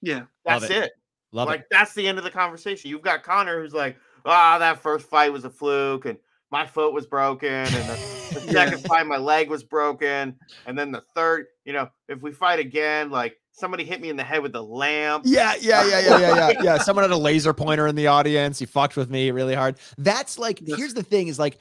Yeah, 0.00 0.22
That's 0.44 0.62
Love 0.62 0.70
it. 0.70 0.84
it. 0.84 0.92
Love 1.34 1.48
like 1.48 1.60
it. 1.60 1.66
that's 1.70 1.94
the 1.94 2.06
end 2.06 2.18
of 2.18 2.24
the 2.24 2.30
conversation. 2.30 2.90
You've 2.90 3.02
got 3.02 3.22
Conor 3.22 3.62
who's 3.62 3.72
like, 3.72 3.96
ah, 4.26 4.58
that 4.58 4.82
first 4.82 5.06
fight 5.08 5.32
was 5.32 5.44
a 5.44 5.50
fluke, 5.50 6.04
and 6.06 6.18
my 6.50 6.66
foot 6.66 6.92
was 6.92 7.06
broken, 7.06 7.48
and 7.48 7.68
the, 7.68 7.98
the 8.34 8.46
Yeah. 8.46 8.52
second 8.52 8.84
fight 8.84 9.06
my 9.06 9.16
leg 9.16 9.48
was 9.48 9.62
broken, 9.64 10.36
and 10.66 10.78
then 10.78 10.92
the 10.92 11.02
third, 11.14 11.46
you 11.64 11.72
know, 11.72 11.88
if 12.08 12.20
we 12.20 12.32
fight 12.32 12.58
again, 12.58 13.10
like 13.10 13.38
somebody 13.52 13.84
hit 13.84 14.00
me 14.02 14.10
in 14.10 14.16
the 14.16 14.24
head 14.24 14.42
with 14.42 14.54
a 14.56 14.60
lamp. 14.60 15.22
Yeah, 15.26 15.54
yeah, 15.60 15.86
yeah, 15.86 16.00
yeah, 16.00 16.18
yeah, 16.18 16.34
yeah. 16.50 16.62
Yeah. 16.62 16.78
Someone 16.82 17.04
had 17.04 17.12
a 17.12 17.16
laser 17.16 17.54
pointer 17.54 17.86
in 17.86 17.94
the 17.94 18.08
audience. 18.08 18.58
He 18.58 18.66
fucked 18.66 18.96
with 18.96 19.08
me 19.08 19.30
really 19.30 19.54
hard. 19.54 19.78
That's 19.96 20.38
like. 20.38 20.60
Yes. 20.62 20.78
Here's 20.78 20.94
the 20.94 21.02
thing: 21.02 21.28
is 21.28 21.38
like 21.38 21.58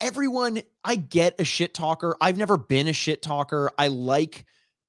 everyone. 0.00 0.60
I 0.84 0.96
get 0.96 1.36
a 1.38 1.44
shit 1.44 1.72
talker. 1.72 2.14
I've 2.20 2.36
never 2.36 2.58
been 2.58 2.88
a 2.88 2.92
shit 2.92 3.22
talker. 3.22 3.70
I 3.78 3.88
like. 3.88 4.44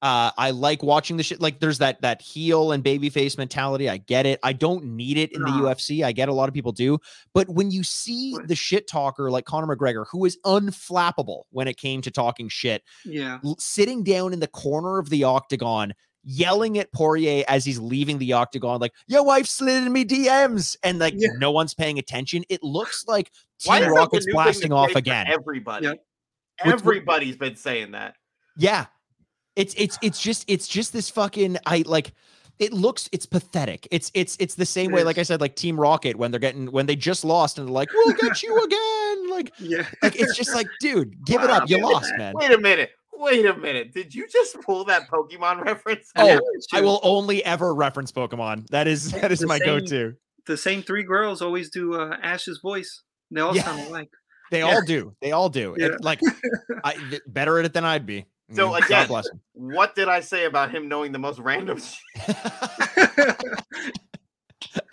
Uh, 0.06 0.30
I 0.38 0.52
like 0.52 0.84
watching 0.84 1.18
the 1.18 1.24
shit. 1.24 1.42
Like, 1.42 1.60
there's 1.60 1.80
that 1.80 2.00
that 2.04 2.22
heel 2.22 2.74
and 2.74 2.84
babyface 2.84 3.40
mentality. 3.40 3.90
I 3.90 3.98
get 3.98 4.28
it. 4.28 4.40
I 4.44 4.54
don't 4.54 4.86
need 4.86 5.18
it 5.18 5.32
in 5.34 5.42
the 5.42 5.48
UFC. 5.50 6.04
I 6.06 6.12
get 6.12 6.30
a 6.30 6.34
lot 6.34 6.48
of 6.48 6.54
people 6.54 6.72
do, 6.72 7.00
but 7.34 7.50
when 7.50 7.72
you 7.72 7.82
see 7.84 8.38
the 8.46 8.54
shit 8.56 8.88
talker 8.88 9.32
like 9.32 9.46
Conor 9.46 9.76
McGregor, 9.76 10.06
who 10.12 10.26
is 10.26 10.38
unflappable 10.46 11.44
when 11.50 11.68
it 11.68 11.78
came 11.78 12.02
to 12.02 12.12
talking 12.12 12.50
shit, 12.50 12.84
yeah, 13.04 13.40
sitting 13.58 14.04
down 14.04 14.32
in 14.32 14.40
the 14.40 14.48
corner 14.48 15.00
of 15.00 15.10
the 15.10 15.24
octagon, 15.24 15.94
yelling 16.24 16.78
at 16.78 16.92
Poirier 16.92 17.44
as 17.48 17.66
he's 17.66 17.80
leaving 17.80 18.20
the 18.20 18.34
octagon, 18.34 18.80
like, 18.80 18.94
your 19.08 19.24
wife 19.26 19.48
slid 19.48 19.86
in 19.88 19.92
me 19.92 20.06
DMs, 20.06 20.76
and 20.84 21.00
like 21.00 21.16
Yeah. 21.18 21.30
no 21.40 21.50
one's 21.50 21.74
paying 21.74 21.98
attention. 21.98 22.44
It 22.50 22.62
looks 22.62 23.06
like 23.08 23.32
Team 23.60 23.82
is 23.82 23.90
Rocket's 23.90 24.28
blasting 24.32 24.72
off 24.72 24.96
again. 24.96 25.26
Everybody. 25.30 25.88
Which- 25.88 26.00
Everybody's 26.64 27.38
been 27.38 27.56
saying 27.56 27.94
that. 27.94 28.16
Yeah. 28.56 28.86
It's 29.56 29.74
it's 29.78 29.98
it's 30.02 30.22
just 30.22 30.46
it's 30.48 30.68
just 30.68 30.92
this 30.94 31.10
fucking 31.10 31.58
I 31.66 31.84
like 31.86 32.14
it 32.60 32.72
looks 32.74 33.10
it's 33.12 33.26
pathetic. 33.26 33.88
It's 33.92 34.12
it's 34.14 34.36
it's 34.40 34.56
the 34.56 34.66
same 34.66 34.92
It 34.92 34.96
way, 34.96 35.04
like 35.04 35.18
I 35.18 35.24
said, 35.24 35.42
like 35.42 35.56
Team 35.56 35.80
Rocket 35.80 36.16
when 36.16 36.32
they're 36.32 36.40
getting 36.40 36.72
when 36.72 36.86
they 36.86 36.96
just 36.96 37.24
lost 37.26 37.58
and 37.58 37.68
they're 37.68 37.74
like, 37.74 37.90
we'll 37.94 38.14
get 38.16 38.42
you 38.44 38.58
again. 38.64 39.30
Like, 39.30 39.52
yeah. 39.60 39.86
like 40.04 40.16
it's 40.20 40.36
just 40.38 40.54
like, 40.56 40.68
dude, 40.80 41.24
give 41.26 41.42
it 41.44 41.50
up. 41.50 41.70
You 41.70 41.82
lost, 41.82 42.12
man. 42.18 42.34
Wait 42.36 42.52
a 42.52 42.58
minute. 42.58 42.92
Wait 43.18 43.46
a 43.46 43.56
minute. 43.56 43.94
Did 43.94 44.14
you 44.14 44.28
just 44.28 44.60
pull 44.62 44.84
that 44.86 45.10
Pokemon 45.10 45.62
reference? 45.66 46.12
Oh, 46.18 46.40
I 46.74 46.82
will 46.82 47.00
only 47.04 47.44
ever 47.46 47.74
reference 47.74 48.12
Pokemon. 48.12 48.68
That 48.68 48.88
is 48.88 49.12
that 49.14 49.32
is 49.32 49.40
The 49.40 49.48
my 49.48 49.58
same- 49.60 49.80
go-to. 49.80 50.14
The 50.48 50.58
same 50.58 50.84
three 50.84 51.04
girls 51.04 51.42
always 51.42 51.70
do 51.72 51.96
uh, 51.96 52.18
Ash's 52.22 52.60
voice. 52.62 53.02
They 53.32 53.42
all 53.42 53.56
Yeah. 53.56 53.64
sound 53.64 53.88
alike. 53.88 54.10
They 54.52 54.60
Yeah. 54.60 54.66
all 54.66 54.82
do. 54.86 55.16
They 55.22 55.32
all 55.32 55.50
do. 55.50 55.74
It- 55.76 55.82
Yeah. 55.82 55.98
like 56.02 56.20
I 56.84 57.20
better 57.26 57.58
at 57.60 57.66
it 57.66 57.74
than 57.74 57.84
I'd 57.86 58.06
be. 58.06 58.26
So 58.54 58.70
mm, 58.72 58.86
again, 58.86 59.10
what 59.54 59.96
did 59.96 60.08
I 60.08 60.20
say 60.20 60.46
about 60.46 60.70
him 60.70 60.88
knowing 60.88 61.12
the 61.12 61.20
most 61.20 61.40
random? 61.40 61.82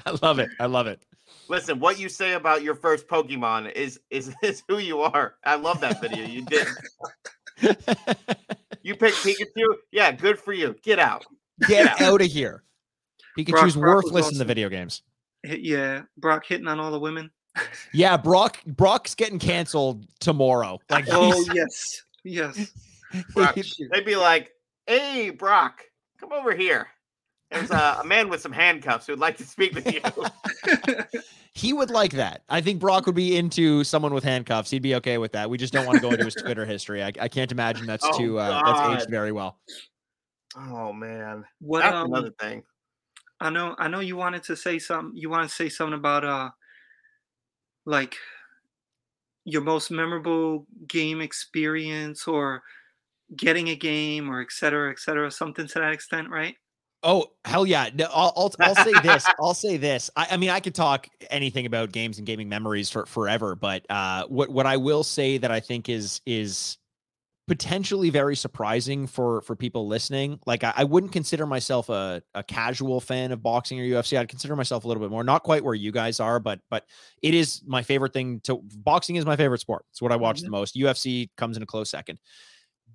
I 0.06 0.10
love 0.22 0.38
it. 0.38 0.50
I 0.58 0.66
love 0.66 0.86
it. 0.86 1.02
Listen, 1.48 1.80
what 1.80 1.98
you 1.98 2.08
say 2.08 2.32
about 2.32 2.62
your 2.62 2.74
first 2.74 3.06
Pokemon 3.06 3.72
is 3.72 4.00
is 4.10 4.34
is 4.42 4.62
who 4.68 4.78
you 4.78 5.00
are. 5.00 5.34
I 5.44 5.56
love 5.56 5.80
that 5.80 6.00
video. 6.00 6.24
You 6.24 6.46
did. 6.46 6.66
you 8.82 8.96
picked 8.96 9.18
Pikachu. 9.18 9.76
Yeah, 9.90 10.12
good 10.12 10.38
for 10.38 10.52
you. 10.52 10.74
Get 10.82 10.98
out. 10.98 11.26
Get, 11.68 11.98
Get 11.98 12.00
out. 12.00 12.22
of 12.22 12.26
here. 12.26 12.62
Pikachu's 13.38 13.74
Brock, 13.74 13.96
worthless 13.96 14.24
Brock 14.24 14.32
in 14.32 14.38
the 14.38 14.44
video 14.44 14.68
games. 14.68 15.02
Yeah, 15.44 16.02
Brock 16.16 16.46
hitting 16.46 16.68
on 16.68 16.80
all 16.80 16.90
the 16.90 16.98
women. 16.98 17.30
yeah, 17.92 18.16
Brock 18.16 18.64
Brock's 18.64 19.14
getting 19.14 19.38
canceled 19.38 20.06
tomorrow. 20.20 20.78
Like, 20.88 21.06
oh 21.10 21.44
yes, 21.52 22.02
yes. 22.24 22.72
Brock, 23.34 23.56
they'd 23.92 24.04
be 24.04 24.16
like, 24.16 24.52
"Hey, 24.86 25.30
Brock, 25.30 25.82
come 26.18 26.32
over 26.32 26.54
here." 26.54 26.88
There's 27.50 27.70
a, 27.70 27.98
a 28.00 28.04
man 28.04 28.30
with 28.30 28.40
some 28.40 28.52
handcuffs 28.52 29.06
who'd 29.06 29.18
like 29.18 29.36
to 29.36 29.44
speak 29.44 29.74
with 29.74 29.92
you. 29.92 30.00
he 31.52 31.74
would 31.74 31.90
like 31.90 32.12
that. 32.12 32.44
I 32.48 32.62
think 32.62 32.80
Brock 32.80 33.04
would 33.04 33.14
be 33.14 33.36
into 33.36 33.84
someone 33.84 34.14
with 34.14 34.24
handcuffs. 34.24 34.70
He'd 34.70 34.82
be 34.82 34.94
okay 34.94 35.18
with 35.18 35.32
that. 35.32 35.50
We 35.50 35.58
just 35.58 35.72
don't 35.72 35.84
want 35.84 35.96
to 35.96 36.02
go 36.02 36.10
into 36.10 36.24
his 36.24 36.34
Twitter 36.34 36.64
history. 36.64 37.02
I, 37.02 37.12
I 37.20 37.28
can't 37.28 37.52
imagine 37.52 37.86
that's 37.86 38.06
oh, 38.06 38.16
too 38.16 38.38
uh, 38.38 38.62
that's 38.64 39.02
aged 39.02 39.10
very 39.10 39.32
well. 39.32 39.58
Oh 40.56 40.92
man, 40.92 41.44
what 41.60 41.80
that's 41.80 41.94
um, 41.94 42.12
another 42.12 42.32
thing. 42.40 42.62
I 43.40 43.50
know. 43.50 43.74
I 43.78 43.88
know 43.88 44.00
you 44.00 44.16
wanted 44.16 44.44
to 44.44 44.56
say 44.56 44.78
something. 44.78 45.16
You 45.16 45.28
want 45.28 45.48
to 45.48 45.54
say 45.54 45.68
something 45.68 45.98
about 45.98 46.24
uh, 46.24 46.50
like 47.84 48.16
your 49.44 49.62
most 49.62 49.90
memorable 49.90 50.66
game 50.86 51.20
experience 51.20 52.28
or 52.28 52.62
getting 53.36 53.68
a 53.68 53.76
game 53.76 54.30
or 54.30 54.40
et 54.40 54.52
cetera, 54.52 54.90
et 54.90 54.98
cetera, 54.98 55.30
something 55.30 55.66
to 55.66 55.78
that 55.78 55.92
extent, 55.92 56.30
right? 56.30 56.54
Oh 57.04 57.26
hell 57.44 57.66
yeah! 57.66 57.90
No, 57.92 58.06
I'll, 58.12 58.32
I'll, 58.36 58.54
I'll 58.60 58.76
say 58.76 58.92
this. 59.02 59.26
I'll 59.40 59.54
say 59.54 59.76
this. 59.76 60.08
I, 60.14 60.28
I, 60.32 60.36
mean, 60.36 60.50
I 60.50 60.60
could 60.60 60.74
talk 60.74 61.08
anything 61.30 61.66
about 61.66 61.90
games 61.90 62.18
and 62.18 62.26
gaming 62.26 62.48
memories 62.48 62.90
for 62.90 63.06
forever, 63.06 63.56
but 63.56 63.84
uh, 63.90 64.26
what 64.26 64.50
what 64.50 64.66
I 64.66 64.76
will 64.76 65.02
say 65.02 65.36
that 65.38 65.50
I 65.50 65.58
think 65.58 65.88
is 65.88 66.20
is 66.26 66.78
potentially 67.48 68.08
very 68.08 68.36
surprising 68.36 69.08
for 69.08 69.40
for 69.42 69.56
people 69.56 69.88
listening. 69.88 70.38
Like 70.46 70.62
I, 70.62 70.74
I 70.76 70.84
wouldn't 70.84 71.12
consider 71.12 71.44
myself 71.44 71.88
a, 71.88 72.22
a 72.34 72.44
casual 72.44 73.00
fan 73.00 73.32
of 73.32 73.42
boxing 73.42 73.80
or 73.80 73.82
UFC. 73.82 74.16
I'd 74.16 74.28
consider 74.28 74.54
myself 74.54 74.84
a 74.84 74.88
little 74.88 75.02
bit 75.02 75.10
more, 75.10 75.24
not 75.24 75.42
quite 75.42 75.64
where 75.64 75.74
you 75.74 75.90
guys 75.90 76.20
are, 76.20 76.38
but 76.38 76.60
but 76.70 76.84
it 77.20 77.34
is 77.34 77.62
my 77.66 77.82
favorite 77.82 78.12
thing 78.12 78.40
to 78.44 78.60
boxing 78.76 79.16
is 79.16 79.26
my 79.26 79.36
favorite 79.36 79.60
sport. 79.60 79.84
It's 79.90 80.00
what 80.00 80.12
I 80.12 80.16
watch 80.16 80.36
mm-hmm. 80.36 80.46
the 80.46 80.50
most. 80.50 80.76
UFC 80.76 81.30
comes 81.36 81.56
in 81.56 81.64
a 81.64 81.66
close 81.66 81.90
second. 81.90 82.20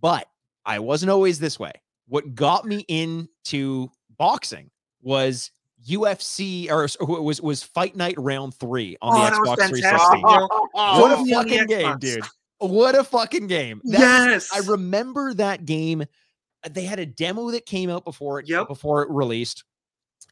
But 0.02 0.28
I 0.66 0.80
wasn't 0.80 1.12
always 1.12 1.40
this 1.40 1.60
way. 1.60 1.72
What 2.08 2.36
got 2.36 2.66
me 2.66 2.86
into 2.88 3.90
boxing 4.18 4.70
was 5.02 5.52
UFC 5.88 6.70
or 6.70 6.88
was 7.24 7.42
was 7.42 7.64
Fight 7.64 7.96
Night 7.96 8.16
Round 8.18 8.54
Three 8.54 8.98
on 9.02 9.16
oh, 9.16 9.26
the 9.26 9.36
Xbox 9.36 9.70
360. 9.70 10.22
what 10.72 11.12
a 11.12 11.26
fucking 11.32 11.68
game, 11.68 11.98
dude! 12.00 12.24
What 12.60 12.96
a 12.96 13.04
fucking 13.04 13.48
game! 13.48 13.82
That's, 13.84 14.50
yes, 14.52 14.54
I 14.54 14.70
remember 14.70 15.34
that 15.36 15.66
game. 15.66 16.04
They 16.70 16.84
had 16.84 17.00
a 17.00 17.06
demo 17.06 17.52
that 17.52 17.66
came 17.66 17.90
out 17.90 18.04
before 18.04 18.40
it 18.40 18.50
yep. 18.50 18.68
before 18.68 19.04
it 19.04 19.10
released, 19.10 19.64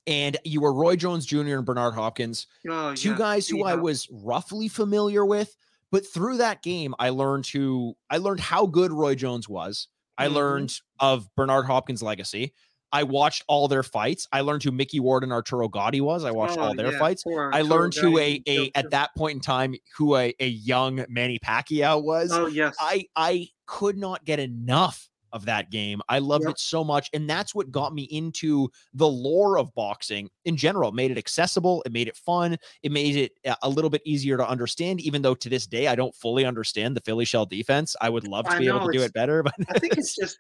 and 0.08 0.36
you 0.44 0.62
were 0.62 0.74
Roy 0.74 0.96
Jones 0.96 1.26
Jr. 1.26 1.58
and 1.58 1.66
Bernard 1.66 1.94
Hopkins, 1.94 2.48
oh, 2.68 2.96
two 2.96 3.12
yeah. 3.12 3.18
guys 3.18 3.48
who 3.48 3.60
yeah. 3.60 3.66
I 3.66 3.76
was 3.76 4.08
roughly 4.12 4.68
familiar 4.68 5.26
with. 5.26 5.56
But 5.92 6.06
through 6.06 6.38
that 6.38 6.62
game, 6.62 6.94
I 7.00 7.10
learned 7.10 7.48
who 7.48 7.96
I 8.10 8.18
learned 8.18 8.40
how 8.40 8.66
good 8.66 8.92
Roy 8.92 9.16
Jones 9.16 9.48
was. 9.48 9.88
I 10.18 10.26
mm-hmm. 10.26 10.36
learned 10.36 10.80
of 11.00 11.28
Bernard 11.36 11.66
Hopkins' 11.66 12.04
legacy. 12.04 12.54
I 12.92 13.04
watched 13.04 13.44
all 13.48 13.68
their 13.68 13.84
fights. 13.84 14.28
I 14.32 14.42
learned 14.42 14.64
who 14.64 14.72
Micky 14.72 15.02
Ward 15.02 15.24
and 15.24 15.34
Arturo 15.34 15.68
Gatti 15.68 16.00
was. 16.00 16.24
I 16.24 16.32
watched 16.32 16.58
oh, 16.58 16.62
all 16.62 16.76
their 16.76 16.94
yeah, 16.94 17.00
fights. 17.00 17.24
I 17.28 17.62
learned 17.62 17.94
who 17.94 18.18
a, 18.20 18.42
a 18.48 18.72
at 18.74 18.92
that 18.92 19.10
point 19.18 19.36
in 19.36 19.42
time 19.42 19.76
who 19.98 20.16
a, 20.16 20.34
a 20.40 20.48
young 20.48 21.06
Manny 21.10 21.38
Pacquiao 21.40 22.02
was. 22.02 22.32
Oh 22.32 22.48
yes. 22.48 22.76
I 22.80 23.06
I 23.16 23.50
could 23.66 23.98
not 23.98 24.24
get 24.24 24.40
enough 24.40 25.10
of 25.36 25.46
that 25.46 25.70
game. 25.70 26.02
I 26.10 26.20
loved 26.20 26.46
yep. 26.46 26.52
it 26.52 26.60
so 26.60 26.84
much. 26.84 27.10
And 27.14 27.30
that's 27.30 27.54
what 27.54 27.70
got 27.70 27.94
me 27.94 28.04
into 28.04 28.70
the 28.94 29.08
lore 29.08 29.60
of 29.60 29.76
boxing 29.76 30.30
in 30.46 30.56
general. 30.56 30.90
It 30.90 30.96
made 30.96 31.12
it 31.12 31.18
accessible, 31.18 31.84
it 31.86 31.92
made 31.92 32.08
it 32.08 32.16
fun, 32.16 32.58
it 32.82 32.92
made 32.92 33.18
it 33.18 33.34
a 33.62 33.70
little 33.70 33.90
bit 33.90 34.02
easier 34.06 34.38
to 34.38 34.48
understand, 34.48 35.02
even 35.02 35.22
though 35.22 35.36
to 35.36 35.50
this 35.50 35.68
day 35.68 35.88
I 35.88 35.96
don't 35.96 36.16
fully 36.16 36.46
understand 36.46 36.96
the 36.96 37.02
Philly 37.02 37.26
shell 37.26 37.46
defense. 37.46 37.96
I 38.00 38.10
would 38.10 38.26
love 38.28 38.46
to 38.46 38.54
I 38.54 38.60
be 38.60 38.68
know, 38.68 38.78
able 38.78 38.88
to 38.88 38.98
do 38.98 39.04
it 39.04 39.14
better. 39.14 39.44
But 39.44 39.54
I 39.70 39.78
think 39.78 39.98
it's 39.98 40.16
just 40.20 40.40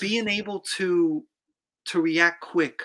being 0.00 0.28
able 0.28 0.60
to 0.76 1.22
to 1.86 2.00
react 2.00 2.40
quick 2.40 2.82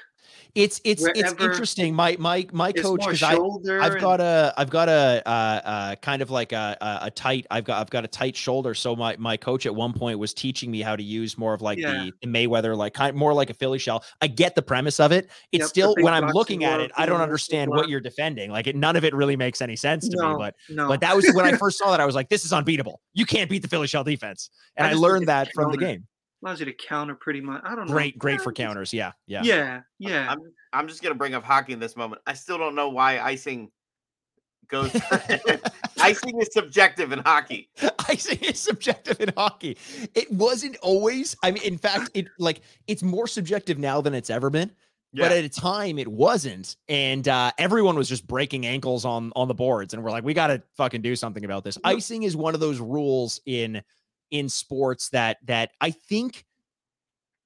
it's 0.55 0.81
it's 0.83 1.01
Wherever, 1.01 1.19
it's 1.19 1.31
interesting. 1.41 1.95
My 1.95 2.17
my 2.19 2.45
my 2.51 2.71
coach 2.71 2.99
because 2.99 3.23
I 3.23 3.37
I've 3.79 3.99
got 3.99 4.19
a 4.19 4.53
I've 4.57 4.69
got 4.69 4.89
a 4.89 5.21
uh, 5.25 5.29
uh, 5.29 5.95
kind 5.95 6.21
of 6.21 6.29
like 6.29 6.51
a, 6.51 6.77
a, 6.81 6.99
a 7.03 7.11
tight 7.11 7.47
I've 7.49 7.63
got 7.63 7.79
I've 7.79 7.89
got 7.89 8.03
a 8.03 8.07
tight 8.07 8.35
shoulder. 8.35 8.73
So 8.73 8.95
my 8.95 9.15
my 9.17 9.37
coach 9.37 9.65
at 9.65 9.73
one 9.73 9.93
point 9.93 10.19
was 10.19 10.33
teaching 10.33 10.69
me 10.69 10.81
how 10.81 10.95
to 10.95 11.03
use 11.03 11.37
more 11.37 11.53
of 11.53 11.61
like 11.61 11.79
yeah. 11.79 12.05
the, 12.05 12.13
the, 12.21 12.27
Mayweather 12.27 12.75
like 12.75 12.93
kind 12.93 13.15
more 13.15 13.33
like 13.33 13.49
a 13.49 13.53
Philly 13.53 13.79
shell. 13.79 14.03
I 14.21 14.27
get 14.27 14.55
the 14.55 14.61
premise 14.61 14.99
of 14.99 15.11
it. 15.11 15.29
It's 15.51 15.61
yep, 15.61 15.69
still 15.69 15.95
when 15.99 16.13
I'm 16.13 16.29
looking 16.29 16.63
at 16.65 16.81
it, 16.81 16.91
I 16.97 17.05
don't 17.05 17.21
understand 17.21 17.69
what 17.69 17.87
you're 17.87 18.01
defending. 18.01 18.51
Like 18.51 18.67
it, 18.67 18.75
none 18.75 18.95
of 18.95 19.05
it 19.05 19.13
really 19.13 19.37
makes 19.37 19.61
any 19.61 19.75
sense 19.75 20.07
to 20.09 20.17
no, 20.17 20.33
me. 20.33 20.35
But 20.37 20.55
no. 20.69 20.87
but 20.87 20.99
that 21.01 21.15
was 21.15 21.31
when 21.33 21.45
I 21.45 21.53
first 21.57 21.77
saw 21.77 21.91
that 21.91 22.01
I 22.01 22.05
was 22.05 22.15
like, 22.15 22.29
this 22.29 22.43
is 22.43 22.51
unbeatable. 22.51 22.99
You 23.13 23.25
can't 23.25 23.49
beat 23.49 23.61
the 23.61 23.69
Philly 23.69 23.87
shell 23.87 24.03
defense, 24.03 24.49
and 24.75 24.85
I, 24.85 24.91
I 24.91 24.93
learned 24.93 25.27
that 25.27 25.49
from 25.53 25.71
the 25.71 25.77
game 25.77 26.07
allows 26.43 26.59
you 26.59 26.65
to 26.65 26.73
counter 26.73 27.15
pretty 27.15 27.41
much. 27.41 27.61
I 27.63 27.75
don't 27.75 27.87
know. 27.87 27.93
Great, 27.93 28.17
great 28.17 28.41
for 28.41 28.51
counters. 28.51 28.93
Yeah, 28.93 29.11
yeah, 29.27 29.43
yeah, 29.43 29.81
yeah. 29.99 30.31
I'm, 30.31 30.39
I'm 30.73 30.87
just 30.87 31.01
gonna 31.01 31.15
bring 31.15 31.33
up 31.33 31.43
hockey 31.43 31.73
in 31.73 31.79
this 31.79 31.95
moment. 31.95 32.21
I 32.25 32.33
still 32.33 32.57
don't 32.57 32.75
know 32.75 32.89
why 32.89 33.19
icing 33.19 33.71
goes. 34.67 34.91
icing 36.01 36.41
is 36.41 36.49
subjective 36.51 37.11
in 37.11 37.19
hockey. 37.19 37.69
Icing 38.09 38.39
is 38.39 38.59
subjective 38.59 39.21
in 39.21 39.31
hockey. 39.37 39.77
It 40.15 40.29
wasn't 40.31 40.75
always. 40.81 41.35
I 41.43 41.51
mean, 41.51 41.63
in 41.63 41.77
fact, 41.77 42.09
it 42.13 42.27
like 42.39 42.61
it's 42.87 43.03
more 43.03 43.27
subjective 43.27 43.77
now 43.77 44.01
than 44.01 44.13
it's 44.13 44.29
ever 44.29 44.49
been. 44.49 44.71
Yeah. 45.13 45.25
But 45.27 45.37
at 45.37 45.43
a 45.43 45.49
time, 45.49 45.99
it 45.99 46.07
wasn't, 46.07 46.77
and 46.87 47.27
uh, 47.27 47.51
everyone 47.57 47.95
was 47.97 48.07
just 48.09 48.25
breaking 48.27 48.65
ankles 48.65 49.05
on 49.05 49.31
on 49.35 49.47
the 49.47 49.53
boards, 49.53 49.93
and 49.93 50.03
we're 50.03 50.11
like, 50.11 50.23
we 50.23 50.33
got 50.33 50.47
to 50.47 50.61
fucking 50.77 51.01
do 51.01 51.15
something 51.15 51.45
about 51.45 51.63
this. 51.63 51.77
Icing 51.83 52.23
is 52.23 52.35
one 52.35 52.53
of 52.53 52.59
those 52.59 52.79
rules 52.79 53.39
in 53.45 53.81
in 54.31 54.49
sports 54.49 55.09
that 55.09 55.37
that 55.45 55.71
I 55.79 55.91
think 55.91 56.45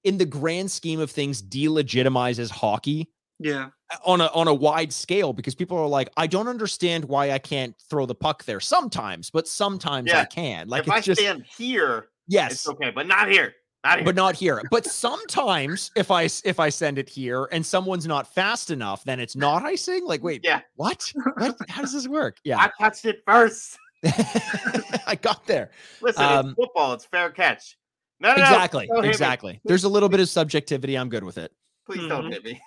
in 0.05 0.17
the 0.17 0.25
grand 0.25 0.71
scheme 0.71 0.99
of 0.99 1.11
things 1.11 1.41
delegitimizes 1.41 2.49
hockey. 2.49 3.09
Yeah. 3.39 3.69
Uh, 3.91 3.97
on 4.05 4.21
a 4.21 4.27
on 4.27 4.47
a 4.47 4.53
wide 4.53 4.93
scale 4.93 5.33
because 5.33 5.55
people 5.55 5.77
are 5.77 5.87
like, 5.87 6.09
I 6.15 6.25
don't 6.25 6.47
understand 6.47 7.03
why 7.03 7.31
I 7.31 7.39
can't 7.39 7.75
throw 7.89 8.05
the 8.05 8.15
puck 8.15 8.45
there 8.45 8.61
sometimes, 8.61 9.29
but 9.29 9.47
sometimes 9.47 10.09
yeah. 10.09 10.21
I 10.21 10.25
can. 10.25 10.69
Like 10.69 10.83
if 10.83 10.91
I 10.91 11.01
just, 11.01 11.19
stand 11.19 11.43
here, 11.45 12.07
yes, 12.27 12.53
it's 12.53 12.69
okay, 12.69 12.91
but 12.91 13.07
not 13.07 13.29
here. 13.29 13.53
Not 13.83 13.97
here. 13.97 14.05
But 14.05 14.15
not 14.15 14.35
here. 14.35 14.61
But 14.71 14.85
sometimes 14.85 15.91
if 15.95 16.09
I 16.09 16.23
if 16.45 16.59
I 16.59 16.69
send 16.69 16.97
it 16.97 17.09
here 17.09 17.47
and 17.51 17.63
someone's 17.63 18.07
not 18.07 18.33
fast 18.33 18.71
enough, 18.71 19.03
then 19.03 19.19
it's 19.19 19.35
not 19.35 19.63
icing. 19.63 20.05
Like, 20.05 20.23
wait, 20.23 20.41
yeah, 20.43 20.61
what? 20.75 21.11
what? 21.35 21.55
How 21.67 21.81
does 21.81 21.93
this 21.93 22.07
work? 22.07 22.37
Yeah, 22.43 22.57
I 22.57 22.71
touched 22.79 23.05
it 23.05 23.21
first. 23.27 23.77
I 25.07 25.17
got 25.21 25.45
there. 25.45 25.71
Listen, 26.01 26.23
um, 26.23 26.47
it's 26.49 26.55
football. 26.55 26.93
It's 26.93 27.05
fair 27.05 27.29
catch. 27.29 27.77
No, 28.19 28.29
no, 28.29 28.41
exactly, 28.41 28.87
no, 28.89 29.01
exactly. 29.01 29.59
There's 29.65 29.83
a 29.83 29.89
little 29.89 30.09
bit 30.09 30.19
of 30.19 30.29
subjectivity. 30.29 30.95
I'm 30.95 31.09
good 31.09 31.23
with 31.23 31.37
it. 31.37 31.51
Please 31.85 31.99
mm-hmm. 31.99 32.09
don't 32.09 32.31
hit 32.31 32.43
me. 32.43 32.61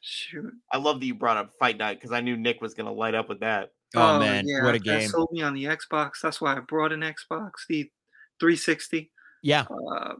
Shoot. 0.00 0.52
I 0.72 0.78
love 0.78 1.00
that 1.00 1.06
you 1.06 1.14
brought 1.14 1.36
up 1.36 1.52
Fight 1.58 1.76
Night 1.76 2.00
because 2.00 2.12
I 2.12 2.20
knew 2.20 2.36
Nick 2.36 2.62
was 2.62 2.74
going 2.74 2.86
to 2.86 2.92
light 2.92 3.14
up 3.14 3.28
with 3.28 3.40
that. 3.40 3.72
Oh, 3.94 4.16
oh 4.16 4.18
man, 4.18 4.44
yeah. 4.46 4.62
what 4.62 4.74
a 4.74 4.78
game! 4.78 5.00
That 5.00 5.08
sold 5.08 5.30
me 5.32 5.42
on 5.42 5.52
the 5.52 5.64
Xbox. 5.64 6.20
That's 6.22 6.40
why 6.40 6.56
I 6.56 6.60
brought 6.60 6.92
an 6.92 7.00
Xbox, 7.00 7.50
the 7.68 7.90
360. 8.38 9.10
Yeah, 9.42 9.66
uh, 9.70 10.14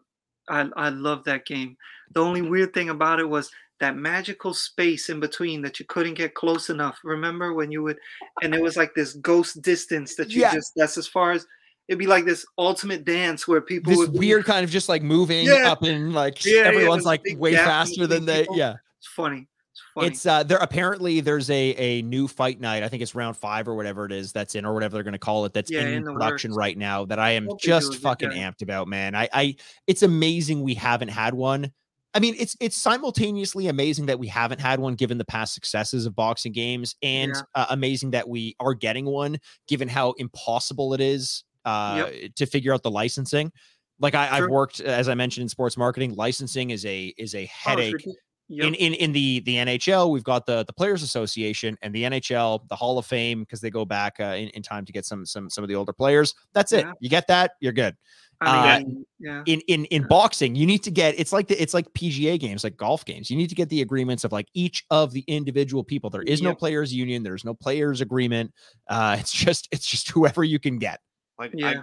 I 0.48 0.68
I 0.76 0.88
love 0.88 1.24
that 1.24 1.46
game. 1.46 1.76
The 2.12 2.20
only 2.20 2.42
weird 2.42 2.74
thing 2.74 2.90
about 2.90 3.20
it 3.20 3.28
was 3.28 3.50
that 3.80 3.96
magical 3.96 4.54
space 4.54 5.08
in 5.08 5.20
between 5.20 5.62
that 5.62 5.80
you 5.80 5.86
couldn't 5.86 6.14
get 6.14 6.34
close 6.34 6.70
enough. 6.70 6.98
Remember 7.02 7.54
when 7.54 7.72
you 7.72 7.82
would, 7.82 7.98
and 8.42 8.54
it 8.54 8.62
was 8.62 8.76
like 8.76 8.94
this 8.94 9.14
ghost 9.14 9.62
distance 9.62 10.14
that 10.16 10.30
you 10.30 10.42
yeah. 10.42 10.54
just, 10.54 10.72
that's 10.76 10.96
as 10.98 11.08
far 11.08 11.32
as, 11.32 11.46
it'd 11.88 11.98
be 11.98 12.06
like 12.06 12.24
this 12.24 12.46
ultimate 12.56 13.04
dance 13.04 13.48
where 13.48 13.60
people 13.60 13.92
this 13.92 14.08
weird 14.10 14.44
kind 14.44 14.62
of 14.62 14.70
just 14.70 14.88
like 14.88 15.02
moving 15.02 15.46
yeah. 15.46 15.72
up 15.72 15.82
and 15.82 16.12
like 16.12 16.44
yeah, 16.44 16.62
everyone's 16.62 17.04
like 17.04 17.20
way 17.36 17.56
faster 17.56 18.06
than 18.06 18.26
they, 18.26 18.46
yeah. 18.52 18.76
It's 18.98 19.08
funny. 19.08 19.48
It's, 19.72 19.82
funny. 19.94 20.06
it's 20.06 20.26
uh 20.26 20.42
there 20.44 20.58
apparently 20.58 21.20
there's 21.20 21.50
a 21.50 21.74
a 21.74 22.02
new 22.02 22.28
fight 22.28 22.60
night. 22.60 22.84
I 22.84 22.88
think 22.88 23.02
it's 23.02 23.14
round 23.14 23.36
five 23.36 23.66
or 23.66 23.74
whatever 23.74 24.04
it 24.04 24.12
is 24.12 24.30
that's 24.30 24.54
in 24.54 24.64
or 24.64 24.72
whatever 24.74 24.94
they're 24.94 25.02
gonna 25.02 25.18
call 25.18 25.46
it 25.46 25.52
that's 25.52 25.70
in, 25.70 25.86
in 25.86 26.04
production 26.04 26.52
works. 26.52 26.58
right 26.58 26.78
now 26.78 27.06
that 27.06 27.18
I 27.18 27.30
am 27.30 27.48
just 27.58 27.96
fucking 27.96 28.30
amped 28.30 28.62
about, 28.62 28.86
man. 28.86 29.16
I 29.16 29.28
I 29.32 29.56
it's 29.88 30.04
amazing 30.04 30.62
we 30.62 30.74
haven't 30.74 31.08
had 31.08 31.34
one 31.34 31.72
I 32.12 32.18
mean, 32.18 32.34
it's 32.38 32.56
it's 32.60 32.76
simultaneously 32.76 33.68
amazing 33.68 34.06
that 34.06 34.18
we 34.18 34.26
haven't 34.26 34.60
had 34.60 34.80
one 34.80 34.94
given 34.94 35.18
the 35.18 35.24
past 35.24 35.54
successes 35.54 36.06
of 36.06 36.16
boxing 36.16 36.52
games, 36.52 36.96
and 37.02 37.32
yeah. 37.34 37.42
uh, 37.54 37.66
amazing 37.70 38.10
that 38.12 38.28
we 38.28 38.56
are 38.58 38.74
getting 38.74 39.04
one 39.04 39.38
given 39.68 39.88
how 39.88 40.12
impossible 40.12 40.92
it 40.94 41.00
is 41.00 41.44
uh, 41.64 42.08
yep. 42.10 42.34
to 42.34 42.46
figure 42.46 42.74
out 42.74 42.82
the 42.82 42.90
licensing. 42.90 43.52
Like 44.00 44.14
I, 44.14 44.26
have 44.26 44.48
worked, 44.48 44.80
as 44.80 45.08
I 45.08 45.14
mentioned, 45.14 45.42
in 45.42 45.48
sports 45.48 45.76
marketing. 45.76 46.14
Licensing 46.14 46.70
is 46.70 46.84
a 46.86 47.14
is 47.16 47.34
a 47.34 47.44
oh, 47.44 47.48
headache. 47.52 48.04
Oh, 48.08 48.14
yep. 48.48 48.68
In 48.68 48.74
in 48.74 48.94
in 48.94 49.12
the 49.12 49.40
the 49.40 49.56
NHL, 49.56 50.10
we've 50.10 50.24
got 50.24 50.46
the 50.46 50.64
the 50.64 50.72
Players 50.72 51.02
Association 51.02 51.76
and 51.82 51.94
the 51.94 52.04
NHL, 52.04 52.66
the 52.68 52.76
Hall 52.76 52.98
of 52.98 53.06
Fame, 53.06 53.40
because 53.40 53.60
they 53.60 53.70
go 53.70 53.84
back 53.84 54.16
uh, 54.18 54.34
in, 54.36 54.48
in 54.48 54.62
time 54.62 54.84
to 54.86 54.92
get 54.92 55.04
some 55.04 55.24
some 55.26 55.48
some 55.48 55.62
of 55.62 55.68
the 55.68 55.76
older 55.76 55.92
players. 55.92 56.34
That's 56.54 56.72
it. 56.72 56.86
Yeah. 56.86 56.92
You 56.98 57.08
get 57.08 57.28
that, 57.28 57.52
you're 57.60 57.74
good. 57.74 57.94
I 58.40 58.78
mean, 58.78 58.86
uh, 58.98 59.04
yeah. 59.18 59.42
In 59.46 59.60
in 59.66 59.84
in 59.86 60.06
boxing, 60.08 60.54
you 60.54 60.66
need 60.66 60.82
to 60.84 60.90
get 60.90 61.18
it's 61.18 61.32
like 61.32 61.48
the 61.48 61.60
it's 61.60 61.74
like 61.74 61.92
PGA 61.92 62.40
games, 62.40 62.64
like 62.64 62.76
golf 62.76 63.04
games. 63.04 63.30
You 63.30 63.36
need 63.36 63.48
to 63.48 63.54
get 63.54 63.68
the 63.68 63.82
agreements 63.82 64.24
of 64.24 64.32
like 64.32 64.48
each 64.54 64.84
of 64.90 65.12
the 65.12 65.24
individual 65.26 65.84
people. 65.84 66.08
There 66.08 66.22
is 66.22 66.40
no 66.40 66.54
players 66.54 66.92
union. 66.92 67.22
There's 67.22 67.44
no 67.44 67.52
players 67.52 68.00
agreement. 68.00 68.52
Uh, 68.88 69.16
it's 69.18 69.32
just 69.32 69.68
it's 69.70 69.86
just 69.86 70.10
whoever 70.10 70.42
you 70.42 70.58
can 70.58 70.78
get. 70.78 71.00
Like 71.38 71.52
yeah. 71.54 71.82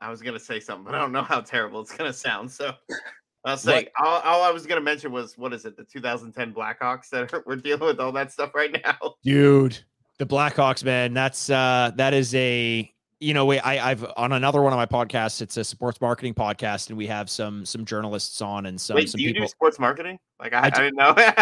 I, 0.00 0.06
I 0.06 0.10
was 0.10 0.22
gonna 0.22 0.38
say 0.38 0.60
something, 0.60 0.84
but 0.84 0.94
I 0.94 0.98
don't 0.98 1.12
know 1.12 1.22
how 1.22 1.40
terrible 1.40 1.80
it's 1.80 1.96
gonna 1.96 2.12
sound. 2.12 2.50
So 2.50 2.72
I'll 3.44 3.56
say 3.56 3.88
all, 4.00 4.20
all, 4.20 4.42
I 4.42 4.50
was 4.50 4.66
gonna 4.66 4.80
mention 4.80 5.10
was 5.10 5.36
what 5.36 5.52
is 5.52 5.64
it, 5.64 5.76
the 5.76 5.84
2010 5.84 6.54
Blackhawks 6.54 7.08
that 7.10 7.32
are, 7.32 7.42
we're 7.46 7.56
dealing 7.56 7.86
with 7.86 7.98
all 7.98 8.12
that 8.12 8.30
stuff 8.30 8.54
right 8.54 8.76
now. 8.84 9.14
Dude, 9.24 9.78
the 10.18 10.26
Blackhawks, 10.26 10.84
man, 10.84 11.12
that's 11.12 11.50
uh 11.50 11.90
that 11.96 12.14
is 12.14 12.34
a 12.36 12.92
you 13.22 13.34
know, 13.34 13.46
we, 13.46 13.58
I, 13.60 13.92
I've 13.92 14.04
on 14.16 14.32
another 14.32 14.60
one 14.60 14.72
of 14.72 14.76
my 14.76 14.86
podcasts. 14.86 15.40
It's 15.40 15.56
a 15.56 15.64
sports 15.64 16.00
marketing 16.00 16.34
podcast, 16.34 16.88
and 16.88 16.98
we 16.98 17.06
have 17.06 17.30
some 17.30 17.64
some 17.64 17.84
journalists 17.84 18.42
on 18.42 18.66
and 18.66 18.80
some. 18.80 18.96
Wait, 18.96 19.08
some 19.08 19.18
do 19.18 19.22
you 19.22 19.30
people. 19.30 19.46
do 19.46 19.48
sports 19.48 19.78
marketing? 19.78 20.18
Like 20.40 20.52
I, 20.52 20.58
I, 20.58 20.66
I 20.66 20.70
didn't 20.70 20.96
know. 20.96 21.14
yeah, 21.18 21.32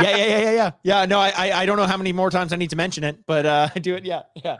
yeah, 0.00 0.16
yeah, 0.16 0.26
yeah, 0.26 0.50
yeah. 0.50 0.70
Yeah, 0.82 1.06
no, 1.06 1.20
I, 1.20 1.32
I 1.60 1.64
don't 1.64 1.76
know 1.76 1.86
how 1.86 1.96
many 1.96 2.12
more 2.12 2.28
times 2.28 2.52
I 2.52 2.56
need 2.56 2.70
to 2.70 2.76
mention 2.76 3.04
it, 3.04 3.24
but 3.26 3.46
uh, 3.46 3.68
I 3.74 3.78
do 3.78 3.94
it. 3.94 4.04
Yeah, 4.04 4.22
yeah. 4.34 4.56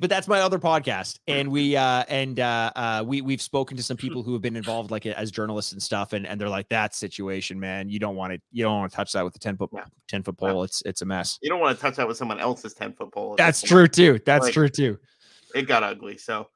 But 0.00 0.10
that's 0.10 0.26
my 0.26 0.40
other 0.40 0.58
podcast, 0.58 1.20
and 1.28 1.50
we 1.52 1.76
uh, 1.76 2.04
and 2.08 2.40
uh, 2.40 2.72
uh, 2.74 3.04
we 3.06 3.20
we've 3.20 3.40
spoken 3.40 3.76
to 3.76 3.82
some 3.84 3.96
people 3.96 4.24
who 4.24 4.32
have 4.32 4.42
been 4.42 4.56
involved, 4.56 4.90
like 4.90 5.06
as 5.06 5.30
journalists 5.30 5.72
and 5.72 5.82
stuff, 5.82 6.12
and 6.12 6.26
and 6.26 6.40
they're 6.40 6.48
like, 6.48 6.68
that 6.70 6.94
situation, 6.94 7.60
man, 7.60 7.88
you 7.88 8.00
don't 8.00 8.16
want 8.16 8.32
to, 8.32 8.40
you 8.50 8.64
don't 8.64 8.80
want 8.80 8.90
to 8.90 8.96
touch 8.96 9.12
that 9.12 9.24
with 9.24 9.36
a 9.36 9.38
ten 9.38 9.56
foot 9.56 9.70
yeah. 9.72 9.84
ten 10.08 10.24
foot 10.24 10.36
pole. 10.36 10.64
It's 10.64 10.82
it's 10.84 11.02
a 11.02 11.06
mess. 11.06 11.38
You 11.40 11.48
don't 11.48 11.60
want 11.60 11.76
to 11.76 11.80
touch 11.80 11.96
that 11.96 12.08
with 12.08 12.16
someone 12.16 12.40
else's 12.40 12.74
ten 12.74 12.92
foot 12.92 13.12
pole. 13.12 13.36
That's 13.38 13.62
true 13.62 13.86
too. 13.86 14.18
That's 14.26 14.46
like, 14.46 14.54
true 14.54 14.68
too. 14.68 14.98
It 15.56 15.66
got 15.66 15.82
ugly, 15.82 16.18
so. 16.18 16.48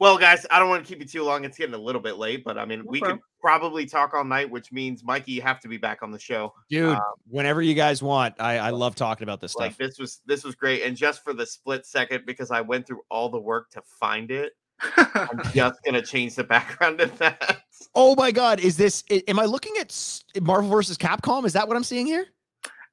Well, 0.00 0.16
guys, 0.16 0.46
I 0.50 0.60
don't 0.60 0.68
want 0.68 0.84
to 0.84 0.88
keep 0.88 1.00
you 1.00 1.08
too 1.08 1.24
long. 1.24 1.44
It's 1.44 1.58
getting 1.58 1.74
a 1.74 1.78
little 1.78 2.00
bit 2.00 2.18
late, 2.18 2.44
but 2.44 2.56
I 2.56 2.64
mean, 2.64 2.84
we 2.86 3.00
could 3.00 3.18
probably 3.40 3.84
talk 3.84 4.14
all 4.14 4.22
night, 4.22 4.48
which 4.48 4.70
means 4.70 5.02
Mikey, 5.02 5.32
you 5.32 5.42
have 5.42 5.58
to 5.60 5.68
be 5.68 5.76
back 5.76 6.04
on 6.04 6.12
the 6.12 6.18
show, 6.20 6.54
dude. 6.70 6.90
Um, 6.90 7.02
whenever 7.28 7.62
you 7.62 7.74
guys 7.74 8.00
want, 8.00 8.36
I, 8.38 8.58
I 8.58 8.70
love 8.70 8.94
talking 8.94 9.24
about 9.24 9.40
this 9.40 9.56
like, 9.56 9.72
stuff. 9.72 9.88
This 9.88 9.98
was 9.98 10.20
this 10.24 10.44
was 10.44 10.54
great, 10.54 10.82
and 10.84 10.96
just 10.96 11.24
for 11.24 11.32
the 11.32 11.44
split 11.44 11.84
second, 11.84 12.26
because 12.26 12.52
I 12.52 12.60
went 12.60 12.86
through 12.86 13.00
all 13.10 13.28
the 13.28 13.40
work 13.40 13.70
to 13.70 13.82
find 13.98 14.30
it, 14.30 14.52
I'm 14.96 15.40
just 15.52 15.82
gonna 15.84 16.02
change 16.02 16.36
the 16.36 16.44
background 16.44 17.00
of 17.00 17.18
that. 17.18 17.62
Oh 17.94 18.14
my 18.14 18.30
god, 18.30 18.60
is 18.60 18.76
this? 18.76 19.02
Am 19.26 19.40
I 19.40 19.46
looking 19.46 19.74
at 19.80 20.22
Marvel 20.40 20.70
versus 20.70 20.96
Capcom? 20.96 21.44
Is 21.44 21.54
that 21.54 21.66
what 21.66 21.76
I'm 21.76 21.84
seeing 21.84 22.06
here? 22.06 22.26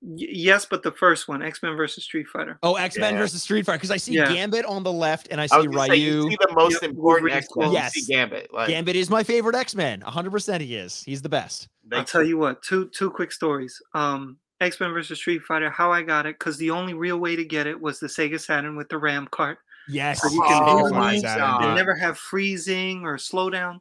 Yes, 0.02 0.66
but 0.66 0.84
the 0.84 0.92
first 0.92 1.28
one, 1.28 1.42
X 1.42 1.62
Men 1.64 1.76
versus 1.76 2.04
Street 2.04 2.28
Fighter. 2.28 2.58
Oh, 2.64 2.76
X 2.76 2.98
Men 2.98 3.14
yeah. 3.14 3.20
versus 3.20 3.42
Street 3.42 3.66
Fighter, 3.66 3.78
because 3.78 3.92
I 3.92 3.98
see 3.98 4.14
yeah. 4.14 4.32
Gambit 4.32 4.66
on 4.66 4.84
the 4.84 4.92
left 4.92 5.28
and 5.32 5.40
I 5.40 5.48
see 5.48 5.56
I 5.56 5.60
Ryu. 5.60 5.88
Say, 5.88 5.96
you 5.96 6.30
see 6.30 6.38
the 6.40 6.54
most 6.54 6.82
yep. 6.82 6.92
important 6.92 7.32
X 7.32 7.48
Men. 7.56 7.72
Yes, 7.72 8.08
Gambit. 8.08 8.54
Like, 8.54 8.70
Gambit 8.70 8.96
is 8.96 9.10
my 9.10 9.24
favorite 9.24 9.56
X 9.56 9.76
Men. 9.76 10.02
100. 10.02 10.32
percent 10.32 10.62
He 10.62 10.76
is. 10.76 11.04
He's 11.04 11.22
the 11.22 11.30
best. 11.30 11.70
I'll 11.92 12.04
tell 12.04 12.24
you 12.24 12.38
what. 12.38 12.62
Two 12.62 12.90
two 12.90 13.10
quick 13.10 13.32
stories. 13.32 13.82
Um, 13.94 14.38
X 14.62 14.80
Men 14.80 14.94
versus 14.94 15.18
Street 15.18 15.42
Fighter. 15.42 15.70
How 15.70 15.92
I 15.92 16.02
got 16.02 16.26
it 16.26 16.40
because 16.40 16.58
the 16.58 16.72
only 16.72 16.94
real 16.94 17.18
way 17.18 17.36
to 17.36 17.46
get 17.46 17.68
it 17.68 17.80
was 17.80 18.00
the 18.00 18.08
Sega 18.08 18.40
Saturn 18.40 18.76
with 18.76 18.90
the 18.90 18.98
RAM 18.98 19.28
cart. 19.32 19.60
Yes, 19.88 20.22
so 20.22 20.30
you 20.32 20.42
can 20.42 20.64
oh, 20.66 21.20
Saturn, 21.20 21.76
never 21.76 21.96
have 21.96 22.18
freezing 22.18 23.04
or 23.04 23.18
slowdown. 23.18 23.80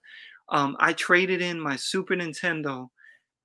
Um, 0.51 0.77
I 0.79 0.93
traded 0.93 1.41
in 1.41 1.59
my 1.59 1.77
Super 1.77 2.15
Nintendo 2.15 2.91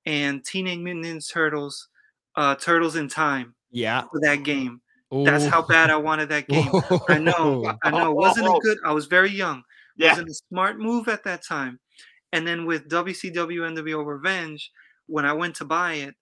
and 0.06 0.44
Teenage 0.44 0.80
Mutant 0.80 1.06
Ninja 1.06 1.32
Turtles 1.32 1.88
uh, 2.35 2.56
Turtles 2.56 2.95
in 2.95 3.07
Time. 3.07 3.56
Yeah. 3.72 4.03
For 4.11 4.19
that 4.22 4.43
game. 4.43 4.81
Ooh. 5.14 5.23
That's 5.23 5.45
how 5.45 5.61
bad 5.61 5.89
I 5.89 5.97
wanted 5.97 6.30
that 6.30 6.47
game. 6.49 6.69
I 7.10 7.18
know. 7.18 7.73
I 7.84 7.91
know. 7.91 8.11
It 8.11 8.15
wasn't 8.15 8.47
a 8.47 8.60
good. 8.61 8.77
I 8.85 8.91
was 8.91 9.07
very 9.07 9.31
young. 9.31 9.64
Yeah. 9.97 10.10
Wasn't 10.10 10.30
a 10.30 10.34
smart 10.34 10.80
move 10.80 11.07
at 11.07 11.23
that 11.23 11.43
time. 11.43 11.80
And 12.31 12.47
then 12.47 12.65
with 12.65 12.88
WCW 12.89 13.35
NWO 13.35 14.06
Revenge, 14.06 14.72
when 15.07 15.26
I 15.26 15.34
went 15.34 15.56
to 15.56 15.65
buy 15.65 15.93
it, 15.95 16.15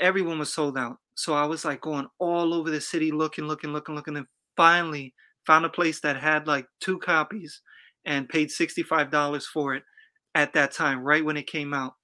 everyone 0.00 0.38
was 0.38 0.52
sold 0.52 0.78
out. 0.78 0.96
So 1.14 1.34
I 1.34 1.44
was 1.44 1.64
like 1.64 1.82
going 1.82 2.06
all 2.18 2.54
over 2.54 2.70
the 2.70 2.80
city 2.80 3.12
looking, 3.12 3.44
looking, 3.44 3.72
looking, 3.72 3.94
looking, 3.94 4.16
and 4.16 4.26
finally 4.56 5.14
found 5.46 5.66
a 5.66 5.70
place 5.70 6.00
that 6.00 6.16
had 6.16 6.46
like 6.46 6.66
two 6.80 6.98
copies 6.98 7.60
and 8.06 8.28
paid 8.28 8.48
$65 8.48 9.44
for 9.44 9.74
it 9.74 9.82
at 10.34 10.54
that 10.54 10.72
time, 10.72 11.00
right 11.00 11.24
when 11.24 11.36
it 11.36 11.46
came 11.46 11.74
out 11.74 11.94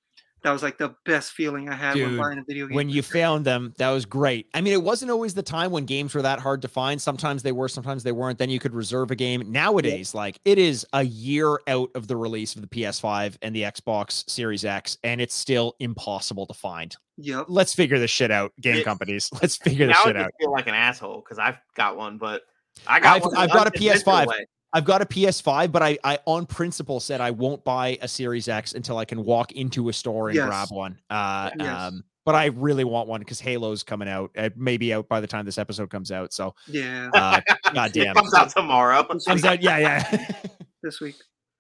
that 0.42 0.52
was 0.52 0.62
like 0.62 0.78
the 0.78 0.94
best 1.04 1.32
feeling 1.32 1.68
I 1.68 1.74
had 1.74 1.94
Dude, 1.94 2.08
when 2.08 2.18
buying 2.18 2.38
a 2.38 2.44
video 2.46 2.66
game. 2.66 2.76
When 2.76 2.88
you 2.88 3.02
found 3.02 3.44
them, 3.44 3.74
that 3.78 3.90
was 3.90 4.04
great. 4.04 4.48
I 4.54 4.60
mean, 4.60 4.72
it 4.72 4.82
wasn't 4.82 5.10
always 5.10 5.34
the 5.34 5.42
time 5.42 5.70
when 5.72 5.86
games 5.86 6.14
were 6.14 6.22
that 6.22 6.38
hard 6.38 6.62
to 6.62 6.68
find. 6.68 7.00
Sometimes 7.00 7.42
they 7.42 7.52
were, 7.52 7.68
sometimes 7.68 8.02
they 8.02 8.12
weren't. 8.12 8.38
Then 8.38 8.50
you 8.50 8.58
could 8.58 8.74
reserve 8.74 9.10
a 9.10 9.16
game. 9.16 9.50
Nowadays, 9.50 10.12
yeah. 10.14 10.20
like 10.20 10.38
it 10.44 10.58
is 10.58 10.86
a 10.92 11.02
year 11.02 11.58
out 11.66 11.90
of 11.94 12.06
the 12.06 12.16
release 12.16 12.54
of 12.54 12.62
the 12.62 12.68
PS5 12.68 13.36
and 13.42 13.56
the 13.56 13.62
Xbox 13.62 14.28
Series 14.30 14.64
X, 14.64 14.98
and 15.02 15.20
it's 15.20 15.34
still 15.34 15.74
impossible 15.80 16.46
to 16.46 16.54
find. 16.54 16.96
Yep. 17.18 17.46
Let's 17.48 17.74
figure 17.74 17.98
this 17.98 18.10
shit 18.10 18.30
out, 18.30 18.52
game 18.60 18.76
it, 18.76 18.84
companies. 18.84 19.30
Let's 19.42 19.56
figure 19.56 19.86
this 19.86 19.96
shit 19.98 20.16
out. 20.16 20.26
I 20.26 20.42
feel 20.42 20.52
like 20.52 20.66
an 20.66 20.74
asshole 20.74 21.22
because 21.22 21.38
I've 21.38 21.58
got 21.74 21.96
one, 21.96 22.18
but 22.18 22.42
I 22.86 23.00
got 23.00 23.16
I've, 23.16 23.32
I've 23.36 23.52
got 23.52 23.66
a 23.66 23.70
PS5. 23.70 24.26
Way. 24.26 24.46
I've 24.77 24.85
got 24.85 25.01
a 25.01 25.07
PS5, 25.07 25.73
but 25.73 25.82
I, 25.82 25.97
I 26.05 26.19
on 26.27 26.44
principle 26.44 27.01
said 27.01 27.23
I 27.23 27.31
won't 27.31 27.65
buy 27.65 27.97
a 28.03 28.09
Series 28.09 28.47
X 28.47 28.74
until 28.74 28.98
I 28.98 29.07
can 29.07 29.24
walk 29.24 29.53
into 29.53 29.89
a 29.89 29.93
store 29.94 30.28
and 30.28 30.36
yes. 30.36 30.47
grab 30.47 30.69
one. 30.70 30.98
Uh, 31.09 31.48
yes. 31.59 31.66
um, 31.66 32.05
but 32.27 32.35
I 32.35 32.47
really 32.47 32.85
want 32.85 33.09
one 33.09 33.20
because 33.20 33.40
Halo's 33.40 33.82
coming 33.82 34.07
out. 34.07 34.32
It 34.35 34.55
may 34.59 34.77
be 34.77 34.93
out 34.93 35.09
by 35.09 35.23
the 35.23 35.27
time 35.27 35.47
this 35.47 35.57
episode 35.57 35.89
comes 35.89 36.12
out. 36.12 36.35
So 36.35 36.55
yeah, 36.66 37.09
uh, 37.15 37.40
god 37.73 37.93
damn, 37.94 38.09
it 38.09 38.16
comes 38.16 38.35
out 38.35 38.51
tomorrow. 38.51 39.03
comes 39.03 39.47
out, 39.47 39.62
yeah, 39.62 39.78
yeah. 39.78 40.32
this 40.82 41.01
week. 41.01 41.16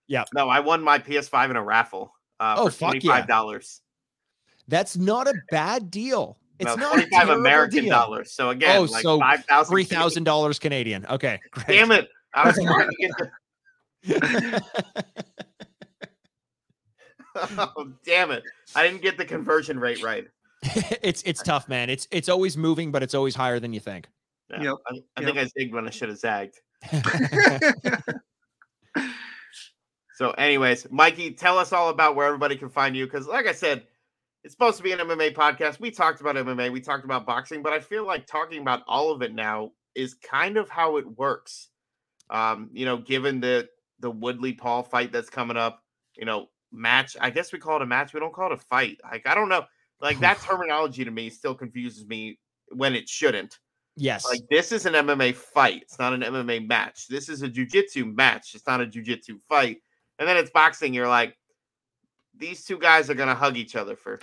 Yeah. 0.08 0.24
No, 0.34 0.50
I 0.50 0.60
won 0.60 0.82
my 0.82 0.98
PS5 0.98 1.48
in 1.48 1.56
a 1.56 1.64
raffle. 1.64 2.12
Uh, 2.38 2.56
oh, 2.58 2.68
for 2.68 2.90
$25. 2.90 3.28
Yeah. 3.28 3.58
That's 4.68 4.98
not 4.98 5.26
a 5.26 5.32
bad 5.50 5.90
deal. 5.90 6.36
It's 6.58 6.76
no, 6.76 6.76
not 6.76 6.92
25 6.92 7.28
American 7.30 7.84
deal. 7.84 7.90
dollars. 7.90 8.32
So 8.32 8.50
again, 8.50 8.76
oh, 8.76 8.82
like 8.82 9.02
so 9.02 9.18
$3,000 9.20 10.60
Canadian. 10.60 11.06
Okay. 11.06 11.40
Great. 11.50 11.66
Damn 11.66 11.92
it. 11.92 12.08
I 12.36 12.46
was 12.46 12.62
trying 12.62 12.88
to 12.88 12.96
get 12.98 13.10
the. 13.18 13.30
oh 17.34 17.92
damn 18.04 18.30
it! 18.30 18.44
I 18.74 18.86
didn't 18.86 19.02
get 19.02 19.18
the 19.18 19.24
conversion 19.24 19.80
rate 19.80 20.02
right. 20.02 20.26
it's 21.02 21.22
it's 21.22 21.42
tough, 21.42 21.68
man. 21.68 21.90
It's 21.90 22.06
it's 22.10 22.28
always 22.28 22.56
moving, 22.56 22.92
but 22.92 23.02
it's 23.02 23.14
always 23.14 23.34
higher 23.34 23.58
than 23.58 23.72
you 23.72 23.80
think. 23.80 24.08
Yeah, 24.50 24.62
yep. 24.62 24.74
I, 24.86 24.94
I 25.16 25.22
yep. 25.22 25.34
think 25.34 25.38
I 25.38 25.44
zigged 25.44 25.72
when 25.72 25.86
I 25.86 25.90
should 25.90 26.10
have 26.10 26.18
zagged. 26.18 26.60
so, 30.14 30.30
anyways, 30.32 30.90
Mikey, 30.90 31.30
tell 31.32 31.58
us 31.58 31.72
all 31.72 31.88
about 31.88 32.16
where 32.16 32.26
everybody 32.26 32.56
can 32.56 32.68
find 32.68 32.94
you 32.94 33.06
because, 33.06 33.26
like 33.26 33.46
I 33.46 33.52
said, 33.52 33.84
it's 34.44 34.54
supposed 34.54 34.76
to 34.76 34.82
be 34.82 34.92
an 34.92 35.00
MMA 35.00 35.34
podcast. 35.34 35.80
We 35.80 35.90
talked 35.90 36.20
about 36.20 36.36
MMA, 36.36 36.70
we 36.70 36.80
talked 36.80 37.04
about 37.04 37.26
boxing, 37.26 37.62
but 37.62 37.72
I 37.72 37.80
feel 37.80 38.06
like 38.06 38.26
talking 38.26 38.60
about 38.60 38.82
all 38.86 39.10
of 39.10 39.22
it 39.22 39.34
now 39.34 39.72
is 39.94 40.14
kind 40.14 40.56
of 40.56 40.68
how 40.68 40.98
it 40.98 41.18
works. 41.18 41.70
Um, 42.30 42.70
you 42.72 42.84
know, 42.84 42.96
given 42.96 43.40
the 43.40 43.68
the 44.00 44.10
Woodley 44.10 44.52
Paul 44.52 44.82
fight 44.82 45.12
that's 45.12 45.30
coming 45.30 45.56
up, 45.56 45.82
you 46.16 46.24
know, 46.24 46.48
match. 46.72 47.16
I 47.20 47.30
guess 47.30 47.52
we 47.52 47.58
call 47.58 47.76
it 47.76 47.82
a 47.82 47.86
match. 47.86 48.12
We 48.12 48.20
don't 48.20 48.32
call 48.32 48.52
it 48.52 48.54
a 48.54 48.62
fight. 48.62 48.98
Like 49.04 49.26
I 49.26 49.34
don't 49.34 49.48
know. 49.48 49.64
Like 50.00 50.18
that 50.20 50.40
terminology 50.40 51.04
to 51.04 51.10
me 51.10 51.30
still 51.30 51.54
confuses 51.54 52.06
me 52.06 52.38
when 52.68 52.94
it 52.94 53.08
shouldn't. 53.08 53.58
Yes. 53.96 54.26
Like 54.26 54.42
this 54.50 54.72
is 54.72 54.84
an 54.84 54.92
MMA 54.92 55.34
fight. 55.34 55.82
It's 55.82 55.98
not 55.98 56.12
an 56.12 56.20
MMA 56.20 56.68
match. 56.68 57.08
This 57.08 57.28
is 57.28 57.42
a 57.42 57.48
jujitsu 57.48 58.14
match. 58.14 58.54
It's 58.54 58.66
not 58.66 58.82
a 58.82 58.86
jujitsu 58.86 59.40
fight. 59.48 59.78
And 60.18 60.28
then 60.28 60.36
it's 60.36 60.50
boxing. 60.50 60.92
You're 60.92 61.08
like, 61.08 61.36
these 62.36 62.64
two 62.64 62.78
guys 62.78 63.08
are 63.08 63.14
gonna 63.14 63.34
hug 63.34 63.56
each 63.56 63.74
other 63.74 63.96
for 63.96 64.20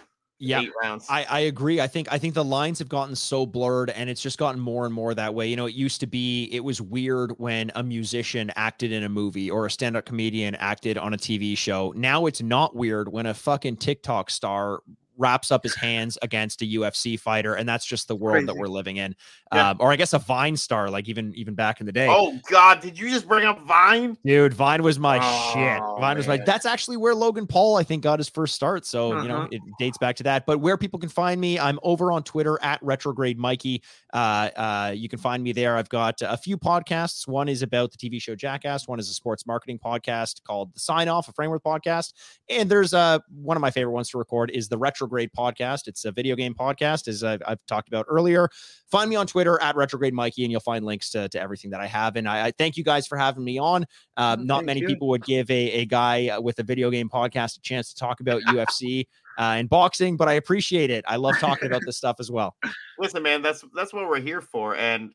yeah, 0.47 0.63
rounds. 0.81 1.05
I, 1.09 1.25
I 1.29 1.39
agree. 1.41 1.79
I 1.79 1.87
think 1.87 2.11
I 2.11 2.17
think 2.17 2.33
the 2.33 2.43
lines 2.43 2.79
have 2.79 2.89
gotten 2.89 3.15
so 3.15 3.45
blurred 3.45 3.89
and 3.89 4.09
it's 4.09 4.21
just 4.21 4.37
gotten 4.37 4.59
more 4.59 4.85
and 4.85 4.93
more 4.93 5.13
that 5.13 5.33
way. 5.33 5.47
You 5.47 5.55
know, 5.55 5.65
it 5.65 5.75
used 5.75 5.99
to 6.01 6.07
be 6.07 6.49
it 6.51 6.63
was 6.63 6.81
weird 6.81 7.33
when 7.39 7.71
a 7.75 7.83
musician 7.83 8.51
acted 8.55 8.91
in 8.91 9.03
a 9.03 9.09
movie 9.09 9.49
or 9.49 9.65
a 9.65 9.71
stand-up 9.71 10.05
comedian 10.05 10.55
acted 10.55 10.97
on 10.97 11.13
a 11.13 11.17
TV 11.17 11.57
show. 11.57 11.93
Now 11.95 12.25
it's 12.25 12.41
not 12.41 12.75
weird 12.75 13.11
when 13.11 13.25
a 13.25 13.33
fucking 13.33 13.77
TikTok 13.77 14.29
star 14.29 14.81
wraps 15.23 15.51
up 15.51 15.63
his 15.63 15.73
hands 15.73 16.17
against 16.21 16.61
a 16.61 16.65
UFC 16.65 17.17
fighter, 17.17 17.55
and 17.55 17.67
that's 17.67 17.85
just 17.85 18.09
the 18.09 18.15
world 18.15 18.33
Crazy. 18.33 18.45
that 18.47 18.57
we're 18.57 18.67
living 18.67 18.97
in. 18.97 19.15
Yeah. 19.53 19.69
Um, 19.69 19.77
or 19.79 19.89
I 19.89 19.95
guess 19.95 20.11
a 20.11 20.19
Vine 20.19 20.57
star, 20.57 20.89
like 20.89 21.07
even 21.07 21.33
even 21.35 21.55
back 21.55 21.79
in 21.79 21.85
the 21.85 21.93
day. 21.93 22.07
Oh 22.09 22.37
God, 22.49 22.81
did 22.81 22.99
you 22.99 23.09
just 23.09 23.25
bring 23.25 23.45
up 23.45 23.61
Vine? 23.61 24.17
Dude, 24.25 24.53
Vine 24.53 24.83
was 24.83 24.99
my 24.99 25.19
oh, 25.21 25.51
shit. 25.53 25.79
Vine 25.79 26.01
man. 26.01 26.17
was 26.17 26.27
my. 26.27 26.37
That's 26.37 26.65
actually 26.65 26.97
where 26.97 27.15
Logan 27.15 27.47
Paul, 27.47 27.77
I 27.77 27.83
think, 27.83 28.03
got 28.03 28.19
his 28.19 28.27
first 28.27 28.53
start. 28.53 28.85
So 28.85 29.13
uh-huh. 29.13 29.21
you 29.21 29.27
know, 29.29 29.37
uh-huh. 29.37 29.47
it 29.51 29.61
dates 29.79 29.97
back 29.97 30.17
to 30.17 30.23
that. 30.23 30.45
But 30.45 30.59
where 30.59 30.77
people 30.77 30.99
can 30.99 31.09
find 31.09 31.39
me, 31.39 31.57
I'm 31.57 31.79
over 31.83 32.11
on 32.11 32.23
Twitter 32.23 32.59
at 32.61 32.83
retrograde 32.83 33.39
Mikey. 33.39 33.81
Uh, 34.13 34.49
uh, 34.57 34.93
you 34.93 35.07
can 35.07 35.19
find 35.19 35.41
me 35.41 35.53
there. 35.53 35.77
I've 35.77 35.89
got 35.89 36.21
a 36.21 36.35
few 36.35 36.57
podcasts. 36.57 37.27
One 37.27 37.47
is 37.47 37.61
about 37.61 37.93
the 37.93 37.97
TV 37.97 38.21
show 38.21 38.35
Jackass. 38.35 38.89
One 38.89 38.99
is 38.99 39.09
a 39.09 39.13
sports 39.13 39.47
marketing 39.47 39.79
podcast 39.79 40.43
called 40.43 40.73
The 40.73 40.81
Sign 40.81 41.07
Off, 41.07 41.29
a 41.29 41.31
framework 41.31 41.63
podcast. 41.63 42.11
And 42.49 42.69
there's 42.69 42.93
uh 42.93 43.19
one 43.41 43.55
of 43.55 43.61
my 43.61 43.71
favorite 43.71 43.93
ones 43.93 44.09
to 44.09 44.17
record 44.17 44.51
is 44.51 44.67
the 44.67 44.77
Retrograde 44.77 45.12
podcast. 45.21 45.87
It's 45.87 46.05
a 46.05 46.11
video 46.11 46.35
game 46.35 46.53
podcast, 46.53 47.07
as 47.07 47.23
I've, 47.23 47.41
I've 47.45 47.65
talked 47.67 47.87
about 47.87 48.05
earlier. 48.09 48.49
Find 48.89 49.09
me 49.09 49.15
on 49.15 49.27
Twitter 49.27 49.61
at 49.61 49.75
Retrograde 49.75 50.13
Mikey, 50.13 50.43
and 50.43 50.51
you'll 50.51 50.61
find 50.61 50.85
links 50.85 51.09
to, 51.11 51.29
to 51.29 51.39
everything 51.39 51.71
that 51.71 51.79
I 51.79 51.87
have. 51.87 52.15
And 52.15 52.27
I, 52.27 52.47
I 52.47 52.51
thank 52.51 52.77
you 52.77 52.83
guys 52.83 53.07
for 53.07 53.17
having 53.17 53.43
me 53.43 53.57
on. 53.57 53.85
Um, 54.17 54.45
not 54.45 54.65
many 54.65 54.81
you. 54.81 54.87
people 54.87 55.07
would 55.09 55.23
give 55.23 55.49
a, 55.49 55.71
a 55.71 55.85
guy 55.85 56.37
with 56.39 56.59
a 56.59 56.63
video 56.63 56.89
game 56.89 57.09
podcast 57.09 57.57
a 57.57 57.61
chance 57.61 57.93
to 57.93 57.99
talk 57.99 58.19
about 58.19 58.41
UFC. 58.43 59.05
Uh, 59.35 59.55
and 59.57 59.67
boxing, 59.67 60.15
but 60.15 60.29
I 60.29 60.33
appreciate 60.33 60.91
it. 60.91 61.03
I 61.07 61.15
love 61.15 61.39
talking 61.39 61.65
about 61.65 61.81
this 61.87 61.97
stuff 61.97 62.17
as 62.19 62.29
well. 62.29 62.55
Listen, 62.99 63.23
man, 63.23 63.41
that's 63.41 63.65
that's 63.73 63.91
what 63.91 64.07
we're 64.07 64.19
here 64.19 64.41
for, 64.41 64.75
and 64.75 65.11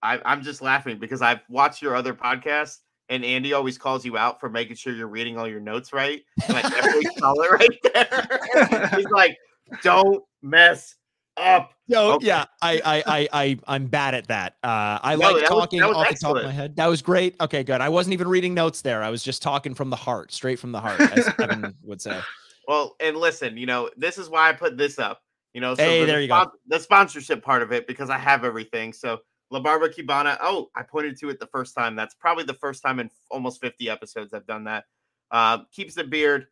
I, 0.00 0.20
I'm 0.24 0.42
just 0.42 0.62
laughing 0.62 0.98
because 0.98 1.22
I've 1.22 1.40
watched 1.48 1.82
your 1.82 1.96
other 1.96 2.14
podcasts 2.14 2.78
and 3.08 3.24
Andy 3.24 3.52
always 3.54 3.78
calls 3.78 4.04
you 4.04 4.16
out 4.16 4.38
for 4.38 4.48
making 4.48 4.76
sure 4.76 4.94
you're 4.94 5.08
reading 5.08 5.38
all 5.38 5.48
your 5.48 5.60
notes 5.60 5.92
right. 5.92 6.22
And 6.46 6.56
I 6.56 6.62
definitely 6.62 7.08
saw 7.16 7.32
it 7.32 7.50
right 7.50 7.78
there. 7.94 8.90
Like, 9.18 9.36
"Don't 9.82 10.22
mess 10.42 10.94
up." 11.36 11.72
Yo, 11.86 12.12
okay. 12.12 12.26
yeah, 12.26 12.44
I, 12.62 12.80
I, 12.84 13.02
I, 13.06 13.28
I, 13.32 13.58
I'm 13.66 13.86
bad 13.86 14.14
at 14.14 14.28
that. 14.28 14.56
Uh, 14.62 14.98
I 15.02 15.16
no, 15.16 15.32
like 15.32 15.46
talking 15.46 15.80
was, 15.80 15.96
off 15.96 16.06
excellent. 16.08 16.20
the 16.20 16.26
top 16.26 16.36
of 16.36 16.44
my 16.44 16.52
head. 16.52 16.76
That 16.76 16.86
was 16.86 17.02
great. 17.02 17.34
Okay, 17.40 17.64
good. 17.64 17.80
I 17.80 17.88
wasn't 17.88 18.14
even 18.14 18.28
reading 18.28 18.54
notes 18.54 18.82
there. 18.82 19.02
I 19.02 19.10
was 19.10 19.22
just 19.22 19.42
talking 19.42 19.74
from 19.74 19.90
the 19.90 19.96
heart, 19.96 20.32
straight 20.32 20.58
from 20.58 20.72
the 20.72 20.80
heart, 20.80 21.00
as 21.00 21.28
Kevin 21.34 21.74
would 21.82 22.00
say. 22.00 22.20
Well, 22.66 22.96
and 23.00 23.16
listen, 23.16 23.56
you 23.56 23.66
know, 23.66 23.90
this 23.96 24.18
is 24.18 24.28
why 24.28 24.50
I 24.50 24.52
put 24.52 24.76
this 24.76 24.98
up. 24.98 25.20
You 25.54 25.62
know, 25.62 25.74
so 25.74 25.82
hey, 25.82 26.04
there 26.04 26.16
the, 26.16 26.22
you 26.22 26.28
go. 26.28 26.46
The 26.68 26.78
sponsorship 26.78 27.42
part 27.42 27.62
of 27.62 27.72
it 27.72 27.86
because 27.86 28.10
I 28.10 28.18
have 28.18 28.44
everything. 28.44 28.92
So 28.92 29.18
La 29.50 29.60
Barba 29.60 29.88
Cubano. 29.88 30.36
Oh, 30.42 30.68
I 30.76 30.82
pointed 30.82 31.18
to 31.20 31.30
it 31.30 31.40
the 31.40 31.46
first 31.46 31.74
time. 31.74 31.96
That's 31.96 32.14
probably 32.14 32.44
the 32.44 32.54
first 32.54 32.82
time 32.82 33.00
in 33.00 33.10
almost 33.30 33.60
50 33.60 33.88
episodes 33.88 34.34
I've 34.34 34.46
done 34.46 34.64
that. 34.64 34.84
Uh, 35.30 35.58
keeps 35.72 35.94
the 35.94 36.04
beard. 36.04 36.46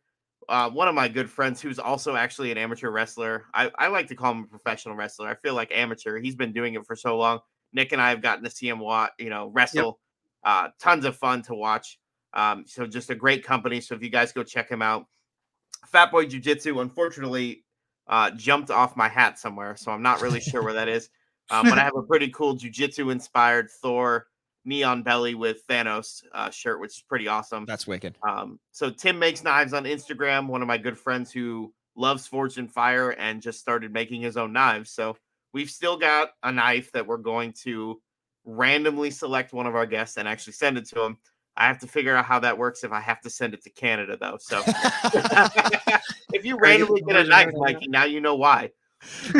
Uh, 0.49 0.69
one 0.69 0.87
of 0.87 0.95
my 0.95 1.07
good 1.07 1.29
friends 1.29 1.61
who's 1.61 1.77
also 1.77 2.15
actually 2.15 2.51
an 2.51 2.57
amateur 2.57 2.89
wrestler. 2.89 3.45
I, 3.53 3.69
I 3.77 3.87
like 3.87 4.07
to 4.07 4.15
call 4.15 4.31
him 4.31 4.43
a 4.43 4.47
professional 4.47 4.95
wrestler. 4.95 5.27
I 5.27 5.35
feel 5.35 5.53
like 5.53 5.71
amateur. 5.73 6.19
He's 6.19 6.35
been 6.35 6.53
doing 6.53 6.75
it 6.75 6.85
for 6.85 6.95
so 6.95 7.17
long. 7.17 7.39
Nick 7.73 7.91
and 7.91 8.01
I 8.01 8.09
have 8.09 8.21
gotten 8.21 8.43
to 8.45 8.49
see 8.49 8.69
him 8.69 8.79
watch, 8.79 9.11
you 9.19 9.29
know, 9.29 9.51
wrestle. 9.53 9.99
Yep. 10.45 10.55
Uh, 10.55 10.67
tons 10.79 11.03
of 11.03 11.17
fun 11.17 11.41
to 11.43 11.53
watch. 11.53 11.99
Um, 12.33 12.63
so 12.65 12.87
just 12.87 13.09
a 13.09 13.15
great 13.15 13.43
company. 13.43 13.81
So 13.81 13.95
if 13.95 14.01
you 14.01 14.09
guys 14.09 14.31
go 14.31 14.43
check 14.43 14.69
him 14.69 14.81
out, 14.81 15.05
Fat 15.87 16.11
Boy 16.11 16.25
Jiu 16.25 16.39
Jitsu, 16.39 16.79
unfortunately, 16.79 17.65
uh, 18.07 18.31
jumped 18.31 18.71
off 18.71 18.95
my 18.95 19.09
hat 19.09 19.37
somewhere, 19.37 19.75
so 19.75 19.91
I'm 19.91 20.01
not 20.01 20.21
really 20.21 20.39
sure 20.39 20.63
where 20.63 20.73
that 20.73 20.87
is. 20.87 21.09
Um, 21.49 21.69
but 21.69 21.77
I 21.77 21.83
have 21.83 21.95
a 21.95 22.03
pretty 22.03 22.29
cool 22.29 22.55
jujitsu 22.57 23.11
inspired 23.11 23.69
Thor 23.69 24.27
neon 24.67 25.01
belly 25.01 25.33
with 25.33 25.65
Thanos 25.67 26.23
uh, 26.33 26.51
shirt, 26.51 26.79
which 26.79 26.97
is 26.97 27.03
pretty 27.07 27.27
awesome. 27.27 27.65
That's 27.65 27.87
wicked. 27.87 28.15
Um, 28.27 28.59
so 28.71 28.91
Tim 28.91 29.17
makes 29.17 29.43
knives 29.43 29.73
on 29.73 29.85
Instagram. 29.85 30.47
One 30.47 30.61
of 30.61 30.67
my 30.67 30.77
good 30.77 30.97
friends 30.99 31.31
who 31.31 31.73
loves 31.95 32.27
Forged 32.27 32.59
in 32.59 32.67
Fire 32.67 33.11
and 33.11 33.41
just 33.41 33.59
started 33.59 33.91
making 33.91 34.21
his 34.21 34.37
own 34.37 34.53
knives. 34.53 34.91
So 34.91 35.15
we've 35.53 35.69
still 35.69 35.97
got 35.97 36.31
a 36.43 36.51
knife 36.51 36.91
that 36.91 37.07
we're 37.07 37.17
going 37.17 37.53
to 37.63 37.99
randomly 38.45 39.09
select 39.09 39.53
one 39.53 39.65
of 39.65 39.75
our 39.75 39.85
guests 39.85 40.17
and 40.17 40.27
actually 40.27 40.53
send 40.53 40.77
it 40.77 40.87
to 40.89 41.01
him. 41.01 41.17
I 41.55 41.65
have 41.65 41.79
to 41.79 41.87
figure 41.87 42.15
out 42.15 42.25
how 42.25 42.39
that 42.41 42.57
works 42.57 42.83
if 42.83 42.91
I 42.91 42.99
have 42.99 43.21
to 43.21 43.29
send 43.29 43.53
it 43.53 43.63
to 43.63 43.69
Canada 43.71 44.17
though. 44.19 44.37
So 44.39 44.61
if 46.33 46.45
you 46.45 46.57
randomly 46.59 47.01
get 47.01 47.15
a 47.15 47.23
knife, 47.23 47.51
Mikey, 47.55 47.87
now 47.87 48.03
you 48.03 48.21
know 48.21 48.35
why. 48.35 48.69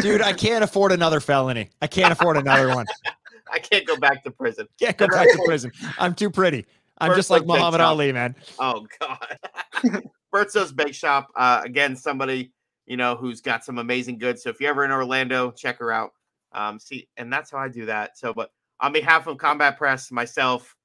Dude, 0.02 0.22
I 0.22 0.34
can't 0.34 0.64
afford 0.64 0.92
another 0.92 1.20
felony. 1.20 1.70
I 1.82 1.88
can't 1.88 2.12
afford 2.12 2.38
another 2.38 2.70
one. 2.70 2.86
I 3.52 3.60
can't 3.60 3.86
go 3.86 3.98
back 3.98 4.24
to 4.24 4.32
prison. 4.32 4.68
Can't 4.80 4.98
go 4.98 5.08
back 5.08 5.28
to 5.32 5.42
prison. 5.46 5.72
I'm 5.98 6.14
too 6.14 6.30
pretty. 6.30 6.66
I'm 7.00 7.16
just 7.16 7.30
like 7.30 7.46
Muhammad 7.46 7.82
Ali, 7.82 8.12
man. 8.12 8.36
Oh 8.60 8.86
God. 9.00 9.38
Bertsos 10.34 10.76
Bake 10.76 10.94
Shop. 10.94 11.28
Uh, 11.36 11.62
again, 11.64 11.96
somebody 11.96 12.52
you 12.86 12.98
know 12.98 13.16
who's 13.16 13.42
got 13.42 13.64
some 13.64 13.78
amazing 13.78 14.18
goods. 14.18 14.44
So 14.44 14.50
if 14.50 14.60
you're 14.60 14.70
ever 14.70 14.86
in 14.86 14.92
Orlando, 14.92 15.52
check 15.52 15.78
her 15.80 15.92
out. 15.92 16.12
Um, 16.54 16.80
see, 16.80 17.08
and 17.18 17.32
that's 17.32 17.52
how 17.52 17.60
I 17.60 17.68
do 17.68 17.86
that. 17.86 18.18
So, 18.18 18.34
but 18.34 18.50
on 18.80 18.94
behalf 18.94 19.28
of 19.28 19.38
Combat 19.38 19.78
Press, 19.78 20.12
myself, 20.12 20.76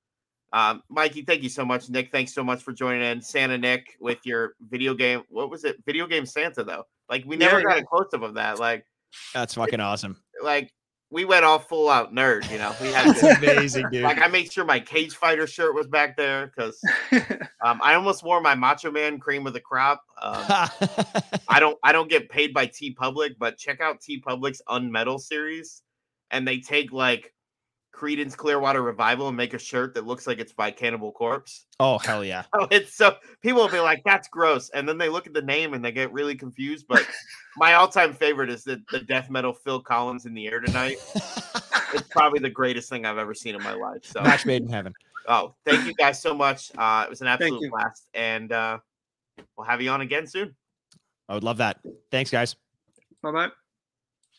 um, 0.53 0.83
Mikey, 0.91 1.23
thank 1.23 1.43
you 1.43 1.49
so 1.49 1.65
much. 1.65 1.89
Nick, 1.89 2.11
thanks 2.11 2.35
so 2.35 2.45
much 2.45 2.63
for 2.63 2.73
joining 2.73 3.03
in. 3.03 3.23
Santa 3.23 3.57
Nick 3.57 3.97
with 4.01 4.19
your 4.25 4.55
video 4.69 4.95
game. 4.95 5.23
What 5.29 5.51
was 5.51 5.65
it? 5.65 5.77
Video 5.87 6.07
game 6.07 6.27
Santa 6.27 6.63
though. 6.63 6.85
Like 7.09 7.25
we 7.27 7.37
never 7.37 7.59
yeah, 7.59 7.65
got 7.65 7.79
a 7.79 7.85
close 7.85 8.13
up 8.13 8.23
of 8.23 8.35
that. 8.35 8.59
Like 8.59 8.85
that's 9.33 9.55
fucking 9.55 9.81
awesome. 9.81 10.21
Like 10.43 10.73
we 11.13 11.27
went 11.27 11.45
all 11.45 11.59
full 11.59 11.91
out 11.91 12.15
nerd. 12.15 12.51
You 12.51 12.57
know, 12.57 12.75
we 12.81 12.89
had 12.89 13.15
this, 13.15 13.23
amazing, 13.39 13.91
dude. 13.91 14.03
Like 14.03 14.19
I 14.19 14.29
made 14.29 14.51
sure 14.51 14.65
my 14.65 14.81
Cage 14.81 15.15
Fighter 15.15 15.47
shirt 15.47 15.75
was 15.75 15.87
back 15.87 16.17
there 16.17 16.47
because 16.47 16.83
um, 17.63 17.81
I 17.83 17.95
almost 17.95 18.25
wore 18.25 18.41
my 18.41 18.55
Macho 18.55 18.91
Man 18.91 19.21
cream 19.21 19.47
of 19.47 19.53
the 19.53 19.61
crop. 19.61 20.03
Um, 20.21 20.43
I 21.49 21.61
don't, 21.61 21.79
I 21.83 21.93
don't 21.93 22.09
get 22.09 22.31
paid 22.31 22.55
by 22.55 22.67
TeePublic, 22.67 23.37
but 23.39 23.59
check 23.59 23.83
out 23.83 24.01
TeePublic's 24.01 24.63
Unmetal 24.69 25.21
series, 25.21 25.83
and 26.31 26.49
they 26.49 26.59
take 26.59 26.93
like 26.93 27.35
Creedence 27.93 28.37
Clearwater 28.37 28.83
Revival 28.83 29.29
and 29.29 29.37
make 29.37 29.55
a 29.55 29.59
shirt 29.59 29.95
that 29.95 30.07
looks 30.07 30.27
like 30.27 30.39
it's 30.39 30.53
by 30.53 30.71
Cannibal 30.71 31.13
Corpse. 31.13 31.67
Oh 31.79 31.99
hell 31.99 32.25
yeah! 32.25 32.45
Oh, 32.55 32.67
it's 32.71 32.95
so 32.95 33.17
people 33.43 33.61
will 33.63 33.69
be 33.69 33.81
like, 33.81 34.03
"That's 34.05 34.29
gross," 34.29 34.71
and 34.71 34.89
then 34.89 34.99
they 34.99 35.09
look 35.09 35.27
at 35.27 35.35
the 35.35 35.43
name 35.43 35.75
and 35.75 35.85
they 35.85 35.93
get 35.93 36.13
really 36.13 36.35
confused. 36.35 36.87
But 36.89 37.07
my 37.57 37.75
all-time 37.75 38.15
favorite 38.15 38.51
is 38.51 38.65
the 38.65 38.83
the 38.91 39.01
death 39.01 39.31
metal 39.31 39.53
Phil 39.53 39.81
Collins 39.81 40.27
in 40.27 40.35
the 40.35 40.47
air 40.47 40.61
tonight. 40.61 40.97
it's 41.95 42.09
probably 42.11 42.41
the 42.41 42.51
greatest 42.51 42.89
thing 42.89 43.05
I've 43.05 43.19
ever 43.19 43.35
seen 43.35 43.55
in 43.55 43.63
my 43.63 43.75
life. 43.75 44.05
So 44.05 44.23
match 44.23 44.47
made 44.47 44.63
in 44.63 44.69
heaven. 44.69 44.95
Oh, 45.29 45.55
thank 45.65 45.87
you 45.87 45.95
guys 45.95 46.21
so 46.21 46.35
much. 46.35 46.73
Uh, 46.77 47.05
it 47.07 47.11
was 47.11 47.21
an 47.21 47.29
absolute 47.29 47.71
blast, 47.71 48.09
and 48.15 48.51
uh, 48.53 48.79
we'll 49.57 49.67
have 49.67 49.81
you 49.81 49.91
on 49.91 50.01
again 50.01 50.27
soon. 50.27 50.55
I 51.29 51.35
would 51.35 51.45
love 51.45 51.59
that. 51.59 51.79
Thanks, 52.11 52.31
guys. 52.31 52.57
Bye 53.23 53.31
bye. 53.31 53.49